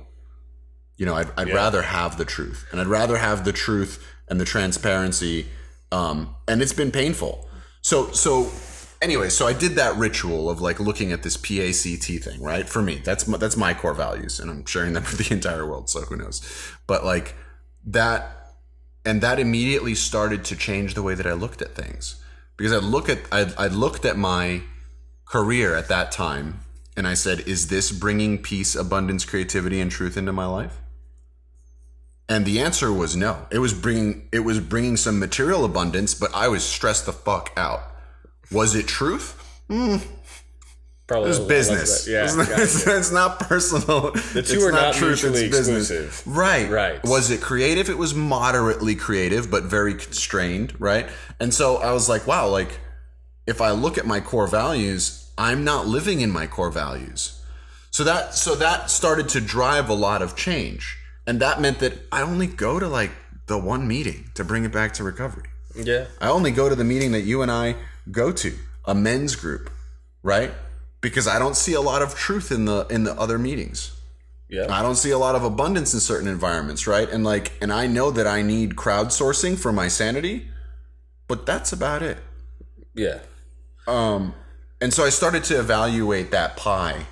you 0.97 1.07
know 1.07 1.15
i'd, 1.15 1.29
I'd 1.37 1.53
rather 1.53 1.83
have 1.83 2.17
the 2.17 2.25
truth 2.25 2.67
and 2.71 2.81
i'd 2.81 2.87
rather 2.87 3.17
have 3.17 3.45
the 3.45 3.53
truth 3.53 4.05
and 4.29 4.41
the 4.41 4.45
transparency 4.45 5.47
um 5.91 6.35
and 6.47 6.63
it's 6.63 6.73
been 6.73 6.91
painful 6.91 7.49
so 7.83 8.11
so 8.13 8.51
anyway 9.03 9.29
so 9.29 9.47
i 9.47 9.53
did 9.53 9.73
that 9.73 9.95
ritual 9.97 10.49
of 10.49 10.61
like 10.61 10.81
looking 10.81 11.13
at 11.13 11.23
this 11.23 11.37
pact 11.37 12.25
thing 12.25 12.43
right? 12.43 12.69
For 12.69 12.81
me. 12.81 13.03
That's 13.05 13.29
my, 13.29 13.37
that's 13.37 13.57
my 13.57 13.75
core 13.75 13.95
values 13.95 14.41
and 14.41 14.51
i'm 14.51 14.65
sharing 14.65 14.95
them 14.95 15.03
with 15.11 15.19
the 15.19 15.35
entire 15.35 15.67
world 15.67 15.91
so 15.91 16.01
who 16.01 16.17
knows? 16.17 16.41
But 16.87 17.05
like 17.05 17.35
that 17.87 18.43
and 19.05 19.21
that 19.21 19.39
immediately 19.39 19.95
started 19.95 20.45
to 20.47 20.57
change 20.57 20.95
the 20.95 21.03
way 21.03 21.15
that 21.15 21.27
I 21.27 21.33
looked 21.33 21.63
at 21.63 21.75
things. 21.75 22.23
Because 22.57 22.73
I 22.73 22.77
look 22.77 23.09
at 23.09 23.19
I, 23.33 23.53
I 23.59 23.67
looked 23.67 24.05
at 24.05 24.17
my 24.17 24.63
career 25.25 25.75
at 25.75 25.89
that 25.89 26.13
time 26.13 26.61
and 26.97 27.09
I 27.09 27.15
said, 27.15 27.41
"Is 27.41 27.69
this 27.69 27.91
bringing 27.91 28.43
peace, 28.43 28.75
abundance, 28.75 29.25
creativity, 29.25 29.81
and 29.81 29.91
truth 29.91 30.17
into 30.17 30.33
my 30.33 30.47
life?" 30.47 30.79
And 32.33 32.47
the 32.47 32.61
answer 32.61 32.91
was 32.91 33.15
no. 33.15 33.47
It 33.51 33.59
was 33.59 33.75
bringing 33.75 34.27
it 34.33 34.39
was 34.39 34.59
bringing 34.59 34.97
some 34.97 35.19
material 35.19 35.67
abundance, 35.67 36.15
but 36.15 36.35
I 36.35 36.49
was 36.49 36.65
stressed 36.65 37.05
the 37.05 37.13
fuck 37.13 37.53
out. 37.59 37.83
Was 38.51 38.75
it 38.75 38.87
truth? 38.87 39.39
Mm. 39.69 40.03
Probably 41.07 41.29
It's 41.29 41.39
a 41.39 41.43
lot 41.43 41.49
business. 41.51 42.09
Yeah, 42.09 42.25
it's, 42.25 42.35
not, 42.35 42.49
gotcha. 42.49 42.63
it's 42.99 43.13
not 43.13 43.39
personal. 43.39 44.13
The 44.33 44.43
two 44.43 44.63
are 44.63 44.73
not 44.73 44.99
mutually 44.99 45.45
exclusive. 45.45 46.23
Right. 46.27 46.71
Right. 46.71 47.05
Was 47.05 47.31
it 47.31 47.43
creative? 47.43 47.91
It 47.91 47.99
was 47.99 48.15
moderately 48.15 48.95
creative, 48.95 49.51
but 49.51 49.65
very 49.65 49.93
constrained. 49.93 50.81
Right. 50.81 51.11
And 51.39 51.53
so 51.53 51.77
I 51.77 51.93
was 51.93 52.09
like, 52.09 52.27
wow, 52.27 52.49
like 52.49 52.81
if 53.47 53.61
I 53.61 53.73
look 53.73 53.99
at 53.99 54.07
my 54.07 54.21
core 54.21 54.47
values, 54.47 55.31
I'm 55.37 55.65
not 55.65 55.87
living 55.87 56.23
in 56.23 56.31
my 56.31 56.47
core 56.47 56.71
values. 56.71 57.43
So 57.91 58.05
that 58.05 58.35
so 58.35 58.55
that 58.55 58.89
started 58.91 59.29
to 59.31 59.41
drive 59.43 59.91
a 59.91 59.95
lot 59.95 60.23
of 60.23 60.35
change. 60.35 60.97
And 61.27 61.41
that 61.41 61.61
meant 61.61 61.79
that 61.81 61.95
I 62.11 62.23
only 62.23 62.47
go 62.47 62.79
to 62.79 62.89
like 62.89 63.13
the 63.47 63.59
one 63.59 63.87
meeting 63.87 64.31
to 64.35 64.45
bring 64.45 64.65
it 64.65 64.73
back 64.73 64.95
to 64.95 65.05
recovery. 65.05 65.49
yeah. 65.75 66.07
I 66.21 66.29
only 66.29 66.51
go 66.51 66.69
to 66.69 66.75
the 66.75 66.85
meeting 66.85 67.13
that 67.13 67.23
you 67.23 67.43
and 67.43 67.51
I 67.51 67.77
go 68.11 68.33
to, 68.33 68.57
a 68.85 68.95
men's 68.95 69.37
group, 69.37 69.71
right? 70.23 70.51
Because 71.01 71.27
I 71.29 71.39
don't 71.39 71.57
see 71.57 71.75
a 71.75 71.81
lot 71.81 72.03
of 72.03 72.15
truth 72.15 72.51
in 72.51 72.65
the 72.65 72.87
in 72.91 73.05
the 73.05 73.13
other 73.19 73.39
meetings. 73.39 73.93
Yeah. 74.49 74.67
I 74.69 74.83
don't 74.83 74.97
see 74.97 75.11
a 75.11 75.19
lot 75.19 75.35
of 75.35 75.45
abundance 75.45 75.95
in 75.95 76.01
certain 76.01 76.29
environments, 76.29 76.87
right? 76.87 77.09
And 77.09 77.25
like 77.25 77.53
and 77.61 77.73
I 77.73 77.87
know 77.87 78.11
that 78.11 78.27
I 78.27 78.43
need 78.43 78.77
crowdsourcing 78.77 79.59
for 79.59 79.73
my 79.73 79.89
sanity, 79.89 80.49
but 81.27 81.47
that's 81.47 81.73
about 81.73 82.03
it. 82.03 82.19
Yeah. 82.95 83.21
Um 83.87 84.35
and 84.81 84.93
so 84.93 85.05
I 85.05 85.11
started 85.11 85.45
to 85.45 85.59
evaluate 85.59 86.33
that 86.33 86.57
pie 86.57 87.07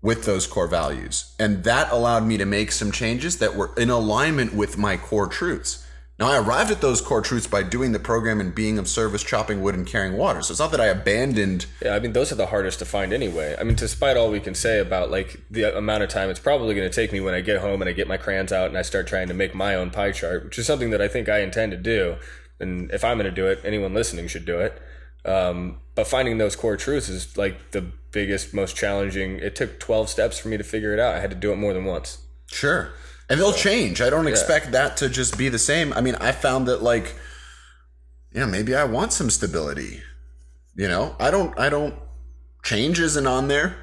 with 0.00 0.24
those 0.24 0.46
core 0.46 0.68
values. 0.68 1.34
And 1.38 1.64
that 1.64 1.90
allowed 1.90 2.24
me 2.24 2.36
to 2.38 2.44
make 2.44 2.72
some 2.72 2.92
changes 2.92 3.38
that 3.38 3.56
were 3.56 3.72
in 3.76 3.90
alignment 3.90 4.54
with 4.54 4.78
my 4.78 4.96
core 4.96 5.26
truths. 5.26 5.84
Now, 6.18 6.32
I 6.32 6.38
arrived 6.38 6.72
at 6.72 6.80
those 6.80 7.00
core 7.00 7.22
truths 7.22 7.46
by 7.46 7.62
doing 7.62 7.92
the 7.92 8.00
program 8.00 8.40
and 8.40 8.52
being 8.52 8.76
of 8.76 8.88
service, 8.88 9.22
chopping 9.22 9.62
wood, 9.62 9.76
and 9.76 9.86
carrying 9.86 10.16
water. 10.16 10.42
So 10.42 10.50
it's 10.50 10.58
not 10.58 10.72
that 10.72 10.80
I 10.80 10.86
abandoned. 10.86 11.66
Yeah, 11.80 11.94
I 11.94 12.00
mean 12.00 12.12
those 12.12 12.32
are 12.32 12.34
the 12.34 12.46
hardest 12.46 12.80
to 12.80 12.84
find 12.84 13.12
anyway. 13.12 13.54
I 13.56 13.62
mean, 13.62 13.76
despite 13.76 14.16
all 14.16 14.28
we 14.28 14.40
can 14.40 14.56
say 14.56 14.80
about 14.80 15.12
like 15.12 15.40
the 15.48 15.76
amount 15.76 16.02
of 16.02 16.08
time 16.08 16.28
it's 16.28 16.40
probably 16.40 16.74
going 16.74 16.90
to 16.90 16.94
take 16.94 17.12
me 17.12 17.20
when 17.20 17.34
I 17.34 17.40
get 17.40 17.60
home 17.60 17.80
and 17.80 17.88
I 17.88 17.92
get 17.92 18.08
my 18.08 18.16
crayons 18.16 18.50
out 18.50 18.66
and 18.66 18.76
I 18.76 18.82
start 18.82 19.06
trying 19.06 19.28
to 19.28 19.34
make 19.34 19.54
my 19.54 19.76
own 19.76 19.90
pie 19.90 20.10
chart, 20.10 20.44
which 20.44 20.58
is 20.58 20.66
something 20.66 20.90
that 20.90 21.00
I 21.00 21.06
think 21.06 21.28
I 21.28 21.38
intend 21.38 21.70
to 21.70 21.78
do. 21.78 22.16
And 22.58 22.90
if 22.90 23.04
I'm 23.04 23.18
going 23.18 23.30
to 23.30 23.30
do 23.30 23.46
it, 23.46 23.60
anyone 23.64 23.94
listening 23.94 24.26
should 24.26 24.44
do 24.44 24.58
it. 24.58 24.82
Um, 25.28 25.80
but 25.94 26.06
finding 26.06 26.38
those 26.38 26.56
core 26.56 26.76
truths 26.76 27.08
is 27.08 27.36
like 27.36 27.72
the 27.72 27.82
biggest, 28.12 28.54
most 28.54 28.76
challenging. 28.76 29.38
It 29.38 29.54
took 29.54 29.78
12 29.78 30.08
steps 30.08 30.38
for 30.38 30.48
me 30.48 30.56
to 30.56 30.64
figure 30.64 30.92
it 30.92 30.98
out. 30.98 31.14
I 31.14 31.20
had 31.20 31.30
to 31.30 31.36
do 31.36 31.52
it 31.52 31.56
more 31.56 31.74
than 31.74 31.84
once. 31.84 32.18
Sure. 32.46 32.90
And 33.28 33.38
they'll 33.38 33.52
change. 33.52 34.00
I 34.00 34.08
don't 34.08 34.26
expect 34.26 34.72
that 34.72 34.96
to 34.98 35.08
just 35.08 35.36
be 35.36 35.50
the 35.50 35.58
same. 35.58 35.92
I 35.92 36.00
mean, 36.00 36.14
I 36.14 36.32
found 36.32 36.66
that, 36.68 36.82
like, 36.82 37.14
yeah, 38.32 38.46
maybe 38.46 38.74
I 38.74 38.84
want 38.84 39.12
some 39.12 39.28
stability. 39.28 40.02
You 40.74 40.88
know, 40.88 41.14
I 41.20 41.30
don't, 41.30 41.58
I 41.58 41.68
don't, 41.68 41.94
change 42.62 43.00
isn't 43.00 43.26
on 43.26 43.48
there. 43.48 43.76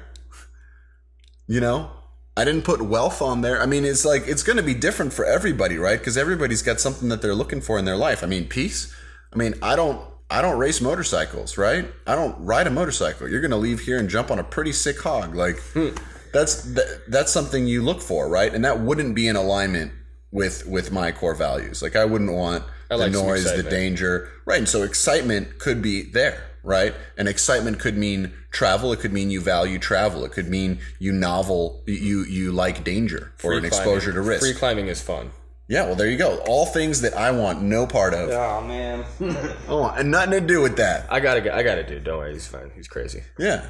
You 1.46 1.60
know, 1.60 1.90
I 2.36 2.44
didn't 2.44 2.62
put 2.62 2.82
wealth 2.82 3.22
on 3.22 3.42
there. 3.42 3.62
I 3.62 3.66
mean, 3.66 3.84
it's 3.84 4.04
like 4.04 4.26
it's 4.26 4.42
going 4.42 4.56
to 4.56 4.62
be 4.62 4.74
different 4.74 5.12
for 5.12 5.24
everybody, 5.24 5.78
right? 5.78 5.98
Because 5.98 6.16
everybody's 6.16 6.62
got 6.62 6.80
something 6.80 7.08
that 7.08 7.22
they're 7.22 7.34
looking 7.34 7.60
for 7.60 7.78
in 7.78 7.84
their 7.84 7.96
life. 7.96 8.24
I 8.24 8.26
mean, 8.26 8.48
peace. 8.48 8.92
I 9.32 9.36
mean, 9.36 9.54
I 9.62 9.76
don't 9.76 10.00
I 10.30 10.42
don't 10.42 10.58
race 10.58 10.80
motorcycles, 10.80 11.56
right? 11.56 11.86
I 12.06 12.14
don't 12.14 12.36
ride 12.44 12.66
a 12.66 12.70
motorcycle. 12.70 13.28
You're 13.28 13.40
going 13.40 13.52
to 13.52 13.56
leave 13.56 13.80
here 13.80 13.98
and 13.98 14.08
jump 14.08 14.30
on 14.30 14.38
a 14.38 14.44
pretty 14.44 14.72
sick 14.72 15.00
hog. 15.00 15.34
Like 15.34 15.58
hmm. 15.72 15.90
that's 16.32 16.62
that, 16.74 17.02
that's 17.08 17.32
something 17.32 17.66
you 17.66 17.82
look 17.82 18.00
for, 18.00 18.28
right? 18.28 18.52
And 18.52 18.64
that 18.64 18.80
wouldn't 18.80 19.14
be 19.14 19.28
in 19.28 19.36
alignment 19.36 19.92
with 20.32 20.66
with 20.66 20.90
my 20.90 21.12
core 21.12 21.34
values. 21.34 21.80
Like 21.80 21.94
I 21.94 22.04
wouldn't 22.04 22.32
want 22.32 22.64
the 22.88 22.96
like 22.96 23.14
some 23.14 23.26
noise, 23.26 23.44
the 23.44 23.62
danger, 23.62 24.30
right? 24.44 24.58
And 24.58 24.68
so 24.68 24.82
excitement 24.82 25.58
could 25.58 25.80
be 25.80 26.02
there, 26.02 26.42
right? 26.64 26.94
And 27.16 27.28
excitement 27.28 27.78
could 27.78 27.96
mean 27.96 28.32
travel. 28.50 28.92
It 28.92 29.00
could 29.00 29.12
mean 29.12 29.30
you 29.30 29.40
value 29.40 29.78
travel. 29.78 30.24
It 30.24 30.32
could 30.32 30.48
mean 30.48 30.80
you 30.98 31.12
novel, 31.12 31.82
you 31.86 32.24
you 32.24 32.50
like 32.50 32.82
danger 32.82 33.32
or 33.44 33.50
Free 33.50 33.58
an 33.58 33.64
exposure 33.64 34.12
to 34.12 34.20
risk. 34.20 34.42
Free 34.42 34.54
climbing 34.54 34.88
is 34.88 35.00
fun. 35.00 35.30
Yeah, 35.68 35.84
well, 35.84 35.94
there 35.94 36.08
you 36.08 36.16
go. 36.16 36.38
All 36.46 36.66
things 36.66 37.00
that 37.00 37.14
I 37.14 37.30
want 37.30 37.62
no 37.62 37.86
part 37.86 38.14
of. 38.14 38.30
Oh 38.30 38.66
man, 38.66 39.04
I 39.20 39.24
want 39.24 39.64
oh, 39.68 39.94
and 39.96 40.10
nothing 40.10 40.32
to 40.32 40.40
do 40.40 40.62
with 40.62 40.76
that. 40.76 41.12
I 41.12 41.20
gotta, 41.20 41.54
I 41.54 41.62
gotta 41.62 41.86
do. 41.86 41.98
Don't 42.00 42.18
worry, 42.18 42.32
he's 42.34 42.46
fine. 42.46 42.70
He's 42.74 42.88
crazy. 42.88 43.22
Yeah, 43.38 43.66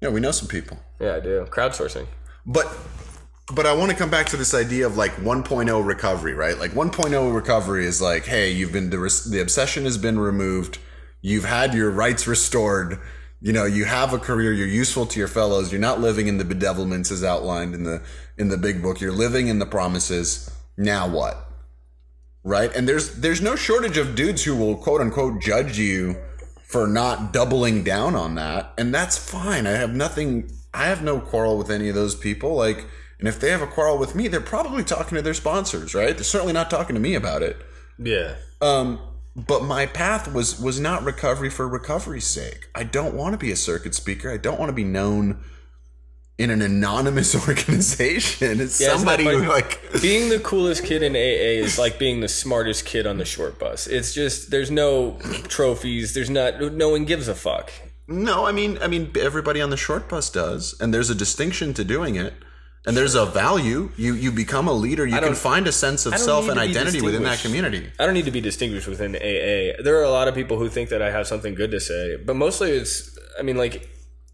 yeah, 0.00 0.08
we 0.08 0.20
know 0.20 0.32
some 0.32 0.48
people. 0.48 0.78
Yeah, 1.00 1.16
I 1.16 1.20
do. 1.20 1.46
Crowdsourcing. 1.50 2.06
But 2.44 2.66
but 3.54 3.66
I 3.66 3.74
want 3.74 3.90
to 3.90 3.96
come 3.96 4.10
back 4.10 4.26
to 4.26 4.36
this 4.36 4.54
idea 4.54 4.86
of 4.86 4.96
like 4.96 5.12
1.0 5.16 5.86
recovery, 5.86 6.34
right? 6.34 6.58
Like 6.58 6.72
1.0 6.72 7.34
recovery 7.34 7.86
is 7.86 8.00
like, 8.00 8.24
hey, 8.24 8.50
you've 8.50 8.72
been 8.72 8.90
the, 8.90 9.26
the 9.30 9.40
obsession 9.40 9.84
has 9.84 9.98
been 9.98 10.18
removed, 10.18 10.78
you've 11.20 11.44
had 11.44 11.74
your 11.74 11.90
rights 11.90 12.26
restored, 12.26 12.98
you 13.40 13.52
know, 13.52 13.64
you 13.64 13.84
have 13.84 14.14
a 14.14 14.18
career, 14.18 14.52
you're 14.52 14.66
useful 14.66 15.06
to 15.06 15.18
your 15.18 15.28
fellows, 15.28 15.72
you're 15.72 15.80
not 15.80 16.00
living 16.00 16.28
in 16.28 16.38
the 16.38 16.44
bedevilments 16.44 17.10
as 17.10 17.24
outlined 17.24 17.74
in 17.74 17.84
the 17.84 18.02
in 18.38 18.48
the 18.48 18.56
big 18.56 18.82
book, 18.82 19.00
you're 19.00 19.12
living 19.12 19.48
in 19.48 19.58
the 19.58 19.66
promises. 19.66 20.50
Now 20.82 21.08
what? 21.08 21.48
Right? 22.44 22.74
And 22.74 22.88
there's 22.88 23.16
there's 23.16 23.40
no 23.40 23.54
shortage 23.56 23.96
of 23.96 24.14
dudes 24.14 24.42
who 24.44 24.56
will 24.56 24.76
quote 24.76 25.00
unquote 25.00 25.40
judge 25.40 25.78
you 25.78 26.16
for 26.64 26.86
not 26.86 27.32
doubling 27.32 27.84
down 27.84 28.14
on 28.14 28.34
that, 28.34 28.72
and 28.76 28.92
that's 28.94 29.16
fine. 29.16 29.66
I 29.66 29.72
have 29.72 29.94
nothing 29.94 30.50
I 30.74 30.86
have 30.86 31.02
no 31.02 31.20
quarrel 31.20 31.56
with 31.56 31.70
any 31.70 31.88
of 31.88 31.94
those 31.94 32.14
people. 32.14 32.54
Like 32.56 32.86
and 33.22 33.28
if 33.28 33.38
they 33.38 33.50
have 33.50 33.62
a 33.62 33.68
quarrel 33.68 33.98
with 33.98 34.16
me, 34.16 34.26
they're 34.26 34.40
probably 34.40 34.82
talking 34.82 35.14
to 35.14 35.22
their 35.22 35.32
sponsors, 35.32 35.94
right? 35.94 36.16
They're 36.16 36.24
certainly 36.24 36.52
not 36.52 36.68
talking 36.68 36.94
to 36.94 37.00
me 37.00 37.14
about 37.14 37.42
it. 37.42 37.56
Yeah. 37.96 38.34
Um, 38.60 38.98
but 39.36 39.62
my 39.62 39.86
path 39.86 40.32
was 40.32 40.60
was 40.60 40.80
not 40.80 41.04
recovery 41.04 41.48
for 41.48 41.68
recovery's 41.68 42.26
sake. 42.26 42.68
I 42.74 42.82
don't 42.82 43.14
want 43.14 43.34
to 43.34 43.38
be 43.38 43.52
a 43.52 43.56
circuit 43.56 43.94
speaker. 43.94 44.28
I 44.28 44.38
don't 44.38 44.58
want 44.58 44.70
to 44.70 44.74
be 44.74 44.82
known 44.82 45.44
in 46.38 46.50
an 46.50 46.62
anonymous 46.62 47.34
organization 47.48 48.60
as 48.60 48.80
Yeah, 48.80 48.96
somebody 48.96 49.24
who 49.24 49.46
like 49.46 49.80
being 50.00 50.28
the 50.28 50.38
coolest 50.44 50.84
kid 50.84 51.02
in 51.02 51.14
AA 51.14 51.62
is 51.64 51.78
like 51.78 51.98
being 51.98 52.20
the 52.20 52.28
smartest 52.28 52.84
kid 52.84 53.06
on 53.06 53.18
the 53.18 53.24
short 53.24 53.58
bus. 53.58 53.86
It's 53.86 54.12
just 54.12 54.50
there's 54.50 54.70
no 54.70 55.18
trophies. 55.48 56.14
There's 56.14 56.30
not. 56.30 56.60
No 56.60 56.88
one 56.88 57.04
gives 57.04 57.28
a 57.28 57.34
fuck. 57.34 57.72
No, 58.08 58.46
I 58.46 58.52
mean 58.52 58.78
I 58.80 58.88
mean 58.88 59.12
everybody 59.18 59.60
on 59.60 59.70
the 59.70 59.76
short 59.76 60.08
bus 60.08 60.30
does, 60.30 60.74
and 60.80 60.92
there's 60.92 61.10
a 61.10 61.14
distinction 61.14 61.74
to 61.74 61.84
doing 61.84 62.16
it. 62.16 62.34
And 62.84 62.96
there's 62.96 63.14
a 63.14 63.24
value. 63.24 63.92
You 63.96 64.14
you 64.14 64.32
become 64.32 64.66
a 64.66 64.72
leader. 64.72 65.06
You 65.06 65.20
can 65.20 65.36
find 65.36 65.68
a 65.68 65.72
sense 65.72 66.04
of 66.04 66.18
self 66.18 66.48
and 66.48 66.58
identity 66.58 67.00
within 67.00 67.22
that 67.22 67.38
community. 67.38 67.92
I 68.00 68.06
don't 68.06 68.14
need 68.14 68.24
to 68.24 68.32
be 68.32 68.40
distinguished 68.40 68.88
within 68.88 69.14
AA. 69.14 69.80
There 69.84 69.96
are 69.98 70.02
a 70.02 70.10
lot 70.10 70.26
of 70.26 70.34
people 70.34 70.58
who 70.58 70.68
think 70.68 70.88
that 70.88 71.00
I 71.00 71.12
have 71.12 71.28
something 71.28 71.54
good 71.54 71.70
to 71.70 71.78
say, 71.78 72.16
but 72.16 72.34
mostly 72.34 72.72
it's. 72.72 73.16
I 73.38 73.42
mean, 73.42 73.56
like 73.56 73.88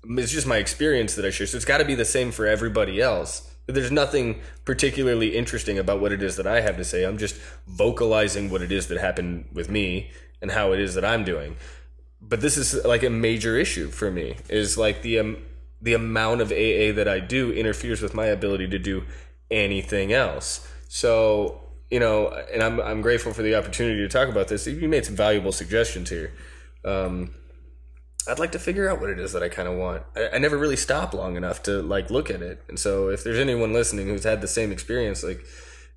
it's 0.04 0.32
just 0.32 0.46
my 0.46 0.56
experience 0.56 1.14
that 1.14 1.24
I 1.24 1.30
share. 1.30 1.46
So 1.46 1.56
it's 1.56 1.64
got 1.64 1.78
to 1.78 1.84
be 1.84 1.94
the 1.94 2.04
same 2.04 2.30
for 2.30 2.46
everybody 2.46 3.00
else. 3.00 3.50
There's 3.66 3.90
nothing 3.90 4.40
particularly 4.64 5.36
interesting 5.36 5.78
about 5.78 6.00
what 6.00 6.12
it 6.12 6.22
is 6.22 6.36
that 6.36 6.46
I 6.46 6.62
have 6.62 6.76
to 6.78 6.84
say. 6.84 7.04
I'm 7.04 7.18
just 7.18 7.36
vocalizing 7.66 8.50
what 8.50 8.62
it 8.62 8.72
is 8.72 8.88
that 8.88 8.98
happened 8.98 9.46
with 9.52 9.68
me 9.68 10.10
and 10.40 10.50
how 10.50 10.72
it 10.72 10.80
is 10.80 10.94
that 10.94 11.04
I'm 11.04 11.24
doing. 11.24 11.56
But 12.20 12.40
this 12.40 12.56
is 12.56 12.84
like 12.84 13.02
a 13.02 13.10
major 13.10 13.56
issue 13.56 13.88
for 13.90 14.10
me. 14.10 14.36
Is 14.48 14.78
like 14.78 15.02
the 15.02 15.18
um, 15.18 15.36
the 15.80 15.94
amount 15.94 16.40
of 16.40 16.50
AA 16.50 16.92
that 16.92 17.06
I 17.06 17.20
do 17.20 17.52
interferes 17.52 18.02
with 18.02 18.14
my 18.14 18.26
ability 18.26 18.68
to 18.68 18.78
do 18.78 19.04
anything 19.50 20.12
else. 20.12 20.66
So 20.88 21.60
you 21.90 22.00
know, 22.00 22.28
and 22.52 22.62
I'm 22.62 22.80
I'm 22.80 23.00
grateful 23.02 23.32
for 23.32 23.42
the 23.42 23.54
opportunity 23.54 24.00
to 24.00 24.08
talk 24.08 24.28
about 24.28 24.48
this. 24.48 24.66
You 24.66 24.88
made 24.88 25.04
some 25.04 25.16
valuable 25.16 25.52
suggestions 25.52 26.10
here. 26.10 26.32
Um, 26.84 27.30
I'd 28.28 28.38
like 28.38 28.52
to 28.52 28.58
figure 28.58 28.88
out 28.88 29.00
what 29.00 29.10
it 29.10 29.18
is 29.18 29.32
that 29.32 29.42
I 29.42 29.48
kind 29.48 29.68
of 29.68 29.76
want. 29.76 30.02
I, 30.16 30.30
I 30.34 30.38
never 30.38 30.56
really 30.56 30.76
stop 30.76 31.14
long 31.14 31.36
enough 31.36 31.62
to 31.64 31.82
like 31.82 32.10
look 32.10 32.30
at 32.30 32.42
it. 32.42 32.62
And 32.68 32.78
so 32.78 33.08
if 33.08 33.24
there's 33.24 33.38
anyone 33.38 33.72
listening 33.72 34.08
who's 34.08 34.24
had 34.24 34.40
the 34.40 34.48
same 34.48 34.72
experience, 34.72 35.24
like 35.24 35.44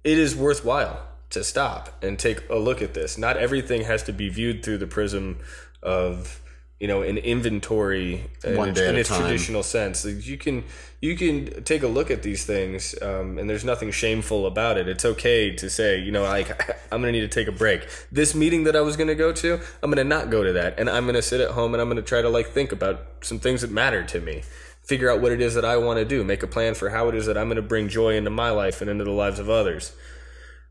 it 0.03 0.17
is 0.17 0.35
worthwhile 0.35 1.07
to 1.31 1.43
stop 1.43 2.03
and 2.03 2.19
take 2.19 2.49
a 2.49 2.57
look 2.57 2.81
at 2.81 2.93
this. 2.93 3.17
Not 3.17 3.37
everything 3.37 3.83
has 3.83 4.03
to 4.03 4.13
be 4.13 4.29
viewed 4.29 4.63
through 4.63 4.79
the 4.79 4.87
prism 4.87 5.39
of 5.81 6.40
you 6.81 6.87
know 6.87 7.03
an 7.03 7.17
inventory 7.19 8.23
in, 8.43 8.57
One 8.57 8.69
its- 8.69 8.79
in 8.81 8.95
its 8.97 9.09
time. 9.09 9.21
traditional 9.21 9.61
sense. 9.61 10.03
You 10.03 10.37
can 10.37 10.63
you 10.99 11.15
can 11.15 11.63
take 11.63 11.83
a 11.83 11.87
look 11.87 12.09
at 12.09 12.23
these 12.23 12.43
things, 12.43 12.95
um, 13.01 13.37
and 13.37 13.47
there's 13.49 13.63
nothing 13.63 13.91
shameful 13.91 14.45
about 14.47 14.77
it. 14.77 14.87
It's 14.87 15.05
okay 15.05 15.55
to 15.55 15.69
say, 15.69 15.99
you 15.99 16.11
know, 16.11 16.23
like 16.23 16.49
I'm 16.91 17.01
gonna 17.01 17.11
need 17.11 17.21
to 17.21 17.27
take 17.27 17.47
a 17.47 17.51
break. 17.51 17.87
This 18.11 18.33
meeting 18.33 18.63
that 18.63 18.75
I 18.75 18.81
was 18.81 18.97
gonna 18.97 19.15
go 19.15 19.31
to, 19.31 19.59
I'm 19.83 19.91
gonna 19.91 20.03
not 20.03 20.31
go 20.31 20.43
to 20.43 20.53
that, 20.53 20.79
and 20.79 20.89
I'm 20.89 21.05
gonna 21.05 21.21
sit 21.21 21.39
at 21.39 21.51
home 21.51 21.73
and 21.75 21.81
I'm 21.81 21.87
gonna 21.87 22.01
try 22.01 22.21
to 22.23 22.29
like 22.29 22.47
think 22.49 22.71
about 22.71 23.05
some 23.21 23.37
things 23.39 23.61
that 23.61 23.69
matter 23.71 24.03
to 24.03 24.19
me. 24.19 24.41
Figure 24.83 25.11
out 25.11 25.21
what 25.21 25.31
it 25.31 25.39
is 25.39 25.53
that 25.53 25.63
I 25.63 25.77
want 25.77 25.99
to 25.99 26.05
do. 26.05 26.23
Make 26.23 26.41
a 26.41 26.47
plan 26.47 26.73
for 26.73 26.89
how 26.89 27.07
it 27.09 27.13
is 27.15 27.27
that 27.27 27.37
I'm 27.37 27.45
going 27.47 27.55
to 27.57 27.61
bring 27.61 27.87
joy 27.87 28.15
into 28.15 28.31
my 28.31 28.49
life 28.49 28.81
and 28.81 28.89
into 28.89 29.03
the 29.03 29.11
lives 29.11 29.37
of 29.37 29.47
others. 29.47 29.93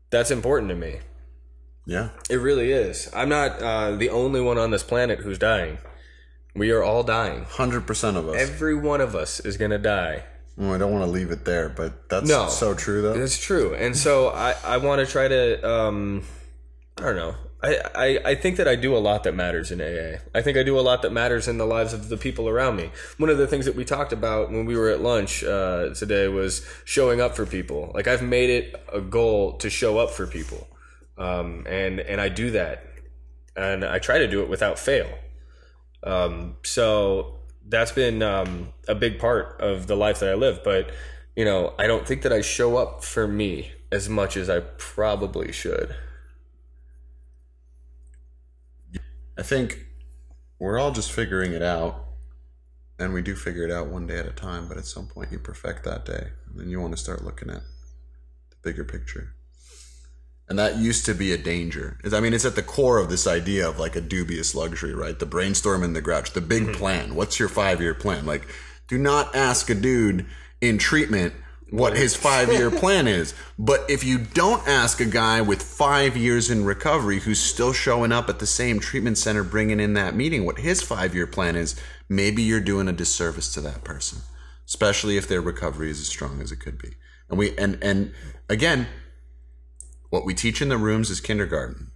That's 0.09 0.29
important 0.29 0.69
to 0.69 0.75
me. 0.75 0.99
Yeah. 1.85 2.09
It 2.29 2.35
really 2.35 2.73
is. 2.73 3.09
I'm 3.15 3.29
not 3.29 3.61
uh, 3.61 3.91
the 3.95 4.09
only 4.09 4.41
one 4.41 4.57
on 4.57 4.69
this 4.69 4.83
planet 4.83 5.19
who's 5.19 5.39
dying. 5.39 5.77
We 6.53 6.71
are 6.71 6.83
all 6.83 7.03
dying. 7.03 7.45
100% 7.45 8.15
of 8.17 8.27
us. 8.27 8.35
Every 8.37 8.75
one 8.75 9.01
of 9.01 9.15
us 9.15 9.39
is 9.39 9.57
going 9.57 9.71
to 9.71 9.77
die. 9.77 10.23
Oh, 10.59 10.73
I 10.73 10.77
don't 10.77 10.91
want 10.91 11.05
to 11.05 11.09
leave 11.09 11.31
it 11.31 11.45
there, 11.45 11.69
but 11.69 12.09
that's 12.09 12.27
No. 12.27 12.47
so 12.49 12.73
true, 12.73 13.01
though. 13.01 13.13
It's 13.13 13.39
true. 13.39 13.73
And 13.73 13.95
so 13.95 14.27
I, 14.27 14.55
I 14.63 14.77
want 14.77 14.99
to 15.05 15.11
try 15.11 15.27
to, 15.27 15.67
um, 15.69 16.23
I 16.97 17.03
don't 17.03 17.15
know. 17.15 17.35
I, 17.63 17.77
I, 17.95 18.19
I 18.31 18.35
think 18.35 18.57
that 18.57 18.67
I 18.67 18.75
do 18.75 18.95
a 18.95 18.99
lot 18.99 19.23
that 19.23 19.33
matters 19.35 19.71
in 19.71 19.79
AA. 19.81 20.17
I 20.33 20.41
think 20.41 20.57
I 20.57 20.63
do 20.63 20.79
a 20.79 20.81
lot 20.81 21.03
that 21.03 21.11
matters 21.13 21.47
in 21.47 21.57
the 21.59 21.65
lives 21.65 21.93
of 21.93 22.09
the 22.09 22.17
people 22.17 22.49
around 22.49 22.75
me. 22.75 22.89
One 23.17 23.29
of 23.29 23.37
the 23.37 23.45
things 23.47 23.65
that 23.65 23.75
we 23.75 23.85
talked 23.85 24.11
about 24.11 24.49
when 24.51 24.65
we 24.65 24.75
were 24.75 24.89
at 24.89 24.99
lunch 25.01 25.43
uh, 25.43 25.93
today 25.93 26.27
was 26.27 26.65
showing 26.85 27.21
up 27.21 27.35
for 27.35 27.45
people. 27.45 27.91
Like 27.93 28.07
I've 28.07 28.23
made 28.23 28.49
it 28.49 28.83
a 28.91 28.99
goal 28.99 29.53
to 29.59 29.69
show 29.69 29.99
up 29.99 30.09
for 30.09 30.25
people, 30.25 30.67
um, 31.19 31.65
and 31.69 31.99
and 31.99 32.19
I 32.19 32.29
do 32.29 32.49
that, 32.51 32.83
and 33.55 33.85
I 33.85 33.99
try 33.99 34.17
to 34.17 34.27
do 34.27 34.41
it 34.41 34.49
without 34.49 34.79
fail. 34.79 35.07
Um, 36.03 36.57
so 36.63 37.39
that's 37.67 37.91
been 37.91 38.21
um, 38.21 38.73
a 38.87 38.95
big 38.95 39.19
part 39.19 39.59
of 39.61 39.87
the 39.87 39.95
life 39.95 40.19
that 40.19 40.29
I 40.29 40.33
live. 40.35 40.63
But 40.63 40.91
you 41.35 41.45
know, 41.45 41.73
I 41.79 41.87
don't 41.87 42.07
think 42.07 42.23
that 42.23 42.33
I 42.33 42.41
show 42.41 42.77
up 42.77 43.03
for 43.03 43.27
me 43.27 43.71
as 43.91 44.09
much 44.09 44.37
as 44.37 44.49
I 44.49 44.61
probably 44.77 45.51
should. 45.51 45.95
I 49.37 49.43
think 49.43 49.85
we're 50.59 50.77
all 50.77 50.91
just 50.91 51.11
figuring 51.11 51.53
it 51.53 51.63
out. 51.63 52.05
And 52.99 53.13
we 53.13 53.23
do 53.23 53.35
figure 53.35 53.63
it 53.63 53.71
out 53.71 53.87
one 53.87 54.05
day 54.05 54.19
at 54.19 54.27
a 54.27 54.31
time, 54.31 54.67
but 54.67 54.77
at 54.77 54.85
some 54.85 55.07
point 55.07 55.31
you 55.31 55.39
perfect 55.39 55.83
that 55.85 56.05
day. 56.05 56.27
And 56.47 56.59
then 56.59 56.69
you 56.69 56.79
want 56.79 56.95
to 56.95 57.01
start 57.01 57.23
looking 57.25 57.49
at 57.49 57.63
the 58.51 58.55
bigger 58.61 58.83
picture. 58.83 59.33
And 60.51 60.59
that 60.59 60.75
used 60.75 61.05
to 61.05 61.13
be 61.13 61.31
a 61.31 61.37
danger. 61.37 61.97
I 62.11 62.19
mean, 62.19 62.33
it's 62.33 62.43
at 62.43 62.57
the 62.57 62.61
core 62.61 62.97
of 62.97 63.09
this 63.09 63.25
idea 63.25 63.69
of 63.69 63.79
like 63.79 63.95
a 63.95 64.01
dubious 64.01 64.53
luxury, 64.53 64.93
right? 64.93 65.17
The 65.17 65.25
brainstorm 65.25 65.81
and 65.81 65.95
the 65.95 66.01
grouch, 66.01 66.33
the 66.33 66.41
big 66.41 66.65
hmm. 66.65 66.71
plan. 66.73 67.15
What's 67.15 67.39
your 67.39 67.47
five 67.47 67.79
year 67.79 67.93
plan? 67.93 68.25
Like, 68.25 68.45
do 68.89 68.97
not 68.97 69.33
ask 69.33 69.69
a 69.69 69.75
dude 69.75 70.25
in 70.59 70.77
treatment 70.77 71.33
what 71.69 71.95
his 71.95 72.17
five 72.17 72.51
year 72.51 72.69
plan 72.81 73.07
is. 73.07 73.33
But 73.57 73.89
if 73.89 74.03
you 74.03 74.17
don't 74.17 74.67
ask 74.67 74.99
a 74.99 75.05
guy 75.05 75.39
with 75.39 75.63
five 75.63 76.17
years 76.17 76.51
in 76.51 76.65
recovery 76.65 77.21
who's 77.21 77.39
still 77.39 77.71
showing 77.71 78.11
up 78.11 78.27
at 78.27 78.39
the 78.39 78.45
same 78.45 78.81
treatment 78.81 79.17
center 79.17 79.45
bringing 79.45 79.79
in 79.79 79.93
that 79.93 80.15
meeting 80.15 80.45
what 80.45 80.59
his 80.59 80.81
five 80.81 81.15
year 81.15 81.27
plan 81.27 81.55
is, 81.55 81.79
maybe 82.09 82.43
you're 82.43 82.59
doing 82.59 82.89
a 82.89 82.91
disservice 82.91 83.53
to 83.53 83.61
that 83.61 83.85
person, 83.85 84.19
especially 84.67 85.15
if 85.15 85.29
their 85.29 85.39
recovery 85.39 85.89
is 85.89 86.01
as 86.01 86.09
strong 86.09 86.41
as 86.41 86.51
it 86.51 86.59
could 86.59 86.77
be. 86.77 86.89
And 87.29 87.39
we, 87.39 87.57
and, 87.57 87.81
and 87.81 88.11
again, 88.49 88.89
what 90.11 90.25
we 90.25 90.35
teach 90.35 90.61
in 90.61 90.69
the 90.69 90.77
rooms 90.77 91.09
is 91.09 91.19
kindergarten. 91.19 91.89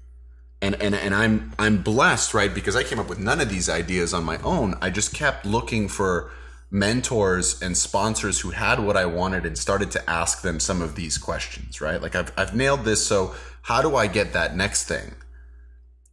And, 0.62 0.82
and 0.82 0.96
and 0.96 1.14
I'm 1.14 1.54
I'm 1.60 1.84
blessed, 1.84 2.34
right? 2.34 2.52
Because 2.52 2.76
I 2.76 2.84
came 2.84 2.98
up 2.98 3.10
with 3.10 3.20
none 3.20 3.40
of 3.40 3.50
these 3.50 3.70
ideas 3.70 4.14
on 4.14 4.24
my 4.24 4.38
own. 4.40 4.74
I 4.82 4.90
just 4.90 5.14
kept 5.14 5.46
looking 5.46 5.88
for 5.88 6.32
mentors 6.72 7.62
and 7.62 7.78
sponsors 7.78 8.40
who 8.40 8.50
had 8.50 8.80
what 8.80 8.98
I 8.98 9.06
wanted 9.06 9.46
and 9.46 9.58
started 9.58 9.92
to 9.92 10.10
ask 10.10 10.42
them 10.42 10.60
some 10.60 10.82
of 10.82 10.96
these 10.96 11.18
questions, 11.18 11.82
right? 11.82 12.02
Like 12.02 12.16
I've 12.16 12.32
I've 12.36 12.56
nailed 12.56 12.86
this, 12.86 13.06
so 13.06 13.36
how 13.64 13.82
do 13.82 13.96
I 13.96 14.08
get 14.08 14.34
that 14.34 14.56
next 14.56 14.86
thing? 14.86 15.16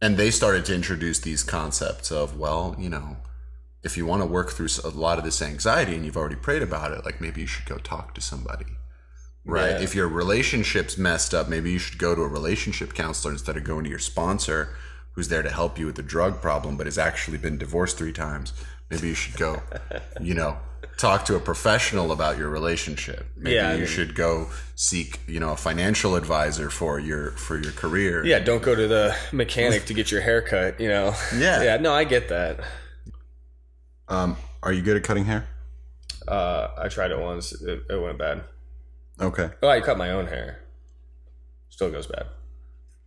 And 0.01 0.17
they 0.17 0.29
started 0.29 0.65
to 0.65 0.75
introduce 0.75 1.19
these 1.19 1.43
concepts 1.43 2.11
of, 2.11 2.37
well, 2.37 2.75
you 2.77 2.89
know, 2.89 3.15
if 3.81 3.95
you 3.95 4.05
want 4.05 4.21
to 4.21 4.25
work 4.25 4.51
through 4.51 4.67
a 4.83 4.89
lot 4.89 5.17
of 5.17 5.23
this 5.23 5.41
anxiety 5.41 5.95
and 5.95 6.05
you've 6.05 6.17
already 6.17 6.35
prayed 6.35 6.61
about 6.61 6.91
it, 6.91 7.05
like 7.05 7.21
maybe 7.21 7.41
you 7.41 7.47
should 7.47 7.65
go 7.65 7.77
talk 7.77 8.13
to 8.15 8.21
somebody. 8.21 8.65
Right. 9.45 9.71
Yeah. 9.71 9.81
If 9.81 9.93
your 9.95 10.07
relationship's 10.07 10.97
messed 10.97 11.33
up, 11.33 11.49
maybe 11.49 11.71
you 11.71 11.79
should 11.79 11.97
go 11.99 12.15
to 12.15 12.21
a 12.21 12.27
relationship 12.27 12.93
counselor 12.93 13.33
instead 13.33 13.57
of 13.57 13.63
going 13.63 13.83
to 13.83 13.89
your 13.89 13.99
sponsor 13.99 14.69
who's 15.15 15.27
there 15.27 15.43
to 15.43 15.49
help 15.49 15.77
you 15.77 15.85
with 15.85 15.95
the 15.95 16.01
drug 16.03 16.41
problem 16.41 16.75
but 16.77 16.87
has 16.87 16.97
actually 16.97 17.37
been 17.37 17.57
divorced 17.57 17.97
three 17.97 18.13
times. 18.13 18.53
Maybe 18.89 19.09
you 19.09 19.13
should 19.13 19.35
go, 19.37 19.61
you 20.21 20.33
know, 20.33 20.57
talk 20.97 21.25
to 21.25 21.35
a 21.35 21.39
professional 21.39 22.11
about 22.11 22.37
your 22.37 22.49
relationship. 22.49 23.25
Maybe 23.35 23.55
Yeah, 23.55 23.69
I 23.69 23.73
you 23.73 23.77
mean- 23.79 23.87
should 23.87 24.15
go 24.15 24.49
seek, 24.75 25.19
you 25.27 25.39
know, 25.39 25.51
a 25.51 25.57
financial 25.57 26.15
advisor 26.15 26.69
for 26.69 26.99
your 26.99 27.31
for 27.31 27.57
your 27.57 27.71
career. 27.73 28.25
Yeah, 28.25 28.39
don't 28.39 28.63
go 28.63 28.73
to 28.75 28.87
the 28.87 29.15
mechanic 29.33 29.85
to 29.85 29.93
get 29.93 30.09
your 30.11 30.21
hair 30.21 30.41
cut, 30.41 30.79
you 30.79 30.87
know. 30.87 31.13
Yeah. 31.35 31.61
Yeah, 31.63 31.77
no, 31.77 31.93
I 31.93 32.05
get 32.05 32.29
that. 32.29 32.59
Um, 34.07 34.37
are 34.61 34.71
you 34.73 34.81
good 34.81 34.97
at 34.97 35.03
cutting 35.03 35.25
hair? 35.25 35.47
Uh, 36.27 36.69
I 36.77 36.87
tried 36.87 37.11
it 37.11 37.19
once. 37.19 37.51
It, 37.61 37.83
it 37.89 38.01
went 38.01 38.17
bad. 38.17 38.43
Okay. 39.19 39.51
Oh, 39.61 39.67
I 39.67 39.81
cut 39.81 39.97
my 39.97 40.09
own 40.11 40.27
hair. 40.27 40.59
Still 41.69 41.91
goes 41.91 42.07
bad. 42.07 42.27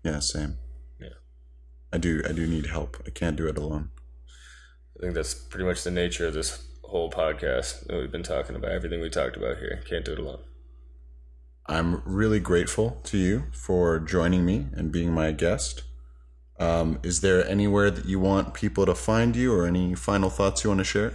Yeah, 0.03 0.21
same. 0.21 0.59
Yeah. 1.01 1.09
I 1.93 1.99
do 1.99 2.23
I 2.29 2.33
do 2.33 2.47
need 2.47 2.67
help. 2.67 3.03
I 3.07 3.11
can't 3.11 3.37
do 3.37 3.49
it 3.49 3.59
alone. 3.59 3.91
I 4.97 5.03
think 5.03 5.15
that's 5.15 5.35
pretty 5.35 5.65
much 5.65 5.83
the 5.85 5.91
nature 5.91 6.27
of 6.27 6.35
this 6.35 6.65
whole 6.85 7.11
podcast 7.11 7.87
that 7.87 7.97
we've 7.97 8.11
been 8.11 8.23
talking 8.23 8.57
about. 8.57 8.71
Everything 8.71 9.01
we 9.01 9.11
talked 9.11 9.37
about 9.37 9.59
here. 9.59 9.83
Can't 9.89 10.05
do 10.05 10.13
it 10.13 10.19
alone. 10.19 10.41
I'm 11.69 12.03
really 12.05 12.39
grateful 12.39 13.01
to 13.05 13.19
you 13.19 13.45
for 13.53 13.99
joining 13.99 14.47
me 14.47 14.67
and 14.73 14.93
being 14.93 15.13
my 15.13 15.33
guest. 15.33 15.83
Um, 16.59 17.01
is 17.03 17.21
there 17.21 17.47
anywhere 17.47 17.91
that 17.91 18.07
you 18.07 18.21
want 18.21 18.55
people 18.55 18.87
to 18.87 18.95
find 18.95 19.35
you 19.37 19.53
or 19.53 19.67
any 19.67 19.95
final 19.95 20.31
thoughts 20.31 20.65
you 20.65 20.71
want 20.71 20.79
to 20.79 20.85
share? 20.85 21.13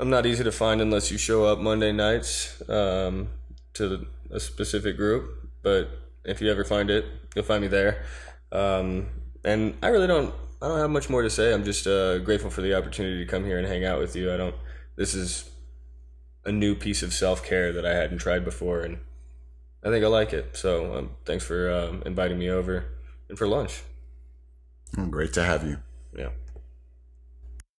I'm 0.00 0.10
not 0.10 0.26
easy 0.26 0.42
to 0.42 0.50
find 0.50 0.80
unless 0.80 1.10
you 1.12 1.18
show 1.18 1.44
up 1.44 1.58
Monday 1.58 1.92
nights 1.92 2.60
um, 2.68 3.28
to 3.74 4.06
a 4.32 4.40
specific 4.40 4.96
group. 4.96 5.48
But 5.62 5.90
if 6.24 6.40
you 6.40 6.50
ever 6.50 6.64
find 6.64 6.90
it, 6.90 7.04
you'll 7.34 7.44
find 7.44 7.62
me 7.62 7.68
there. 7.68 8.04
Um, 8.50 9.06
and 9.44 9.74
I 9.82 9.88
really 9.88 10.06
don't. 10.06 10.34
I 10.60 10.68
don't 10.68 10.78
have 10.78 10.90
much 10.90 11.10
more 11.10 11.22
to 11.22 11.30
say. 11.30 11.52
I'm 11.52 11.64
just 11.64 11.86
uh, 11.86 12.18
grateful 12.18 12.50
for 12.50 12.62
the 12.62 12.76
opportunity 12.76 13.24
to 13.24 13.28
come 13.28 13.44
here 13.44 13.58
and 13.58 13.66
hang 13.66 13.84
out 13.84 13.98
with 13.98 14.14
you. 14.14 14.32
I 14.32 14.36
don't. 14.36 14.54
This 14.96 15.14
is 15.14 15.50
a 16.44 16.52
new 16.52 16.74
piece 16.74 17.02
of 17.02 17.12
self 17.12 17.44
care 17.44 17.72
that 17.72 17.84
I 17.84 17.94
hadn't 17.94 18.18
tried 18.18 18.44
before, 18.44 18.80
and 18.82 18.98
I 19.82 19.88
think 19.90 20.04
I 20.04 20.08
like 20.08 20.32
it. 20.32 20.56
So 20.56 20.96
um, 20.96 21.10
thanks 21.24 21.44
for 21.44 21.72
um, 21.72 22.02
inviting 22.06 22.38
me 22.38 22.48
over 22.48 22.84
and 23.28 23.36
for 23.36 23.48
lunch. 23.48 23.82
Great 25.10 25.32
to 25.32 25.42
have 25.42 25.66
you. 25.66 25.78
Yeah. 26.16 26.28